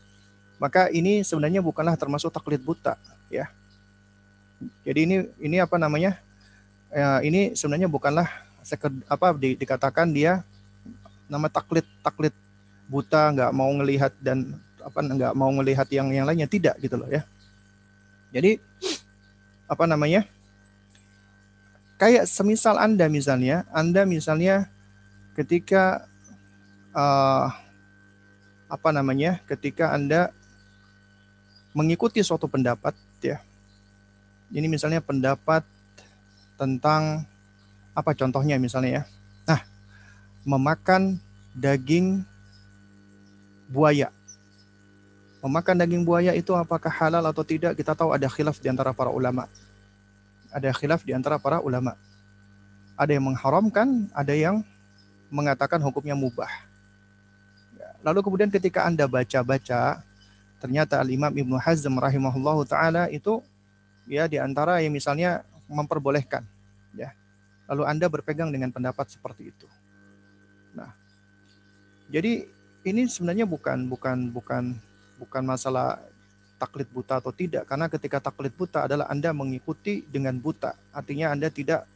maka 0.63 0.91
ini 0.91 1.27
sebenarnya 1.27 1.59
bukanlah 1.59 1.99
termasuk 1.99 2.31
taklid 2.31 2.63
buta, 2.63 2.99
ya. 3.31 3.51
Jadi 4.85 5.01
ini 5.09 5.17
ini 5.41 5.57
apa 5.57 5.81
namanya? 5.81 6.21
Ya, 6.91 7.23
ini 7.23 7.55
sebenarnya 7.55 7.87
bukanlah 7.87 8.27
seked, 8.67 8.93
apa 9.07 9.33
di, 9.39 9.55
dikatakan 9.55 10.11
dia 10.11 10.43
nama 11.31 11.47
taklid 11.47 11.87
taklid 12.03 12.35
buta 12.91 13.31
nggak 13.31 13.55
mau 13.55 13.71
ngelihat 13.71 14.11
dan 14.19 14.59
apa 14.83 14.99
nggak 14.99 15.33
mau 15.39 15.55
ngelihat 15.55 15.87
yang 15.95 16.11
yang 16.11 16.27
lainnya 16.27 16.51
tidak 16.51 16.75
gitu 16.83 16.99
loh 16.99 17.07
ya. 17.07 17.23
Jadi 18.35 18.59
apa 19.71 19.87
namanya? 19.87 20.27
Kayak 22.01 22.27
semisal 22.27 22.81
Anda 22.81 23.07
misalnya, 23.07 23.69
Anda 23.71 24.09
misalnya 24.09 24.67
ketika 25.39 26.09
uh, 26.97 27.53
apa 28.67 28.89
namanya 28.91 29.39
ketika 29.47 29.93
Anda 29.95 30.35
mengikuti 31.77 32.25
suatu 32.25 32.51
pendapat 32.51 32.97
ya. 33.23 33.39
Ini 34.51 34.67
misalnya 34.67 34.99
pendapat 34.99 35.63
tentang 36.59 37.23
apa 37.95 38.11
contohnya 38.19 38.59
misalnya 38.59 38.91
ya. 38.91 39.05
Memakan 40.45 41.21
daging 41.53 42.25
buaya. 43.69 44.09
Memakan 45.41 45.81
daging 45.81 46.03
buaya 46.05 46.33
itu 46.37 46.53
apakah 46.53 46.93
halal 46.93 47.25
atau 47.25 47.45
tidak? 47.45 47.77
Kita 47.77 47.97
tahu 47.97 48.13
ada 48.13 48.29
khilaf 48.29 48.61
di 48.61 48.69
antara 48.69 48.93
para 48.93 49.09
ulama. 49.09 49.49
Ada 50.53 50.75
khilaf 50.75 51.07
di 51.07 51.17
antara 51.17 51.41
para 51.41 51.63
ulama. 51.65 51.97
Ada 52.99 53.17
yang 53.17 53.33
mengharamkan, 53.33 54.13
ada 54.13 54.35
yang 54.37 54.61
mengatakan 55.33 55.81
hukumnya 55.81 56.13
mubah. 56.13 56.51
Lalu 58.05 58.21
kemudian 58.25 58.51
ketika 58.53 58.85
Anda 58.85 59.09
baca-baca, 59.09 60.05
ternyata 60.61 61.01
Al-Imam 61.01 61.33
Ibnu 61.33 61.57
Hazm 61.57 61.97
rahimahullah 61.97 62.59
taala 62.69 63.03
itu 63.09 63.41
ya 64.05 64.29
di 64.29 64.37
antara 64.37 64.81
yang 64.85 64.93
misalnya 64.93 65.45
memperbolehkan 65.71 66.45
ya. 66.97 67.15
Lalu 67.71 67.83
Anda 67.87 68.07
berpegang 68.11 68.51
dengan 68.51 68.75
pendapat 68.75 69.09
seperti 69.09 69.55
itu. 69.55 69.69
Jadi 72.11 72.47
ini 72.83 73.07
sebenarnya 73.07 73.47
bukan 73.47 73.87
bukan 73.87 74.35
bukan 74.35 74.75
bukan 75.23 75.43
masalah 75.47 76.03
taklid 76.61 76.91
buta 76.93 77.23
atau 77.23 77.33
tidak 77.33 77.65
karena 77.65 77.89
ketika 77.89 78.21
taklid 78.21 78.53
buta 78.53 78.85
adalah 78.85 79.07
Anda 79.09 79.31
mengikuti 79.31 80.05
dengan 80.05 80.37
buta. 80.37 80.75
Artinya 80.91 81.33
Anda 81.33 81.49
tidak 81.49 81.87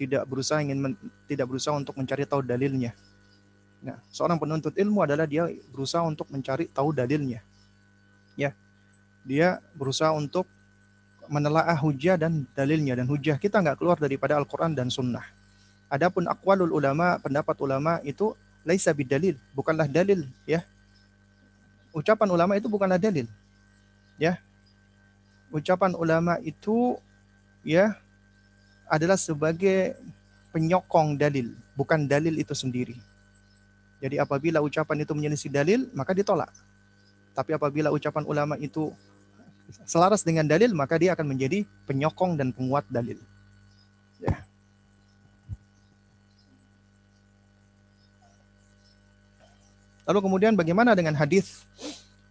tidak 0.00 0.24
berusaha 0.24 0.64
ingin 0.64 0.80
men, 0.80 0.92
tidak 1.28 1.46
berusaha 1.46 1.76
untuk 1.76 1.92
mencari 2.00 2.24
tahu 2.24 2.40
dalilnya. 2.40 2.96
Nah, 3.84 4.00
seorang 4.08 4.40
penuntut 4.40 4.72
ilmu 4.76 5.04
adalah 5.04 5.28
dia 5.28 5.44
berusaha 5.72 6.00
untuk 6.04 6.28
mencari 6.32 6.68
tahu 6.72 6.96
dalilnya. 6.96 7.44
Ya. 8.36 8.56
Dia 9.28 9.60
berusaha 9.76 10.16
untuk 10.16 10.48
menelaah 11.28 11.76
hujah 11.76 12.16
dan 12.16 12.48
dalilnya 12.56 12.96
dan 12.96 13.06
hujah 13.06 13.36
kita 13.36 13.60
nggak 13.60 13.76
keluar 13.76 14.00
daripada 14.00 14.40
Al-Qur'an 14.40 14.72
dan 14.72 14.88
sunnah. 14.88 15.22
Adapun 15.92 16.24
akwalul 16.26 16.72
ulama, 16.72 17.20
pendapat 17.20 17.54
ulama 17.60 18.00
itu 18.02 18.32
laisa 18.64 18.92
bidalil, 18.92 19.36
bukanlah 19.56 19.88
dalil, 19.88 20.28
ya. 20.44 20.64
Ucapan 21.90 22.28
ulama 22.30 22.54
itu 22.54 22.70
bukanlah 22.70 23.00
dalil. 23.00 23.26
Ya. 24.20 24.38
Ucapan 25.50 25.96
ulama 25.98 26.38
itu 26.46 26.94
ya 27.66 27.98
adalah 28.86 29.18
sebagai 29.18 29.98
penyokong 30.54 31.18
dalil, 31.18 31.54
bukan 31.74 32.06
dalil 32.06 32.38
itu 32.38 32.54
sendiri. 32.54 32.94
Jadi 34.00 34.16
apabila 34.16 34.62
ucapan 34.64 35.02
itu 35.04 35.12
menyelisih 35.12 35.50
dalil, 35.52 35.90
maka 35.92 36.16
ditolak. 36.16 36.50
Tapi 37.34 37.54
apabila 37.54 37.92
ucapan 37.92 38.24
ulama 38.26 38.54
itu 38.56 38.90
selaras 39.86 40.26
dengan 40.26 40.48
dalil, 40.48 40.72
maka 40.74 40.98
dia 40.98 41.14
akan 41.14 41.36
menjadi 41.36 41.62
penyokong 41.86 42.34
dan 42.34 42.50
penguat 42.50 42.82
dalil. 42.90 43.18
Ya. 44.18 44.42
Lalu 50.10 50.26
kemudian 50.26 50.58
bagaimana 50.58 50.98
dengan 50.98 51.14
hadis 51.14 51.62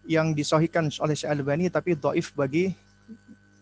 yang 0.03 0.35
disohikan 0.35 0.91
oleh 0.99 1.15
Syekh 1.15 1.31
Albani 1.31 1.71
tapi 1.71 1.95
doif 1.95 2.35
bagi 2.35 2.75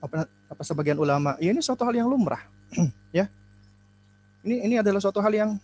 apa, 0.02 0.26
apa 0.26 0.62
sebagian 0.66 0.98
ulama? 0.98 1.38
Ya 1.38 1.54
ini 1.54 1.62
suatu 1.62 1.86
hal 1.86 1.94
yang 1.94 2.10
lumrah, 2.10 2.42
ya. 3.14 3.30
Ini 4.42 4.66
ini 4.66 4.76
adalah 4.82 4.98
suatu 4.98 5.22
hal 5.22 5.30
yang 5.30 5.62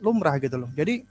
lumrah 0.00 0.40
gitu 0.40 0.56
loh. 0.56 0.72
Jadi 0.72 1.04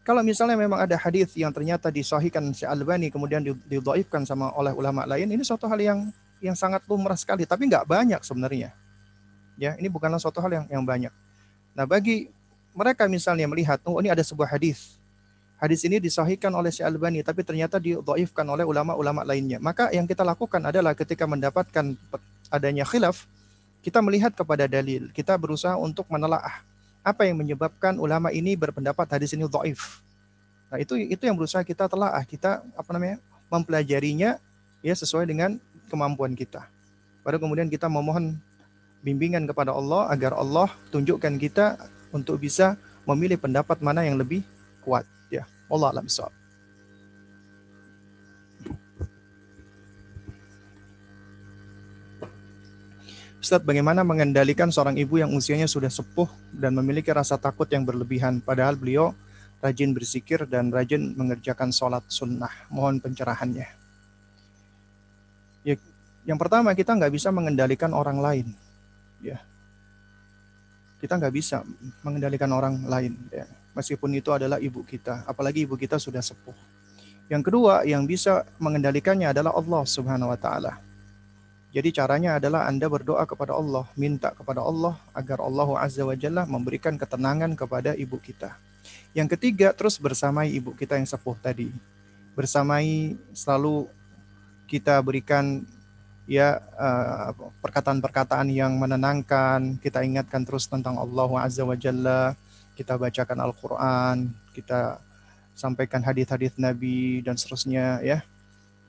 kalau 0.00 0.24
misalnya 0.24 0.56
memang 0.56 0.80
ada 0.80 0.96
hadis 0.96 1.36
yang 1.36 1.52
ternyata 1.52 1.92
disahihkan 1.92 2.48
si 2.56 2.64
Albani 2.64 3.12
kemudian 3.12 3.44
didhaifkan 3.44 4.24
sama 4.24 4.48
oleh 4.56 4.72
ulama 4.72 5.04
lain, 5.04 5.28
ini 5.28 5.44
suatu 5.44 5.68
hal 5.68 5.76
yang 5.76 6.08
yang 6.40 6.56
sangat 6.56 6.80
lumrah 6.88 7.20
sekali, 7.20 7.44
tapi 7.44 7.68
nggak 7.68 7.84
banyak 7.84 8.20
sebenarnya. 8.24 8.72
Ya, 9.60 9.76
ini 9.76 9.92
bukanlah 9.92 10.16
suatu 10.16 10.40
hal 10.40 10.48
yang 10.48 10.64
yang 10.72 10.80
banyak. 10.80 11.12
Nah, 11.76 11.84
bagi 11.84 12.32
mereka 12.72 13.04
misalnya 13.04 13.44
melihat, 13.44 13.76
oh 13.84 14.00
ini 14.00 14.08
ada 14.08 14.24
sebuah 14.24 14.48
hadis. 14.48 14.99
Hadis 15.60 15.84
ini 15.84 16.00
disahihkan 16.00 16.48
oleh 16.56 16.72
Syekh 16.72 16.88
Albani, 16.88 17.20
tapi 17.20 17.44
ternyata 17.44 17.76
didhaifkan 17.76 18.48
oleh 18.48 18.64
ulama-ulama 18.64 19.28
lainnya. 19.28 19.60
Maka 19.60 19.92
yang 19.92 20.08
kita 20.08 20.24
lakukan 20.24 20.64
adalah 20.64 20.96
ketika 20.96 21.28
mendapatkan 21.28 22.00
adanya 22.48 22.88
khilaf, 22.88 23.28
kita 23.84 24.00
melihat 24.00 24.32
kepada 24.32 24.64
dalil. 24.64 25.12
Kita 25.12 25.36
berusaha 25.36 25.76
untuk 25.76 26.08
menelaah 26.08 26.64
apa 27.04 27.28
yang 27.28 27.36
menyebabkan 27.36 28.00
ulama 28.00 28.32
ini 28.32 28.56
berpendapat 28.56 29.04
hadis 29.20 29.36
ini 29.36 29.44
dhaif. 29.44 30.00
Nah, 30.72 30.80
itu 30.80 30.96
itu 30.96 31.28
yang 31.28 31.36
berusaha 31.36 31.60
kita 31.60 31.92
telaah, 31.92 32.24
kita 32.24 32.64
apa 32.72 32.90
namanya? 32.96 33.20
mempelajarinya 33.50 34.38
ya 34.78 34.94
sesuai 34.94 35.26
dengan 35.26 35.58
kemampuan 35.90 36.32
kita. 36.38 36.70
Baru 37.26 37.42
kemudian 37.42 37.66
kita 37.66 37.90
memohon 37.90 38.38
bimbingan 39.02 39.44
kepada 39.44 39.74
Allah 39.74 40.06
agar 40.08 40.38
Allah 40.38 40.70
tunjukkan 40.94 41.34
kita 41.36 41.76
untuk 42.14 42.38
bisa 42.38 42.78
memilih 43.04 43.42
pendapat 43.42 43.82
mana 43.82 44.06
yang 44.06 44.14
lebih 44.14 44.46
kuat 44.86 45.02
Allah 45.70 45.94
alam 45.94 46.04
bisawab 46.04 46.34
Ustadz, 53.40 53.64
bagaimana 53.64 54.04
mengendalikan 54.04 54.68
seorang 54.68 55.00
ibu 55.00 55.16
yang 55.16 55.32
usianya 55.32 55.64
sudah 55.64 55.88
sepuh 55.88 56.28
dan 56.52 56.76
memiliki 56.76 57.08
rasa 57.08 57.40
takut 57.40 57.64
yang 57.72 57.88
berlebihan, 57.88 58.36
padahal 58.36 58.76
beliau 58.76 59.16
rajin 59.64 59.96
berzikir 59.96 60.44
dan 60.44 60.68
rajin 60.68 61.16
mengerjakan 61.16 61.72
sholat 61.72 62.04
sunnah. 62.04 62.52
Mohon 62.68 63.00
pencerahannya. 63.00 63.64
Ya, 65.64 65.80
yang 66.28 66.36
pertama 66.36 66.76
kita 66.76 66.92
nggak 66.92 67.16
bisa 67.16 67.32
mengendalikan 67.32 67.96
orang 67.96 68.20
lain. 68.20 68.52
Ya. 69.24 69.40
Kita 71.00 71.16
nggak 71.16 71.32
bisa 71.32 71.64
mengendalikan 72.04 72.52
orang 72.52 72.84
lain 72.84 73.16
ya 73.32 73.48
meskipun 73.76 74.10
itu 74.16 74.30
adalah 74.34 74.58
ibu 74.58 74.82
kita 74.82 75.24
apalagi 75.24 75.64
ibu 75.64 75.74
kita 75.78 75.96
sudah 75.96 76.20
sepuh 76.20 76.56
yang 77.30 77.42
kedua 77.44 77.86
yang 77.86 78.04
bisa 78.04 78.46
mengendalikannya 78.58 79.30
adalah 79.30 79.54
Allah 79.54 79.82
Subhanahu 79.86 80.32
wa 80.32 80.38
taala 80.38 80.90
jadi 81.70 81.94
caranya 81.94 82.42
adalah 82.42 82.66
Anda 82.66 82.90
berdoa 82.90 83.22
kepada 83.22 83.54
Allah, 83.54 83.86
minta 83.94 84.34
kepada 84.34 84.58
Allah 84.58 84.98
agar 85.14 85.38
Allah 85.38 85.70
Azza 85.78 86.02
wa 86.02 86.18
Jalla 86.18 86.42
memberikan 86.42 86.98
ketenangan 86.98 87.54
kepada 87.54 87.94
ibu 87.94 88.18
kita. 88.18 88.58
Yang 89.14 89.38
ketiga, 89.38 89.70
terus 89.70 89.94
bersamai 89.94 90.50
ibu 90.50 90.74
kita 90.74 90.98
yang 90.98 91.06
sepuh 91.06 91.38
tadi. 91.38 91.70
Bersamai 92.34 93.14
selalu 93.30 93.86
kita 94.66 94.98
berikan 94.98 95.62
ya 96.26 96.58
uh, 96.74 97.30
perkataan-perkataan 97.62 98.50
yang 98.50 98.74
menenangkan, 98.74 99.78
kita 99.78 100.02
ingatkan 100.02 100.42
terus 100.42 100.66
tentang 100.66 100.98
Allah 100.98 101.30
Azza 101.38 101.62
wa 101.62 101.78
Jalla, 101.78 102.34
kita 102.80 102.96
bacakan 102.96 103.44
Al-Qur'an, 103.44 104.32
kita 104.56 104.96
sampaikan 105.52 106.00
hadis-hadis 106.00 106.56
Nabi 106.56 107.20
dan 107.20 107.36
seterusnya 107.36 108.00
ya. 108.00 108.24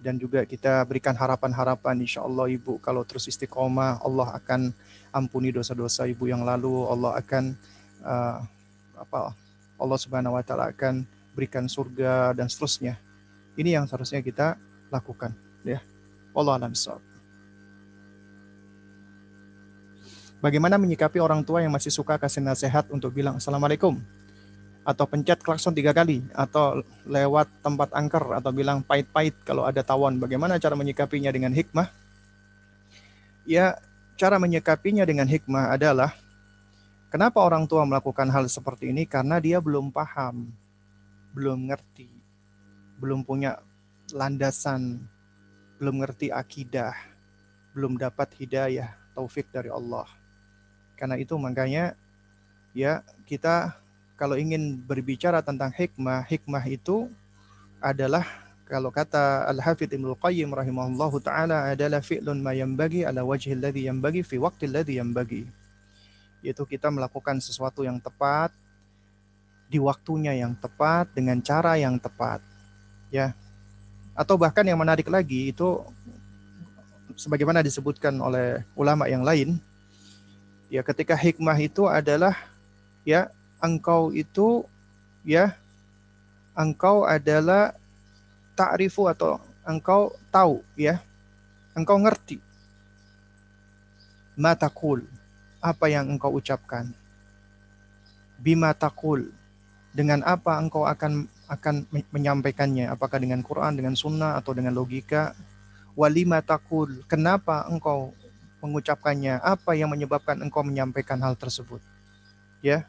Dan 0.01 0.17
juga 0.17 0.47
kita 0.47 0.81
berikan 0.87 1.13
harapan-harapan 1.13 1.99
insya 2.01 2.23
Allah 2.25 2.49
Ibu 2.49 2.81
kalau 2.81 3.05
terus 3.05 3.29
istiqomah 3.29 4.01
Allah 4.01 4.33
akan 4.33 4.73
ampuni 5.13 5.51
dosa-dosa 5.53 6.07
Ibu 6.07 6.31
yang 6.31 6.41
lalu, 6.41 6.87
Allah 6.87 7.19
akan 7.19 7.53
uh, 8.01 8.39
apa 8.97 9.35
Allah 9.77 9.97
Subhanahu 9.99 10.39
wa 10.39 10.41
taala 10.41 10.73
akan 10.73 11.05
berikan 11.37 11.69
surga 11.69 12.33
dan 12.33 12.49
seterusnya. 12.49 12.97
Ini 13.59 13.77
yang 13.77 13.85
seharusnya 13.85 14.23
kita 14.23 14.57
lakukan 14.89 15.35
ya. 15.67 15.83
Allah 16.31 16.57
alam 16.57 16.73
Bagaimana 20.41 20.81
menyikapi 20.81 21.21
orang 21.21 21.45
tua 21.45 21.61
yang 21.61 21.69
masih 21.69 21.93
suka 21.93 22.17
kasih 22.17 22.41
nasihat 22.41 22.89
untuk 22.89 23.13
bilang 23.13 23.37
Assalamualaikum 23.37 24.01
atau 24.81 25.05
pencet 25.05 25.37
klakson 25.45 25.77
tiga 25.77 25.93
kali 25.93 26.25
atau 26.33 26.81
lewat 27.05 27.45
tempat 27.61 27.93
angker 27.93 28.41
atau 28.41 28.49
bilang 28.49 28.81
pahit-pahit 28.81 29.37
kalau 29.45 29.69
ada 29.69 29.85
tawon. 29.85 30.17
Bagaimana 30.17 30.57
cara 30.57 30.73
menyikapinya 30.73 31.29
dengan 31.29 31.53
hikmah? 31.53 31.93
Ya, 33.45 33.77
cara 34.17 34.41
menyikapinya 34.41 35.05
dengan 35.05 35.29
hikmah 35.29 35.77
adalah 35.77 36.17
kenapa 37.13 37.37
orang 37.45 37.69
tua 37.69 37.85
melakukan 37.85 38.25
hal 38.33 38.49
seperti 38.49 38.89
ini? 38.89 39.05
Karena 39.05 39.37
dia 39.37 39.61
belum 39.61 39.93
paham, 39.93 40.49
belum 41.37 41.69
ngerti, 41.69 42.09
belum 42.97 43.21
punya 43.21 43.61
landasan, 44.09 45.05
belum 45.77 46.01
ngerti 46.01 46.33
akidah, 46.33 46.97
belum 47.77 48.01
dapat 48.01 48.33
hidayah, 48.41 48.97
taufik 49.13 49.45
dari 49.53 49.69
Allah. 49.69 50.20
Karena 51.01 51.17
itu 51.17 51.33
makanya 51.41 51.97
ya 52.77 53.01
kita 53.25 53.73
kalau 54.21 54.37
ingin 54.37 54.77
berbicara 54.85 55.41
tentang 55.41 55.73
hikmah, 55.73 56.21
hikmah 56.29 56.61
itu 56.69 57.09
adalah 57.81 58.21
kalau 58.69 58.93
kata 58.93 59.49
Al-Hafidh 59.49 59.97
Ibnu 59.97 60.13
Qayyim 60.13 60.53
rahimahullahu 60.53 61.17
taala 61.25 61.73
adalah 61.73 62.05
fi'lun 62.05 62.37
ma 62.37 62.53
yanbaghi 62.53 63.01
ala 63.01 63.25
wajhi 63.25 63.57
alladhi 63.57 63.89
yanbaghi 63.89 64.21
fi 64.21 64.37
waqti 64.37 64.69
alladhi 64.69 65.01
yanbaghi. 65.01 65.49
Yaitu 66.45 66.69
kita 66.69 66.93
melakukan 66.93 67.41
sesuatu 67.41 67.81
yang 67.81 67.97
tepat 67.97 68.53
di 69.65 69.81
waktunya 69.81 70.37
yang 70.37 70.53
tepat 70.53 71.09
dengan 71.17 71.41
cara 71.41 71.81
yang 71.81 71.97
tepat. 71.97 72.45
Ya. 73.09 73.33
Atau 74.13 74.37
bahkan 74.37 74.69
yang 74.69 74.77
menarik 74.77 75.09
lagi 75.09 75.49
itu 75.49 75.81
sebagaimana 77.17 77.65
disebutkan 77.65 78.13
oleh 78.21 78.61
ulama 78.77 79.09
yang 79.09 79.25
lain 79.25 79.57
Ya, 80.71 80.87
ketika 80.87 81.19
hikmah 81.19 81.59
itu 81.59 81.83
adalah 81.83 82.31
ya 83.03 83.27
engkau 83.59 84.15
itu 84.15 84.63
ya 85.27 85.59
engkau 86.55 87.03
adalah 87.03 87.75
ta'rifu 88.55 89.11
atau 89.11 89.35
engkau 89.67 90.15
tahu 90.31 90.63
ya. 90.79 91.03
Engkau 91.75 91.99
ngerti 91.99 92.39
matakul 94.39 95.03
apa 95.59 95.91
yang 95.91 96.07
engkau 96.07 96.39
ucapkan. 96.39 96.87
Bima 98.39 98.71
takul 98.71 99.27
dengan 99.91 100.23
apa 100.23 100.55
engkau 100.55 100.87
akan 100.87 101.27
akan 101.51 101.83
menyampaikannya 102.15 102.87
apakah 102.87 103.19
dengan 103.19 103.43
Quran 103.43 103.75
dengan 103.75 103.91
sunnah 103.91 104.39
atau 104.39 104.55
dengan 104.55 104.71
logika 104.71 105.35
walima 105.99 106.39
takul 106.39 107.03
kenapa 107.11 107.67
engkau 107.67 108.15
mengucapkannya? 108.61 109.41
Apa 109.41 109.73
yang 109.73 109.89
menyebabkan 109.89 110.37
engkau 110.39 110.61
menyampaikan 110.61 111.17
hal 111.19 111.33
tersebut? 111.35 111.81
Ya. 112.61 112.85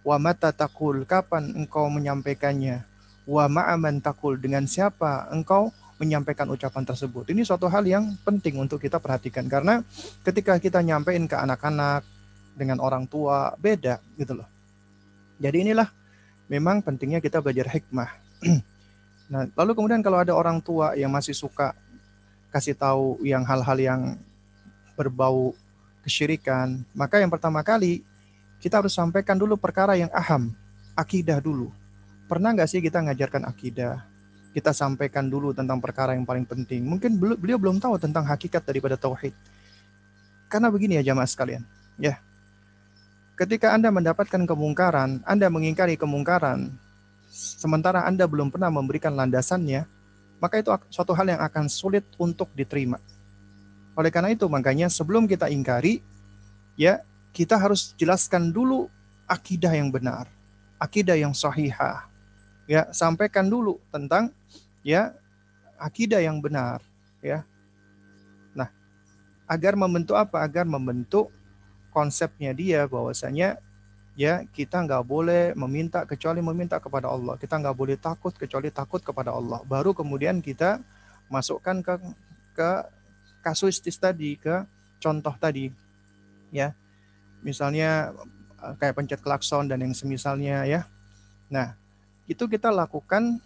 Wa 0.00 0.16
mata 0.16 0.54
takul, 0.54 1.04
kapan 1.04 1.52
engkau 1.52 1.90
menyampaikannya? 1.92 2.86
Wa 3.28 3.50
ma'aman 3.50 4.00
takul, 4.00 4.40
dengan 4.40 4.64
siapa 4.64 5.28
engkau 5.28 5.74
menyampaikan 6.00 6.48
ucapan 6.48 6.88
tersebut. 6.88 7.28
Ini 7.28 7.44
suatu 7.44 7.68
hal 7.68 7.84
yang 7.84 8.16
penting 8.24 8.56
untuk 8.56 8.80
kita 8.80 8.96
perhatikan 8.96 9.44
karena 9.44 9.84
ketika 10.24 10.56
kita 10.56 10.80
nyampein 10.80 11.28
ke 11.28 11.36
anak-anak 11.36 12.00
dengan 12.56 12.80
orang 12.80 13.04
tua 13.04 13.52
beda 13.60 14.00
gitu 14.16 14.40
loh. 14.40 14.48
Jadi 15.36 15.68
inilah 15.68 15.92
memang 16.48 16.80
pentingnya 16.80 17.20
kita 17.20 17.44
belajar 17.44 17.68
hikmah. 17.68 18.08
nah, 19.32 19.44
lalu 19.52 19.76
kemudian 19.76 20.00
kalau 20.00 20.24
ada 20.24 20.32
orang 20.32 20.56
tua 20.64 20.96
yang 20.96 21.12
masih 21.12 21.36
suka 21.36 21.76
kasih 22.48 22.74
tahu 22.74 23.20
yang 23.22 23.44
hal-hal 23.44 23.78
yang 23.78 24.00
berbau 25.00 25.56
kesyirikan, 26.04 26.84
maka 26.92 27.16
yang 27.16 27.32
pertama 27.32 27.64
kali 27.64 28.04
kita 28.60 28.84
harus 28.84 28.92
sampaikan 28.92 29.40
dulu 29.40 29.56
perkara 29.56 29.96
yang 29.96 30.12
aham, 30.12 30.52
akidah 30.92 31.40
dulu. 31.40 31.72
Pernah 32.28 32.52
nggak 32.52 32.68
sih 32.68 32.84
kita 32.84 33.00
ngajarkan 33.00 33.48
akidah? 33.48 34.04
Kita 34.52 34.76
sampaikan 34.76 35.30
dulu 35.30 35.56
tentang 35.56 35.80
perkara 35.80 36.12
yang 36.12 36.28
paling 36.28 36.44
penting. 36.44 36.84
Mungkin 36.84 37.16
beliau 37.16 37.56
belum 37.56 37.80
tahu 37.80 37.96
tentang 37.96 38.28
hakikat 38.28 38.60
daripada 38.66 39.00
tauhid. 39.00 39.32
Karena 40.50 40.68
begini 40.68 40.98
ya 41.00 41.14
jamaah 41.14 41.30
sekalian, 41.30 41.62
ya. 41.96 42.18
Ketika 43.38 43.72
Anda 43.72 43.88
mendapatkan 43.88 44.44
kemungkaran, 44.44 45.24
Anda 45.24 45.48
mengingkari 45.48 45.96
kemungkaran, 45.96 46.74
sementara 47.32 48.04
Anda 48.04 48.26
belum 48.26 48.52
pernah 48.52 48.68
memberikan 48.68 49.14
landasannya, 49.14 49.86
maka 50.42 50.60
itu 50.60 50.68
suatu 50.90 51.14
hal 51.14 51.30
yang 51.30 51.40
akan 51.40 51.70
sulit 51.70 52.04
untuk 52.18 52.50
diterima. 52.52 52.98
Oleh 54.00 54.08
karena 54.08 54.32
itu 54.32 54.48
makanya 54.48 54.88
sebelum 54.88 55.28
kita 55.28 55.52
ingkari 55.52 56.00
ya 56.72 57.04
kita 57.36 57.60
harus 57.60 57.92
jelaskan 58.00 58.48
dulu 58.48 58.88
akidah 59.28 59.76
yang 59.76 59.92
benar, 59.92 60.24
akidah 60.80 61.20
yang 61.20 61.36
sahihah. 61.36 62.08
Ya, 62.64 62.88
sampaikan 62.96 63.52
dulu 63.52 63.76
tentang 63.92 64.32
ya 64.80 65.12
akidah 65.76 66.16
yang 66.16 66.40
benar 66.40 66.80
ya. 67.20 67.44
Nah, 68.56 68.72
agar 69.44 69.76
membentuk 69.76 70.16
apa? 70.16 70.48
Agar 70.48 70.64
membentuk 70.64 71.28
konsepnya 71.92 72.56
dia 72.56 72.88
bahwasanya 72.88 73.60
ya 74.16 74.48
kita 74.48 74.80
nggak 74.80 75.04
boleh 75.04 75.52
meminta 75.52 76.08
kecuali 76.08 76.40
meminta 76.40 76.80
kepada 76.80 77.12
Allah. 77.12 77.36
Kita 77.36 77.60
nggak 77.60 77.76
boleh 77.76 78.00
takut 78.00 78.32
kecuali 78.32 78.72
takut 78.72 79.04
kepada 79.04 79.36
Allah. 79.36 79.60
Baru 79.68 79.92
kemudian 79.92 80.40
kita 80.40 80.80
masukkan 81.28 81.84
ke 81.84 81.94
ke 82.56 82.70
kasuistis 83.40 83.96
tadi 83.96 84.36
ke 84.36 84.64
contoh 85.00 85.32
tadi 85.40 85.72
ya 86.52 86.76
misalnya 87.40 88.12
eh, 88.60 88.74
kayak 88.76 88.96
pencet 88.96 89.20
klakson 89.20 89.68
dan 89.68 89.80
yang 89.80 89.96
semisalnya 89.96 90.64
ya. 90.68 90.84
Nah, 91.50 91.74
itu 92.30 92.46
kita 92.46 92.70
lakukan 92.70 93.40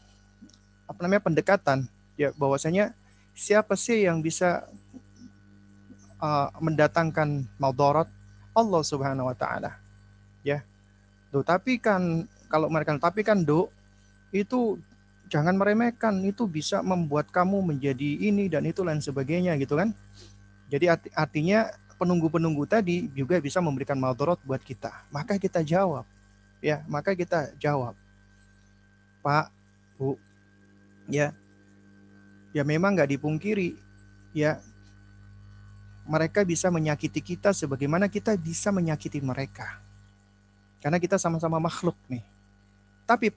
apa 0.85 0.99
namanya 1.01 1.25
pendekatan 1.25 1.89
ya 2.21 2.31
bahwasanya 2.37 2.93
siapa 3.33 3.75
sih 3.75 4.05
yang 4.05 4.21
bisa 4.21 4.69
uh, 6.21 6.53
mendatangkan 6.61 7.49
maudarat 7.57 8.07
Allah 8.53 8.83
Subhanahu 8.85 9.33
wa 9.33 9.37
taala. 9.37 9.81
Ya. 10.45 10.63
Tapi 11.33 11.83
kan 11.83 12.29
kalau 12.47 12.71
mereka 12.71 12.95
tapi 13.01 13.27
kan 13.27 13.43
do 13.43 13.67
itu 14.31 14.79
jangan 15.29 15.57
meremehkan 15.57 16.21
itu 16.25 16.45
bisa 16.45 16.85
membuat 16.85 17.33
kamu 17.33 17.75
menjadi 17.75 18.11
ini 18.29 18.49
dan 18.49 18.69
itu 18.69 18.85
lain 18.85 19.01
sebagainya 19.01 19.57
gitu 19.57 19.77
kan. 19.77 19.93
Jadi 20.69 20.89
arti, 20.89 21.09
artinya 21.13 21.71
penunggu-penunggu 21.97 22.65
tadi 22.67 23.09
juga 23.15 23.39
bisa 23.39 23.63
memberikan 23.63 23.97
maldorot 23.97 24.41
buat 24.43 24.61
kita. 24.61 24.91
Maka 25.09 25.39
kita 25.39 25.63
jawab. 25.63 26.05
Ya, 26.65 26.81
maka 26.89 27.13
kita 27.13 27.53
jawab. 27.61 27.93
Pak, 29.21 29.53
Bu, 30.01 30.17
ya, 31.09 31.33
ya 32.57 32.63
memang 32.65 32.97
nggak 32.97 33.17
dipungkiri, 33.17 33.77
ya, 34.33 34.61
mereka 36.05 36.45
bisa 36.45 36.69
menyakiti 36.69 37.21
kita 37.21 37.53
sebagaimana 37.57 38.09
kita 38.09 38.37
bisa 38.37 38.69
menyakiti 38.73 39.21
mereka. 39.21 39.81
Karena 40.81 41.01
kita 41.01 41.17
sama-sama 41.17 41.57
makhluk 41.57 41.97
nih. 42.13 42.25
Tapi 43.09 43.33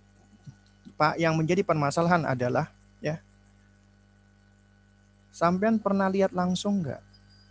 Pak, 0.97 1.21
yang 1.21 1.37
menjadi 1.37 1.61
permasalahan 1.61 2.25
adalah 2.25 2.73
ya, 2.99 3.21
sampean 5.29 5.77
pernah 5.77 6.09
lihat 6.09 6.33
langsung 6.33 6.81
nggak 6.81 7.07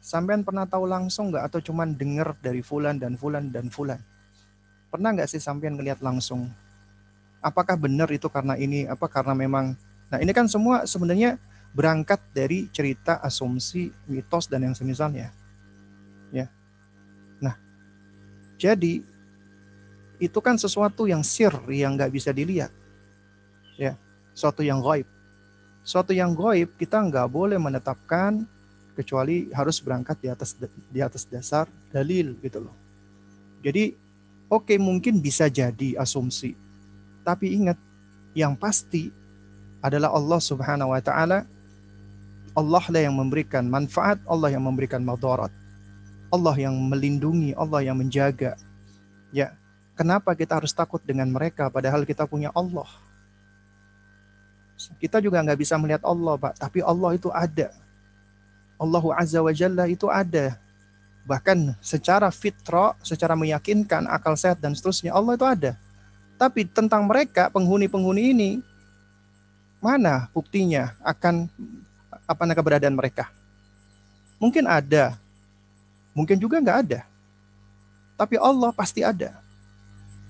Sampean 0.07 0.47
pernah 0.47 0.63
tahu 0.71 0.87
langsung 0.87 1.35
nggak 1.35 1.51
atau 1.51 1.59
cuman 1.59 1.99
dengar 1.99 2.39
dari 2.39 2.63
fulan 2.63 2.95
dan 2.95 3.19
fulan 3.19 3.51
dan 3.51 3.67
fulan? 3.67 3.99
Pernah 4.87 5.19
nggak 5.19 5.27
sih 5.27 5.43
sampean 5.43 5.75
ngelihat 5.75 5.99
langsung? 5.99 6.47
Apakah 7.43 7.75
benar 7.75 8.07
itu 8.15 8.31
karena 8.31 8.55
ini? 8.55 8.87
Apa 8.87 9.11
karena 9.11 9.35
memang? 9.35 9.75
Nah 10.07 10.23
ini 10.23 10.31
kan 10.31 10.47
semua 10.47 10.87
sebenarnya 10.87 11.43
berangkat 11.75 12.23
dari 12.31 12.71
cerita 12.71 13.19
asumsi, 13.19 13.91
mitos 14.07 14.47
dan 14.47 14.71
yang 14.71 14.79
semisalnya. 14.79 15.35
Ya. 16.31 16.47
Nah, 17.43 17.59
jadi 18.63 19.03
itu 20.23 20.39
kan 20.39 20.55
sesuatu 20.55 21.11
yang 21.11 21.27
sir 21.27 21.51
yang 21.67 21.99
nggak 21.99 22.15
bisa 22.15 22.31
dilihat. 22.31 22.71
Ya, 23.77 23.95
suatu 24.33 24.65
yang 24.65 24.81
gaib. 24.81 25.07
Suatu 25.87 26.11
yang 26.11 26.35
gaib 26.35 26.75
kita 26.81 26.99
nggak 26.99 27.29
boleh 27.31 27.61
menetapkan 27.61 28.43
kecuali 28.97 29.53
harus 29.53 29.79
berangkat 29.79 30.17
di 30.19 30.29
atas 30.33 30.57
di 30.89 31.01
atas 31.05 31.29
dasar 31.29 31.69
dalil 31.93 32.33
gitu 32.41 32.65
loh. 32.65 32.75
Jadi 33.61 33.93
oke 34.49 34.73
okay, 34.73 34.79
mungkin 34.81 35.21
bisa 35.21 35.47
jadi 35.53 36.01
asumsi. 36.01 36.57
Tapi 37.23 37.55
ingat 37.61 37.79
yang 38.33 38.57
pasti 38.57 39.13
adalah 39.85 40.11
Allah 40.17 40.41
Subhanahu 40.41 40.97
wa 40.97 41.01
taala 41.05 41.45
Allah 42.57 42.81
lah 42.89 43.03
yang 43.05 43.13
memberikan 43.13 43.69
manfaat, 43.69 44.17
Allah 44.25 44.49
yang 44.49 44.65
memberikan 44.65 45.05
madarat. 45.05 45.53
Allah 46.33 46.57
yang 46.57 46.73
melindungi, 46.73 47.53
Allah 47.53 47.85
yang 47.85 48.01
menjaga. 48.01 48.57
Ya, 49.29 49.53
kenapa 49.93 50.33
kita 50.33 50.57
harus 50.57 50.73
takut 50.73 51.05
dengan 51.05 51.29
mereka 51.29 51.69
padahal 51.69 52.09
kita 52.09 52.25
punya 52.25 52.49
Allah? 52.57 52.89
Kita 55.01 55.19
juga 55.25 55.41
nggak 55.41 55.59
bisa 55.59 55.81
melihat 55.81 56.05
Allah, 56.05 56.37
Pak, 56.37 56.61
tapi 56.61 56.85
Allah 56.85 57.17
itu 57.17 57.33
ada 57.33 57.73
Allah 58.77 59.05
Azza 59.17 59.41
wa 59.41 59.53
Jalla 59.53 59.85
itu 59.89 60.07
ada. 60.09 60.57
Bahkan 61.27 61.75
secara 61.83 62.31
fitrah, 62.31 62.95
secara 63.03 63.35
meyakinkan, 63.35 64.07
akal 64.07 64.39
sehat 64.39 64.63
dan 64.63 64.77
seterusnya, 64.77 65.11
Allah 65.11 65.35
itu 65.35 65.47
ada. 65.49 65.75
Tapi 66.37 66.69
tentang 66.69 67.03
mereka, 67.09 67.51
penghuni-penghuni 67.51 68.37
ini, 68.37 68.51
mana 69.83 70.31
buktinya 70.31 70.95
akan 71.03 71.51
apa 72.29 72.43
keberadaan 72.55 72.95
mereka? 72.95 73.33
Mungkin 74.39 74.69
ada, 74.69 75.17
mungkin 76.13 76.37
juga 76.39 76.61
nggak 76.61 76.79
ada. 76.87 77.01
Tapi 78.15 78.37
Allah 78.39 78.71
pasti 78.71 79.03
ada. 79.03 79.41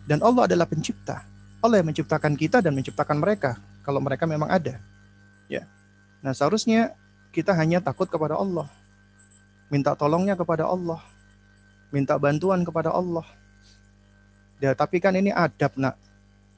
Dan 0.07 0.23
Allah 0.23 0.47
adalah 0.47 0.71
pencipta. 0.71 1.27
Allah 1.59 1.83
yang 1.83 1.91
menciptakan 1.91 2.39
kita 2.39 2.63
dan 2.63 2.73
menciptakan 2.73 3.19
mereka 3.19 3.59
kalau 3.87 4.03
mereka 4.03 4.27
memang 4.27 4.51
ada. 4.51 4.83
Ya. 5.47 5.71
Nah, 6.19 6.35
seharusnya 6.35 6.99
kita 7.31 7.55
hanya 7.55 7.79
takut 7.79 8.11
kepada 8.11 8.35
Allah. 8.35 8.67
Minta 9.71 9.95
tolongnya 9.95 10.35
kepada 10.35 10.67
Allah. 10.67 10.99
Minta 11.95 12.19
bantuan 12.19 12.67
kepada 12.67 12.91
Allah. 12.91 13.23
Ya, 14.59 14.75
tapi 14.75 14.99
kan 14.99 15.15
ini 15.15 15.31
adab, 15.31 15.79
nak. 15.79 15.95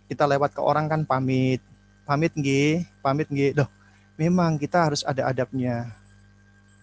Kita 0.09 0.24
lewat 0.24 0.56
ke 0.56 0.64
orang 0.64 0.88
kan 0.88 1.05
pamit. 1.05 1.60
Pamit 2.09 2.32
nggih, 2.32 2.88
pamit 3.05 3.28
nggih. 3.28 3.52
Loh, 3.52 3.68
memang 4.16 4.56
kita 4.56 4.88
harus 4.88 5.05
ada 5.05 5.28
adabnya. 5.28 5.92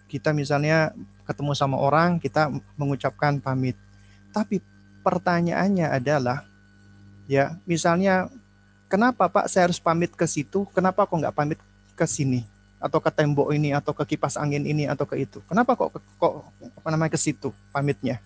Kita 0.06 0.30
misalnya 0.30 0.94
ketemu 1.26 1.58
sama 1.58 1.82
orang, 1.82 2.22
kita 2.22 2.54
mengucapkan 2.78 3.42
pamit. 3.42 3.74
Tapi 4.30 4.62
pertanyaannya 5.02 5.90
adalah, 5.90 6.46
ya 7.26 7.58
misalnya, 7.66 8.30
kenapa 8.88 9.30
Pak 9.30 9.50
saya 9.52 9.70
harus 9.70 9.82
pamit 9.82 10.14
ke 10.14 10.26
situ? 10.26 10.66
Kenapa 10.74 11.04
kok 11.04 11.18
nggak 11.18 11.36
pamit 11.36 11.60
ke 11.96 12.06
sini? 12.06 12.46
atau 12.86 13.02
ke 13.02 13.10
tembok 13.10 13.50
ini 13.56 13.74
atau 13.74 13.98
ke 13.98 14.16
kipas 14.16 14.38
angin 14.38 14.62
ini 14.62 14.86
atau 14.86 15.10
ke 15.10 15.18
itu. 15.18 15.42
Kenapa 15.50 15.74
kok 15.74 15.98
kok 16.22 16.34
apa 16.78 16.88
namanya 16.94 17.18
ke 17.18 17.20
situ 17.20 17.50
pamitnya? 17.74 18.22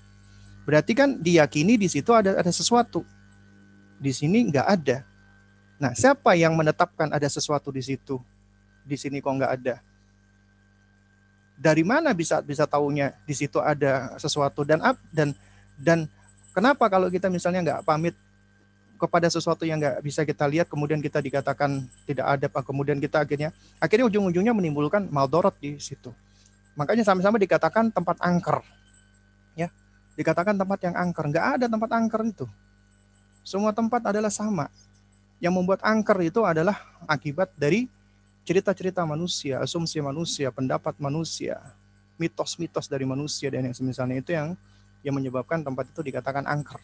Berarti 0.68 0.92
kan 0.92 1.16
diyakini 1.16 1.80
di 1.80 1.88
situ 1.88 2.12
ada 2.12 2.36
ada 2.36 2.52
sesuatu. 2.52 3.08
Di 3.96 4.12
sini 4.12 4.52
nggak 4.52 4.68
ada. 4.68 5.08
Nah, 5.80 5.96
siapa 5.96 6.36
yang 6.36 6.60
menetapkan 6.60 7.08
ada 7.08 7.28
sesuatu 7.32 7.72
di 7.72 7.80
situ? 7.80 8.20
Di 8.84 9.00
sini 9.00 9.24
kok 9.24 9.32
nggak 9.32 9.54
ada? 9.64 9.80
Dari 11.56 11.84
mana 11.88 12.12
bisa 12.12 12.44
bisa 12.44 12.68
tahunya 12.68 13.16
di 13.24 13.36
situ 13.36 13.64
ada 13.64 14.16
sesuatu 14.20 14.68
dan 14.68 14.80
dan 15.12 15.32
dan 15.80 16.00
kenapa 16.52 16.88
kalau 16.92 17.08
kita 17.08 17.32
misalnya 17.32 17.64
nggak 17.64 17.82
pamit 17.88 18.16
kepada 19.00 19.32
sesuatu 19.32 19.64
yang 19.64 19.80
nggak 19.80 20.04
bisa 20.04 20.28
kita 20.28 20.44
lihat 20.44 20.68
kemudian 20.68 21.00
kita 21.00 21.24
dikatakan 21.24 21.88
tidak 22.04 22.26
ada 22.28 22.48
kemudian 22.52 23.00
kita 23.00 23.24
akhirnya 23.24 23.56
akhirnya 23.80 24.06
ujung-ujungnya 24.12 24.52
menimbulkan 24.52 25.08
maldorot 25.08 25.56
di 25.64 25.80
situ. 25.80 26.12
Makanya 26.76 27.08
sama-sama 27.08 27.40
dikatakan 27.40 27.96
tempat 27.96 28.20
angker 28.20 28.60
ya. 29.56 29.72
Dikatakan 30.20 30.60
tempat 30.60 30.84
yang 30.84 30.96
angker. 31.00 31.32
Nggak 31.32 31.46
ada 31.56 31.66
tempat 31.72 31.90
angker 31.96 32.22
itu. 32.28 32.46
Semua 33.48 33.72
tempat 33.72 34.04
adalah 34.04 34.30
sama. 34.30 34.68
Yang 35.40 35.54
membuat 35.56 35.80
angker 35.88 36.20
itu 36.20 36.44
adalah 36.44 36.76
akibat 37.08 37.56
dari 37.56 37.88
cerita-cerita 38.50 39.06
manusia 39.06 39.62
asumsi 39.62 40.02
manusia 40.02 40.50
pendapat 40.50 40.98
manusia 40.98 41.62
mitos-mitos 42.18 42.90
dari 42.90 43.06
manusia 43.06 43.46
dan 43.54 43.70
yang 43.70 43.78
semisalnya 43.78 44.18
itu 44.18 44.34
yang 44.34 44.58
yang 45.06 45.14
menyebabkan 45.14 45.62
tempat 45.62 45.86
itu 45.94 46.02
dikatakan 46.02 46.50
angker 46.50 46.82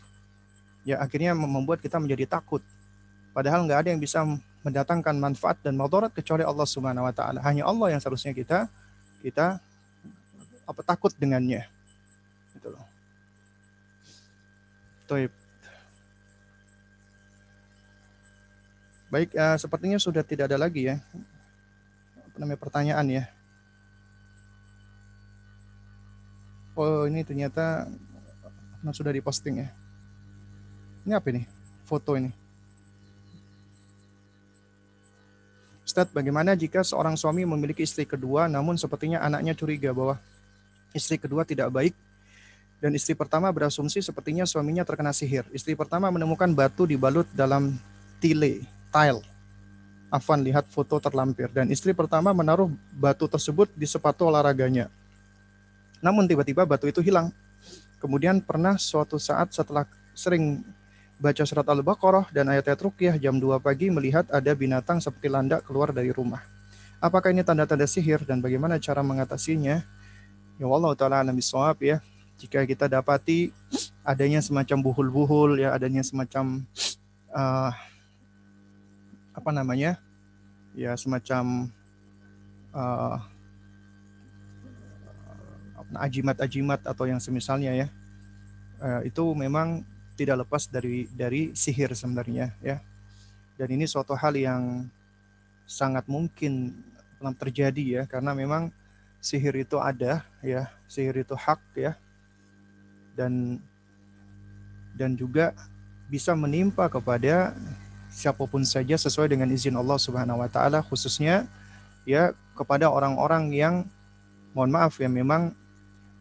ya 0.85 1.01
akhirnya 1.01 1.33
membuat 1.33 1.81
kita 1.81 1.97
menjadi 1.97 2.29
takut. 2.29 2.61
Padahal 3.33 3.65
nggak 3.67 3.79
ada 3.83 3.89
yang 3.91 3.99
bisa 3.99 4.23
mendatangkan 4.63 5.17
manfaat 5.17 5.59
dan 5.59 5.75
madarat 5.75 6.13
kecuali 6.13 6.45
Allah 6.45 6.63
Subhanahu 6.63 7.03
wa 7.03 7.11
taala. 7.11 7.41
Hanya 7.43 7.67
Allah 7.67 7.97
yang 7.97 7.99
seharusnya 7.99 8.31
kita 8.31 8.69
kita 9.19 9.59
apa 10.63 10.81
takut 10.85 11.11
dengannya. 11.17 11.65
Itu 12.53 12.71
loh. 12.71 12.85
Toib. 15.09 15.33
Baik, 19.13 19.29
uh, 19.37 19.57
sepertinya 19.57 20.01
sudah 20.01 20.25
tidak 20.25 20.49
ada 20.49 20.57
lagi 20.57 20.89
ya. 20.89 20.97
Apa 22.29 22.37
namanya 22.41 22.59
pertanyaan 22.61 23.07
ya. 23.09 23.23
Oh, 26.75 27.07
ini 27.07 27.23
ternyata 27.23 27.87
sudah 28.91 29.13
diposting 29.15 29.63
ya. 29.63 29.69
Ini 31.05 31.13
apa 31.13 31.29
ini? 31.29 31.45
Foto 31.85 32.17
ini. 32.17 32.33
Ustadz, 35.85 36.09
bagaimana 36.09 36.57
jika 36.57 36.81
seorang 36.81 37.13
suami 37.13 37.45
memiliki 37.45 37.85
istri 37.85 38.09
kedua 38.09 38.49
namun 38.49 38.73
sepertinya 38.73 39.21
anaknya 39.21 39.53
curiga 39.53 39.93
bahwa 39.93 40.17
istri 40.97 41.21
kedua 41.21 41.45
tidak 41.45 41.69
baik 41.69 41.93
dan 42.81 42.97
istri 42.97 43.13
pertama 43.13 43.53
berasumsi 43.53 44.01
sepertinya 44.01 44.49
suaminya 44.49 44.81
terkena 44.81 45.13
sihir. 45.13 45.45
Istri 45.53 45.77
pertama 45.77 46.09
menemukan 46.09 46.49
batu 46.57 46.89
dibalut 46.89 47.29
dalam 47.37 47.77
tile, 48.17 48.65
tile. 48.89 49.21
Afan 50.09 50.41
lihat 50.41 50.65
foto 50.73 50.97
terlampir 50.97 51.53
dan 51.53 51.69
istri 51.69 51.93
pertama 51.93 52.33
menaruh 52.33 52.69
batu 52.97 53.29
tersebut 53.29 53.69
di 53.77 53.85
sepatu 53.85 54.25
olahraganya. 54.25 54.89
Namun 56.01 56.25
tiba-tiba 56.25 56.65
batu 56.65 56.89
itu 56.89 57.01
hilang. 57.05 57.29
Kemudian 58.01 58.41
pernah 58.41 58.77
suatu 58.77 59.21
saat 59.21 59.53
setelah 59.53 59.85
sering 60.13 60.65
baca 61.25 61.41
surat 61.41 61.65
Al-Baqarah 61.65 62.29
dan 62.29 62.53
ayat-ayat 62.53 62.77
rukyah 62.77 63.15
jam 63.17 63.41
2 63.41 63.57
pagi 63.57 63.89
melihat 63.89 64.29
ada 64.29 64.53
binatang 64.53 65.01
seperti 65.01 65.25
landak 65.25 65.65
keluar 65.65 65.89
dari 65.89 66.13
rumah. 66.13 66.45
Apakah 67.01 67.33
ini 67.33 67.41
tanda-tanda 67.41 67.89
sihir 67.89 68.21
dan 68.29 68.45
bagaimana 68.45 68.77
cara 68.77 69.01
mengatasinya? 69.01 69.81
Ya 70.61 70.65
Allah 70.69 70.93
taala 70.93 71.25
alam 71.25 71.33
bisawab 71.33 71.81
ya. 71.81 71.97
jika 72.35 72.67
kita 72.67 72.91
dapati 72.91 73.55
adanya 74.03 74.43
semacam 74.43 74.83
buhul-buhul 74.83 75.55
ya 75.55 75.71
adanya 75.71 76.03
semacam 76.03 76.67
uh, 77.31 77.71
apa 79.31 79.49
namanya 79.55 79.95
ya 80.75 80.91
semacam 80.99 81.71
uh, 82.75 83.17
ajimat-ajimat 85.95 86.83
atau 86.83 87.07
yang 87.07 87.23
semisalnya 87.23 87.71
ya 87.71 87.87
uh, 88.83 88.99
itu 89.07 89.23
memang 89.31 89.87
tidak 90.15 90.47
lepas 90.47 90.67
dari 90.71 91.05
dari 91.11 91.51
sihir 91.51 91.91
sebenarnya 91.93 92.55
ya. 92.63 92.79
Dan 93.55 93.67
ini 93.71 93.87
suatu 93.87 94.15
hal 94.15 94.35
yang 94.35 94.87
sangat 95.67 96.07
mungkin 96.07 96.75
terjadi 97.39 97.83
ya 97.83 98.03
karena 98.05 98.35
memang 98.35 98.69
sihir 99.23 99.55
itu 99.55 99.79
ada 99.79 100.23
ya 100.43 100.71
sihir 100.87 101.21
itu 101.21 101.35
hak 101.35 101.61
ya. 101.75 101.93
Dan 103.15 103.59
dan 104.95 105.15
juga 105.15 105.51
bisa 106.07 106.31
menimpa 106.35 106.87
kepada 106.87 107.51
siapa 108.07 108.47
pun 108.47 108.63
saja 108.63 108.95
sesuai 108.95 109.27
dengan 109.27 109.51
izin 109.51 109.75
Allah 109.75 109.99
Subhanahu 109.99 110.39
wa 110.39 110.47
taala 110.47 110.79
khususnya 110.79 111.43
ya 112.07 112.31
kepada 112.55 112.87
orang-orang 112.87 113.51
yang 113.51 113.75
mohon 114.55 114.71
maaf 114.71 114.95
ya 115.03 115.11
memang 115.11 115.51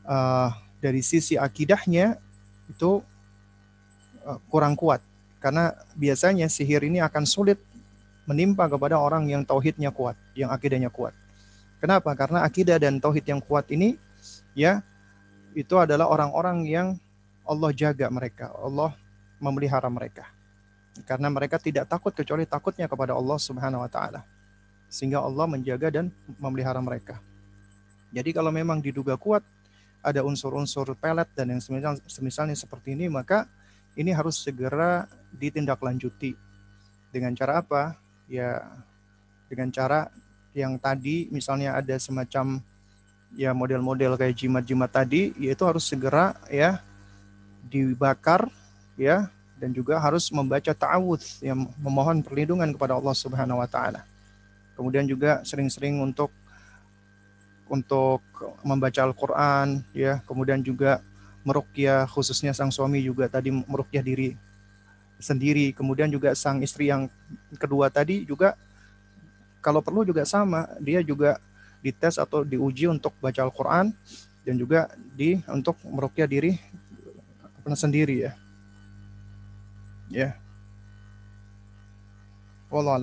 uh, 0.03 0.51
dari 0.83 1.07
sisi 1.07 1.39
akidahnya 1.39 2.19
itu 2.67 2.99
kurang 4.49 4.75
kuat 4.75 5.05
karena 5.45 5.77
biasanya 5.93 6.49
sihir 6.49 6.81
ini 6.89 7.05
akan 7.05 7.29
sulit 7.29 7.61
menimpa 8.25 8.65
kepada 8.65 8.97
orang 8.97 9.29
yang 9.29 9.45
tauhidnya 9.45 9.93
kuat, 9.93 10.17
yang 10.33 10.49
akidahnya 10.49 10.89
kuat. 10.89 11.13
Kenapa? 11.85 12.17
Karena 12.17 12.41
akidah 12.41 12.81
dan 12.81 12.97
tauhid 12.97 13.29
yang 13.29 13.45
kuat 13.45 13.69
ini 13.69 14.01
ya 14.57 14.81
itu 15.53 15.77
adalah 15.77 16.09
orang-orang 16.09 16.65
yang 16.65 16.89
Allah 17.45 17.71
jaga 17.77 18.09
mereka, 18.09 18.49
Allah 18.57 18.97
memelihara 19.37 19.93
mereka. 19.93 20.25
Karena 21.05 21.29
mereka 21.29 21.61
tidak 21.61 21.93
takut 21.93 22.17
kecuali 22.17 22.49
takutnya 22.49 22.89
kepada 22.89 23.13
Allah 23.13 23.37
Subhanahu 23.37 23.85
wa 23.85 23.91
taala. 23.93 24.25
Sehingga 24.89 25.21
Allah 25.21 25.45
menjaga 25.45 25.93
dan 25.93 26.09
memelihara 26.41 26.81
mereka. 26.81 27.21
Jadi 28.15 28.33
kalau 28.33 28.49
memang 28.49 28.81
diduga 28.81 29.21
kuat 29.21 29.45
ada 30.01 30.25
unsur-unsur 30.25 30.97
pelet 30.97 31.29
dan 31.37 31.53
yang 31.53 31.61
semisal, 31.61 32.01
semisalnya 32.09 32.57
seperti 32.57 32.97
ini, 32.97 33.13
maka 33.13 33.45
ini 33.95 34.11
harus 34.11 34.39
segera 34.43 35.07
ditindaklanjuti. 35.35 36.35
Dengan 37.15 37.35
cara 37.35 37.63
apa? 37.63 37.95
Ya 38.27 38.63
dengan 39.47 39.71
cara 39.71 40.11
yang 40.55 40.79
tadi 40.79 41.31
misalnya 41.31 41.79
ada 41.79 41.95
semacam 41.99 42.59
ya 43.35 43.51
model-model 43.51 44.15
kayak 44.15 44.39
jimat-jimat 44.39 44.91
tadi 44.91 45.35
yaitu 45.39 45.67
harus 45.67 45.83
segera 45.87 46.39
ya 46.47 46.79
dibakar 47.67 48.47
ya 48.95 49.31
dan 49.59 49.71
juga 49.75 49.99
harus 49.99 50.31
membaca 50.31 50.71
ta'awudz 50.75 51.43
yang 51.43 51.67
memohon 51.79 52.23
perlindungan 52.23 52.71
kepada 52.75 52.99
Allah 52.99 53.15
Subhanahu 53.15 53.63
wa 53.63 53.69
taala. 53.71 54.07
Kemudian 54.75 55.07
juga 55.07 55.43
sering-sering 55.47 56.03
untuk 56.03 56.35
untuk 57.71 58.21
membaca 58.61 59.01
Al-Qur'an 59.01 59.81
ya, 59.97 60.21
kemudian 60.27 60.61
juga 60.61 61.01
meruqyah 61.45 62.09
khususnya 62.09 62.57
sang 62.57 62.73
suami 62.73 63.05
juga 63.05 63.29
tadi 63.29 63.53
meruqyah 63.53 64.03
diri 64.03 64.35
sendiri, 65.21 65.71
kemudian 65.71 66.11
juga 66.11 66.35
sang 66.35 66.61
istri 66.65 66.91
yang 66.91 67.07
kedua 67.61 67.93
tadi 67.93 68.27
juga 68.27 68.59
kalau 69.65 69.81
perlu 69.81 70.05
juga 70.05 70.29
sama, 70.29 70.69
dia 70.77 71.01
juga 71.01 71.41
dites 71.81 72.21
atau 72.21 72.45
diuji 72.45 72.85
untuk 72.85 73.17
baca 73.21 73.41
Al-Quran 73.45 73.93
dan 74.45 74.55
juga 74.61 74.93
di 75.17 75.41
untuk 75.49 75.81
merukyah 75.85 76.29
diri 76.29 76.61
sendiri 77.73 78.29
ya. 78.29 78.33
Ya. 80.13 80.37
Wallah 82.69 83.01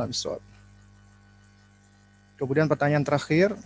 Kemudian 2.38 2.70
pertanyaan 2.70 3.06
terakhir, 3.06 3.58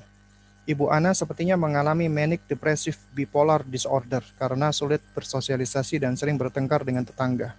Ibu 0.66 0.90
Ana 0.90 1.14
sepertinya 1.14 1.54
mengalami 1.54 2.10
manic 2.10 2.42
depressive 2.50 2.98
bipolar 3.14 3.62
disorder 3.62 4.26
karena 4.42 4.74
sulit 4.74 5.02
bersosialisasi 5.14 6.02
dan 6.02 6.18
sering 6.18 6.42
bertengkar 6.42 6.82
dengan 6.82 7.06
tetangga 7.06 7.54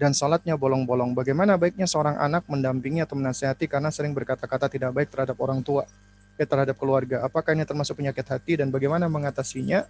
dan 0.00 0.16
salatnya 0.16 0.56
bolong-bolong. 0.56 1.12
Bagaimana 1.12 1.60
baiknya 1.60 1.84
seorang 1.84 2.16
anak 2.16 2.48
mendampingi 2.48 3.04
atau 3.04 3.20
menasihati 3.20 3.68
karena 3.68 3.92
sering 3.92 4.16
berkata-kata 4.16 4.72
tidak 4.72 4.96
baik 4.96 5.12
terhadap 5.12 5.36
orang 5.36 5.60
tua, 5.60 5.84
eh, 6.40 6.48
terhadap 6.48 6.72
keluarga. 6.80 7.20
Apakah 7.20 7.52
ini 7.52 7.68
termasuk 7.68 8.00
penyakit 8.00 8.24
hati 8.24 8.64
dan 8.64 8.72
bagaimana 8.72 9.04
mengatasinya? 9.12 9.84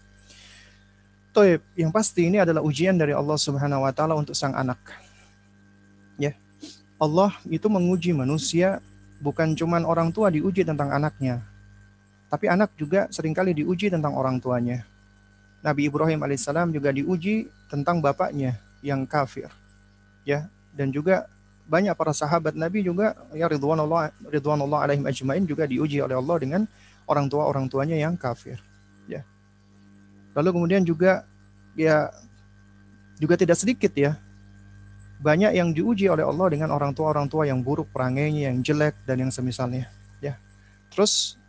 Toib, 1.30 1.62
yang 1.78 1.94
pasti 1.94 2.26
ini 2.26 2.42
adalah 2.42 2.58
ujian 2.58 2.98
dari 2.98 3.14
Allah 3.14 3.38
Subhanahu 3.38 3.86
wa 3.86 3.94
taala 3.94 4.18
untuk 4.18 4.34
sang 4.34 4.50
anak. 4.58 4.82
Ya. 6.18 6.34
Allah 6.98 7.30
itu 7.46 7.70
menguji 7.70 8.10
manusia 8.10 8.82
bukan 9.22 9.54
cuma 9.54 9.78
orang 9.86 10.10
tua 10.10 10.26
diuji 10.34 10.66
tentang 10.66 10.90
anaknya. 10.90 11.38
Tapi 12.30 12.46
anak 12.46 12.72
juga 12.78 13.10
sering 13.10 13.34
kali 13.34 13.52
diuji 13.52 13.90
tentang 13.90 14.14
orang 14.14 14.38
tuanya. 14.38 14.86
Nabi 15.60 15.90
Ibrahim 15.90 16.22
alaihissalam 16.22 16.72
juga 16.72 16.94
diuji 16.94 17.50
tentang 17.66 17.98
bapaknya 17.98 18.56
yang 18.80 19.04
kafir. 19.04 19.50
Ya 20.22 20.46
dan 20.74 20.94
juga 20.94 21.26
banyak 21.70 21.94
para 21.94 22.10
sahabat 22.14 22.54
Nabi 22.54 22.82
juga 22.82 23.14
ya 23.34 23.46
ridwanullah 23.46 24.10
ridwanullah 24.26 24.86
alaihim 24.86 25.06
ajmain 25.06 25.42
juga 25.46 25.66
diuji 25.66 26.02
oleh 26.02 26.18
Allah 26.18 26.36
dengan 26.42 26.62
orang 27.06 27.26
tua 27.30 27.46
orang 27.46 27.66
tuanya 27.70 27.98
yang 27.98 28.14
kafir. 28.14 28.58
Ya. 29.06 29.26
Lalu 30.34 30.54
kemudian 30.54 30.82
juga 30.86 31.26
ya 31.74 32.10
juga 33.18 33.34
tidak 33.38 33.58
sedikit 33.58 33.92
ya 33.94 34.18
banyak 35.20 35.52
yang 35.52 35.70
diuji 35.76 36.08
oleh 36.08 36.24
Allah 36.24 36.48
dengan 36.48 36.72
orang 36.72 36.96
tua 36.96 37.12
orang 37.12 37.28
tua 37.28 37.44
yang 37.44 37.60
buruk 37.60 37.92
perangainya 37.92 38.50
yang 38.50 38.64
jelek 38.64 38.96
dan 39.04 39.26
yang 39.26 39.30
semisalnya. 39.34 39.86
Ya. 40.18 40.40
Terus 40.90 41.39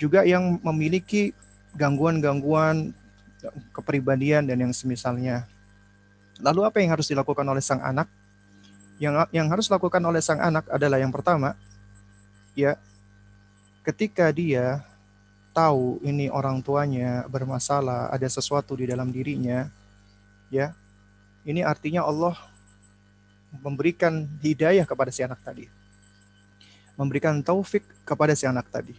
juga 0.00 0.24
yang 0.24 0.56
memiliki 0.64 1.36
gangguan-gangguan 1.76 2.96
kepribadian 3.76 4.48
dan 4.48 4.56
yang 4.64 4.72
semisalnya 4.72 5.44
Lalu 6.40 6.60
apa 6.64 6.76
yang 6.80 6.90
harus 6.96 7.06
dilakukan 7.08 7.44
oleh 7.44 7.60
sang 7.60 7.80
anak? 7.84 8.08
Yang 9.00 9.28
yang 9.32 9.48
harus 9.48 9.68
dilakukan 9.68 10.00
oleh 10.04 10.20
sang 10.20 10.40
anak 10.40 10.68
adalah 10.68 11.00
yang 11.00 11.12
pertama, 11.12 11.56
ya, 12.56 12.76
ketika 13.84 14.28
dia 14.32 14.84
tahu 15.52 16.00
ini 16.04 16.28
orang 16.32 16.60
tuanya 16.60 17.24
bermasalah, 17.28 18.12
ada 18.12 18.28
sesuatu 18.28 18.76
di 18.76 18.88
dalam 18.88 19.08
dirinya, 19.08 19.68
ya, 20.52 20.72
ini 21.44 21.64
artinya 21.64 22.04
Allah 22.04 22.36
memberikan 23.64 24.28
hidayah 24.44 24.84
kepada 24.84 25.12
si 25.12 25.24
anak 25.24 25.40
tadi. 25.40 25.68
Memberikan 26.96 27.40
taufik 27.40 27.84
kepada 28.04 28.36
si 28.36 28.44
anak 28.44 28.68
tadi. 28.68 28.92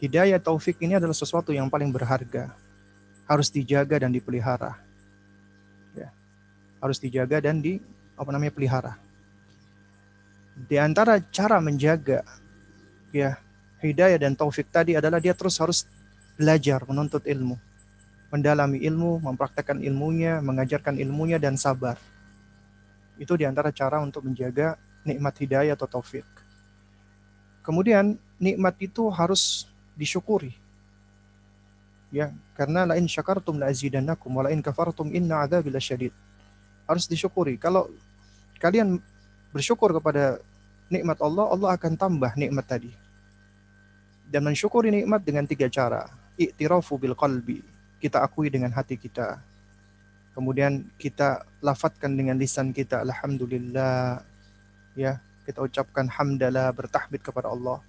Hidayah 0.00 0.40
taufik 0.40 0.80
ini 0.80 0.96
adalah 0.96 1.14
sesuatu 1.14 1.52
yang 1.52 1.68
paling 1.68 1.92
berharga. 1.92 2.56
Harus 3.28 3.52
dijaga 3.52 4.00
dan 4.00 4.10
dipelihara 4.10 4.90
harus 6.80 6.98
dijaga 6.98 7.38
dan 7.44 7.60
di 7.60 7.78
apa 8.16 8.32
namanya 8.32 8.52
pelihara. 8.52 8.96
Di 10.56 10.76
antara 10.80 11.20
cara 11.32 11.60
menjaga 11.60 12.24
ya 13.12 13.36
hidayah 13.80 14.16
dan 14.20 14.36
taufik 14.36 14.68
tadi 14.68 14.96
adalah 14.96 15.20
dia 15.20 15.36
terus 15.36 15.56
harus 15.60 15.84
belajar 16.36 16.84
menuntut 16.88 17.24
ilmu, 17.24 17.56
mendalami 18.32 18.80
ilmu, 18.80 19.20
mempraktekkan 19.24 19.80
ilmunya, 19.80 20.40
mengajarkan 20.40 20.96
ilmunya 20.96 21.36
dan 21.36 21.56
sabar. 21.56 22.00
Itu 23.20 23.36
di 23.36 23.44
antara 23.44 23.68
cara 23.72 24.00
untuk 24.00 24.24
menjaga 24.24 24.80
nikmat 25.04 25.36
hidayah 25.36 25.76
atau 25.76 25.88
taufik. 25.88 26.24
Kemudian 27.60 28.16
nikmat 28.40 28.76
itu 28.80 29.12
harus 29.12 29.68
disyukuri. 29.98 30.54
Ya, 32.10 32.34
karena 32.58 32.90
lain 32.90 33.06
syakartum 33.06 33.62
la 33.62 33.70
azidannakum 33.70 34.34
wa 34.34 34.50
lain 34.50 34.58
kafartum 34.58 35.14
inna 35.14 35.46
adzabi 35.46 35.70
lasyadid 35.70 36.10
harus 36.90 37.06
disyukuri. 37.06 37.54
Kalau 37.54 37.86
kalian 38.58 38.98
bersyukur 39.54 39.94
kepada 39.94 40.42
nikmat 40.90 41.22
Allah, 41.22 41.46
Allah 41.54 41.70
akan 41.78 41.94
tambah 41.94 42.34
nikmat 42.34 42.66
tadi. 42.66 42.90
Dan 44.26 44.42
mensyukuri 44.42 44.90
nikmat 44.90 45.22
dengan 45.22 45.46
tiga 45.46 45.70
cara. 45.70 46.10
Iktirafu 46.34 46.98
bil 46.98 47.14
qalbi. 47.14 47.62
Kita 48.02 48.22
akui 48.26 48.50
dengan 48.50 48.74
hati 48.74 48.98
kita. 48.98 49.38
Kemudian 50.34 50.90
kita 50.98 51.46
lafatkan 51.62 52.14
dengan 52.18 52.38
lisan 52.38 52.74
kita. 52.74 53.06
Alhamdulillah. 53.06 54.22
Ya, 54.98 55.22
kita 55.46 55.62
ucapkan 55.62 56.10
hamdalah, 56.10 56.74
bertahmid 56.74 57.22
kepada 57.22 57.50
Allah. 57.50 57.82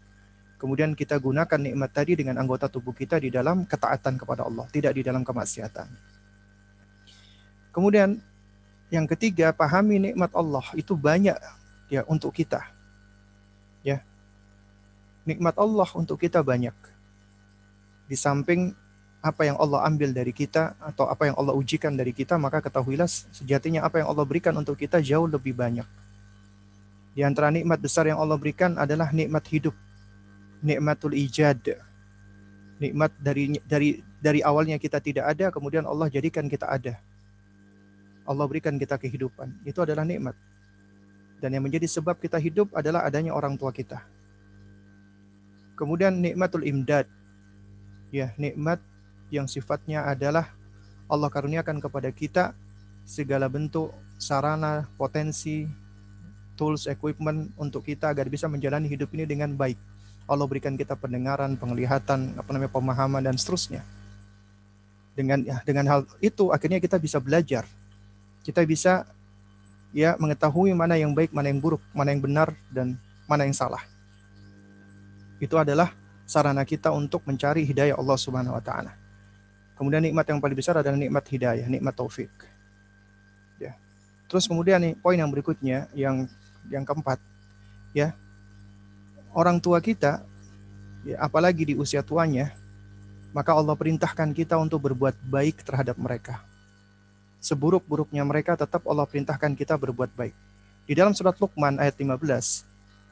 Kemudian 0.61 0.93
kita 0.93 1.17
gunakan 1.17 1.57
nikmat 1.57 1.89
tadi 1.89 2.13
dengan 2.13 2.37
anggota 2.37 2.69
tubuh 2.69 2.93
kita 2.93 3.17
di 3.17 3.33
dalam 3.33 3.65
ketaatan 3.65 4.13
kepada 4.13 4.45
Allah, 4.45 4.69
tidak 4.69 4.93
di 4.93 5.01
dalam 5.01 5.25
kemaksiatan. 5.25 5.89
Kemudian 7.73 8.21
yang 8.93 9.09
ketiga, 9.09 9.49
pahami 9.57 10.13
nikmat 10.13 10.29
Allah 10.37 10.61
itu 10.77 10.93
banyak 10.93 11.33
ya 11.89 12.05
untuk 12.05 12.29
kita. 12.29 12.61
Ya. 13.81 14.05
Nikmat 15.25 15.57
Allah 15.57 15.89
untuk 15.97 16.21
kita 16.21 16.45
banyak. 16.45 16.77
Di 18.05 18.13
samping 18.13 18.77
apa 19.17 19.41
yang 19.49 19.57
Allah 19.57 19.81
ambil 19.89 20.13
dari 20.13 20.29
kita 20.29 20.77
atau 20.77 21.09
apa 21.09 21.25
yang 21.25 21.41
Allah 21.41 21.57
ujikan 21.57 21.97
dari 21.97 22.13
kita, 22.13 22.37
maka 22.37 22.61
ketahuilah 22.61 23.09
sejatinya 23.09 23.81
apa 23.81 24.05
yang 24.05 24.13
Allah 24.13 24.29
berikan 24.29 24.53
untuk 24.53 24.77
kita 24.77 25.01
jauh 25.01 25.25
lebih 25.25 25.57
banyak. 25.57 25.89
Di 27.17 27.25
antara 27.25 27.49
nikmat 27.49 27.81
besar 27.81 28.05
yang 28.05 28.21
Allah 28.21 28.37
berikan 28.37 28.77
adalah 28.77 29.09
nikmat 29.09 29.41
hidup, 29.49 29.73
nikmatul 30.61 31.17
ijad. 31.17 31.81
Nikmat 32.81 33.13
dari 33.21 33.57
dari 33.65 34.01
dari 34.17 34.39
awalnya 34.41 34.81
kita 34.81 34.97
tidak 34.97 35.29
ada, 35.37 35.53
kemudian 35.53 35.85
Allah 35.85 36.09
jadikan 36.09 36.49
kita 36.49 36.65
ada. 36.65 36.97
Allah 38.25 38.45
berikan 38.45 38.77
kita 38.77 38.97
kehidupan. 38.97 39.65
Itu 39.65 39.81
adalah 39.81 40.05
nikmat. 40.05 40.37
Dan 41.41 41.57
yang 41.57 41.65
menjadi 41.65 41.89
sebab 41.89 42.21
kita 42.21 42.37
hidup 42.37 42.69
adalah 42.77 43.01
adanya 43.05 43.33
orang 43.33 43.57
tua 43.57 43.73
kita. 43.73 44.01
Kemudian 45.73 46.21
nikmatul 46.21 46.61
imdad. 46.61 47.09
Ya, 48.13 48.37
nikmat 48.37 48.77
yang 49.33 49.49
sifatnya 49.49 50.05
adalah 50.05 50.53
Allah 51.09 51.29
karuniakan 51.33 51.81
kepada 51.81 52.13
kita 52.13 52.53
segala 53.01 53.49
bentuk 53.49 53.89
sarana, 54.21 54.85
potensi, 55.01 55.65
tools, 56.53 56.85
equipment 56.85 57.49
untuk 57.57 57.81
kita 57.81 58.13
agar 58.13 58.29
bisa 58.29 58.45
menjalani 58.45 58.85
hidup 58.85 59.09
ini 59.17 59.25
dengan 59.25 59.57
baik. 59.57 59.90
Allah 60.31 60.47
berikan 60.47 60.79
kita 60.79 60.95
pendengaran, 60.95 61.59
penglihatan, 61.59 62.39
apa 62.39 62.49
namanya 62.55 62.71
pemahaman 62.71 63.19
dan 63.19 63.35
seterusnya. 63.35 63.83
Dengan 65.11 65.43
ya, 65.43 65.59
dengan 65.67 65.83
hal 65.91 66.07
itu 66.23 66.55
akhirnya 66.55 66.79
kita 66.79 66.95
bisa 66.95 67.19
belajar. 67.19 67.67
Kita 68.47 68.63
bisa 68.63 69.03
ya 69.91 70.15
mengetahui 70.15 70.71
mana 70.71 70.95
yang 70.95 71.11
baik, 71.11 71.35
mana 71.35 71.51
yang 71.51 71.59
buruk, 71.59 71.83
mana 71.91 72.15
yang 72.15 72.23
benar 72.23 72.55
dan 72.71 72.95
mana 73.27 73.43
yang 73.43 73.51
salah. 73.51 73.83
Itu 75.43 75.59
adalah 75.59 75.91
sarana 76.23 76.63
kita 76.63 76.95
untuk 76.95 77.27
mencari 77.27 77.67
hidayah 77.67 77.99
Allah 77.99 78.15
Subhanahu 78.15 78.55
wa 78.55 78.63
taala. 78.63 78.95
Kemudian 79.75 79.99
nikmat 79.99 80.23
yang 80.31 80.39
paling 80.39 80.55
besar 80.55 80.79
adalah 80.79 80.95
nikmat 80.95 81.27
hidayah, 81.27 81.67
nikmat 81.67 81.91
taufik. 81.91 82.31
Ya. 83.59 83.75
Terus 84.31 84.47
kemudian 84.47 84.79
nih 84.79 84.95
poin 84.95 85.19
yang 85.19 85.27
berikutnya 85.27 85.91
yang 85.91 86.23
yang 86.71 86.87
keempat, 86.87 87.19
ya 87.91 88.15
orang 89.31 89.57
tua 89.59 89.79
kita, 89.79 90.23
ya, 91.07 91.17
apalagi 91.19 91.71
di 91.71 91.73
usia 91.75 92.03
tuanya, 92.03 92.55
maka 93.31 93.55
Allah 93.55 93.75
perintahkan 93.75 94.35
kita 94.35 94.59
untuk 94.59 94.91
berbuat 94.91 95.15
baik 95.27 95.63
terhadap 95.63 95.95
mereka. 95.95 96.43
Seburuk-buruknya 97.41 98.21
mereka 98.21 98.53
tetap 98.53 98.85
Allah 98.85 99.07
perintahkan 99.07 99.55
kita 99.57 99.73
berbuat 99.79 100.13
baik. 100.13 100.35
Di 100.85 100.93
dalam 100.93 101.15
surat 101.15 101.33
Luqman 101.39 101.79
ayat 101.79 101.95
15, 101.97 102.67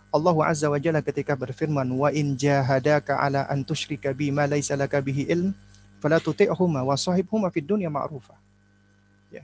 Allah 0.10 0.38
Azza 0.46 0.68
wa 0.70 0.78
Jalla 0.82 1.02
ketika 1.06 1.38
berfirman, 1.38 1.86
"Wa 1.86 2.10
in 2.10 2.34
jahadaka 2.34 3.18
ala 3.18 3.46
an 3.46 3.62
tusyrika 3.62 4.14
bima 4.14 4.46
laysa 4.50 4.74
laka 4.74 5.02
bihi 5.02 5.30
ilm, 5.30 5.54
fala 6.00 6.18
tuti'huma 6.18 6.82
wa 6.82 6.96
sahibhuma 6.96 7.52
fid 7.52 7.68
dunya 7.68 7.92
ma'rufa. 7.92 8.34
Ya. 9.30 9.44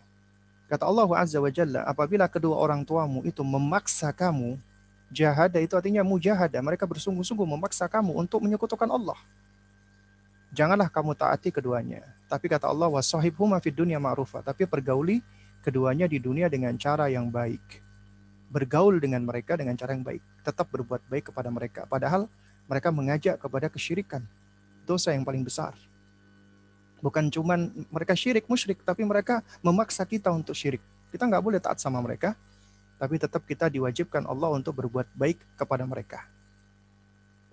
Kata 0.72 0.88
Allah 0.88 1.08
Azza 1.20 1.38
wa 1.38 1.52
Jalla, 1.52 1.84
apabila 1.86 2.26
kedua 2.32 2.56
orang 2.58 2.82
tuamu 2.88 3.22
itu 3.28 3.44
memaksa 3.44 4.10
kamu, 4.16 4.58
jahada 5.14 5.61
itu 5.61 5.73
artinya 5.77 6.02
mujahada, 6.02 6.57
mereka 6.61 6.86
bersungguh-sungguh 6.90 7.45
memaksa 7.45 7.86
kamu 7.90 8.14
untuk 8.15 8.41
menyekutukan 8.41 8.88
Allah. 8.90 9.18
Janganlah 10.56 10.88
kamu 10.88 11.11
taati 11.19 11.52
keduanya. 11.52 12.06
Tapi 12.32 12.48
kata 12.48 12.72
Allah, 12.72 12.88
wa 12.88 13.03
sahibhuma 13.03 13.60
fid 13.60 13.76
dunya 13.76 13.99
ma'rufa. 13.99 14.40
Tapi 14.40 14.64
pergauli 14.64 15.19
keduanya 15.60 16.07
di 16.07 16.15
dunia 16.15 16.48
dengan 16.48 16.72
cara 16.80 17.11
yang 17.11 17.27
baik. 17.27 17.84
Bergaul 18.53 19.03
dengan 19.03 19.27
mereka 19.27 19.60
dengan 19.60 19.76
cara 19.76 19.91
yang 19.91 20.06
baik. 20.06 20.23
Tetap 20.48 20.72
berbuat 20.72 21.03
baik 21.11 21.34
kepada 21.34 21.52
mereka. 21.52 21.84
Padahal 21.84 22.32
mereka 22.72 22.88
mengajak 22.94 23.36
kepada 23.36 23.68
kesyirikan. 23.68 24.23
Dosa 24.88 25.11
yang 25.11 25.27
paling 25.27 25.44
besar. 25.44 25.76
Bukan 27.03 27.27
cuman 27.30 27.69
mereka 27.91 28.15
syirik, 28.15 28.48
musyrik, 28.48 28.80
tapi 28.82 29.03
mereka 29.03 29.44
memaksa 29.60 30.07
kita 30.07 30.32
untuk 30.32 30.56
syirik. 30.56 30.82
Kita 31.11 31.27
nggak 31.27 31.44
boleh 31.44 31.60
taat 31.60 31.77
sama 31.77 31.99
mereka, 32.02 32.34
tapi 33.06 33.22
tetap 33.22 33.45
kita 33.45 33.69
diwajibkan 33.69 34.26
Allah 34.26 34.49
untuk 34.57 34.82
berbuat 34.82 35.14
baik 35.14 35.38
kepada 35.53 35.86
mereka. 35.86 36.26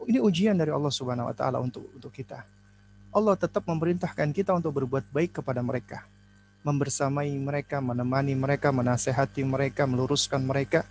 Ini 0.01 0.17
ujian 0.25 0.57
dari 0.57 0.73
Allah 0.73 0.89
Subhanahu 0.89 1.29
wa 1.29 1.37
taala 1.37 1.61
untuk 1.61 1.85
untuk 1.93 2.09
kita. 2.09 2.41
Allah 3.13 3.37
tetap 3.37 3.61
memerintahkan 3.69 4.33
kita 4.33 4.57
untuk 4.57 4.81
berbuat 4.81 5.13
baik 5.13 5.45
kepada 5.45 5.61
mereka. 5.61 6.09
Membersamai 6.65 7.29
mereka, 7.37 7.85
menemani 7.85 8.33
mereka, 8.33 8.73
menasehati 8.73 9.45
mereka, 9.45 9.85
meluruskan 9.85 10.41
mereka. 10.41 10.89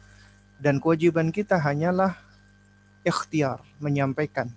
Dan 0.61 0.77
kewajiban 0.77 1.33
kita 1.33 1.57
hanyalah 1.57 2.13
ikhtiar, 3.01 3.65
menyampaikan, 3.81 4.53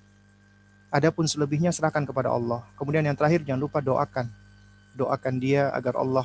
Adapun 0.93 1.27
selebihnya 1.27 1.75
serahkan 1.75 2.05
kepada 2.07 2.31
Allah. 2.31 2.63
Kemudian 2.79 3.03
yang 3.03 3.17
terakhir 3.17 3.43
jangan 3.43 3.67
lupa 3.67 3.83
doakan. 3.83 4.31
Doakan 4.95 5.43
dia 5.43 5.73
agar 5.75 5.99
Allah 5.99 6.23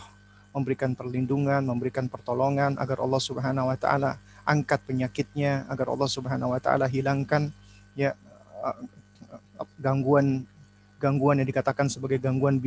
memberikan 0.56 0.98
perlindungan, 0.98 1.62
memberikan 1.62 2.10
pertolongan 2.10 2.76
agar 2.82 3.00
Allah 3.02 3.22
Subhanahu 3.22 3.70
wa 3.70 3.78
taala 3.78 4.18
angkat 4.44 4.82
penyakitnya, 4.86 5.70
agar 5.70 5.94
Allah 5.94 6.10
Subhanahu 6.10 6.54
wa 6.54 6.60
taala 6.62 6.90
hilangkan 6.90 7.54
ya 7.94 8.18
gangguan 9.78 10.44
gangguan 11.00 11.40
yang 11.40 11.48
dikatakan 11.48 11.88
sebagai 11.88 12.20
gangguan 12.20 12.60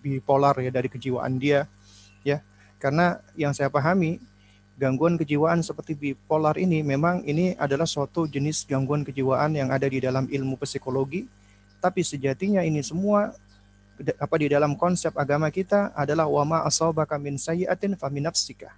bipolar 0.00 0.56
ya 0.62 0.70
dari 0.70 0.88
kejiwaan 0.88 1.36
dia 1.36 1.66
ya. 2.22 2.40
Karena 2.78 3.18
yang 3.34 3.56
saya 3.56 3.72
pahami 3.72 4.20
gangguan 4.74 5.14
kejiwaan 5.14 5.62
seperti 5.62 5.94
bipolar 5.94 6.58
ini 6.58 6.82
memang 6.82 7.22
ini 7.22 7.54
adalah 7.54 7.86
suatu 7.86 8.26
jenis 8.26 8.66
gangguan 8.66 9.06
kejiwaan 9.06 9.54
yang 9.54 9.70
ada 9.70 9.86
di 9.86 10.02
dalam 10.02 10.26
ilmu 10.26 10.58
psikologi 10.58 11.30
tapi 11.78 12.00
sejatinya 12.02 12.64
ini 12.64 12.80
semua 12.80 13.36
apa 14.18 14.34
di 14.38 14.50
dalam 14.50 14.74
konsep 14.74 15.14
agama 15.14 15.50
kita 15.54 15.94
adalah 15.94 16.26
wama 16.26 16.66
asabaka 16.66 17.14
min 17.20 17.38
sayyi'atin 17.38 17.94
famin 17.94 18.26
nafsika. 18.26 18.74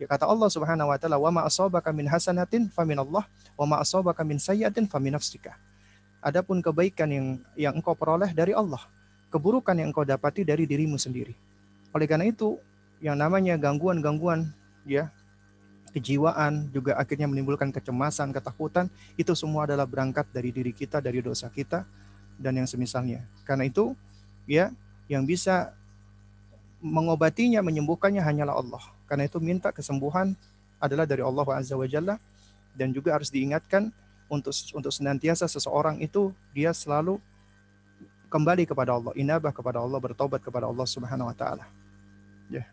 Ya 0.00 0.10
kata 0.10 0.26
Allah 0.26 0.48
Subhanahu 0.50 0.90
wa 0.90 0.98
taala 0.98 1.20
wama 1.20 1.46
asabaka 1.46 1.94
min 1.94 2.08
hasanatin 2.08 2.66
famin 2.72 2.98
Allah 2.98 3.28
wama 3.54 3.78
asabaka 3.78 4.24
min 4.24 4.40
sayyi'atin 4.40 4.88
famin 4.88 5.14
nafsika. 5.14 5.54
Adapun 6.24 6.64
kebaikan 6.64 7.08
yang 7.12 7.26
yang 7.54 7.72
engkau 7.76 7.92
peroleh 7.92 8.32
dari 8.32 8.56
Allah, 8.56 8.80
keburukan 9.28 9.76
yang 9.76 9.92
engkau 9.92 10.08
dapati 10.08 10.40
dari 10.42 10.64
dirimu 10.64 10.96
sendiri. 10.96 11.36
Oleh 11.92 12.08
karena 12.08 12.24
itu, 12.26 12.56
yang 13.04 13.14
namanya 13.20 13.60
gangguan-gangguan 13.60 14.48
ya 14.88 15.12
kejiwaan 15.94 16.74
juga 16.74 16.98
akhirnya 16.98 17.30
menimbulkan 17.30 17.70
kecemasan, 17.70 18.34
ketakutan, 18.34 18.90
itu 19.14 19.30
semua 19.38 19.62
adalah 19.62 19.86
berangkat 19.86 20.26
dari 20.34 20.50
diri 20.50 20.74
kita, 20.74 20.98
dari 20.98 21.22
dosa 21.22 21.46
kita 21.46 21.86
dan 22.34 22.58
yang 22.58 22.66
semisalnya. 22.66 23.22
Karena 23.46 23.70
itu, 23.70 23.94
ya, 24.44 24.72
yang 25.08 25.24
bisa 25.24 25.72
mengobatinya, 26.84 27.64
menyembuhkannya 27.64 28.20
hanyalah 28.20 28.60
Allah. 28.60 28.82
Karena 29.08 29.24
itu 29.24 29.40
minta 29.40 29.72
kesembuhan 29.72 30.36
adalah 30.80 31.08
dari 31.08 31.24
Allah 31.24 31.46
Azza 31.56 31.76
wa 31.76 31.88
Jalla 31.88 32.20
dan 32.76 32.92
juga 32.92 33.16
harus 33.16 33.32
diingatkan 33.32 33.88
untuk 34.28 34.52
untuk 34.76 34.92
senantiasa 34.92 35.48
seseorang 35.48 36.00
itu 36.00 36.32
dia 36.52 36.72
selalu 36.72 37.20
kembali 38.28 38.66
kepada 38.66 38.98
Allah, 38.98 39.12
inabah 39.14 39.54
kepada 39.54 39.78
Allah, 39.78 40.02
bertobat 40.02 40.42
kepada 40.42 40.66
Allah 40.66 40.84
Subhanahu 40.88 41.30
wa 41.30 41.36
taala. 41.36 41.64
Ya. 42.50 42.66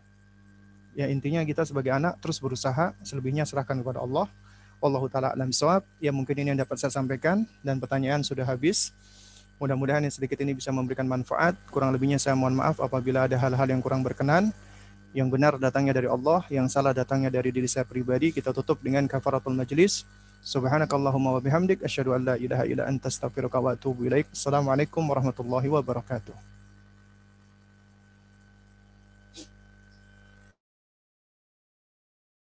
Ya 0.92 1.06
intinya 1.08 1.40
kita 1.46 1.64
sebagai 1.64 1.94
anak 1.94 2.20
terus 2.20 2.42
berusaha, 2.42 2.92
selebihnya 3.00 3.46
serahkan 3.46 3.80
kepada 3.80 4.02
Allah. 4.02 4.28
Wallahu 4.82 5.06
taala 5.06 5.30
alam 5.30 5.54
Ya 6.02 6.10
mungkin 6.10 6.34
ini 6.34 6.52
yang 6.52 6.60
dapat 6.60 6.82
saya 6.82 6.90
sampaikan 6.90 7.46
dan 7.62 7.78
pertanyaan 7.78 8.26
sudah 8.26 8.42
habis. 8.42 8.90
Mudah-mudahan 9.62 10.02
yang 10.02 10.10
sedikit 10.10 10.42
ini 10.42 10.58
bisa 10.58 10.74
memberikan 10.74 11.06
manfaat. 11.06 11.54
Kurang 11.70 11.94
lebihnya 11.94 12.18
saya 12.18 12.34
mohon 12.34 12.58
maaf 12.58 12.82
apabila 12.82 13.30
ada 13.30 13.38
hal-hal 13.38 13.70
yang 13.70 13.78
kurang 13.78 14.02
berkenan. 14.02 14.50
Yang 15.14 15.28
benar 15.38 15.54
datangnya 15.54 15.94
dari 15.94 16.10
Allah, 16.10 16.42
yang 16.50 16.66
salah 16.66 16.90
datangnya 16.90 17.30
dari 17.30 17.54
diri 17.54 17.70
saya 17.70 17.86
pribadi. 17.86 18.34
Kita 18.34 18.50
tutup 18.50 18.82
dengan 18.82 19.06
kafaratul 19.06 19.54
majlis. 19.54 20.02
Subhanakallahumma 20.42 21.38
wa 21.38 21.40
bihamdik 21.40 21.78
asyhadu 21.86 22.18
an 22.18 22.26
la 22.26 22.34
ilaha 22.34 22.66
illa 22.66 22.90
anta 22.90 23.06
astaghfiruka 23.06 23.62
wa 23.62 23.78
atubu 23.78 24.10
ilaik. 24.10 24.26
Assalamualaikum 24.34 24.98
warahmatullahi 25.06 25.70
wabarakatuh. 25.70 26.34